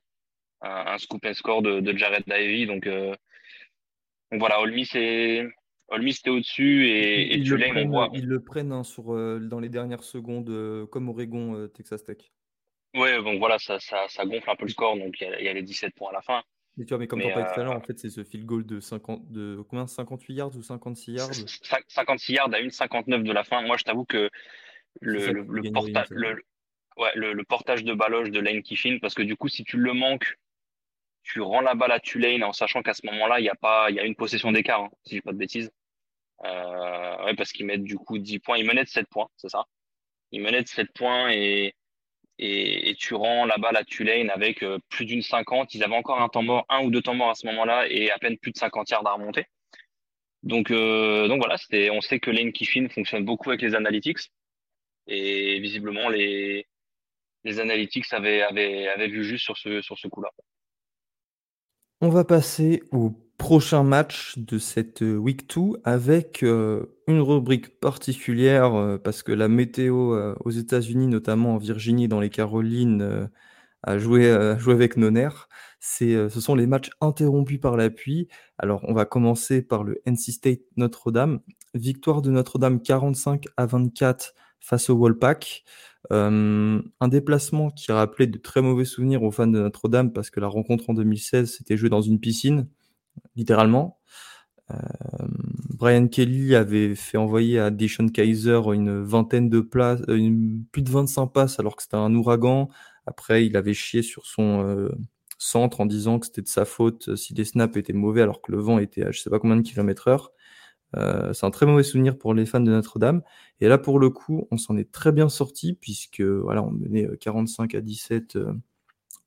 Un, 0.62 0.94
un 0.94 0.98
scoop 0.98 1.26
and 1.26 1.34
score 1.34 1.62
de, 1.62 1.80
de 1.80 1.98
Jared 1.98 2.24
Davey. 2.28 2.66
Donc, 2.66 2.88
euh, 2.88 3.16
donc 4.32 4.40
voilà, 4.40 4.60
Olmi, 4.62 4.86
c'est. 4.86 5.48
Olmi, 5.90 6.14
c'était 6.14 6.30
au-dessus 6.30 6.88
et, 6.88 7.34
et 7.34 7.38
ils, 7.38 7.44
Tulane, 7.44 7.68
le 7.68 7.74
prennent, 7.74 7.88
on 7.88 7.92
voit. 7.92 8.10
ils 8.14 8.26
le 8.26 8.44
prennent 8.44 8.72
hein, 8.72 8.84
sur, 8.84 9.14
euh, 9.14 9.40
dans 9.40 9.60
les 9.60 9.70
dernières 9.70 10.04
secondes, 10.04 10.50
euh, 10.50 10.86
comme 10.88 11.10
Oregon, 11.10 11.56
euh, 11.56 11.68
Texas 11.68 12.04
Tech. 12.04 12.18
Ouais, 12.96 13.22
donc 13.22 13.40
voilà, 13.40 13.60
ça, 13.60 13.80
ça, 13.80 14.06
ça 14.08 14.26
gonfle 14.26 14.50
un 14.50 14.56
peu 14.56 14.66
le 14.66 14.72
score. 14.72 14.98
Donc 14.98 15.20
il 15.20 15.28
y, 15.28 15.32
a, 15.32 15.40
il 15.40 15.46
y 15.46 15.50
a 15.50 15.54
les 15.54 15.62
17 15.62 15.94
points 15.94 16.10
à 16.10 16.14
la 16.14 16.22
fin. 16.22 16.42
Mais 16.78 16.86
tu 16.86 16.90
vois, 16.90 16.98
mais 16.98 17.08
comme 17.08 17.22
t'en 17.22 17.30
parlais 17.30 17.54
tout 17.54 17.60
à 17.60 17.64
l'heure, 17.64 17.76
en 17.76 17.82
fait, 17.82 18.00
c'est 18.00 18.10
ce 18.10 18.24
field 18.24 18.46
goal 18.46 18.66
de 18.66 18.80
50, 18.80 19.32
de 19.32 19.62
combien? 19.70 19.86
58 19.86 20.34
yards 20.34 20.56
ou 20.56 20.64
56 20.64 21.12
yards? 21.12 21.34
56 21.88 22.34
yards 22.34 22.54
à 22.54 22.60
1,59 22.60 23.22
de 23.22 23.32
la 23.32 23.44
fin. 23.44 23.62
Moi, 23.62 23.78
je 23.78 23.84
t'avoue 23.84 24.06
que 24.06 24.32
le, 25.02 25.20
le, 25.34 25.42
le, 25.42 25.62
porta- 25.72 26.06
ouais, 26.98 27.12
le, 27.16 27.34
le 27.34 27.44
portage 27.44 27.84
de 27.84 27.94
baloche 27.94 28.30
de 28.32 28.40
Lane 28.40 28.62
Kiffin, 28.62 28.98
parce 29.02 29.14
que 29.14 29.22
du 29.24 29.36
coup, 29.36 29.50
si 29.50 29.64
tu 29.64 29.78
le 29.78 29.94
manques, 29.94 30.38
tu 31.24 31.40
rends 31.42 31.62
la 31.62 31.74
balle 31.76 31.92
à 31.92 32.00
Tulane 32.00 32.44
en 32.44 32.54
sachant 32.54 32.82
qu'à 32.82 32.94
ce 32.94 33.06
moment-là, 33.08 33.40
il 33.40 33.46
y 33.46 33.50
a 33.50 33.56
pas, 33.56 33.90
il 33.90 33.96
y 33.96 34.00
a 34.00 34.04
une 34.06 34.16
possession 34.16 34.52
d'écart, 34.52 34.82
hein, 34.82 34.90
si 35.06 35.16
je 35.16 35.20
dis 35.20 35.22
pas 35.22 35.32
de 35.32 35.38
bêtises. 35.38 35.72
Euh, 36.46 37.26
ouais, 37.26 37.36
parce 37.36 37.54
qu'ils 37.54 37.66
mettent 37.66 37.84
du 37.84 37.96
coup 37.96 38.18
10 38.18 38.40
points. 38.40 38.58
Ils 38.58 38.66
menaient 38.68 38.84
de 38.84 38.90
7 38.90 39.08
points, 39.10 39.30
c'est 39.38 39.50
ça. 39.50 39.64
Ils 40.32 40.42
menaient 40.42 40.64
de 40.64 40.68
7 40.68 40.92
points 40.94 41.32
et, 41.32 41.74
et, 42.40 42.90
et 42.90 42.96
tu 42.96 43.14
rends 43.14 43.46
la 43.46 43.58
balle 43.58 43.78
à 43.78 43.86
Tulane 43.86 44.30
avec 44.30 44.64
euh, 44.64 44.80
plus 44.90 45.06
d'une 45.06 45.22
50. 45.22 45.74
Ils 45.76 45.84
avaient 45.84 45.96
encore 45.96 46.22
un 46.22 46.28
temps 46.28 46.44
mort, 46.44 46.66
un 46.68 46.84
ou 46.84 46.92
deux 46.92 47.02
temps 47.02 47.14
morts 47.14 47.30
à 47.30 47.36
ce 47.36 47.46
moment-là 47.48 47.88
et 47.90 48.12
à 48.12 48.18
peine 48.18 48.38
plus 48.38 48.52
de 48.52 48.58
50 48.58 48.90
yards 48.90 49.08
à 49.08 49.14
remonter. 49.14 49.46
Donc, 50.42 50.72
euh, 50.72 51.30
donc 51.30 51.40
voilà, 51.40 51.56
c'était, 51.58 51.90
on 51.90 52.02
sait 52.02 52.20
que 52.20 52.30
Lane 52.30 52.52
Kiffin 52.52 52.90
fonctionne 52.90 53.24
beaucoup 53.24 53.50
avec 53.50 53.62
les 53.62 53.76
analytics 53.76 54.20
et 55.08 55.60
visiblement 55.60 56.10
les, 56.10 56.68
les 57.44 57.60
analytics 57.60 58.12
avaient, 58.12 58.42
avaient, 58.42 58.88
avaient 58.88 59.08
vu 59.08 59.24
juste 59.24 59.44
sur 59.44 59.58
ce, 59.58 59.82
sur 59.82 59.98
ce 59.98 60.08
coup-là. 60.08 60.30
On 62.02 62.10
va 62.10 62.24
passer 62.24 62.84
au 62.92 63.12
prochain 63.38 63.84
match 63.84 64.38
de 64.38 64.58
cette 64.58 65.02
euh, 65.02 65.16
Week 65.16 65.50
2 65.50 65.80
avec 65.84 66.44
euh, 66.44 66.98
une 67.08 67.22
rubrique 67.22 67.80
particulière 67.80 68.76
euh, 68.76 68.98
parce 68.98 69.24
que 69.24 69.32
la 69.32 69.48
météo 69.48 70.36
aux 70.44 70.52
États-Unis, 70.52 71.08
notamment 71.08 71.56
en 71.56 71.58
Virginie, 71.58 72.08
dans 72.08 72.20
les 72.20 72.30
Carolines, 72.30 73.30
a 73.84 73.98
joué, 73.98 74.28
euh, 74.28 74.58
joué 74.58 74.74
avec 74.74 74.98
nos 74.98 75.12
nerfs. 75.12 75.48
Ce 75.80 76.30
sont 76.30 76.56
les 76.56 76.66
matchs 76.66 76.90
interrompus 77.02 77.60
par 77.60 77.76
la 77.76 77.90
pluie. 77.90 78.30
Alors, 78.58 78.82
on 78.88 78.94
va 78.94 79.06
commencer 79.06 79.62
par 79.62 79.84
le 79.84 80.02
NC 80.06 80.32
State 80.32 80.62
Notre-Dame. 80.78 81.42
Victoire 81.74 82.22
de 82.22 82.32
Notre-Dame 82.32 82.82
45 82.82 83.46
à 83.58 83.66
24 83.66 84.34
face 84.64 84.90
au 84.90 84.98
Wolfpack. 84.98 85.64
Euh, 86.12 86.82
un 87.00 87.08
déplacement 87.08 87.70
qui 87.70 87.92
rappelait 87.92 88.28
de 88.28 88.38
très 88.38 88.62
mauvais 88.62 88.86
souvenirs 88.86 89.24
aux 89.24 89.32
fans 89.32 89.48
de 89.48 89.60
Notre-Dame 89.60 90.12
parce 90.12 90.30
que 90.32 90.40
la 90.40 90.48
rencontre 90.48 90.90
en 90.90 90.94
2016 90.96 91.52
s'était 91.52 91.78
jouée 91.78 91.90
dans 91.90 92.02
une 92.02 92.20
piscine, 92.20 92.68
littéralement. 93.36 94.00
Brian 95.84 96.08
Kelly 96.08 96.56
avait 96.56 96.96
fait 96.96 97.18
envoyer 97.18 97.60
à 97.60 97.70
Deshaun 97.70 98.08
Kaiser 98.10 98.62
une 98.74 99.02
vingtaine 99.02 99.50
de 99.50 99.60
places, 99.60 100.00
euh, 100.08 100.16
une, 100.16 100.64
plus 100.72 100.82
de 100.82 100.90
25 100.90 101.28
passes 101.28 101.60
alors 101.60 101.76
que 101.76 101.84
c'était 101.84 101.98
un 101.98 102.16
ouragan. 102.16 102.70
Après, 103.06 103.46
il 103.46 103.58
avait 103.58 103.74
chié 103.74 104.02
sur 104.02 104.26
son 104.26 104.66
euh, 104.66 104.90
centre 105.38 105.82
en 105.82 105.86
disant 105.86 106.20
que 106.20 106.28
c'était 106.28 106.42
de 106.42 106.48
sa 106.48 106.64
faute 106.64 107.10
euh, 107.10 107.16
si 107.18 107.34
les 107.34 107.44
snaps 107.44 107.76
étaient 107.76 107.92
mauvais 107.92 108.22
alors 108.22 108.42
que 108.42 108.54
le 108.54 108.60
vent 108.60 108.80
était 108.80 109.04
à 109.04 109.12
je 109.12 109.20
sais 109.20 109.30
pas 109.30 109.40
combien 109.40 109.58
de 109.58 109.62
kilomètres 109.62 110.08
heure. 110.08 110.32
Euh, 110.96 111.34
c'est 111.34 111.46
un 111.46 111.52
très 111.52 111.66
mauvais 111.66 111.84
souvenir 111.84 112.18
pour 112.18 112.34
les 112.34 112.46
fans 112.46 112.60
de 112.60 112.72
Notre-Dame. 112.72 113.22
Et 113.60 113.68
là, 113.68 113.78
pour 113.78 114.00
le 114.00 114.10
coup, 114.10 114.48
on 114.52 114.58
s'en 114.58 114.78
est 114.78 114.92
très 114.92 115.12
bien 115.12 115.30
sorti 115.30 115.74
puisque 115.74 116.22
voilà, 116.22 116.64
on 116.64 116.72
menait 116.72 117.08
45 117.20 117.76
à 117.76 117.82
17 117.82 118.36
euh, 118.36 118.54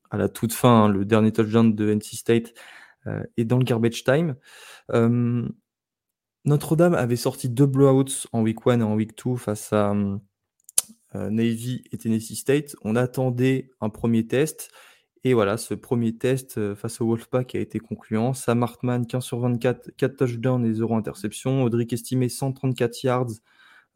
à 0.09 0.17
la 0.17 0.29
toute 0.29 0.53
fin. 0.53 0.85
hein, 0.85 0.89
le 0.89 1.05
dernier 1.05 1.31
touchdown 1.31 1.75
de 1.75 1.93
NC 1.93 2.15
State 2.15 2.53
euh, 3.07 3.23
est 3.37 3.45
dans 3.45 3.57
le 3.57 3.63
garbage 3.63 4.03
time. 4.03 4.35
Euh, 4.91 5.47
Notre-Dame 6.45 6.93
avait 6.93 7.15
sorti 7.15 7.49
deux 7.49 7.65
blowouts 7.65 8.27
en 8.31 8.41
week 8.41 8.59
1 8.65 8.79
et 8.79 8.83
en 8.83 8.95
week 8.95 9.17
2 9.23 9.35
face 9.35 9.73
à 9.73 9.93
euh, 11.15 11.29
Navy 11.29 11.83
et 11.91 11.97
Tennessee 11.97 12.35
State. 12.35 12.75
On 12.83 12.95
attendait 12.95 13.69
un 13.81 13.89
premier 13.89 14.27
test. 14.27 14.71
Et 15.27 15.33
voilà, 15.33 15.57
ce 15.57 15.73
premier 15.73 16.15
test 16.15 16.57
euh, 16.57 16.73
face 16.73 17.01
au 17.01 17.07
Wolfpack 17.07 17.53
a 17.55 17.59
été 17.59 17.79
concluant. 17.79 18.33
Sam 18.33 18.63
Hartman, 18.63 19.05
15 19.05 19.21
sur 19.21 19.39
24, 19.41 19.91
4 19.97 20.15
touchdowns 20.15 20.65
et 20.65 20.73
0 20.73 20.95
interception. 20.95 21.63
Audric 21.63 21.91
estimé 21.91 22.29
134 22.29 23.03
yards 23.03 23.31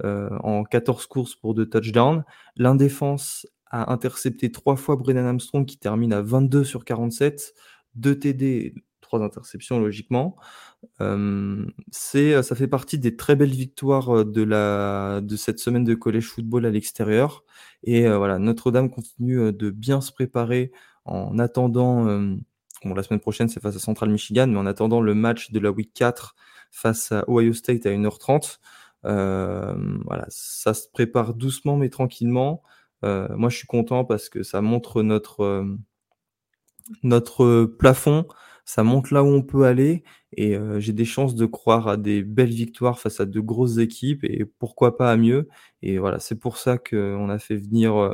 euh, 0.04 0.30
en 0.44 0.66
14 0.66 1.06
courses 1.06 1.36
pour 1.36 1.54
2 1.54 1.70
touchdowns. 1.70 2.26
L'indéfense 2.58 3.48
a 3.68 3.94
intercepté 3.94 4.52
3 4.52 4.76
fois 4.76 4.98
Brennan 4.98 5.26
Armstrong 5.26 5.66
qui 5.66 5.78
termine 5.78 6.12
à 6.12 6.22
22 6.22 6.66
sur 6.66 6.84
47, 6.84 7.54
2 7.96 8.20
TD, 8.20 8.76
3 9.00 9.22
interceptions 9.24 9.80
logiquement. 9.80 10.36
Euh, 11.00 11.66
ça 11.92 12.56
fait 12.58 12.68
partie 12.68 13.00
des 13.00 13.16
très 13.16 13.38
belles 13.38 13.52
victoires 13.52 14.26
de, 14.26 15.36
cette 15.38 15.60
semaine 15.60 15.86
de 15.86 15.94
college 15.94 16.28
football 16.28 16.66
à 16.66 16.72
l'extérieur. 16.72 17.46
Et 17.84 18.06
voilà, 18.10 18.38
Notre-Dame 18.38 18.90
continue 18.90 19.54
de 19.54 19.70
bien 19.70 20.02
se 20.02 20.12
préparer 20.12 20.74
en 21.06 21.40
attendant, 21.40 22.08
euh, 22.08 22.36
bon, 22.84 22.94
la 22.94 23.04
semaine 23.04 23.20
prochaine 23.20 23.50
c'est 23.50 23.62
face 23.62 23.76
à 23.76 23.80
Central 23.80 24.10
Michigan, 24.10 24.48
mais 24.48 24.58
en 24.58 24.66
attendant 24.66 25.02
le 25.02 25.14
match 25.16 25.52
de 25.52 25.60
la 25.60 25.72
week 25.72 25.94
4 25.94 26.36
face 26.72 27.12
à 27.12 27.24
Ohio 27.28 27.54
State 27.54 27.86
à 27.86 27.90
1h30. 27.90 28.60
Euh, 29.06 29.76
voilà, 30.06 30.26
ça 30.30 30.74
se 30.74 30.88
prépare 30.92 31.34
doucement 31.34 31.76
mais 31.78 31.90
tranquillement. 31.90 32.62
Euh, 33.04 33.28
moi 33.36 33.50
je 33.50 33.58
suis 33.58 33.68
content 33.68 34.06
parce 34.06 34.30
que 34.30 34.44
ça 34.44 34.62
montre 34.62 35.02
notre, 35.02 35.66
notre 37.04 37.66
plafond, 37.66 38.28
ça 38.66 38.84
montre 38.84 39.14
là 39.14 39.24
où 39.24 39.28
on 39.28 39.42
peut 39.42 39.66
aller 39.66 40.04
et 40.38 40.56
j'ai 40.78 40.94
des 40.94 41.06
chances 41.06 41.36
de 41.36 41.46
croire 41.46 41.88
à 41.88 41.98
des 41.98 42.24
belles 42.24 42.54
victoires 42.54 43.00
face 43.00 43.20
à 43.20 43.26
de 43.26 43.40
grosses 43.40 43.78
équipes 43.80 44.24
et 44.24 44.46
pourquoi 44.46 44.98
pas 44.98 45.12
à 45.12 45.18
mieux. 45.18 45.50
Et 45.82 45.98
voilà, 45.98 46.20
c'est 46.20 46.40
pour 46.40 46.58
ça 46.58 46.78
qu'on 46.78 47.30
a 47.30 47.40
fait 47.40 47.58
venir 47.58 48.14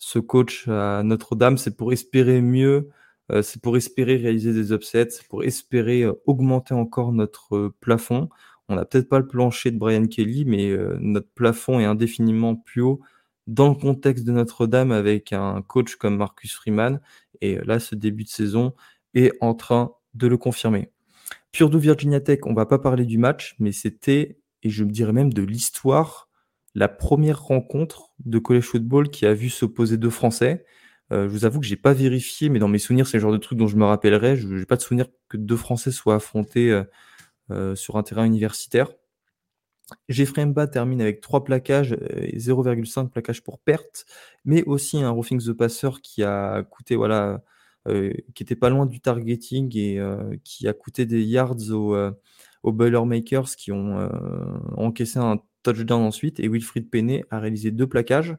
ce 0.00 0.18
coach 0.18 0.66
à 0.66 1.02
Notre-Dame, 1.04 1.58
c'est 1.58 1.76
pour 1.76 1.92
espérer 1.92 2.40
mieux, 2.40 2.88
euh, 3.30 3.42
c'est 3.42 3.62
pour 3.62 3.76
espérer 3.76 4.16
réaliser 4.16 4.52
des 4.52 4.72
upsets, 4.72 5.10
c'est 5.10 5.28
pour 5.28 5.44
espérer 5.44 6.02
euh, 6.02 6.14
augmenter 6.26 6.74
encore 6.74 7.12
notre 7.12 7.54
euh, 7.54 7.74
plafond. 7.80 8.30
On 8.68 8.76
n'a 8.76 8.86
peut-être 8.86 9.10
pas 9.10 9.18
le 9.18 9.28
plancher 9.28 9.70
de 9.70 9.78
Brian 9.78 10.06
Kelly, 10.06 10.44
mais 10.46 10.72
notre 11.00 11.28
plafond 11.34 11.80
est 11.80 11.84
indéfiniment 11.84 12.54
plus 12.54 12.82
haut 12.82 13.00
dans 13.48 13.68
le 13.68 13.74
contexte 13.74 14.24
de 14.24 14.30
Notre-Dame 14.30 14.92
avec 14.92 15.32
un 15.32 15.60
coach 15.60 15.96
comme 15.96 16.16
Marcus 16.16 16.54
Freeman. 16.54 17.00
Et 17.40 17.56
là, 17.64 17.80
ce 17.80 17.96
début 17.96 18.22
de 18.22 18.28
saison 18.28 18.72
est 19.14 19.32
en 19.40 19.54
train 19.54 19.92
de 20.14 20.28
le 20.28 20.36
confirmer. 20.36 20.92
Purdue 21.50 21.80
Virginia 21.80 22.20
Tech, 22.20 22.38
on 22.44 22.54
va 22.54 22.64
pas 22.64 22.78
parler 22.78 23.06
du 23.06 23.18
match, 23.18 23.56
mais 23.58 23.72
c'était, 23.72 24.38
et 24.62 24.70
je 24.70 24.84
me 24.84 24.90
dirais 24.92 25.12
même 25.12 25.32
de 25.32 25.42
l'histoire, 25.42 26.29
la 26.74 26.88
première 26.88 27.42
rencontre 27.42 28.12
de 28.24 28.38
college 28.38 28.64
football 28.64 29.10
qui 29.10 29.26
a 29.26 29.34
vu 29.34 29.50
s'opposer 29.50 29.96
deux 29.96 30.10
Français. 30.10 30.64
Euh, 31.12 31.24
je 31.24 31.32
vous 31.32 31.44
avoue 31.44 31.60
que 31.60 31.66
j'ai 31.66 31.76
pas 31.76 31.92
vérifié, 31.92 32.48
mais 32.48 32.58
dans 32.58 32.68
mes 32.68 32.78
souvenirs, 32.78 33.06
c'est 33.06 33.16
le 33.16 33.22
genre 33.22 33.32
de 33.32 33.38
truc 33.38 33.58
dont 33.58 33.66
je 33.66 33.76
me 33.76 33.84
rappellerai. 33.84 34.36
Je 34.36 34.46
n'ai 34.48 34.66
pas 34.66 34.76
de 34.76 34.82
souvenir 34.82 35.06
que 35.28 35.36
deux 35.36 35.56
Français 35.56 35.90
soient 35.90 36.16
affrontés 36.16 36.70
euh, 36.70 36.84
euh, 37.50 37.74
sur 37.74 37.96
un 37.96 38.02
terrain 38.02 38.24
universitaire. 38.24 38.90
Jeffrey 40.08 40.46
Mba 40.46 40.68
termine 40.68 41.00
avec 41.00 41.20
3 41.20 41.44
plaquages 41.44 41.96
et 42.16 42.38
0,5 42.38 43.08
plaquages 43.08 43.42
pour 43.42 43.58
perte, 43.58 44.06
mais 44.44 44.62
aussi 44.64 45.02
un 45.02 45.10
roughing 45.10 45.40
the 45.42 45.52
passer 45.52 45.90
qui 46.02 46.22
a 46.22 46.62
coûté, 46.62 46.94
voilà, 46.94 47.42
euh, 47.88 48.12
qui 48.34 48.42
était 48.42 48.56
pas 48.56 48.70
loin 48.70 48.86
du 48.86 49.00
targeting 49.00 49.76
et 49.76 49.98
euh, 49.98 50.36
qui 50.44 50.68
a 50.68 50.72
coûté 50.72 51.06
des 51.06 51.22
yards 51.24 51.70
aux, 51.70 51.94
euh, 51.94 52.12
aux 52.62 52.72
Boilermakers 52.72 53.56
qui 53.56 53.72
ont 53.72 53.98
euh, 53.98 54.08
encaissé 54.76 55.18
un 55.18 55.40
touchdowns 55.62 56.02
ensuite, 56.02 56.40
et 56.40 56.48
Wilfried 56.48 56.90
Penney 56.90 57.24
a 57.30 57.38
réalisé 57.40 57.70
deux 57.70 57.86
plaquages. 57.86 58.36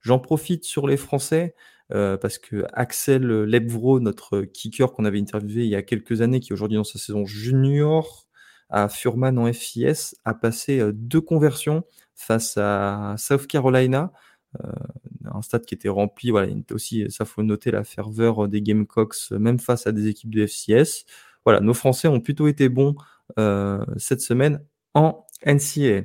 J'en 0.00 0.18
profite 0.18 0.64
sur 0.64 0.86
les 0.86 0.96
Français 0.96 1.54
euh, 1.92 2.16
parce 2.16 2.38
que 2.38 2.64
Axel 2.72 3.22
Lebvro, 3.22 4.00
notre 4.00 4.42
kicker 4.42 4.92
qu'on 4.92 5.04
avait 5.04 5.20
interviewé 5.20 5.64
il 5.64 5.70
y 5.70 5.76
a 5.76 5.82
quelques 5.82 6.22
années, 6.22 6.40
qui 6.40 6.50
est 6.50 6.54
aujourd'hui 6.54 6.76
dans 6.76 6.84
sa 6.84 6.98
saison 6.98 7.26
junior 7.26 8.26
à 8.70 8.88
Furman 8.88 9.38
en 9.38 9.46
FCS, 9.46 10.16
a 10.24 10.34
passé 10.34 10.80
euh, 10.80 10.92
deux 10.94 11.20
conversions 11.20 11.84
face 12.14 12.56
à 12.56 13.14
South 13.18 13.46
Carolina. 13.46 14.12
Euh, 14.64 14.72
un 15.24 15.42
stade 15.42 15.64
qui 15.64 15.74
était 15.74 15.88
rempli. 15.88 16.30
Voilà, 16.30 16.52
aussi, 16.72 17.10
ça 17.10 17.24
faut 17.24 17.42
noter 17.42 17.70
la 17.70 17.84
ferveur 17.84 18.48
des 18.48 18.62
Gamecocks, 18.62 19.30
même 19.30 19.58
face 19.58 19.86
à 19.86 19.92
des 19.92 20.08
équipes 20.08 20.34
de 20.34 20.46
FCS. 20.46 21.04
Voilà, 21.44 21.60
nos 21.60 21.74
Français 21.74 22.08
ont 22.08 22.20
plutôt 22.20 22.48
été 22.48 22.68
bons 22.68 22.94
cette 23.96 24.20
semaine 24.20 24.62
en 24.94 25.26
NCAA. 25.46 26.02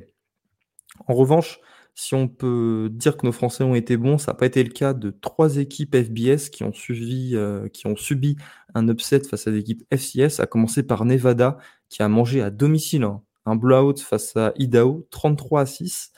En 1.06 1.14
revanche, 1.14 1.60
si 1.94 2.14
on 2.14 2.28
peut 2.28 2.88
dire 2.92 3.16
que 3.16 3.26
nos 3.26 3.32
Français 3.32 3.64
ont 3.64 3.74
été 3.74 3.96
bons, 3.96 4.18
ça 4.18 4.30
n'a 4.30 4.36
pas 4.36 4.46
été 4.46 4.62
le 4.62 4.70
cas 4.70 4.94
de 4.94 5.10
trois 5.10 5.56
équipes 5.56 5.96
FBS 5.96 6.48
qui 6.50 6.62
ont, 6.62 6.72
suivi, 6.72 7.34
euh, 7.34 7.68
qui 7.68 7.86
ont 7.86 7.96
subi 7.96 8.36
un 8.74 8.86
upset 8.88 9.24
face 9.24 9.48
à 9.48 9.50
des 9.50 9.64
FCS, 9.90 10.38
à 10.38 10.46
commencer 10.46 10.84
par 10.84 11.04
Nevada, 11.04 11.58
qui 11.88 12.02
a 12.02 12.08
mangé 12.08 12.40
à 12.40 12.50
domicile 12.50 13.02
hein, 13.02 13.22
un 13.46 13.56
blowout 13.56 13.98
face 13.98 14.36
à 14.36 14.52
Idaho, 14.56 15.08
33 15.10 15.62
à 15.62 15.66
6. 15.66 16.12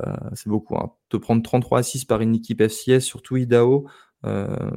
Euh, 0.00 0.12
c'est 0.34 0.48
beaucoup. 0.48 0.76
Hein. 0.76 0.92
De 1.10 1.16
prendre 1.16 1.42
33 1.42 1.78
à 1.78 1.82
6 1.82 2.04
par 2.04 2.20
une 2.20 2.34
équipe 2.34 2.60
FCS, 2.60 3.00
surtout 3.00 3.36
Idaho, 3.36 3.88
euh, 4.26 4.70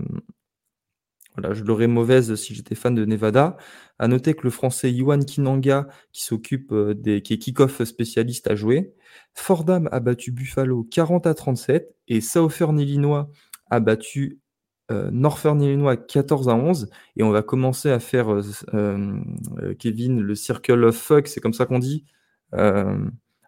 voilà, 1.39 1.53
je 1.53 1.63
l'aurais 1.63 1.87
mauvaise 1.87 2.35
si 2.35 2.53
j'étais 2.53 2.75
fan 2.75 2.95
de 2.95 3.05
Nevada. 3.05 3.57
À 3.97 4.07
noter 4.07 4.33
que 4.33 4.43
le 4.43 4.49
français 4.49 4.91
Yuan 4.91 5.23
Kinanga, 5.25 5.87
qui 6.11 6.23
s'occupe 6.23 6.73
des, 6.73 7.21
qui 7.21 7.33
est 7.33 7.37
kick-off 7.37 7.83
spécialiste, 7.83 8.49
a 8.49 8.55
joué. 8.55 8.93
Fordham 9.33 9.89
a 9.91 9.99
battu 9.99 10.31
Buffalo 10.31 10.83
40 10.83 11.27
à 11.27 11.33
37 11.33 11.95
et 12.07 12.21
Southern 12.21 12.79
Illinois 12.79 13.29
a 13.69 13.79
battu 13.79 14.39
euh, 14.91 15.09
Northern 15.11 15.61
Illinois 15.61 15.97
14 15.97 16.49
à 16.49 16.55
11 16.55 16.89
et 17.15 17.23
on 17.23 17.29
va 17.29 17.43
commencer 17.43 17.91
à 17.91 17.99
faire 17.99 18.33
euh, 18.33 18.41
euh, 18.73 19.75
Kevin 19.77 20.19
le 20.19 20.33
circle 20.33 20.83
of 20.83 20.95
fuck, 20.95 21.27
c'est 21.27 21.39
comme 21.39 21.53
ça 21.53 21.65
qu'on 21.65 21.79
dit. 21.79 22.05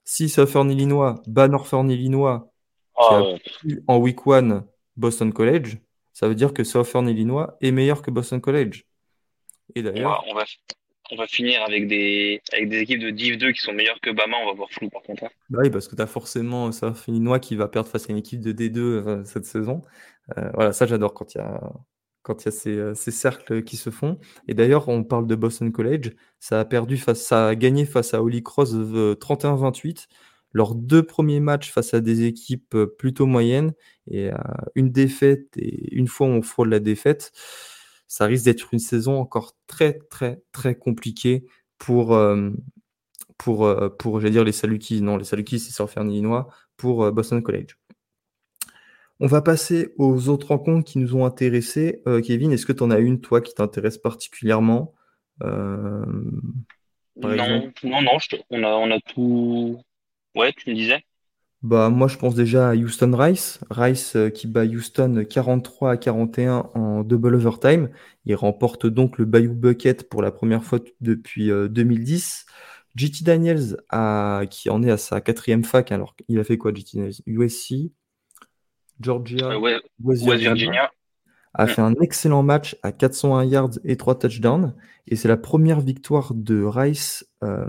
si 0.06 0.30
Southern 0.30 0.70
Illinois 0.70 1.22
bat 1.28 1.48
Northern 1.48 1.90
Illinois 1.90 2.52
qui 2.96 3.14
a 3.16 3.22
oh. 3.24 3.38
en 3.88 3.98
week 3.98 4.20
1 4.28 4.66
Boston 4.98 5.34
College, 5.34 5.78
ça 6.14 6.28
veut 6.28 6.36
dire 6.36 6.54
que 6.54 6.64
Southern 6.64 7.08
Illinois 7.08 7.58
est 7.62 7.72
meilleur 7.72 8.02
que 8.02 8.12
Boston 8.12 8.42
College. 8.42 8.86
Et 9.76 9.82
d'ailleurs, 9.84 10.24
on 10.28 10.34
va, 10.34 10.44
on 11.12 11.16
va 11.16 11.28
finir 11.28 11.62
avec 11.64 11.88
des, 11.88 12.42
avec 12.54 12.70
des 12.70 12.80
équipes 12.80 13.02
de 13.02 13.10
Div 13.10 13.38
2 13.38 13.52
qui 13.52 13.60
sont 13.60 13.74
meilleures 13.74 14.00
que 14.02 14.10
Bama, 14.10 14.38
on 14.44 14.48
va 14.48 14.54
voir 14.54 14.70
flou 14.72 14.90
par 14.90 15.02
contre. 15.02 15.26
Hein. 15.26 15.30
Bah 15.50 15.60
oui, 15.64 15.70
parce 15.70 15.88
que 15.88 15.96
tu 15.96 16.02
as 16.02 16.08
forcément 16.08 16.72
Southern 16.72 17.40
qui 17.40 17.56
va 17.56 17.68
perdre 17.68 17.90
face 17.90 18.10
à 18.10 18.12
une 18.12 18.18
équipe 18.18 18.42
de 18.42 18.54
D2 18.54 18.80
euh, 18.80 19.24
cette 19.26 19.46
saison. 19.46 19.82
Euh, 20.38 20.50
voilà, 20.54 20.74
ça 20.74 20.86
j'adore 20.86 21.14
quand 21.14 21.36
il 21.36 21.40
y 21.40 21.42
a, 21.42 21.62
quand 22.24 22.44
il 22.44 22.46
y 22.46 22.48
a 22.48 22.52
ces, 22.52 22.78
euh, 22.78 22.94
ces, 22.94 23.12
cercles 23.12 23.64
qui 23.64 23.78
se 23.78 23.90
font. 23.90 24.20
Et 24.48 24.54
d'ailleurs, 24.54 24.88
on 24.88 25.04
parle 25.04 25.28
de 25.28 25.36
Boston 25.36 25.72
College, 25.72 26.12
ça 26.40 26.60
a 26.60 26.66
perdu 26.66 26.98
face, 26.98 27.22
ça 27.22 27.50
a 27.50 27.56
gagné 27.56 27.86
face 27.86 28.14
à 28.14 28.22
Holy 28.22 28.44
Cross 28.44 28.74
31-28. 28.74 30.08
Leurs 30.54 30.76
deux 30.76 31.04
premiers 31.04 31.40
matchs 31.40 31.72
face 31.72 31.94
à 31.94 32.02
des 32.02 32.24
équipes 32.24 32.76
plutôt 32.98 33.26
moyennes 33.26 33.74
et 34.10 34.32
une 34.76 34.92
défaite 34.92 35.48
et 35.56 35.96
une 35.96 36.08
fois 36.08 36.28
on 36.28 36.42
frôle 36.42 36.70
la 36.70 36.80
défaite 36.80 37.32
ça 38.12 38.26
risque 38.26 38.44
d'être 38.44 38.74
une 38.74 38.80
saison 38.80 39.22
encore 39.22 39.54
très, 39.68 39.98
très, 40.10 40.42
très 40.52 40.76
compliquée 40.76 41.46
pour, 41.78 42.14
euh, 42.14 42.50
pour, 43.38 43.66
euh, 43.66 43.88
pour 43.88 44.20
j'allais 44.20 44.32
dire, 44.34 44.44
les 44.44 44.52
Salukis. 44.52 45.02
Non, 45.02 45.16
les 45.16 45.24
Salukis, 45.24 45.60
c'est 45.60 45.82
Illinois 45.96 46.50
pour 46.76 47.06
euh, 47.06 47.12
Boston 47.12 47.42
College. 47.42 47.78
On 49.22 49.28
va 49.28 49.42
passer 49.42 49.94
aux 49.98 50.28
autres 50.28 50.48
rencontres 50.48 50.92
qui 50.92 51.00
nous 51.00 51.16
ont 51.16 51.24
intéressés. 51.26 52.02
Kevin, 52.26 52.52
est-ce 52.52 52.66
que 52.66 52.74
tu 52.74 52.84
en 52.84 52.92
as 52.92 53.00
une, 53.00 53.22
toi, 53.22 53.40
qui 53.40 53.54
t'intéresse 53.54 53.98
particulièrement? 53.98 54.94
Non, 55.40 56.04
non, 57.16 57.38
non, 57.38 57.72
on, 58.50 58.64
a, 58.64 58.68
on 58.68 58.92
a 58.92 59.00
tout. 59.00 59.82
Ouais, 60.36 60.54
tu 60.54 60.70
me 60.70 60.76
disais 60.76 61.04
bah, 61.64 61.90
moi, 61.90 62.08
je 62.08 62.18
pense 62.18 62.34
déjà 62.34 62.70
à 62.70 62.76
Houston 62.76 63.16
Rice. 63.16 63.60
Rice 63.70 64.16
euh, 64.16 64.30
qui 64.32 64.48
bat 64.48 64.66
Houston 64.66 65.24
43 65.30 65.92
à 65.92 65.98
41 65.98 66.72
en 66.74 67.04
double 67.04 67.36
overtime. 67.36 67.92
Il 68.26 68.34
remporte 68.34 68.88
donc 68.88 69.20
le 69.20 69.26
Bayou 69.26 69.54
Bucket 69.54 70.10
pour 70.10 70.24
la 70.24 70.32
première 70.32 70.64
fois 70.64 70.80
depuis 71.02 71.50
2010. 71.50 72.46
Euh, 72.48 72.52
JT 72.96 73.24
Daniels, 73.24 73.78
qui 74.50 74.70
en 74.72 74.82
est 74.82 74.92
à 74.92 74.98
sa 74.98 75.22
quatrième 75.22 75.64
fac, 75.64 75.92
alors 75.92 76.16
il 76.28 76.40
a 76.40 76.44
fait 76.44 76.58
quoi, 76.58 76.74
JT 76.74 76.98
Daniels? 76.98 77.14
USC, 77.28 77.92
Georgia, 79.02 79.52
euh, 79.52 79.80
West 80.04 80.24
Virginia 80.24 80.92
a 81.54 81.68
fait 81.68 81.82
un 81.82 81.94
excellent 82.02 82.44
match 82.44 82.78
à 82.82 82.92
401 82.92 83.46
yards 83.46 83.80
et 83.84 83.98
3 83.98 84.20
touchdowns. 84.20 84.74
Et 85.08 85.16
c'est 85.16 85.28
la 85.28 85.38
première 85.38 85.82
victoire 85.82 86.34
de 86.34 86.64
Rice 86.64 87.28
euh, 87.44 87.66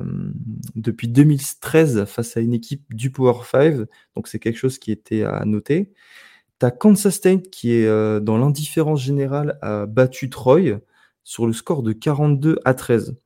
depuis 0.77 1.09
2013 1.09 2.05
face 2.05 2.37
à 2.37 2.41
une 2.41 2.55
équipe 2.55 2.83
du 2.95 3.11
Power 3.11 3.41
5. 3.51 3.87
Donc 4.15 4.29
c'est 4.29 4.39
quelque 4.39 4.59
chose 4.59 4.79
qui 4.79 4.93
était 4.93 5.25
à 5.25 5.45
noter. 5.45 5.93
Tu 6.61 6.67
as 6.67 6.71
Kansas 6.71 7.15
State 7.15 7.51
qui 7.51 7.73
est 7.73 7.87
euh, 7.87 8.21
dans 8.21 8.39
l'indifférence 8.39 9.03
générale 9.03 9.59
a 9.63 9.87
battu 9.87 10.31
Troy 10.31 10.81
sur 11.25 11.47
le 11.47 11.53
score 11.53 11.83
de 11.83 11.93
42 11.93 12.59
à 12.65 12.75
13. 12.75 13.17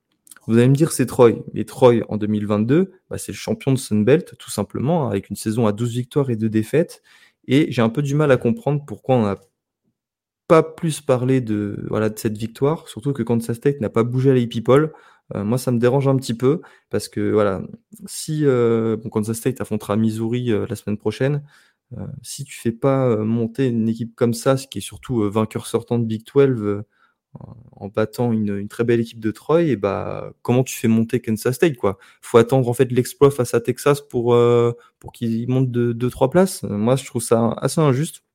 Vous 0.47 0.57
allez 0.59 0.69
me 0.69 0.75
dire 0.75 0.93
c'est 0.93 1.07
Troy. 1.07 1.33
Et 1.55 1.65
Troy 1.65 2.03
en 2.09 2.17
2022, 2.17 2.93
bah, 3.11 3.19
c'est 3.19 3.33
le 3.33 3.37
champion 3.37 3.73
de 3.73 3.79
Sunbelt 3.79 4.37
tout 4.39 4.51
simplement, 4.51 5.09
avec 5.09 5.29
une 5.29 5.37
saison 5.37 5.67
à 5.67 5.73
12 5.73 5.93
victoires 5.93 6.31
et 6.31 6.37
2 6.37 6.49
défaites. 6.49 7.03
Et 7.49 7.71
j'ai 7.71 7.83
un 7.83 7.89
peu 7.89 8.03
du 8.03 8.15
mal 8.15 8.31
à 8.31 8.37
comprendre 8.37 8.85
pourquoi 8.87 9.17
on 9.17 9.27
a 9.27 9.37
pas 10.49 10.63
plus 10.63 11.01
parler 11.01 11.41
de, 11.41 11.87
voilà, 11.89 12.09
de 12.09 12.19
cette 12.19 12.37
victoire, 12.39 12.89
surtout 12.89 13.13
que 13.13 13.23
Kansas 13.23 13.57
State 13.57 13.81
n'a 13.81 13.89
pas 13.91 14.05
bougé 14.05 14.31
à 14.31 14.35
les 14.35 14.47
people. 14.47 14.93
Euh, 15.35 15.45
moi, 15.45 15.59
ça 15.59 15.73
me 15.73 15.79
dérange 15.79 16.09
un 16.09 16.17
petit 16.17 16.35
peu 16.35 16.61
parce 16.91 17.09
que 17.09 17.33
voilà, 17.33 17.63
si 18.07 18.45
euh, 18.45 18.97
Kansas 19.11 19.37
State 19.37 19.61
affrontera 19.61 19.97
Missouri 19.97 20.53
euh, 20.53 20.67
la 20.69 20.77
semaine 20.77 20.99
prochaine, 20.99 21.43
si 22.23 22.45
tu 22.45 22.59
fais 22.59 22.73
pas 22.73 23.17
monter 23.19 23.69
une 23.69 23.89
équipe 23.89 24.17
comme 24.17 24.35
ça, 24.35 24.57
ce 24.57 24.67
qui 24.67 24.79
est 24.79 24.81
surtout 24.81 25.31
vainqueur 25.31 25.67
sortant 25.69 26.01
de 26.01 26.05
Big 26.05 26.25
12 26.27 26.83
en 27.73 27.89
battant 27.89 28.33
une, 28.33 28.67
très 28.69 28.83
belle 28.85 29.01
équipe 29.01 29.21
de 29.21 29.31
Troy, 29.31 29.63
et 29.63 29.77
bah 29.77 30.33
comment 30.43 30.65
tu 30.65 30.77
fais 30.77 30.89
monter 30.89 31.21
Kansas 31.21 31.55
State 31.55 31.77
quoi? 31.77 31.99
Faut 32.23 32.39
attendre 32.39 32.69
en 32.69 32.73
fait 32.75 32.91
l'exploit 32.91 33.31
face 33.31 33.55
à 33.55 33.61
Texas 33.61 34.01
pour 34.01 34.37
pour 34.99 35.13
qu'ils 35.13 35.49
montent 35.49 35.71
de 35.71 35.93
2-3 35.93 36.31
places. 36.31 36.63
Moi, 36.65 36.97
je 36.97 37.05
trouve 37.07 37.23
ça 37.23 37.53
assez 37.61 37.81
injuste. 37.81 38.26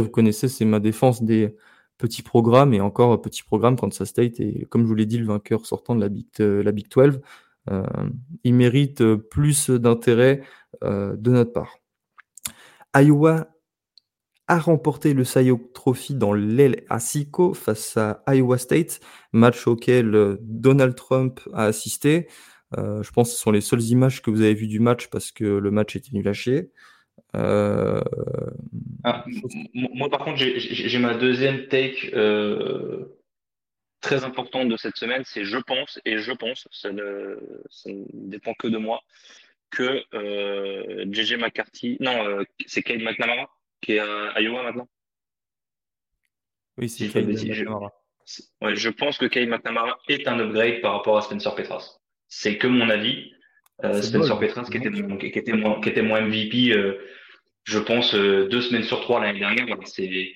Vous 0.00 0.10
connaissez, 0.10 0.48
c'est 0.48 0.64
ma 0.64 0.80
défense 0.80 1.22
des 1.22 1.56
petits 1.98 2.22
programmes 2.22 2.74
et 2.74 2.80
encore 2.80 3.20
petit 3.22 3.42
programme 3.42 3.76
Kansas 3.76 4.08
State 4.08 4.40
et 4.40 4.66
comme 4.68 4.82
je 4.82 4.86
vous 4.88 4.94
l'ai 4.94 5.06
dit, 5.06 5.18
le 5.18 5.26
vainqueur 5.26 5.64
sortant 5.64 5.94
de 5.94 6.00
la 6.00 6.08
Big, 6.08 6.26
euh, 6.40 6.62
la 6.62 6.72
Big 6.72 6.88
12, 6.90 7.20
euh, 7.70 7.82
il 8.44 8.54
mérite 8.54 9.02
plus 9.14 9.70
d'intérêt 9.70 10.42
euh, 10.84 11.16
de 11.16 11.30
notre 11.30 11.52
part. 11.52 11.78
Iowa 12.94 13.48
a 14.48 14.58
remporté 14.58 15.14
le 15.14 15.24
Sayo 15.24 15.70
Trophy 15.74 16.14
dans 16.14 16.32
l'aile 16.32 16.84
à 16.88 17.00
Sico 17.00 17.54
face 17.54 17.96
à 17.96 18.22
Iowa 18.28 18.58
State, 18.58 19.00
match 19.32 19.66
auquel 19.66 20.38
Donald 20.40 20.94
Trump 20.94 21.40
a 21.52 21.64
assisté. 21.64 22.28
je 22.76 23.10
pense 23.10 23.30
que 23.30 23.34
ce 23.34 23.40
sont 23.40 23.50
les 23.50 23.60
seules 23.60 23.82
images 23.82 24.22
que 24.22 24.30
vous 24.30 24.42
avez 24.42 24.54
vues 24.54 24.68
du 24.68 24.78
match 24.78 25.08
parce 25.08 25.32
que 25.32 25.44
le 25.44 25.70
match 25.72 25.96
était 25.96 26.12
nul 26.12 26.28
à 26.28 26.32
chier. 26.32 26.70
Euh, 27.34 28.00
ah, 29.08 29.24
moi, 29.72 30.10
par 30.10 30.24
contre, 30.24 30.38
j'ai 30.38 30.98
ma 30.98 31.14
deuxième 31.14 31.68
take 31.68 32.10
euh, 32.12 33.04
très 34.00 34.24
importante 34.24 34.68
de 34.68 34.76
cette 34.76 34.96
semaine, 34.96 35.22
c'est 35.24 35.44
je 35.44 35.58
pense, 35.58 36.00
et 36.04 36.18
je 36.18 36.32
pense, 36.32 36.66
ça 36.72 36.90
ne, 36.90 37.38
dépend 38.12 38.52
que 38.54 38.66
de 38.66 38.78
moi, 38.78 39.00
que 39.70 40.02
euh, 40.12 41.06
JJ 41.12 41.34
McCarthy, 41.34 41.96
non, 42.00 42.44
c'est 42.66 42.82
Kate 42.82 43.00
McNamara 43.00 43.48
qui 43.80 43.92
est 43.92 44.00
à 44.00 44.40
Iowa 44.40 44.64
maintenant. 44.64 44.88
Oui, 46.76 46.88
c'est 46.88 47.08
Kate 47.08 47.26
McNamara. 47.26 47.92
Je, 48.26 48.74
je 48.74 48.88
pense 48.88 49.18
que 49.18 49.26
Kate 49.26 49.48
McNamara 49.48 49.96
est 50.08 50.26
un 50.26 50.40
upgrade 50.40 50.80
par 50.80 50.94
rapport 50.94 51.16
à 51.16 51.22
Spencer 51.22 51.54
Petras. 51.54 52.00
C'est 52.26 52.58
que 52.58 52.66
mon 52.66 52.90
avis. 52.90 53.32
Spencer 54.02 54.36
Petras 54.40 54.64
qui 54.64 54.78
était, 54.78 54.90
qui, 54.90 55.38
était 55.38 55.52
moins, 55.52 55.80
qui 55.80 55.90
était 55.90 56.02
moins 56.02 56.22
MVP 56.22 56.72
je 57.66 57.80
pense, 57.80 58.14
euh, 58.14 58.48
deux 58.48 58.62
semaines 58.62 58.84
sur 58.84 59.00
trois 59.00 59.20
l'année 59.20 59.40
dernière. 59.40 59.66
c'est, 59.84 60.34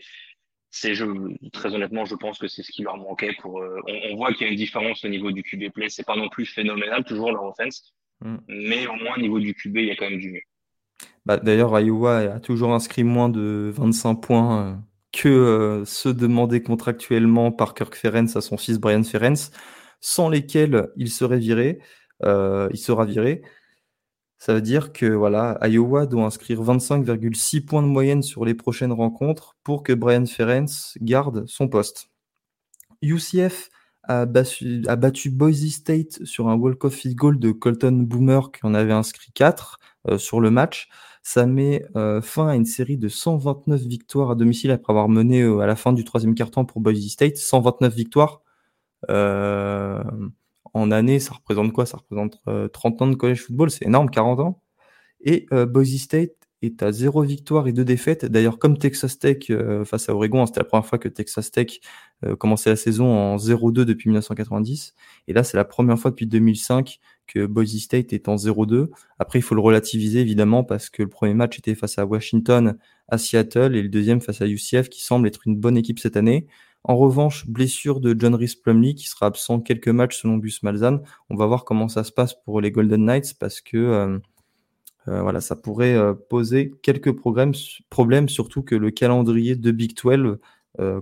c'est, 0.71 0.95
je, 0.95 1.05
très 1.53 1.73
honnêtement, 1.73 2.05
je 2.05 2.17
pense 2.17 2.39
que 2.39 2.49
c'est 2.49 2.63
ce 2.63 2.73
qui 2.73 2.83
leur 2.83 2.97
manquait 2.97 3.35
pour. 3.41 3.61
Euh, 3.61 3.79
on, 4.11 4.17
voit 4.17 4.33
qu'il 4.33 4.47
y 4.47 4.51
a 4.51 4.53
une 4.53 4.59
différence 4.59 5.05
au 5.05 5.09
niveau 5.09 5.31
du 5.31 5.43
QB 5.43 5.71
play. 5.73 5.89
C'est 5.89 6.05
pas 6.05 6.17
non 6.17 6.29
plus 6.29 6.45
phénoménal 6.45 7.05
toujours 7.05 7.31
leur 7.31 7.45
offense, 7.45 7.95
mm. 8.21 8.37
mais 8.49 8.87
au 8.89 8.95
moins 8.95 9.15
au 9.17 9.21
niveau 9.21 9.39
du 9.39 9.55
QB, 9.55 9.77
il 9.77 9.85
y 9.87 9.91
a 9.93 9.97
quand 9.97 10.11
même 10.11 10.19
du 10.19 10.33
mieux. 10.33 10.43
Bah, 11.25 11.37
d'ailleurs, 11.37 11.79
Iowa 11.79 12.17
a 12.19 12.41
toujours 12.41 12.73
inscrit 12.73 13.05
moins 13.05 13.29
de 13.29 13.71
25 13.75 14.17
points 14.17 14.67
euh, 14.67 14.75
que 15.13 15.85
ceux 15.87 16.13
demandés 16.13 16.63
contractuellement 16.63 17.53
par 17.53 17.75
Kirk 17.75 17.95
Ferenc 17.95 18.35
à 18.35 18.41
son 18.41 18.57
fils 18.57 18.79
Brian 18.79 19.05
Ferenc, 19.05 19.53
sans 20.01 20.29
lesquels 20.29 20.89
il 20.97 21.11
serait 21.11 21.39
viré. 21.39 21.79
il 22.25 22.79
sera 22.79 23.05
viré. 23.05 23.43
Ça 24.41 24.55
veut 24.55 24.63
dire 24.63 24.95
que 24.95 25.05
voilà, 25.05 25.59
Iowa 25.63 26.07
doit 26.07 26.25
inscrire 26.25 26.63
25,6 26.63 27.63
points 27.63 27.83
de 27.83 27.89
moyenne 27.89 28.23
sur 28.23 28.47
les 28.47 28.55
prochaines 28.55 28.91
rencontres 28.91 29.55
pour 29.63 29.83
que 29.83 29.93
Brian 29.93 30.25
Ferenc 30.25 30.97
garde 31.03 31.45
son 31.47 31.69
poste. 31.69 32.09
UCF 33.03 33.69
a 34.05 34.25
battu, 34.25 35.31
Boise 35.31 35.69
State 35.69 36.25
sur 36.25 36.49
un 36.49 36.55
walk-off 36.55 36.95
field 36.95 37.17
goal 37.17 37.39
de 37.39 37.53
Colton 37.53 37.93
Boomer 37.93 38.51
qui 38.51 38.65
en 38.65 38.73
avait 38.73 38.95
inscrit 38.95 39.31
4 39.35 39.79
euh, 40.09 40.17
sur 40.17 40.41
le 40.41 40.51
match. 40.51 40.89
Ça 41.23 41.45
met 41.45 41.85
euh, 41.95 42.23
fin 42.23 42.49
à 42.49 42.57
une 42.57 42.65
série 42.65 42.97
de 42.97 43.09
129 43.09 43.83
victoires 43.83 44.31
à 44.31 44.35
domicile 44.37 44.71
après 44.71 44.95
avoir 44.95 45.11
mené 45.11 45.43
euh, 45.43 45.59
à 45.59 45.67
la 45.67 45.77
fin 45.77 45.93
du 45.93 46.03
troisième 46.03 46.35
quart-temps 46.35 46.65
pour 46.65 46.81
Boise 46.81 47.07
State. 47.09 47.37
129 47.37 47.95
victoires 47.95 48.41
en 50.75 50.91
année, 50.91 51.21
ça 51.21 51.35
représente 51.35 51.73
quoi? 51.73 51.87
Ça 51.87 51.99
représente 51.99 52.41
30 52.73 53.03
ans 53.03 53.07
de 53.09 53.15
college 53.15 53.43
football, 53.43 53.71
c'est 53.71 53.87
énorme, 53.87 54.11
40 54.11 54.41
ans. 54.41 54.63
Et 55.21 55.47
Boise 55.69 55.97
State 55.97 56.33
est 56.63 56.83
à 56.83 56.93
0 56.93 57.23
victoire 57.23 57.69
et 57.69 57.73
2 57.73 57.85
défaites. 57.85 58.27
D'ailleurs, 58.27 58.59
comme 58.59 58.77
Texas 58.77 59.19
Tech 59.19 59.51
face 59.85 60.09
à 60.09 60.15
Oregon, 60.15 60.43
hein, 60.43 60.47
c'était 60.47 60.61
la 60.61 60.65
première 60.65 60.87
fois 60.87 60.99
que 60.99 61.09
Texas 61.09 61.51
Tech 61.51 61.81
commençait 62.39 62.71
la 62.71 62.77
saison 62.77 63.07
en 63.07 63.37
0-2 63.37 63.85
depuis 63.85 64.09
1990. 64.09 64.95
Et 65.27 65.33
là, 65.33 65.43
c'est 65.43 65.57
la 65.57 65.65
première 65.65 65.99
fois 65.99 66.11
depuis 66.11 66.27
2005 66.27 66.99
que 67.27 67.47
Boise 67.47 67.79
State 67.79 68.13
est 68.13 68.29
en 68.29 68.37
0-2. 68.37 68.89
Après, 69.19 69.39
il 69.39 69.43
faut 69.43 69.55
le 69.55 69.63
relativiser 69.63 70.21
évidemment 70.21 70.65
parce 70.65 70.91
que 70.91 71.03
le 71.03 71.09
premier 71.09 71.33
match 71.33 71.59
était 71.59 71.75
face 71.75 71.99
à 71.99 72.05
Washington, 72.05 72.77
à 73.09 73.19
Seattle, 73.19 73.75
et 73.75 73.83
le 73.83 73.89
deuxième 73.89 74.21
face 74.21 74.43
à 74.43 74.47
UCF, 74.47 74.89
qui 74.91 75.03
semble 75.03 75.29
être 75.29 75.47
une 75.47 75.57
bonne 75.57 75.77
équipe 75.77 75.99
cette 75.99 76.17
année. 76.17 76.47
En 76.85 76.97
revanche, 76.97 77.47
blessure 77.47 78.01
de 78.01 78.17
John 78.19 78.35
Rhys 78.35 78.57
Plumley 78.57 78.95
qui 78.95 79.07
sera 79.07 79.27
absent 79.27 79.61
quelques 79.61 79.89
matchs 79.89 80.23
selon 80.23 80.39
Gus 80.39 80.63
Malzahn. 80.63 81.03
On 81.29 81.37
va 81.37 81.47
voir 81.47 81.65
comment 81.65 81.89
ça 81.89 82.05
se 82.05 82.13
passe 82.13 82.35
pour 82.43 82.61
les 82.61 82.71
Golden 82.71 83.05
Knights 83.05 83.35
parce 83.39 83.61
que 83.61 83.77
euh, 83.77 84.19
euh, 85.09 85.23
voilà, 85.23 85.43
ça 85.43 85.57
pourrait 85.57 85.95
euh, 85.95 86.15
poser 86.15 86.73
quelques 86.83 87.13
problèmes, 87.13 88.29
surtout 88.29 88.63
que 88.63 88.75
le 88.75 88.91
calendrier 88.91 89.57
de 89.57 89.71
Big 89.71 89.95
12 89.95 90.39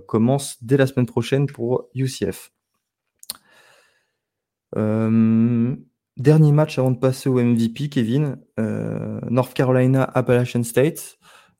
commence 0.07 0.61
dès 0.61 0.75
la 0.75 0.87
semaine 0.87 1.05
prochaine 1.05 1.45
pour 1.45 1.87
UCF. 1.95 2.51
Dernier 4.75 6.51
match 6.51 6.77
avant 6.77 6.91
de 6.91 6.97
passer 6.97 7.29
au 7.29 7.41
MVP, 7.41 7.87
Kevin. 7.87 8.39
North 8.57 9.53
Carolina, 9.53 10.03
Appalachian 10.03 10.63
State. 10.63 11.17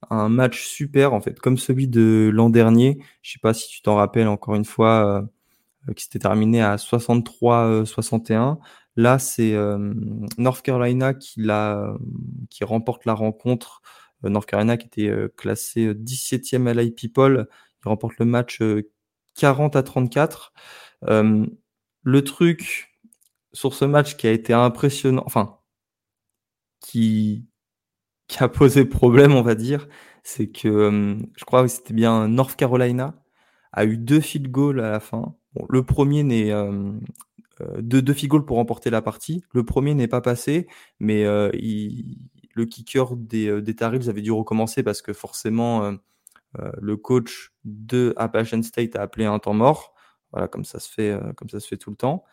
Un 0.10 0.30
match 0.30 0.66
super, 0.66 1.14
en 1.14 1.22
fait, 1.22 1.40
comme 1.40 1.58
celui 1.58 1.88
de 1.88 2.30
l'an 2.34 2.50
dernier. 2.50 3.00
Je 3.22 3.34
sais 3.34 3.40
pas 3.40 3.54
si 3.54 3.68
tu 3.70 3.82
t'en 3.82 3.96
rappelles 3.96 4.28
encore 4.28 4.56
une 4.56 4.66
fois, 4.66 5.28
euh, 5.88 5.94
qui 5.94 6.04
s'était 6.04 6.20
terminé 6.20 6.62
à 6.62 6.78
63-61. 6.78 8.60
Là, 8.96 9.20
c'est 9.20 9.54
euh, 9.54 9.94
North 10.38 10.62
Carolina 10.62 11.14
qui, 11.14 11.42
la, 11.42 11.96
qui 12.50 12.64
remporte 12.64 13.06
la 13.06 13.14
rencontre. 13.14 13.82
North 14.24 14.46
Carolina 14.50 14.78
qui 14.78 14.88
était 14.88 15.14
classé 15.38 15.94
17e 15.94 16.68
à 16.68 16.74
l'IP 16.74 16.96
People. 16.96 17.48
Il 17.86 17.88
remporte 17.88 18.18
le 18.20 18.26
match 18.26 18.62
40 19.36 19.76
à 19.78 19.84
34. 19.84 20.54
le 22.04 22.24
truc 22.24 22.90
sur 23.54 23.74
ce 23.74 23.86
match 23.86 24.16
qui 24.18 24.28
a 24.28 24.32
été 24.32 24.54
impressionnant, 24.54 25.24
enfin, 25.26 25.60
qui, 26.80 27.46
qui 28.30 28.42
a 28.44 28.48
posé 28.48 28.86
problème, 28.86 29.34
on 29.34 29.42
va 29.42 29.56
dire, 29.56 29.90
c'est 30.24 30.48
que 30.48 30.70
euh, 30.70 31.16
je 31.36 31.46
crois 31.46 31.64
que 31.64 31.68
c'était 31.68 31.96
bien 31.96 32.30
North 32.30 32.56
Carolina 32.56 33.16
a 33.74 33.86
eu 33.86 33.98
deux 33.98 34.22
field 34.22 34.50
goals 34.50 34.80
à 34.80 34.92
la 34.92 35.00
fin. 35.00 35.36
le 35.68 35.84
premier 35.84 36.24
n'est 36.24 36.52
euh, 36.52 36.92
euh, 37.62 37.82
deux, 37.82 38.02
deux 38.02 38.14
field 38.14 38.30
goals 38.32 38.46
pour 38.46 38.58
remporter 38.58 38.92
la 38.92 39.02
partie. 39.02 39.44
Le 39.52 39.66
premier 39.66 39.96
n'est 39.96 40.08
pas 40.08 40.22
passé, 40.22 40.68
mais 41.00 41.24
le 41.24 42.66
kicker 42.66 43.16
des, 43.16 43.62
des 43.62 43.76
Tar 43.76 43.94
avait 43.94 44.22
dû 44.22 44.32
recommencer 44.32 44.84
parce 44.84 45.02
que 45.02 45.12
forcément 45.14 45.94
le 46.58 46.98
coach 46.98 47.52
de 47.66 48.14
Appalachian 48.16 48.62
State 48.62 48.96
a 48.96 49.02
appelé 49.02 49.26
un 49.26 49.40
temps 49.40 49.54
mort. 49.54 49.94
Voilà, 50.32 50.48
comme 50.48 50.66
ça 50.66 50.80
se 50.80 50.92
fait, 50.92 51.18
comme 51.36 51.50
ça 51.50 51.60
se 51.60 51.68
fait 51.68 51.78
tout 51.78 51.90
le 51.90 51.96
temps. 51.96 52.24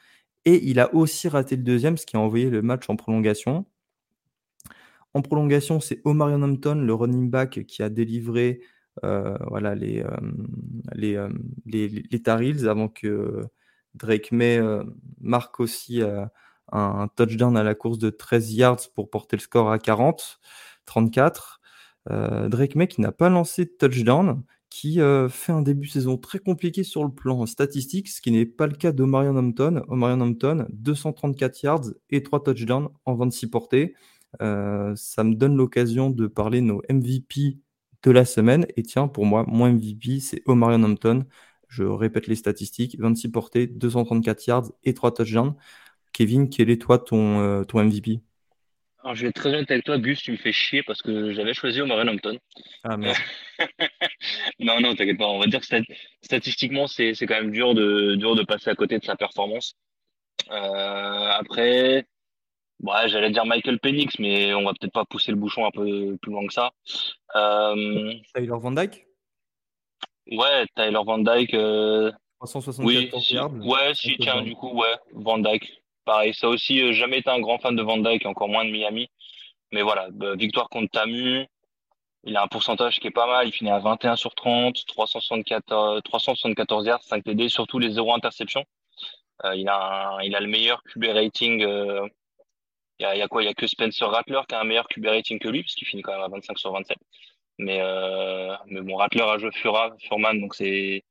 Et 0.45 0.69
il 0.69 0.79
a 0.79 0.95
aussi 0.95 1.29
raté 1.29 1.57
le 1.57 1.63
deuxième, 1.63 1.97
ce 1.97 2.05
qui 2.05 2.17
a 2.17 2.21
envoyé 2.21 2.51
le 2.51 2.61
match 2.61 2.89
en 2.89 2.97
prolongation. 2.97 3.65
En 5.17 5.23
prolongation, 5.23 5.81
c'est 5.81 6.03
Omarion 6.05 6.43
Hampton, 6.43 6.75
le 6.75 6.93
running 6.93 7.31
back, 7.31 7.65
qui 7.65 7.83
a 7.83 7.89
délivré 7.89 8.61
euh, 9.03 9.35
voilà, 9.49 9.75
les, 9.75 10.03
euh, 10.03 10.11
les, 10.93 11.17
euh, 11.17 11.31
les, 11.65 12.69
avant 12.69 12.89
que 12.89 13.43
Drake 13.95 14.31
May 14.31 14.61
marque 15.19 15.59
aussi 15.59 16.03
un, 16.71 17.09
touchdown 17.17 17.57
à 17.57 17.63
la 17.63 17.75
course 17.75 17.99
de 17.99 18.11
13 18.11 18.53
yards 18.53 18.91
pour 18.95 19.09
porter 19.09 19.37
le 19.37 19.41
score 19.41 19.71
à 19.71 19.79
40, 19.79 20.39
34. 20.85 21.63
Drake 22.11 22.75
May 22.75 22.87
qui 22.87 23.01
n'a 23.01 23.11
pas 23.11 23.31
lancé 23.31 23.65
de 23.65 23.71
touchdown, 23.71 24.43
qui 24.77 25.01
euh, 25.01 25.31
fait 25.31 25.53
un 25.53 25.63
début 25.63 25.87
de 25.87 25.93
saison 25.93 26.19
très 26.19 26.39
compliqué 26.39 26.83
sur 26.83 27.03
le 27.03 27.11
plan 27.11 27.47
statistique, 27.47 28.09
ce 28.09 28.21
qui 28.21 28.31
n'est 28.31 28.45
pas 28.45 28.67
le 28.67 28.75
cas 28.75 28.93
de 28.93 29.05
Marion 29.05 29.35
Hampton. 29.37 29.83
Marion 29.89 30.21
Hampton, 30.21 30.67
234 30.71 31.63
yards 31.63 31.85
et 32.11 32.23
3 32.23 32.43
touchdowns 32.43 32.91
en 33.07 33.15
26 33.15 33.47
portées. 33.47 33.95
Euh, 34.43 34.95
ça 34.97 35.25
me 35.25 35.35
donne 35.35 35.57
l'occasion 35.57 36.11
de 36.11 36.27
parler 36.27 36.61
nos 36.61 36.83
MVP 36.89 37.59
de 38.03 38.11
la 38.11 38.25
semaine. 38.25 38.67
Et 38.77 38.83
tiens, 38.83 39.09
pour 39.09 39.27
moi, 39.27 39.45
mon 39.49 39.67
MVP, 39.67 40.21
c'est 40.21 40.43
Omarion 40.47 40.83
Hampton. 40.83 41.25
Je 41.69 41.83
répète 41.85 42.27
les 42.27 42.37
statistiques 42.37 42.97
26 42.99 43.31
portées, 43.31 43.67
234 43.67 44.47
yards 44.47 44.73
et 44.85 44.95
3 44.95 45.15
touchdowns. 45.15 45.55
Kevin, 46.13 46.49
quel 46.49 46.71
est 46.71 46.81
toi 46.81 46.99
ton, 46.99 47.41
euh, 47.41 47.65
ton 47.65 47.83
MVP 47.83 48.21
alors, 49.07 49.15
je 49.15 49.23
vais 49.23 49.29
être 49.29 49.37
très 49.37 49.51
honnête 49.51 49.71
avec 49.71 49.85
toi, 49.85 49.99
Gus, 49.99 50.21
tu 50.21 50.33
me 50.33 50.37
fais 50.37 50.51
chier 50.51 50.83
parce 50.83 51.01
que 51.01 51.33
j'avais 51.33 51.55
choisi 51.55 51.81
Omarion 51.81 52.13
Hampton. 52.13 52.41
Ah 52.83 52.97
merde. 52.97 53.17
non, 54.59 54.81
non, 54.81 54.97
t'inquiète 54.97 55.17
pas. 55.17 55.29
On 55.29 55.39
va 55.39 55.47
dire 55.47 55.61
que 55.61 55.67
statistiquement, 56.23 56.89
c'est, 56.89 57.15
c'est 57.15 57.25
quand 57.25 57.41
même 57.41 57.53
dur 57.53 57.75
de, 57.75 58.17
dur 58.17 58.35
de 58.35 58.43
passer 58.43 58.69
à 58.69 58.75
côté 58.75 58.99
de 58.99 59.05
sa 59.05 59.15
performance. 59.15 59.77
Euh, 60.51 61.31
après, 61.31 62.09
ouais, 62.83 63.09
j'allais 63.09 63.31
dire 63.31 63.47
Michael 63.47 63.79
Penix, 63.79 64.19
mais 64.19 64.55
on 64.55 64.65
va 64.65 64.73
peut-être 64.73 64.93
pas 64.93 65.05
pousser 65.05 65.33
le 65.33 65.39
bouchon 65.39 65.67
un 65.67 65.71
peu 65.71 66.17
plus 66.21 66.33
loin 66.33 66.47
que 66.47 66.53
ça. 66.53 66.73
Euh, 67.35 68.15
Tyler 68.35 68.57
Van 68.59 68.73
Dyke? 68.73 69.07
Ouais, 70.31 70.67
Tyler 70.75 71.01
Van 71.05 71.19
Dyke. 71.19 71.55
Euh... 71.55 72.13
364 72.41 72.85
oui, 72.85 73.11
yards. 73.31 73.53
Ouais, 73.55 73.95
si, 73.95 74.17
tiens, 74.19 74.43
du 74.43 74.55
coup, 74.55 74.71
ouais, 74.73 74.95
Van 75.13 75.39
Dyke. 75.39 75.83
Pareil, 76.05 76.35
ça 76.35 76.49
aussi, 76.49 76.81
euh, 76.81 76.93
jamais 76.93 77.19
été 77.19 77.31
un 77.31 77.41
grand 77.41 77.59
fan 77.59 77.75
de 77.75 77.83
Van 77.83 77.97
Dyke, 77.97 78.27
encore 78.27 78.49
moins 78.49 78.65
de 78.65 78.71
Miami. 78.71 79.09
Mais 79.73 79.83
voilà, 79.83 80.09
bah, 80.13 80.35
victoire 80.37 80.69
contre 80.69 80.91
Tamu. 80.91 81.47
Il 82.25 82.37
a 82.37 82.43
un 82.43 82.49
pourcentage 82.49 82.99
qui 82.99 83.07
est 83.07 83.13
pas 83.13 83.27
mal. 83.27 83.49
Il 83.49 83.53
finit 83.53 83.71
à 83.71 83.79
21 83.79 84.17
sur 84.17 84.35
30, 84.35 84.85
374, 84.87 86.03
374 86.03 86.87
yards, 86.87 87.03
5 87.03 87.25
TD, 87.25 87.49
surtout 87.49 87.79
les 87.79 87.91
0 87.91 88.15
interceptions. 88.15 88.65
Euh, 89.45 89.55
il, 89.55 89.69
a 89.69 90.19
il 90.23 90.35
a 90.35 90.41
le 90.41 90.47
meilleur 90.47 90.83
QB 90.85 91.05
rating. 91.13 91.63
Euh, 91.63 92.07
il, 92.99 93.03
y 93.03 93.07
a, 93.07 93.15
il 93.15 93.19
y 93.19 93.23
a 93.23 93.29
quoi? 93.29 93.43
Il 93.43 93.47
y 93.47 93.49
a 93.49 93.55
que 93.55 93.67
Spencer 93.67 94.09
Rattler 94.09 94.41
qui 94.49 94.55
a 94.55 94.61
un 94.61 94.65
meilleur 94.65 94.89
QB 94.89 95.07
rating 95.07 95.39
que 95.39 95.49
lui, 95.49 95.63
parce 95.63 95.75
qu'il 95.75 95.87
finit 95.87 96.03
quand 96.03 96.13
même 96.13 96.23
à 96.23 96.29
25 96.29 96.59
sur 96.59 96.73
27. 96.73 96.97
Mais, 97.59 97.81
euh, 97.81 98.55
mais 98.67 98.81
bon, 98.83 98.97
Rattler 98.97 99.23
a 99.23 99.39
joué 99.39 99.51
Fura, 99.53 99.95
Furman, 100.01 100.41
donc 100.41 100.55
c'est 100.55 101.03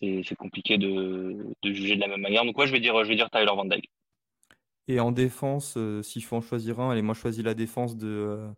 c'est 0.00 0.36
compliqué 0.36 0.76
de, 0.76 1.54
juger 1.64 1.96
de 1.96 2.00
la 2.00 2.08
même 2.08 2.20
manière. 2.20 2.44
Donc, 2.44 2.58
ouais, 2.58 2.66
je 2.66 2.72
vais 2.72 2.80
dire, 2.80 3.02
je 3.02 3.08
vais 3.08 3.16
dire 3.16 3.30
Tyler 3.30 3.46
Van 3.46 3.64
Dyke. 3.64 3.90
Et 4.88 5.00
en 5.00 5.10
défense, 5.10 5.74
euh, 5.76 6.02
s'il 6.02 6.22
faut 6.22 6.36
en 6.36 6.40
choisir 6.40 6.80
un, 6.80 6.90
allez, 6.90 7.02
moi, 7.02 7.14
je 7.14 7.20
choisis 7.20 7.42
la 7.42 7.54
défense 7.54 7.96
de, 7.96 8.06
euh, 8.06 8.48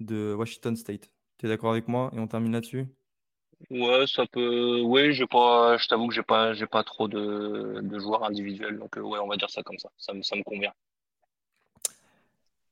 de 0.00 0.34
Washington 0.34 0.76
State. 0.76 1.10
Tu 1.38 1.46
es 1.46 1.48
d'accord 1.48 1.72
avec 1.72 1.88
moi? 1.88 2.10
Et 2.14 2.18
on 2.18 2.26
termine 2.26 2.52
là-dessus? 2.52 2.86
Ouais, 3.70 4.04
ça 4.06 4.26
peut. 4.26 4.80
Oui, 4.82 5.12
je 5.12 5.88
t'avoue 5.88 6.08
que 6.08 6.14
j'ai 6.14 6.22
pas, 6.22 6.54
j'ai 6.54 6.66
pas 6.66 6.84
trop 6.84 7.08
de, 7.08 7.98
joueurs 7.98 8.24
individuels. 8.24 8.78
Donc, 8.78 8.96
euh, 8.96 9.00
ouais, 9.00 9.18
on 9.18 9.26
va 9.26 9.36
dire 9.36 9.50
ça 9.50 9.62
comme 9.62 9.78
ça. 9.78 9.90
Ça 9.96 10.12
me, 10.14 10.22
ça 10.22 10.36
me 10.36 10.42
convient. 10.42 10.72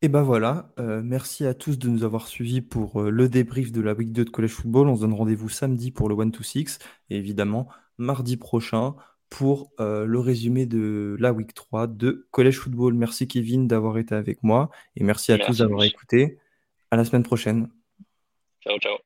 Et 0.05 0.09
ben 0.09 0.21
voilà, 0.21 0.69
merci 0.77 1.47
à 1.47 1.55
tous 1.55 1.79
de 1.79 1.89
nous 1.89 2.05
avoir 2.05 2.29
suivis 2.29 2.61
pour 2.61 3.01
le 3.01 3.27
débrief 3.27 3.73
de 3.73 3.81
la 3.81 3.95
Week 3.95 4.13
2 4.13 4.27
de 4.27 4.29
College 4.29 4.51
Football. 4.51 4.89
On 4.89 4.97
se 4.97 5.01
donne 5.01 5.15
rendez-vous 5.15 5.49
samedi 5.49 5.91
pour 5.91 6.11
le 6.11 6.15
1-2-6. 6.15 6.79
Et 7.09 7.17
évidemment, 7.17 7.69
mardi 7.97 8.37
prochain 8.37 8.97
pour 9.31 9.73
euh, 9.81 10.05
le 10.05 10.19
résumé 10.19 10.67
de 10.67 11.17
la 11.19 11.33
week 11.33 11.55
3 11.55 11.87
de 11.87 12.29
Collège 12.33 12.59
Football. 12.59 12.93
Merci 12.93 13.27
Kevin 13.27 13.67
d'avoir 13.67 13.97
été 13.97 14.15
avec 14.15 14.43
moi 14.43 14.69
et 14.95 15.05
merci 15.05 15.33
à 15.33 15.39
tous 15.39 15.57
d'avoir 15.57 15.85
écouté. 15.85 16.39
À 16.91 16.97
la 16.97 17.07
semaine 17.07 17.23
prochaine. 17.23 17.71
Ciao, 18.63 18.79
ciao. 18.81 18.99